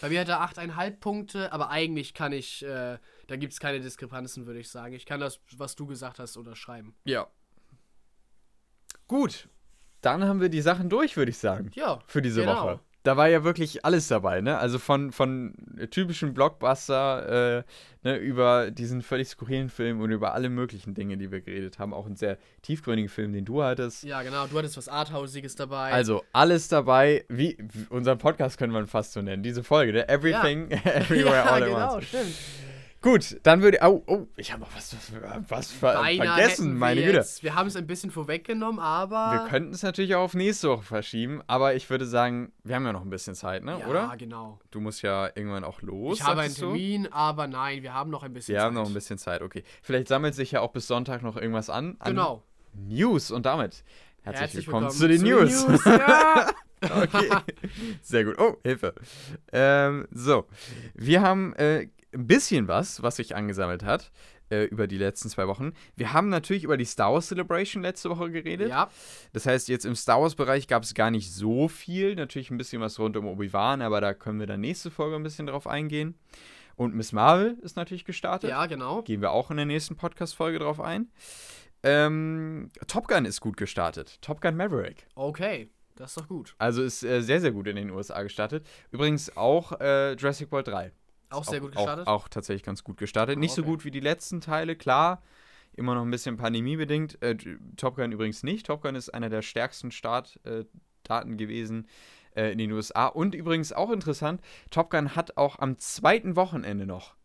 Bei 0.02 0.10
mir 0.10 0.22
hat 0.22 0.30
er 0.30 0.42
8,5 0.42 1.00
Punkte, 1.00 1.52
aber 1.54 1.70
eigentlich 1.70 2.14
kann 2.14 2.32
ich, 2.34 2.64
äh, 2.64 2.98
da 3.28 3.36
gibt 3.38 3.54
es 3.54 3.60
keine 3.60 3.80
Diskrepanzen, 3.80 4.46
würde 4.46 4.60
ich 4.60 4.70
sagen. 4.70 4.94
Ich 4.94 5.06
kann 5.06 5.20
das, 5.20 5.40
was 5.58 5.76
du 5.76 5.86
gesagt 5.86 6.20
hast, 6.20 6.38
unterschreiben. 6.38 6.94
Ja. 7.06 7.28
Gut. 9.08 9.48
Dann 10.02 10.24
haben 10.24 10.42
wir 10.42 10.50
die 10.50 10.62
Sachen 10.62 10.90
durch, 10.90 11.16
würde 11.16 11.30
ich 11.32 11.38
sagen. 11.38 11.72
Ja. 11.76 12.00
Für 12.08 12.22
diese 12.22 12.42
Genau. 12.42 12.64
Woche. 12.64 12.80
Da 13.04 13.18
war 13.18 13.28
ja 13.28 13.44
wirklich 13.44 13.84
alles 13.84 14.08
dabei, 14.08 14.42
ne? 14.42 14.58
Also 14.60 14.78
von, 14.78 15.12
von 15.12 15.54
typischen 15.90 16.34
Blockbuster 16.36 17.58
äh, 17.60 17.64
ne, 18.04 18.18
über 18.18 18.70
diesen 18.70 19.02
völlig 19.02 19.28
skurrilen 19.30 19.70
Film 19.70 20.02
und 20.02 20.12
über 20.12 20.34
alle 20.36 20.50
möglichen 20.50 20.94
Dinge, 20.94 21.18
die 21.18 21.32
wir 21.32 21.42
geredet 21.42 21.80
haben. 21.80 21.94
Auch 21.94 22.06
einen 22.06 22.16
sehr 22.16 22.38
tiefgründigen 22.62 23.10
Film, 23.10 23.34
den 23.34 23.44
du 23.46 23.64
hattest. 23.64 24.04
Ja, 24.04 24.22
genau. 24.22 24.46
Du 24.48 24.58
hattest 24.58 24.78
was 24.78 24.88
Arthausiges 24.88 25.56
dabei. 25.56 25.92
Also 25.92 26.24
alles 26.32 26.68
dabei, 26.68 27.26
wie 27.28 27.58
wie- 27.60 27.88
unseren 27.90 28.20
Podcast 28.20 28.58
können 28.60 28.74
wir 28.74 28.86
fast 28.88 29.14
so 29.14 29.22
nennen, 29.22 29.42
diese 29.42 29.64
Folge, 29.64 29.94
ne? 29.94 30.08
Everything, 30.08 30.70
Everywhere, 30.84 31.36
ja, 31.36 31.44
All 31.46 31.64
at 31.64 31.70
genau, 31.70 31.96
Once. 31.96 32.06
stimmt. 32.08 32.36
Gut, 33.02 33.40
dann 33.42 33.64
würde 33.64 33.80
oh, 33.82 34.04
oh, 34.06 34.28
ich 34.38 34.52
habe 34.52 34.62
noch 34.62 34.76
was, 34.76 34.96
was, 34.96 35.50
was 35.50 35.72
vergessen, 35.72 36.74
wir 36.74 36.80
meine 36.80 37.02
Güte. 37.02 37.26
Wir 37.42 37.56
haben 37.56 37.66
es 37.66 37.76
ein 37.76 37.88
bisschen 37.88 38.12
vorweggenommen, 38.12 38.80
aber. 38.80 39.32
Wir 39.34 39.50
könnten 39.50 39.74
es 39.74 39.82
natürlich 39.82 40.14
auch 40.14 40.22
auf 40.22 40.34
nächste 40.36 40.70
Woche 40.70 40.84
verschieben, 40.84 41.42
aber 41.48 41.74
ich 41.74 41.90
würde 41.90 42.06
sagen, 42.06 42.52
wir 42.64 42.76
haben 42.76 42.86
ja 42.86 42.94
noch 42.94 43.02
ein 43.02 43.10
bisschen 43.10 43.34
Zeit, 43.34 43.64
ne? 43.64 43.80
ja, 43.80 43.88
Oder? 43.88 44.14
genau. 44.20 44.60
Du 44.70 44.82
musst 44.82 45.02
ja 45.02 45.32
irgendwann 45.34 45.64
auch 45.64 45.82
los. 45.82 46.20
ich 46.20 46.24
habe 46.24 46.42
einen 46.42 46.52
sagtest 46.52 46.62
du? 46.62 46.66
Termin, 46.74 47.08
aber 47.12 47.48
nein, 47.48 47.82
wir 47.82 47.92
haben 47.96 48.12
noch 48.12 48.22
ein 48.22 48.34
bisschen 48.34 48.54
Wir 48.54 48.60
Zeit. 48.60 48.66
haben 48.68 48.76
noch 48.76 48.86
ein 48.88 48.94
bisschen 48.94 49.18
Zeit, 49.18 49.42
okay. 49.42 49.64
Vielleicht 49.82 50.08
sammelt 50.08 50.36
sich 50.36 50.52
ja 50.52 50.62
auch 50.62 50.72
bis 50.72 50.86
Sonntag 50.86 51.24
noch 51.24 51.38
irgendwas 51.38 51.72
an. 51.72 51.96
an 51.98 52.12
Genau. 52.12 52.44
News 52.74 53.32
und 53.32 53.48
damit 53.48 53.84
herzlich, 54.22 54.42
Herzlich 54.42 54.68
willkommen, 54.68 54.86
willkommen 54.86 55.00
zu 55.00 55.08
den 55.08 55.20
zu 55.20 55.26
News. 55.26 55.68
News, 55.68 55.86
ja. 55.86 56.52
okay. 57.02 57.30
Sehr 58.04 58.26
gut. 58.26 58.38
Oh, 58.38 58.58
Hilfe. 58.64 58.94
Ähm, 59.52 60.08
so, 60.12 60.46
wir 60.94 61.22
haben 61.22 61.54
äh, 61.56 61.88
ein 62.14 62.28
bisschen 62.28 62.68
was, 62.68 63.02
was 63.02 63.16
sich 63.18 63.36
angesammelt 63.36 63.84
hat 63.84 64.12
äh, 64.50 64.66
über 64.66 64.88
die 64.88 64.98
letzten 64.98 65.30
zwei 65.30 65.48
Wochen. 65.48 65.74
Wir 65.96 66.14
haben 66.14 66.30
natürlich 66.30 66.64
über 66.64 66.78
die 66.78 66.86
Star 66.86 67.14
Wars 67.14 67.28
Celebration 67.28 67.82
letzte 67.84 68.10
Woche 68.10 68.30
geredet. 68.32 68.70
Ja, 68.70 68.90
Das 69.34 69.46
heißt, 69.46 69.70
jetzt 69.70 69.86
im 69.86 69.96
Star 69.96 70.22
Wars-Bereich 70.22 70.68
gab 70.68 70.84
es 70.84 70.94
gar 70.94 71.12
nicht 71.12 71.34
so 71.34 71.68
viel. 71.68 72.16
Natürlich 72.16 72.52
ein 72.52 72.58
bisschen 72.58 72.82
was 72.82 73.00
rund 73.00 73.16
um 73.18 73.28
Obi-Wan, 73.28 73.82
aber 73.82 74.02
da 74.02 74.14
können 74.14 74.40
wir 74.40 74.48
dann 74.48 74.60
nächste 74.62 74.92
Folge 74.92 75.16
ein 75.16 75.24
bisschen 75.24 75.48
drauf 75.48 75.68
eingehen. 75.68 76.16
Und 76.76 76.96
Miss 76.96 77.12
Marvel 77.12 77.58
ist 77.62 77.76
natürlich 77.76 78.06
gestartet. 78.06 78.50
ja, 78.50 78.66
genau. 78.66 79.02
Gehen 79.04 79.22
wir 79.22 79.32
auch 79.32 79.52
in 79.52 79.58
der 79.58 79.66
nächsten 79.66 79.96
Podcast-Folge 79.96 80.60
drauf 80.60 80.80
ein. 80.80 81.12
Ähm, 81.84 82.72
Top 82.88 83.08
Gun 83.08 83.26
ist 83.26 83.42
gut 83.42 83.58
gestartet. 83.58 84.22
Top 84.22 84.42
Gun 84.42 84.56
Maverick. 84.56 85.08
Okay, 85.16 85.70
das 85.96 86.12
ist 86.12 86.20
doch 86.22 86.28
gut. 86.28 86.56
Also 86.58 86.84
ist 86.84 87.04
äh, 87.04 87.22
sehr, 87.22 87.42
sehr 87.42 87.52
gut 87.52 87.68
in 87.68 87.76
den 87.76 87.90
USA 87.90 88.22
gestartet. 88.24 88.66
Übrigens 88.92 89.36
auch 89.36 89.80
äh, 89.80 90.14
Jurassic 90.14 90.52
World 90.52 90.68
3. 90.68 90.92
Auch 91.32 91.44
sehr 91.44 91.60
gut 91.60 91.72
gestartet. 91.74 92.08
Auch, 92.08 92.24
auch 92.24 92.28
tatsächlich 92.30 92.64
ganz 92.64 92.84
gut 92.84 92.98
gestartet. 92.98 93.40
Nicht 93.40 93.54
so 93.54 93.62
Okay. 93.62 93.72
gut 93.72 93.86
wie 93.86 93.92
die 93.92 94.00
letzten 94.00 94.42
Teile, 94.42 94.76
klar. 94.76 95.22
Immer 95.74 95.96
noch 95.96 96.02
ein 96.02 96.12
bisschen 96.12 96.38
pandemiebedingt. 96.38 97.22
Äh, 97.22 97.38
Top 97.78 97.96
Gun 97.96 98.12
übrigens 98.12 98.44
nicht. 98.44 98.66
Top 98.66 98.82
Gun 98.82 98.96
ist 98.96 99.10
einer 99.10 99.30
der 99.30 99.42
stärksten 99.42 99.92
Startdaten 99.92 101.38
gewesen 101.38 101.88
äh, 102.36 102.52
in 102.52 102.58
den 102.58 102.72
USA. 102.72 103.08
Und 103.08 103.36
übrigens 103.36 103.72
auch 103.72 103.92
interessant, 103.92 104.42
Top 104.70 104.90
Gun 104.90 105.16
hat 105.16 105.38
auch 105.38 105.60
am 105.60 105.78
zweiten 105.78 106.36
Wochenende 106.36 106.86
noch 106.86 107.16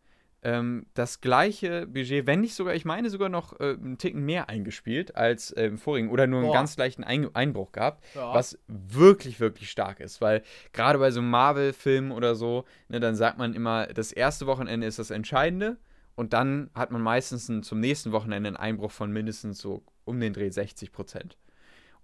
ähm, 0.43 0.85
das 0.93 1.21
gleiche 1.21 1.87
Budget, 1.87 2.27
wenn 2.27 2.41
nicht 2.41 2.53
sogar, 2.53 2.75
ich 2.75 2.85
meine 2.85 3.09
sogar 3.09 3.29
noch 3.29 3.59
äh, 3.59 3.73
einen 3.73 3.97
Ticken 3.97 4.23
mehr 4.23 4.49
eingespielt 4.49 5.15
als 5.15 5.51
äh, 5.51 5.65
im 5.65 5.77
vorigen 5.77 6.09
oder 6.09 6.27
nur 6.27 6.39
einen 6.39 6.47
Boah. 6.49 6.55
ganz 6.55 6.77
leichten 6.77 7.03
Ein 7.03 7.33
Einbruch 7.35 7.71
gehabt 7.71 8.03
ja. 8.15 8.33
was 8.33 8.59
wirklich, 8.67 9.39
wirklich 9.39 9.69
stark 9.69 9.99
ist, 9.99 10.21
weil 10.21 10.43
gerade 10.73 10.99
bei 10.99 11.11
so 11.11 11.21
Marvel-Filmen 11.21 12.11
oder 12.11 12.35
so, 12.35 12.65
ne, 12.87 12.99
dann 12.99 13.15
sagt 13.15 13.37
man 13.37 13.53
immer, 13.53 13.87
das 13.87 14.11
erste 14.11 14.45
Wochenende 14.45 14.85
ist 14.87 14.99
das 14.99 15.11
Entscheidende 15.11 15.77
und 16.15 16.33
dann 16.33 16.71
hat 16.73 16.91
man 16.91 17.01
meistens 17.01 17.49
einen, 17.49 17.63
zum 17.63 17.79
nächsten 17.79 18.11
Wochenende 18.11 18.47
einen 18.47 18.57
Einbruch 18.57 18.91
von 18.91 19.11
mindestens 19.11 19.59
so 19.59 19.83
um 20.03 20.19
den 20.19 20.33
Dreh 20.33 20.49
60 20.49 20.91
Prozent. 20.91 21.37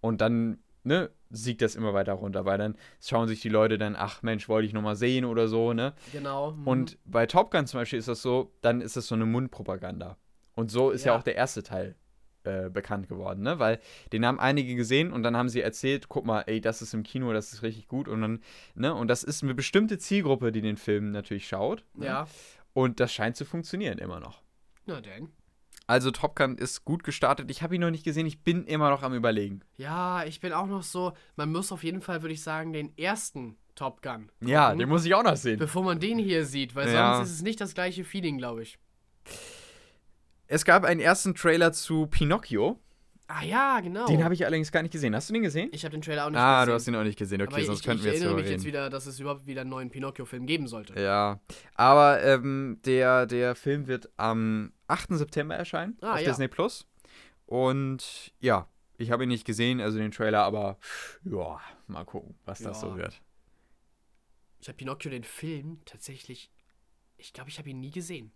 Und 0.02 0.22
dann, 0.22 0.60
ne, 0.84 1.10
siegt 1.30 1.62
das 1.62 1.76
immer 1.76 1.94
weiter 1.94 2.14
runter, 2.14 2.46
weil 2.46 2.58
dann 2.58 2.76
schauen 3.02 3.28
sich 3.28 3.42
die 3.42 3.50
Leute 3.50 3.78
dann, 3.78 3.96
ach 3.96 4.22
Mensch, 4.22 4.48
wollte 4.50 4.68
ich 4.68 4.74
nochmal 4.74 4.96
sehen 4.96 5.26
oder 5.26 5.48
so, 5.48 5.74
ne? 5.74 5.94
Genau. 6.12 6.52
mhm. 6.52 6.68
Und 6.68 6.98
bei 7.06 7.26
Top 7.26 7.52
Gun 7.52 7.66
zum 7.68 7.80
Beispiel 7.80 8.00
ist 8.00 8.08
das 8.08 8.22
so, 8.22 8.52
dann 8.62 8.82
ist 8.82 8.96
das 8.98 9.08
so 9.08 9.16
eine 9.16 9.26
Mundpropaganda. 9.26 10.18
Und 10.56 10.70
so 10.72 10.92
ist 10.92 11.06
ja, 11.06 11.14
Ja. 11.14 11.18
auch 11.20 11.24
der 11.24 11.36
erste 11.36 11.64
Teil 11.64 11.96
äh, 12.44 12.70
bekannt 12.70 13.08
geworden, 13.08 13.42
ne? 13.42 13.58
Weil 13.58 13.80
den 14.12 14.26
haben 14.26 14.40
einige 14.40 14.76
gesehen 14.76 15.12
und 15.14 15.24
dann 15.24 15.36
haben 15.38 15.50
sie 15.50 15.62
erzählt, 15.62 16.10
guck 16.10 16.26
mal, 16.26 16.42
ey, 16.42 16.60
das 16.62 16.82
ist 16.82 16.94
im 16.94 17.04
Kino, 17.04 17.32
das 17.34 17.54
ist 17.54 17.64
richtig 17.64 17.88
gut 17.88 18.08
und 18.10 18.22
dann, 18.22 18.42
ne? 18.76 18.94
Und 18.94 19.08
das 19.08 19.24
ist 19.24 19.44
eine 19.44 19.56
bestimmte 19.56 19.98
Zielgruppe, 19.98 20.52
die 20.52 20.62
den 20.62 20.78
Film 20.78 21.12
natürlich 21.12 21.48
schaut. 21.48 21.86
Ne? 21.96 22.06
Ja. 22.08 22.28
Und 22.74 23.00
das 23.00 23.14
scheint 23.14 23.38
zu 23.38 23.46
funktionieren 23.46 23.98
immer 23.98 24.20
noch. 24.20 24.42
Na 24.86 25.00
denn. 25.00 25.30
Also 25.94 26.10
Top 26.10 26.36
Gun 26.36 26.58
ist 26.58 26.86
gut 26.86 27.04
gestartet. 27.04 27.52
Ich 27.52 27.62
habe 27.62 27.76
ihn 27.76 27.82
noch 27.82 27.92
nicht 27.92 28.04
gesehen, 28.04 28.26
ich 28.26 28.40
bin 28.42 28.64
immer 28.66 28.90
noch 28.90 29.04
am 29.04 29.14
überlegen. 29.14 29.62
Ja, 29.78 30.24
ich 30.24 30.40
bin 30.40 30.52
auch 30.52 30.66
noch 30.66 30.82
so. 30.82 31.14
Man 31.36 31.52
muss 31.52 31.72
auf 31.72 31.84
jeden 31.84 32.02
Fall, 32.02 32.24
würde 32.24 32.34
ich 32.34 32.42
sagen, 32.42 32.74
den 32.74 32.98
ersten 32.98 33.58
Top 33.76 34.02
Gun. 34.02 34.32
Ja, 34.42 34.66
gucken, 34.70 34.80
den 34.80 34.90
muss 34.90 35.06
ich 35.06 35.14
auch 35.14 35.22
noch 35.22 35.36
sehen. 35.36 35.60
Bevor 35.60 35.84
man 35.84 36.00
den 36.00 36.18
hier 36.18 36.48
sieht, 36.48 36.74
weil 36.74 36.92
Ja. 36.92 37.18
sonst 37.18 37.30
ist 37.30 37.36
es 37.36 37.42
nicht 37.44 37.62
das 37.62 37.76
gleiche 37.76 38.04
Feeling, 38.04 38.40
glaube 38.40 38.64
ich. 38.64 38.80
Es 40.48 40.66
gab 40.66 40.84
einen 40.84 41.00
ersten 41.00 41.36
Trailer 41.36 41.72
zu 41.74 42.08
Pinocchio. 42.08 42.80
Ah 43.36 43.44
ja, 43.44 43.80
genau. 43.80 44.06
Den 44.06 44.24
habe 44.24 44.34
ich 44.36 44.46
allerdings 44.46 44.72
gar 44.72 44.82
nicht 44.84 44.92
gesehen. 44.92 45.16
Hast 45.16 45.30
du 45.30 45.34
den 45.34 45.42
gesehen? 45.44 45.70
ich 45.74 45.84
habe 45.86 45.94
den 45.94 46.02
Trailer 46.02 46.26
auch 46.26 46.30
nicht 46.30 46.38
Ah, 46.40 46.60
gesehen. 46.62 46.68
du 46.70 46.74
hast 46.76 46.88
ihn 46.88 46.96
auch 46.96 47.04
nicht 47.04 47.18
gesehen. 47.18 47.42
Okay, 47.42 47.54
aber 47.56 47.64
sonst 47.66 47.80
ich, 47.80 47.86
könnten 47.86 48.00
ich 48.00 48.06
wir 48.06 48.12
jetzt 48.12 48.22
erinnere 48.22 48.36
darüber 48.36 48.42
mich 48.44 48.50
reden. 48.52 48.60
jetzt 48.62 48.68
wieder, 48.68 48.90
dass 48.90 49.06
es 49.08 49.20
überhaupt 49.20 49.48
wieder 49.48 49.62
einen 49.62 49.70
neuen 49.72 49.90
Pinocchio-Film 49.90 50.46
geben 50.46 50.68
sollte. 50.68 51.00
Ja, 51.02 51.40
aber 51.74 52.22
ähm, 52.24 52.80
der, 52.86 53.26
der 53.26 53.56
Film 53.56 53.88
wird 53.88 54.10
am 54.18 54.72
8. 54.88 55.10
September 55.18 55.56
erscheinen 55.56 55.98
Ah, 56.02 56.14
auf 56.14 56.20
ja. 56.20 56.30
Disney 56.30 56.48
Plus. 56.48 56.86
Und 57.46 58.34
ja, 58.40 58.68
Ich 58.98 59.10
habe 59.10 59.24
ihn 59.24 59.30
nicht 59.30 59.46
gesehen, 59.46 59.82
also 59.82 59.98
den 59.98 60.12
Trailer, 60.12 60.44
aber 60.44 60.78
ja, 61.24 61.60
mal 61.88 62.06
gucken, 62.06 62.36
was 62.46 62.60
das 62.60 62.82
Ja. 62.82 62.90
so 62.90 62.96
wird. 62.98 63.20
Ich 64.62 64.68
habe 64.68 64.78
Pinocchio 64.78 65.10
den 65.12 65.24
Film 65.24 65.82
tatsächlich. 65.86 66.52
Ich 67.18 67.34
glaube, 67.34 67.50
ich 67.50 67.58
habe 67.58 67.70
ihn 67.70 67.80
nie 67.80 67.92
gesehen. 67.92 68.32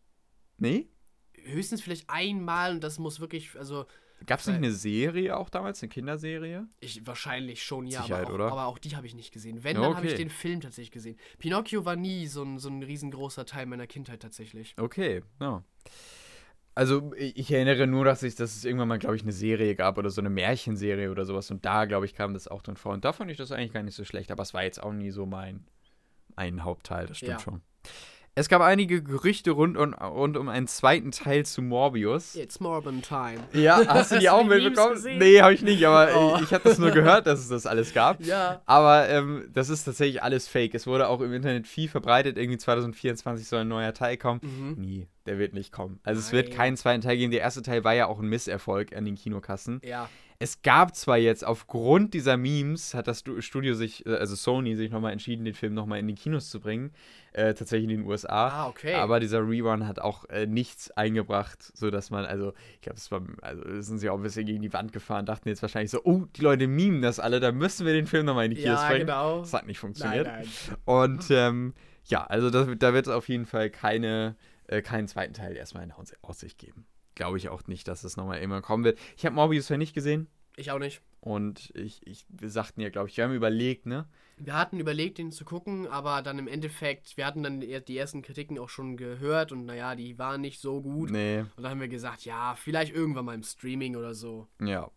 Nee? 0.57 0.89
Höchstens 1.35 1.81
vielleicht 1.81 2.09
einmal 2.09 2.71
und 2.71 2.83
das 2.83 2.97
muss 2.99 3.19
wirklich, 3.19 3.55
also 3.57 3.85
Gab 4.25 4.39
es 4.39 4.47
nicht 4.47 4.55
eine 4.55 4.71
Serie 4.71 5.37
auch 5.37 5.49
damals, 5.49 5.81
eine 5.81 5.89
Kinderserie? 5.89 6.67
ich 6.79 7.05
wahrscheinlich 7.05 7.63
schon, 7.63 7.85
ja, 7.85 8.01
Sicherheit, 8.01 8.25
aber, 8.25 8.31
auch, 8.31 8.35
oder? 8.35 8.51
aber 8.51 8.65
auch 8.65 8.77
die 8.79 8.95
habe 8.95 9.05
ich 9.05 9.15
nicht 9.15 9.31
gesehen. 9.31 9.63
Wenn, 9.63 9.75
Ja, 9.75 9.83
dann 9.83 9.95
habe 9.95 10.07
ich 10.07 10.15
den 10.15 10.29
Film 10.29 10.59
tatsächlich 10.61 10.91
gesehen. 10.91 11.17
Pinocchio 11.37 11.85
war 11.85 11.95
nie 11.95 12.27
so 12.27 12.43
ein, 12.43 12.57
so 12.57 12.69
ein 12.69 12.81
riesengroßer 12.81 13.45
Teil 13.45 13.67
meiner 13.67 13.87
Kindheit 13.87 14.21
tatsächlich. 14.21 14.73
Okay, 14.77 15.21
ja. 15.39 15.63
Also 16.73 17.11
ich 17.15 17.37
ich 17.37 17.51
erinnere 17.51 17.87
nur, 17.87 18.05
dass, 18.05 18.21
ich, 18.21 18.35
dass 18.35 18.55
es 18.55 18.63
irgendwann 18.65 18.87
mal, 18.87 18.99
glaube 18.99 19.15
ich, 19.15 19.23
eine 19.23 19.31
Serie 19.31 19.75
gab 19.75 19.97
oder 19.97 20.09
so 20.11 20.21
eine 20.21 20.29
Märchenserie 20.29 21.09
oder 21.09 21.25
sowas. 21.25 21.49
Und 21.49 21.65
da, 21.65 21.85
glaube 21.85 22.05
ich, 22.05 22.13
kam 22.13 22.33
das 22.33 22.47
auch 22.47 22.61
drin 22.61 22.75
vor. 22.77 22.93
Und 22.93 23.03
da 23.03 23.13
fand 23.13 23.31
ich 23.31 23.37
das 23.37 23.51
eigentlich 23.51 23.73
gar 23.73 23.81
nicht 23.83 23.95
so 23.95 24.05
schlecht. 24.05 24.31
Aber 24.31 24.43
es 24.43 24.53
war 24.53 24.63
jetzt 24.63 24.81
auch 24.83 24.93
nie 24.93 25.09
so 25.09 25.25
mein, 25.25 25.65
mein 26.35 26.63
Hauptteil, 26.63 27.07
das 27.07 27.17
stimmt 27.17 27.31
Ja. 27.31 27.39
schon. 27.39 27.61
Es 28.39 28.49
gab 28.49 28.61
einige 28.61 29.01
Gerüchte 29.01 29.49
rund, 29.49 29.77
um- 29.77 29.95
rund 29.95 30.37
um 30.37 30.47
einen 30.47 30.67
zweiten 30.67 31.09
Teil 31.09 31.43
zu 31.43 31.63
Morbius. 31.63 32.35
It's 32.35 32.59
Morbin 32.59 33.01
Time. 33.01 33.39
Ja, 33.51 33.81
hast 33.87 34.11
du 34.11 34.19
die 34.19 34.29
auch 34.29 34.43
mitbekommen? 34.45 34.93
gesehen? 34.93 35.17
Nee, 35.17 35.41
habe 35.41 35.55
ich 35.55 35.63
nicht, 35.63 35.83
aber 35.87 36.09
Oh. 36.15 36.35
ich, 36.37 36.43
ich 36.43 36.53
habe 36.53 36.69
das 36.69 36.77
nur 36.77 36.91
gehört, 36.91 37.25
dass 37.25 37.39
es 37.39 37.49
das 37.49 37.65
alles 37.65 37.95
gab. 37.95 38.21
Ja. 38.27 38.61
Aber 38.67 39.09
ähm, 39.09 39.49
das 39.53 39.69
ist 39.69 39.85
tatsächlich 39.85 40.21
alles 40.21 40.47
fake. 40.47 40.75
Es 40.75 40.85
wurde 40.85 41.07
auch 41.07 41.21
im 41.21 41.33
Internet 41.33 41.65
viel 41.65 41.87
verbreitet. 41.89 42.37
Irgendwie 42.37 42.59
2024 42.59 43.47
soll 43.47 43.61
ein 43.61 43.67
neuer 43.69 43.93
Teil 43.95 44.17
kommen. 44.17 44.41
Mhm. 44.43 44.75
Nie, 44.81 45.07
der 45.25 45.39
wird 45.39 45.53
nicht 45.53 45.71
kommen. 45.71 45.99
Also 46.03 46.19
es 46.19 46.31
wird 46.31 46.49
Nein. 46.49 46.57
keinen 46.57 46.77
zweiten 46.77 47.01
Teil 47.01 47.17
geben. 47.17 47.31
Der 47.31 47.41
erste 47.41 47.63
Teil 47.63 47.83
war 47.83 47.95
ja 47.95 48.05
auch 48.05 48.19
ein 48.19 48.27
Misserfolg 48.27 48.95
an 48.95 49.03
den 49.05 49.15
Kinokassen. 49.15 49.81
Ja. 49.83 50.09
Es 50.39 50.61
gab 50.61 50.95
zwar 50.95 51.17
jetzt 51.17 51.43
aufgrund 51.43 52.13
dieser 52.13 52.37
Memes, 52.37 52.93
hat 52.93 53.07
das 53.07 53.21
Stu- 53.21 53.41
Studio 53.41 53.73
sich, 53.73 54.05
äh, 54.05 54.15
also 54.17 54.35
Sony, 54.35 54.75
sich 54.75 54.91
nochmal 54.91 55.11
entschieden, 55.11 55.45
den 55.45 55.55
Film 55.55 55.73
nochmal 55.73 55.97
in 55.97 56.07
die 56.07 56.13
Kinos 56.13 56.51
zu 56.51 56.59
bringen. 56.59 56.91
Äh, 57.33 57.55
tatsächlich 57.55 57.89
in 57.89 58.01
den 58.01 58.05
USA. 58.07 58.47
Ah, 58.49 58.67
okay. 58.67 58.93
Aber 58.93 59.19
dieser 59.19 59.39
Rerun 59.47 59.87
hat 59.87 59.97
auch 59.99 60.25
äh, 60.29 60.45
nichts 60.45 60.91
eingebracht, 60.91 61.71
sodass 61.75 62.11
man, 62.11 62.25
also, 62.25 62.53
ich 62.75 62.81
glaube, 62.81 62.97
es 62.97 63.11
war, 63.11 63.21
also 63.41 63.81
sind 63.81 63.97
sie 63.97 64.09
auch 64.11 64.17
ein 64.17 64.21
bisschen 64.23 64.45
gegen 64.45 64.61
die 64.61 64.71
Wand 64.73 64.93
gefahren, 64.93 65.25
dachten 65.25 65.49
jetzt 65.49 65.63
wahrscheinlich 65.63 65.89
so, 65.89 66.01
oh, 66.03 66.25
die 66.35 66.41
Leute 66.41 66.67
memen 66.67 67.01
das 67.01 67.19
alle, 67.19 67.39
da 67.39 67.51
müssen 67.51 67.87
wir 67.87 67.93
den 67.93 68.05
Film 68.05 68.25
nochmal 68.27 68.45
in 68.45 68.51
die 68.51 68.57
Kinos 68.61 68.79
ja, 68.81 68.87
bringen. 68.89 69.07
genau. 69.07 69.39
Das 69.39 69.53
hat 69.53 69.65
nicht 69.65 69.77
Nein, 69.77 69.81
funktioniert. 69.81 70.27
nein. 70.27 70.47
Und 70.85 71.25
ähm, 71.31 71.73
ja, 72.05 72.23
also 72.25 72.51
das, 72.51 72.67
da 72.77 72.93
wird 72.93 73.07
es 73.07 73.13
auf 73.13 73.27
jeden 73.27 73.47
Fall 73.47 73.71
keine, 73.71 74.35
äh, 74.67 74.83
keinen 74.83 75.07
zweiten 75.07 75.33
Teil 75.33 75.57
erstmal 75.57 75.83
in 75.83 75.91
Aus- 75.91 76.13
Aussicht 76.21 76.59
geben. 76.59 76.85
Glaube 77.17 77.37
ich 77.37 77.49
auch 77.49 77.65
nicht, 77.67 77.87
dass 77.87 78.03
es 78.03 78.15
nochmal 78.15 78.39
immer 78.41 78.61
kommen 78.61 78.83
wird. 78.83 78.99
Ich 79.17 79.25
habe 79.25 79.33
Morbius 79.35 79.69
ja 79.69 79.77
nicht 79.77 79.93
gesehen 79.95 80.27
Ich 80.55 80.69
auch 80.71 80.77
nicht. 80.79 81.01
und 81.19 81.71
ich, 81.75 82.05
ich 82.05 82.25
wir 82.29 82.49
sagten 82.49 82.79
ja, 82.81 82.89
glaube 82.89 83.09
ich, 83.09 83.17
wir 83.17 83.23
haben 83.23 83.33
überlegt, 83.33 83.85
ne? 83.87 84.07
Wir 84.39 84.53
hatten 84.53 84.79
überlegt, 84.79 85.17
den 85.17 85.31
zu 85.31 85.45
gucken, 85.45 85.87
aber 85.87 86.21
dann 86.21 86.37
im 86.37 86.47
Endeffekt, 86.47 87.17
wir 87.17 87.25
hatten 87.25 87.41
dann 87.41 87.59
die 87.59 87.83
die 87.83 87.97
ersten 87.97 88.21
Kritiken 88.21 88.59
auch 88.59 88.69
schon 88.69 88.95
gehört 88.95 89.51
und 89.51 89.65
naja, 89.65 89.95
die 89.95 90.19
waren 90.19 90.41
nicht 90.41 90.59
so 90.61 90.79
gut. 90.79 91.09
Nee, 91.09 91.39
Und 91.39 91.63
dann 91.63 91.71
haben 91.71 91.81
wir 91.81 91.87
gesagt, 91.87 92.23
ja, 92.23 92.53
vielleicht 92.55 92.93
irgendwann 92.93 93.25
mal 93.25 93.33
im 93.33 93.41
Streaming 93.43 93.95
oder 93.95 94.13
so. 94.13 94.47
ja. 94.61 94.91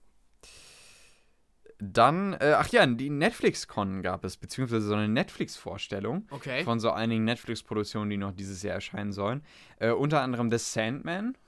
Dann, 1.82 2.34
äh, 2.34 2.52
ach 2.58 2.68
ja, 2.68 2.84
die 2.84 3.08
Netflix-Con 3.08 4.02
gab 4.02 4.22
es, 4.24 4.36
beziehungsweise 4.36 4.86
so 4.86 4.92
eine 4.94 5.08
Netflix-Vorstellung 5.08 6.26
Okay. 6.30 6.62
von 6.62 6.78
so 6.78 6.90
einigen 6.90 7.24
Netflix-Produktionen, 7.24 8.10
die 8.10 8.18
noch 8.18 8.32
dieses 8.32 8.62
Jahr 8.62 8.74
erscheinen 8.74 9.12
sollen. 9.12 9.42
Äh, 9.78 9.92
unter 9.92 10.20
anderem 10.20 10.50
The 10.50 10.58
Sandman. 10.58 11.38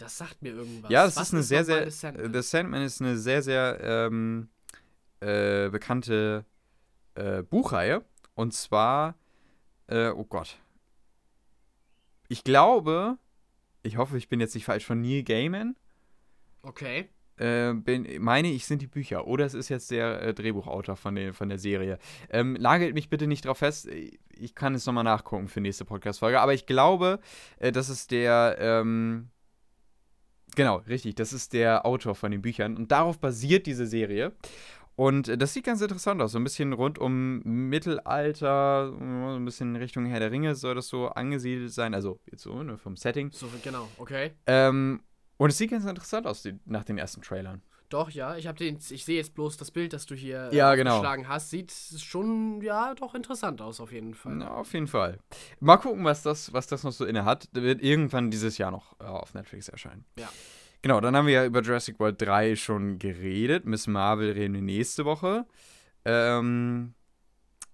Das 0.00 0.16
sagt 0.16 0.40
mir 0.40 0.54
irgendwas. 0.54 0.90
Ja, 0.90 1.04
es 1.04 1.16
Was 1.16 1.28
ist 1.28 1.34
eine 1.34 1.42
sehr, 1.42 1.60
nochmal 1.60 1.76
sehr. 1.76 1.90
The 1.90 1.96
Sandman? 1.98 2.32
The 2.32 2.42
Sandman 2.42 2.82
ist 2.82 3.00
eine 3.02 3.18
sehr, 3.18 3.42
sehr 3.42 3.78
ähm, 3.82 4.48
äh, 5.20 5.68
bekannte 5.68 6.46
äh, 7.14 7.42
Buchreihe. 7.42 8.02
Und 8.34 8.54
zwar, 8.54 9.14
äh, 9.88 10.08
oh 10.08 10.24
Gott. 10.24 10.58
Ich 12.28 12.44
glaube, 12.44 13.18
ich 13.82 13.98
hoffe, 13.98 14.16
ich 14.16 14.30
bin 14.30 14.40
jetzt 14.40 14.54
nicht 14.54 14.64
falsch, 14.64 14.86
von 14.86 15.02
Neil 15.02 15.22
Gaiman. 15.22 15.76
Okay. 16.62 17.10
Äh, 17.36 17.74
bin, 17.74 18.22
meine 18.22 18.50
ich, 18.50 18.64
sind 18.64 18.80
die 18.80 18.86
Bücher. 18.86 19.26
Oder 19.26 19.44
es 19.44 19.52
ist 19.52 19.68
jetzt 19.68 19.90
der 19.90 20.22
äh, 20.22 20.32
Drehbuchautor 20.32 20.96
von, 20.96 21.14
den, 21.14 21.34
von 21.34 21.50
der 21.50 21.58
Serie. 21.58 21.98
Ähm, 22.30 22.56
lagert 22.56 22.94
mich 22.94 23.10
bitte 23.10 23.26
nicht 23.26 23.44
drauf 23.44 23.58
fest. 23.58 23.86
Ich 23.86 24.54
kann 24.54 24.74
es 24.74 24.86
nochmal 24.86 25.04
nachgucken 25.04 25.48
für 25.48 25.60
nächste 25.60 25.84
Podcast-Folge. 25.84 26.40
Aber 26.40 26.54
ich 26.54 26.64
glaube, 26.64 27.20
äh, 27.58 27.70
das 27.70 27.90
ist 27.90 28.12
der. 28.12 28.56
Ähm, 28.58 29.28
genau, 30.54 30.76
richtig. 30.88 31.14
Das 31.14 31.32
ist 31.32 31.52
der 31.52 31.86
Autor 31.86 32.14
von 32.14 32.30
den 32.30 32.42
Büchern. 32.42 32.76
Und 32.76 32.92
darauf 32.92 33.18
basiert 33.18 33.66
diese 33.66 33.86
Serie. 33.86 34.32
Und 34.96 35.28
äh, 35.28 35.38
das 35.38 35.54
sieht 35.54 35.64
ganz 35.64 35.80
interessant 35.80 36.20
aus. 36.20 36.32
So 36.32 36.38
ein 36.38 36.44
bisschen 36.44 36.72
rund 36.72 36.98
um 36.98 37.40
Mittelalter, 37.42 38.92
so 38.92 39.36
ein 39.36 39.44
bisschen 39.44 39.76
Richtung 39.76 40.04
Herr 40.06 40.20
der 40.20 40.30
Ringe 40.30 40.54
soll 40.54 40.74
das 40.74 40.88
so 40.88 41.08
angesiedelt 41.08 41.72
sein. 41.72 41.94
Also 41.94 42.20
jetzt 42.30 42.42
so 42.42 42.62
ne, 42.62 42.76
vom 42.76 42.96
Setting. 42.96 43.30
So, 43.32 43.48
genau, 43.62 43.88
okay. 43.98 44.32
Ähm, 44.46 45.02
und 45.38 45.50
es 45.50 45.58
sieht 45.58 45.70
ganz 45.70 45.86
interessant 45.86 46.26
aus 46.26 46.42
die, 46.42 46.58
nach 46.66 46.84
den 46.84 46.98
ersten 46.98 47.22
Trailern. 47.22 47.62
Doch, 47.90 48.08
ja. 48.10 48.36
Ich 48.36 48.46
habe 48.46 48.56
den, 48.56 48.78
ich 48.90 49.04
sehe 49.04 49.16
jetzt 49.16 49.34
bloß 49.34 49.56
das 49.56 49.70
Bild, 49.70 49.92
das 49.92 50.06
du 50.06 50.14
hier 50.14 50.48
Ja, 50.52 50.72
äh, 50.72 50.76
genau. 50.76 51.00
geschlagen 51.00 51.28
hast. 51.28 51.50
Sieht 51.50 51.72
schon, 51.98 52.62
ja, 52.62 52.94
doch 52.94 53.14
interessant 53.14 53.60
aus 53.60 53.80
auf 53.80 53.92
jeden 53.92 54.14
Fall. 54.14 54.36
Na, 54.36 54.52
auf 54.54 54.72
jeden 54.72 54.86
Fall. 54.86 55.18
Mal 55.58 55.76
gucken, 55.76 56.04
was 56.04 56.22
das, 56.22 56.52
was 56.52 56.66
das 56.68 56.84
noch 56.84 56.92
so 56.92 57.04
inne 57.04 57.24
hat. 57.24 57.48
Der 57.54 57.62
wird 57.64 57.82
irgendwann 57.82 58.30
dieses 58.30 58.56
Jahr 58.58 58.70
noch 58.70 58.98
äh, 59.00 59.04
auf 59.04 59.34
Netflix 59.34 59.68
erscheinen. 59.68 60.04
Ja. 60.16 60.28
Genau, 60.82 61.00
dann 61.00 61.14
haben 61.16 61.26
wir 61.26 61.34
ja 61.34 61.44
über 61.44 61.60
Jurassic 61.60 61.98
World 62.00 62.22
3 62.22 62.56
schon 62.56 62.98
geredet. 62.98 63.66
Miss 63.66 63.86
Marvel 63.86 64.30
reden 64.32 64.54
wir 64.54 64.62
nächste 64.62 65.04
Woche. 65.04 65.44
Ähm, 66.04 66.94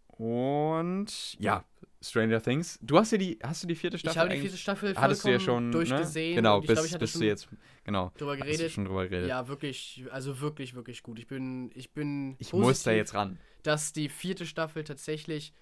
und 0.09 1.36
ja, 1.38 1.64
Stranger 2.11 2.41
Things. 2.43 2.78
Du 2.83 2.99
hast 2.99 3.12
ja 3.12 3.19
die, 3.19 3.39
hast 3.43 3.62
du 3.62 3.66
die 3.66 3.74
vierte 3.74 3.99
Staffel 3.99 4.15
Ich 4.16 4.19
habe 4.20 4.35
die 4.35 4.41
vierte 4.41 4.57
Staffel 4.57 4.95
hattest 4.97 5.24
du 5.24 5.28
ja 5.31 5.41
schon 5.41 5.73
durchgesehen. 5.73 6.31
Ne? 6.31 6.37
Genau, 6.37 6.57
und 6.57 6.62
ich 6.62 6.69
bis, 6.69 6.74
glaube, 6.77 6.89
ich 6.89 6.99
bis 6.99 7.12
du 7.15 7.24
jetzt 7.24 7.49
genau 7.85 8.12
drüber 8.16 8.37
geredet. 8.37 8.73
schon 8.73 8.85
drüber 8.85 9.09
geredet. 9.09 9.28
Ja, 9.28 9.49
wirklich, 9.49 10.05
also 10.11 10.41
wirklich, 10.41 10.74
wirklich 10.74 11.03
gut. 11.03 11.19
Ich 11.19 11.27
bin, 11.27 11.70
ich 11.74 11.93
bin 11.93 12.37
ich 12.39 12.53
muss 12.53 12.83
da 12.83 12.93
jetzt 12.93 13.15
ran. 13.15 13.39
dass 13.62 13.93
die 13.93 14.09
vierte 14.09 14.47
Staffel 14.47 14.85
tatsächlich, 14.85 15.53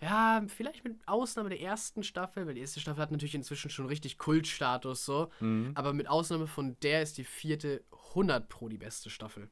ja, 0.00 0.44
vielleicht 0.48 0.84
mit 0.84 0.96
Ausnahme 1.06 1.48
der 1.50 1.60
ersten 1.60 2.02
Staffel, 2.02 2.46
weil 2.46 2.54
die 2.54 2.60
erste 2.60 2.80
Staffel 2.80 3.00
hat 3.00 3.10
natürlich 3.12 3.34
inzwischen 3.34 3.70
schon 3.70 3.86
richtig 3.86 4.18
Kultstatus 4.18 5.04
so, 5.04 5.30
Mhm. 5.40 5.70
aber 5.74 5.92
mit 5.92 6.08
Ausnahme 6.08 6.46
von 6.46 6.76
der 6.82 7.02
ist 7.02 7.16
die 7.18 7.24
vierte 7.24 7.84
100 8.14 8.48
pro 8.48 8.68
die 8.68 8.76
beste 8.78 9.08
Staffel. 9.10 9.48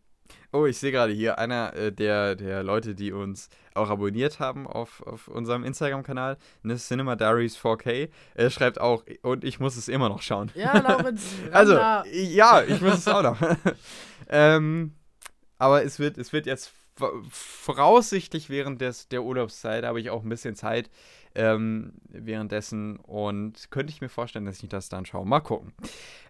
Oh, 0.53 0.67
ich 0.67 0.79
sehe 0.79 0.93
gerade 0.93 1.13
hier, 1.13 1.39
einer 1.39 1.75
äh, 1.75 1.93
der, 1.93 2.35
der 2.37 2.63
Leute, 2.63 2.95
die 2.95 3.13
uns 3.13 3.49
auch 3.75 3.89
abonniert 3.89 4.39
haben 4.41 4.67
auf, 4.67 5.03
auf 5.07 5.29
unserem 5.29 5.65
Instagram-Kanal, 5.65 6.37
ne, 6.63 6.77
Cinema 6.77 7.17
Diaries 7.17 7.59
4K, 7.59 8.11
er 8.35 8.51
schreibt 8.51 8.81
auch, 8.81 9.05
und 9.23 9.45
ich 9.45 9.61
muss 9.61 9.77
es 9.77 9.89
immer 9.89 10.09
noch 10.09 10.23
schauen. 10.23 10.51
Ja, 10.55 10.79
Laurenz, 10.79 11.25
Also, 11.53 11.75
ja, 11.75 12.63
ich 12.67 12.81
muss 12.81 12.99
es 12.99 13.09
auch 13.09 13.23
noch. 13.23 13.39
ähm, 14.29 14.95
aber 15.59 15.85
es 15.85 15.99
wird, 15.99 16.19
es 16.19 16.33
wird 16.33 16.47
jetzt 16.47 16.73
voraussichtlich 17.31 18.51
während 18.51 18.81
des, 18.81 19.09
der 19.09 19.23
Urlaubszeit, 19.23 19.85
habe 19.85 20.01
ich 20.01 20.11
auch 20.11 20.23
ein 20.23 20.29
bisschen 20.29 20.55
Zeit 20.55 20.91
ähm, 21.35 21.95
währenddessen 22.09 22.97
und 22.97 23.71
könnte 23.71 23.93
ich 23.93 24.01
mir 24.01 24.09
vorstellen, 24.09 24.45
dass 24.45 24.63
ich 24.63 24.69
das 24.69 24.89
dann 24.89 25.07
schaue. 25.07 25.27
Mal 25.27 25.41
gucken. 25.41 25.73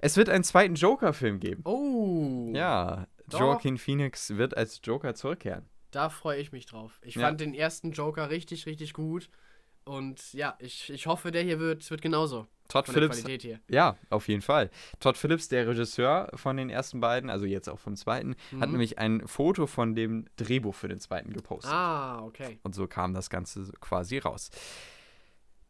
Es 0.01 0.17
wird 0.17 0.29
einen 0.29 0.45
zweiten 0.45 0.75
Joker-Film 0.75 1.41
geben. 1.41 1.63
Oh, 1.65 2.51
Ja, 2.55 3.07
Doch. 3.29 3.41
Joaquin 3.41 3.79
Phoenix 3.79 4.37
wird 4.37 4.57
als 4.57 4.81
Joker 4.85 5.15
zurückkehren. 5.15 5.67
da 5.91 6.09
freue 6.09 6.41
ich 6.41 6.53
mich 6.53 6.65
drauf. 6.67 6.99
Ich 7.03 7.17
Ja. 7.17 7.23
fand 7.27 7.41
den 7.41 7.55
ersten 7.55 7.93
Joker 7.93 8.31
richtig, 8.31 8.65
richtig 8.67 8.95
gut. 8.95 9.29
Und 9.85 10.33
ja, 10.33 10.57
ich, 10.61 10.91
ich 10.91 11.07
hoffe, 11.07 11.33
der 11.33 11.43
hier 11.43 11.59
wird, 11.59 11.91
wird 11.91 12.01
genauso. 12.03 12.47
Todd 12.69 12.87
Von 12.87 12.95
der 12.95 13.03
Phillips, 13.03 13.21
Qualität 13.23 13.43
hier. 13.43 13.61
ja, 13.69 13.97
auf 14.09 14.29
jeden 14.29 14.41
Fall. 14.41 14.71
Todd 15.01 15.19
Phillips, 15.19 15.49
der 15.49 15.67
Regisseur 15.67 16.31
von 16.35 16.57
den 16.57 16.71
ersten 16.71 17.01
beiden, 17.01 17.29
also 17.29 17.45
jetzt 17.45 17.69
auch 17.69 17.79
vom 17.81 17.97
zweiten, 17.97 18.37
hat 18.59 18.69
Mhm. 18.69 18.73
nämlich 18.73 18.99
ein 18.99 19.27
Foto 19.27 19.67
von 19.67 19.95
dem 19.95 20.27
Drehbuch 20.37 20.75
für 20.75 20.89
den 20.89 21.01
zweiten 21.01 21.33
gepostet. 21.33 21.73
Ah, 21.73 22.23
okay. 22.25 22.59
Und 22.63 22.75
so 22.75 22.87
kam 22.87 23.13
das 23.13 23.29
Ganze 23.29 23.71
quasi 23.81 24.19
raus. 24.19 24.51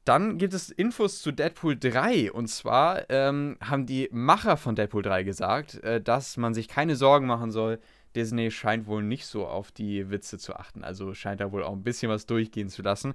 Dann 0.05 0.39
gibt 0.39 0.53
es 0.53 0.71
Infos 0.71 1.23
zu 1.23 1.31
Deadpool 1.33 1.79
3. 1.79 2.33
Und 2.33 2.49
zwar 2.49 3.09
ähm, 3.11 3.57
haben 3.61 3.87
die 3.87 4.09
Macher 4.11 4.57
von 4.57 4.75
Deadpool 4.75 5.03
3 5.03 5.23
gesagt, 5.23 5.83
äh, 5.85 6.01
dass 6.01 6.37
man 6.37 6.55
sich 6.55 6.69
keine 6.69 6.97
Sorgen 6.97 7.27
machen 7.27 7.53
soll. 7.53 7.79
Disney 8.17 8.51
scheint 8.51 8.87
wohl 8.87 9.03
nicht 9.03 9.27
so 9.27 9.47
auf 9.47 9.73
die 9.73 10.11
Witze 10.11 10.39
zu 10.39 10.55
achten. 10.57 10.85
Also 10.85 11.15
scheint 11.15 11.41
da 11.41 11.53
wohl 11.53 11.63
auch 11.63 11.73
ein 11.73 11.85
bisschen 11.85 12.11
was 12.11 12.27
durchgehen 12.27 12.69
zu 12.69 12.83
lassen. 12.83 13.15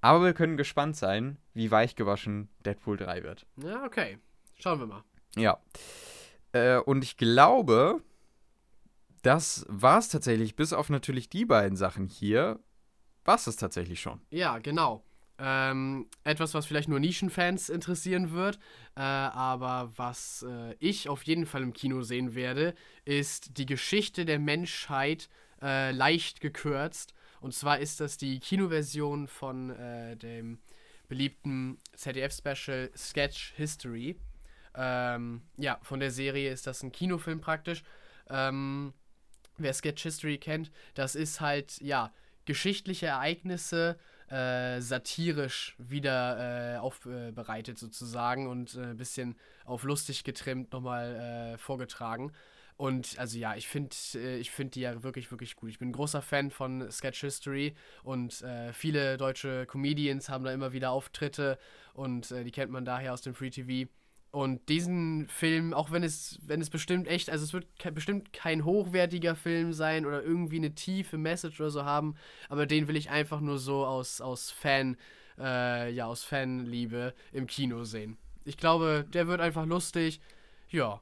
Aber 0.00 0.24
wir 0.24 0.34
können 0.34 0.56
gespannt 0.56 0.96
sein, 0.96 1.38
wie 1.52 1.70
weichgewaschen 1.70 2.48
Deadpool 2.64 2.96
3 2.96 3.22
wird. 3.22 3.46
Ja, 3.56 3.84
okay. 3.84 4.18
Schauen 4.58 4.80
wir 4.80 4.86
mal. 4.86 5.04
Ja. 5.36 5.58
Äh, 6.52 6.78
und 6.78 7.04
ich 7.04 7.16
glaube, 7.16 8.02
das 9.22 9.64
war 9.68 9.98
es 9.98 10.08
tatsächlich, 10.08 10.56
bis 10.56 10.72
auf 10.72 10.90
natürlich 10.90 11.28
die 11.28 11.44
beiden 11.44 11.76
Sachen 11.76 12.06
hier, 12.06 12.60
war 13.24 13.36
es 13.36 13.44
das 13.44 13.56
tatsächlich 13.56 14.00
schon. 14.00 14.20
Ja, 14.30 14.58
genau. 14.58 15.02
Ähm, 15.36 16.06
etwas, 16.22 16.54
was 16.54 16.66
vielleicht 16.66 16.88
nur 16.88 17.00
Nischenfans 17.00 17.68
interessieren 17.68 18.30
wird, 18.30 18.56
äh, 18.94 19.00
aber 19.00 19.92
was 19.96 20.46
äh, 20.48 20.76
ich 20.78 21.08
auf 21.08 21.24
jeden 21.24 21.44
Fall 21.44 21.62
im 21.62 21.72
Kino 21.72 22.02
sehen 22.02 22.36
werde, 22.36 22.74
ist 23.04 23.58
die 23.58 23.66
Geschichte 23.66 24.24
der 24.24 24.38
Menschheit 24.38 25.28
äh, 25.60 25.90
leicht 25.90 26.40
gekürzt. 26.40 27.14
Und 27.40 27.52
zwar 27.52 27.80
ist 27.80 28.00
das 28.00 28.16
die 28.16 28.38
Kinoversion 28.38 29.26
von 29.26 29.70
äh, 29.70 30.16
dem 30.16 30.60
beliebten 31.08 31.78
ZDF-Special 31.96 32.90
Sketch 32.96 33.54
History. 33.56 34.16
Ähm, 34.76 35.42
ja, 35.56 35.78
von 35.82 36.00
der 36.00 36.10
Serie 36.10 36.52
ist 36.52 36.66
das 36.66 36.82
ein 36.82 36.92
Kinofilm 36.92 37.40
praktisch. 37.40 37.82
Ähm, 38.30 38.94
wer 39.58 39.74
Sketch 39.74 40.02
History 40.04 40.38
kennt, 40.38 40.70
das 40.94 41.14
ist 41.14 41.40
halt, 41.40 41.80
ja, 41.80 42.12
geschichtliche 42.44 43.06
Ereignisse 43.06 43.98
äh, 44.34 44.80
satirisch 44.80 45.76
wieder 45.78 46.74
äh, 46.74 46.78
aufbereitet 46.78 47.78
sozusagen 47.78 48.48
und 48.48 48.74
ein 48.74 48.92
äh, 48.92 48.94
bisschen 48.94 49.36
auf 49.64 49.84
lustig 49.84 50.24
getrimmt 50.24 50.72
nochmal 50.72 51.54
äh, 51.54 51.58
vorgetragen. 51.58 52.32
Und 52.76 53.16
also 53.20 53.38
ja, 53.38 53.54
ich 53.54 53.68
finde 53.68 53.94
äh, 54.14 54.38
ich 54.38 54.50
find 54.50 54.74
die 54.74 54.80
ja 54.80 55.04
wirklich, 55.04 55.30
wirklich 55.30 55.54
gut. 55.54 55.70
Ich 55.70 55.78
bin 55.78 55.90
ein 55.90 55.92
großer 55.92 56.22
Fan 56.22 56.50
von 56.50 56.90
Sketch 56.90 57.20
History 57.20 57.74
und 58.02 58.42
äh, 58.42 58.72
viele 58.72 59.16
deutsche 59.16 59.66
Comedians 59.66 60.28
haben 60.28 60.44
da 60.44 60.52
immer 60.52 60.72
wieder 60.72 60.90
Auftritte 60.90 61.56
und 61.92 62.30
die 62.30 62.50
kennt 62.50 62.72
man 62.72 62.84
daher 62.84 63.12
aus 63.12 63.22
dem 63.22 63.34
Free 63.34 63.50
TV. 63.50 63.88
Und 64.34 64.68
diesen 64.68 65.28
Film, 65.28 65.72
auch 65.72 65.92
wenn 65.92 66.02
es, 66.02 66.40
wenn 66.44 66.60
es 66.60 66.68
bestimmt 66.68 67.06
echt, 67.06 67.30
also 67.30 67.44
es 67.44 67.52
wird 67.52 67.68
ke 67.78 67.92
bestimmt 67.92 68.32
kein 68.32 68.64
hochwertiger 68.64 69.36
Film 69.36 69.72
sein 69.72 70.04
oder 70.06 70.24
irgendwie 70.24 70.56
eine 70.56 70.74
tiefe 70.74 71.18
Message 71.18 71.60
oder 71.60 71.70
so 71.70 71.84
haben, 71.84 72.16
aber 72.48 72.66
den 72.66 72.88
will 72.88 72.96
ich 72.96 73.10
einfach 73.10 73.40
nur 73.40 73.58
so 73.60 73.86
aus, 73.86 74.20
aus 74.20 74.50
Fan, 74.50 74.96
äh, 75.38 75.92
ja, 75.92 76.06
aus 76.06 76.24
Fanliebe 76.24 77.14
im 77.30 77.46
Kino 77.46 77.84
sehen. 77.84 78.16
Ich 78.44 78.56
glaube, 78.56 79.06
der 79.12 79.28
wird 79.28 79.40
einfach 79.40 79.66
lustig. 79.66 80.20
Ja, 80.68 81.00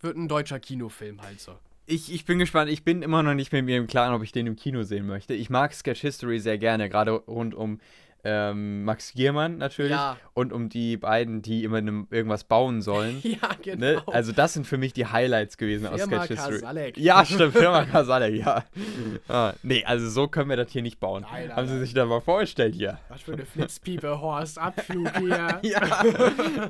wird 0.00 0.18
ein 0.18 0.28
deutscher 0.28 0.60
Kinofilm 0.60 1.22
halt 1.22 1.40
so. 1.40 1.58
Ich, 1.86 2.12
ich 2.12 2.26
bin 2.26 2.38
gespannt. 2.38 2.70
Ich 2.70 2.84
bin 2.84 3.00
immer 3.00 3.22
noch 3.22 3.32
nicht 3.32 3.52
mit 3.52 3.64
mir 3.64 3.78
im 3.78 3.86
Klaren, 3.86 4.12
ob 4.12 4.22
ich 4.22 4.32
den 4.32 4.46
im 4.46 4.56
Kino 4.56 4.82
sehen 4.82 5.06
möchte. 5.06 5.32
Ich 5.32 5.48
mag 5.48 5.72
Sketch 5.72 6.02
History 6.02 6.40
sehr 6.40 6.58
gerne, 6.58 6.90
gerade 6.90 7.12
rund 7.12 7.54
um 7.54 7.80
ähm, 8.26 8.82
Max 8.84 9.12
Giermann 9.12 9.58
natürlich 9.58 9.92
ja. 9.92 10.16
und 10.34 10.52
um 10.52 10.68
die 10.68 10.96
beiden, 10.96 11.42
die 11.42 11.62
immer 11.62 11.80
ne, 11.80 12.06
irgendwas 12.10 12.42
bauen 12.42 12.82
sollen. 12.82 13.20
ja, 13.22 13.50
genau. 13.62 13.78
Ne? 13.78 14.02
Also 14.06 14.32
das 14.32 14.54
sind 14.54 14.66
für 14.66 14.78
mich 14.78 14.92
die 14.92 15.06
Highlights 15.06 15.56
gewesen 15.56 15.86
Firma 15.86 15.94
aus 15.94 16.02
Sketch 16.02 16.28
History. 16.28 16.60
Kasalek. 16.60 16.98
Ja, 16.98 17.24
stimmt, 17.24 17.52
Firma 17.52 17.84
Kasalek, 17.84 18.34
ja. 18.44 18.64
ah, 19.28 19.52
nee, 19.62 19.84
also 19.84 20.08
so 20.08 20.26
können 20.26 20.50
wir 20.50 20.56
das 20.56 20.72
hier 20.72 20.82
nicht 20.82 20.98
bauen. 20.98 21.24
Nein, 21.30 21.54
Haben 21.54 21.68
Sie 21.68 21.78
sich 21.78 21.94
da 21.94 22.04
mal 22.04 22.20
vorgestellt 22.20 22.74
hier? 22.74 22.98
Was 23.08 23.22
für 23.22 23.34
eine 23.34 23.46
Flitzpiepe, 23.46 24.20
Horst, 24.20 24.58
Abflug 24.58 25.16
hier. 25.18 25.60
ja, 25.62 25.80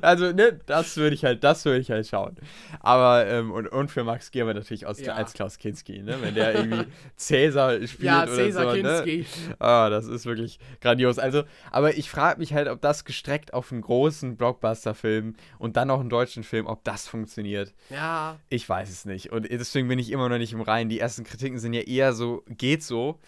also 0.03 0.33
ne, 0.33 0.61
das 0.67 0.97
würde 0.99 1.15
ich 1.15 1.25
halt, 1.25 1.43
das 1.43 1.65
würde 1.65 1.81
ich 1.81 1.91
halt 1.91 2.07
schauen. 2.07 2.37
Aber, 2.81 3.27
ähm, 3.27 3.51
und, 3.51 3.69
und 3.69 3.91
für 3.91 4.05
Max 4.05 4.31
Giermann 4.31 4.57
natürlich 4.57 4.85
aus, 4.85 5.01
ja. 5.01 5.15
als 5.15 5.33
Klaus 5.33 5.57
Kinski, 5.57 6.03
ne, 6.03 6.17
wenn 6.21 6.35
der 6.35 6.55
irgendwie 6.55 6.85
Cäsar 7.17 7.75
spielt 7.87 8.03
ja, 8.03 8.25
oder 8.25 8.33
Cäsar 8.35 8.71
so, 8.71 8.83
ne? 8.83 9.03
Kinski. 9.05 9.49
Ne? 9.49 9.57
Ah, 9.59 9.89
das 9.89 10.07
ist 10.07 10.27
wirklich 10.27 10.59
grandios. 10.81 11.19
Also 11.19 11.45
aber 11.71 11.97
ich 11.97 12.11
frage 12.11 12.39
mich 12.39 12.53
halt, 12.55 12.69
ob 12.69 12.81
das 12.81 13.05
gestreckt 13.05 13.55
auf 13.55 13.73
einen 13.73 13.83
großen 13.83 14.37
Blockbuster-Film 14.37 15.35
und 15.59 15.77
dann 15.77 15.89
noch 15.89 16.01
einen 16.01 16.09
deutschen 16.09 16.43
Film, 16.43 16.67
ob 16.67 16.85
das 16.85 17.09
funktioniert. 17.09 17.75
Ja. 17.91 18.39
Ich 18.49 18.69
weiß 18.69 18.91
es 18.91 19.05
nicht. 19.05 19.33
Und 19.33 19.51
deswegen 19.51 19.89
bin 19.89 19.99
ich 19.99 20.11
immer 20.11 20.29
noch 20.29 20.39
nicht 20.39 20.53
im 20.53 20.61
Reinen. 20.61 20.91
Die 20.91 21.01
ersten 21.01 21.25
Kritiken 21.25 21.59
sind 21.59 21.73
ja 21.73 21.83
eher 21.83 22.13
so, 22.13 22.45
geht 22.49 22.83
so. 22.83 23.21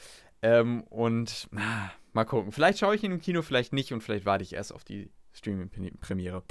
Ähm, 0.43 0.83
und 0.85 1.49
na, 1.51 1.93
mal 2.13 2.25
gucken. 2.25 2.53
Vielleicht 2.53 2.79
schaue 2.79 2.95
ich 2.95 3.03
ihn 3.03 3.13
im 3.13 3.21
Kino, 3.21 3.43
vielleicht 3.43 3.73
nicht 3.73 3.93
und 3.93 4.03
vielleicht 4.03 4.25
warte 4.27 4.45
ich 4.45 4.53
erst 4.53 4.73
auf 4.73 4.85
die 4.85 5.11
Streaming-Premiere. 5.33 6.43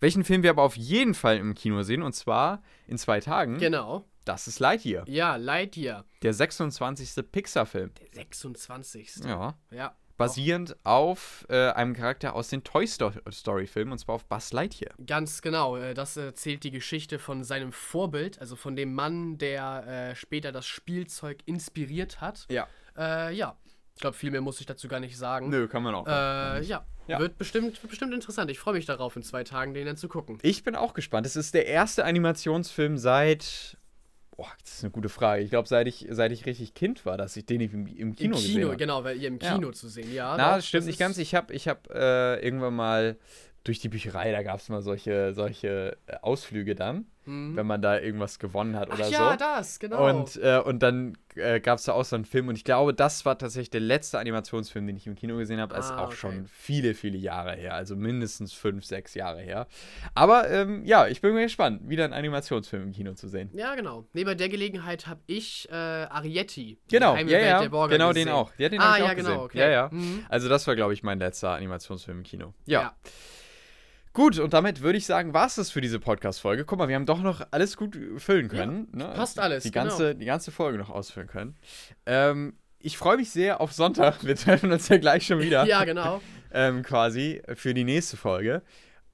Welchen 0.00 0.24
Film 0.24 0.42
wir 0.42 0.50
aber 0.50 0.62
auf 0.62 0.76
jeden 0.76 1.14
Fall 1.14 1.36
im 1.36 1.54
Kino 1.54 1.82
sehen, 1.82 2.02
und 2.02 2.14
zwar 2.14 2.62
in 2.86 2.96
zwei 2.98 3.20
Tagen. 3.20 3.58
Genau. 3.58 4.04
Das 4.24 4.46
ist 4.46 4.60
Lightyear. 4.60 5.08
Ja, 5.08 5.36
Lightyear. 5.36 6.04
Der 6.22 6.32
26. 6.32 7.24
Pixar-Film. 7.30 7.92
Der 8.00 8.08
26. 8.12 9.24
Ja. 9.24 9.58
Ja 9.70 9.96
basierend 10.20 10.76
auf 10.84 11.46
äh, 11.48 11.70
einem 11.70 11.94
Charakter 11.94 12.34
aus 12.34 12.48
den 12.48 12.62
Toy 12.62 12.86
Story-Filmen, 12.86 13.92
und 13.92 13.98
zwar 13.98 14.16
auf 14.16 14.24
Buzz 14.26 14.52
Lightyear. 14.52 14.94
Ganz 15.06 15.40
genau. 15.42 15.76
Äh, 15.76 15.94
das 15.94 16.16
erzählt 16.16 16.62
die 16.62 16.70
Geschichte 16.70 17.18
von 17.18 17.42
seinem 17.42 17.72
Vorbild, 17.72 18.38
also 18.38 18.54
von 18.54 18.76
dem 18.76 18.94
Mann, 18.94 19.38
der 19.38 20.10
äh, 20.10 20.14
später 20.14 20.52
das 20.52 20.66
Spielzeug 20.66 21.38
inspiriert 21.46 22.20
hat. 22.20 22.46
Ja. 22.50 22.68
Äh, 22.96 23.34
ja. 23.34 23.56
Ich 23.94 24.00
glaube, 24.00 24.16
viel 24.16 24.30
mehr 24.30 24.40
muss 24.40 24.60
ich 24.60 24.66
dazu 24.66 24.88
gar 24.88 25.00
nicht 25.00 25.16
sagen. 25.16 25.48
Nö, 25.48 25.68
kann 25.68 25.82
man 25.82 25.94
auch. 25.94 26.06
Äh, 26.06 26.62
ja. 26.62 26.86
ja. 27.06 27.18
Wird, 27.18 27.36
bestimmt, 27.36 27.82
wird 27.82 27.88
bestimmt 27.88 28.14
interessant. 28.14 28.50
Ich 28.50 28.58
freue 28.58 28.74
mich 28.74 28.86
darauf, 28.86 29.16
in 29.16 29.22
zwei 29.22 29.44
Tagen 29.44 29.74
den 29.74 29.86
dann 29.86 29.96
zu 29.96 30.08
gucken. 30.08 30.38
Ich 30.42 30.62
bin 30.62 30.76
auch 30.76 30.94
gespannt. 30.94 31.26
Es 31.26 31.36
ist 31.36 31.54
der 31.54 31.66
erste 31.66 32.04
Animationsfilm 32.04 32.98
seit 32.98 33.78
Boah, 34.40 34.48
das 34.62 34.76
ist 34.76 34.84
eine 34.84 34.90
gute 34.90 35.10
Frage. 35.10 35.42
Ich 35.42 35.50
glaube, 35.50 35.68
seit 35.68 35.86
ich, 35.86 36.06
seit 36.08 36.32
ich 36.32 36.46
richtig 36.46 36.72
Kind 36.72 37.04
war, 37.04 37.18
dass 37.18 37.36
ich 37.36 37.44
den 37.44 37.60
im, 37.60 37.86
im 37.86 38.16
Kino, 38.16 38.38
Im 38.38 38.42
Kino 38.42 38.74
genau, 38.74 39.04
weil 39.04 39.18
ihr 39.18 39.28
im 39.28 39.38
Kino 39.38 39.66
ja. 39.66 39.72
zu 39.72 39.86
sehen, 39.86 40.14
ja. 40.14 40.34
Na, 40.34 40.56
das 40.56 40.66
stimmt 40.66 40.84
das 40.84 40.86
nicht 40.86 40.98
ganz. 40.98 41.18
Ich 41.18 41.34
habe 41.34 41.52
ich 41.52 41.68
hab, 41.68 41.90
äh, 41.90 42.36
irgendwann 42.36 42.74
mal 42.74 43.18
durch 43.64 43.80
die 43.80 43.90
Bücherei, 43.90 44.32
da 44.32 44.42
gab 44.42 44.58
es 44.60 44.70
mal 44.70 44.80
solche, 44.80 45.34
solche 45.34 45.98
äh, 46.06 46.16
Ausflüge 46.22 46.74
dann 46.74 47.04
mhm. 47.30 47.56
wenn 47.56 47.66
man 47.66 47.80
da 47.80 47.98
irgendwas 47.98 48.38
gewonnen 48.38 48.76
hat 48.76 48.88
oder 48.92 49.04
Ach, 49.04 49.08
so. 49.08 49.12
Ja, 49.12 49.36
das, 49.36 49.78
genau. 49.78 50.08
Und, 50.08 50.36
äh, 50.36 50.58
und 50.58 50.82
dann 50.82 51.16
äh, 51.36 51.60
gab 51.60 51.78
es 51.78 51.84
da 51.84 51.92
auch 51.92 52.04
so 52.04 52.16
einen 52.16 52.24
Film 52.24 52.48
und 52.48 52.56
ich 52.56 52.64
glaube, 52.64 52.92
das 52.92 53.24
war 53.24 53.38
tatsächlich 53.38 53.70
der 53.70 53.80
letzte 53.80 54.18
Animationsfilm, 54.18 54.86
den 54.86 54.96
ich 54.96 55.06
im 55.06 55.14
Kino 55.14 55.36
gesehen 55.36 55.60
habe. 55.60 55.74
Ah, 55.74 55.78
ist 55.78 55.92
auch 55.92 56.06
okay. 56.08 56.16
schon 56.16 56.46
viele, 56.46 56.94
viele 56.94 57.18
Jahre 57.18 57.54
her, 57.54 57.74
also 57.74 57.96
mindestens 57.96 58.52
fünf, 58.52 58.84
sechs 58.84 59.14
Jahre 59.14 59.40
her. 59.40 59.66
Aber 60.14 60.50
ähm, 60.50 60.84
ja, 60.84 61.06
ich 61.06 61.20
bin 61.20 61.34
mir 61.34 61.42
gespannt, 61.42 61.88
wieder 61.88 62.04
einen 62.04 62.12
Animationsfilm 62.12 62.84
im 62.84 62.92
Kino 62.92 63.14
zu 63.14 63.28
sehen. 63.28 63.50
Ja, 63.52 63.74
genau. 63.74 64.06
Neben 64.12 64.36
der 64.36 64.48
Gelegenheit 64.48 65.06
habe 65.06 65.20
ich 65.26 65.68
äh, 65.70 65.74
Arietti, 65.74 66.78
genau, 66.88 67.16
ja, 67.16 67.38
ja, 67.38 67.60
genau 67.66 68.08
gesehen. 68.08 68.14
den 68.14 68.28
auch. 68.28 68.52
Ja, 68.58 68.68
den 68.68 68.80
ah, 68.80 68.98
ja, 68.98 69.04
auch 69.04 69.08
genau, 69.10 69.16
gesehen. 69.16 69.40
Okay. 69.40 69.58
Ja, 69.58 69.68
ja. 69.68 69.88
Mhm. 69.90 70.26
Also 70.28 70.48
das 70.48 70.66
war, 70.66 70.74
glaube 70.76 70.92
ich, 70.92 71.02
mein 71.02 71.18
letzter 71.18 71.50
Animationsfilm 71.50 72.18
im 72.18 72.24
Kino. 72.24 72.54
ja. 72.66 72.80
ja. 72.82 72.94
Gut, 74.12 74.40
und 74.40 74.52
damit 74.52 74.80
würde 74.80 74.98
ich 74.98 75.06
sagen, 75.06 75.34
war 75.34 75.46
es 75.46 75.54
das 75.54 75.70
für 75.70 75.80
diese 75.80 76.00
Podcast-Folge. 76.00 76.64
Guck 76.64 76.78
mal, 76.78 76.88
wir 76.88 76.96
haben 76.96 77.06
doch 77.06 77.22
noch 77.22 77.46
alles 77.52 77.76
gut 77.76 77.96
füllen 78.16 78.48
können. 78.48 78.88
Ja, 78.92 79.08
ne? 79.08 79.14
Passt 79.14 79.38
alles. 79.38 79.62
Die 79.62 79.70
ganze, 79.70 80.08
genau. 80.08 80.18
die 80.18 80.26
ganze 80.26 80.50
Folge 80.50 80.78
noch 80.78 80.90
ausfüllen 80.90 81.28
können. 81.28 81.56
Ähm, 82.06 82.54
ich 82.80 82.98
freue 82.98 83.18
mich 83.18 83.30
sehr 83.30 83.60
auf 83.60 83.72
Sonntag. 83.72 84.24
Wir 84.24 84.34
treffen 84.34 84.72
uns 84.72 84.88
ja 84.88 84.96
gleich 84.96 85.26
schon 85.26 85.38
wieder. 85.38 85.64
ja, 85.64 85.84
genau. 85.84 86.20
ähm, 86.52 86.82
quasi 86.82 87.40
für 87.54 87.72
die 87.72 87.84
nächste 87.84 88.16
Folge. 88.16 88.62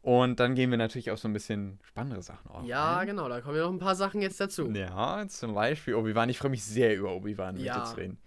Und 0.00 0.40
dann 0.40 0.54
gehen 0.54 0.70
wir 0.70 0.78
natürlich 0.78 1.10
auf 1.10 1.18
so 1.18 1.26
ein 1.28 1.32
bisschen 1.32 1.80
spannendere 1.82 2.22
Sachen 2.22 2.48
auf. 2.48 2.64
Ja, 2.64 3.00
ne? 3.00 3.06
genau, 3.06 3.28
da 3.28 3.40
kommen 3.40 3.56
ja 3.56 3.64
noch 3.64 3.72
ein 3.72 3.80
paar 3.80 3.96
Sachen 3.96 4.22
jetzt 4.22 4.40
dazu. 4.40 4.70
Ja, 4.70 5.26
zum 5.28 5.52
Beispiel 5.52 5.94
Obi-Wan. 5.94 6.28
Ich 6.28 6.38
freue 6.38 6.52
mich 6.52 6.64
sehr 6.64 6.96
über 6.96 7.12
Obi-Wan 7.12 7.58
ja. 7.58 7.84
zu 7.84 7.96
reden. 7.96 8.18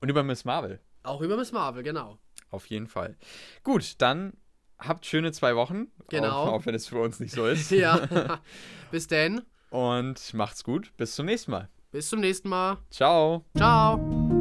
Und 0.00 0.08
über 0.08 0.22
Miss 0.22 0.44
Marvel. 0.44 0.80
Auch 1.02 1.20
über 1.20 1.36
Miss 1.36 1.52
Marvel, 1.52 1.82
genau. 1.82 2.18
Auf 2.50 2.66
jeden 2.66 2.86
Fall. 2.86 3.16
Gut, 3.62 4.00
dann 4.00 4.32
habt 4.78 5.06
schöne 5.06 5.32
zwei 5.32 5.56
Wochen. 5.56 5.86
Genau. 6.08 6.28
Auch, 6.44 6.52
auch 6.52 6.66
wenn 6.66 6.74
es 6.74 6.86
für 6.86 6.98
uns 7.00 7.20
nicht 7.20 7.34
so 7.34 7.46
ist. 7.46 7.70
ja. 7.70 8.40
Bis 8.90 9.06
denn. 9.06 9.42
Und 9.70 10.32
macht's 10.34 10.64
gut. 10.64 10.92
Bis 10.96 11.14
zum 11.14 11.26
nächsten 11.26 11.50
Mal. 11.50 11.68
Bis 11.90 12.08
zum 12.08 12.20
nächsten 12.20 12.48
Mal. 12.48 12.78
Ciao. 12.90 13.44
Ciao. 13.56 14.35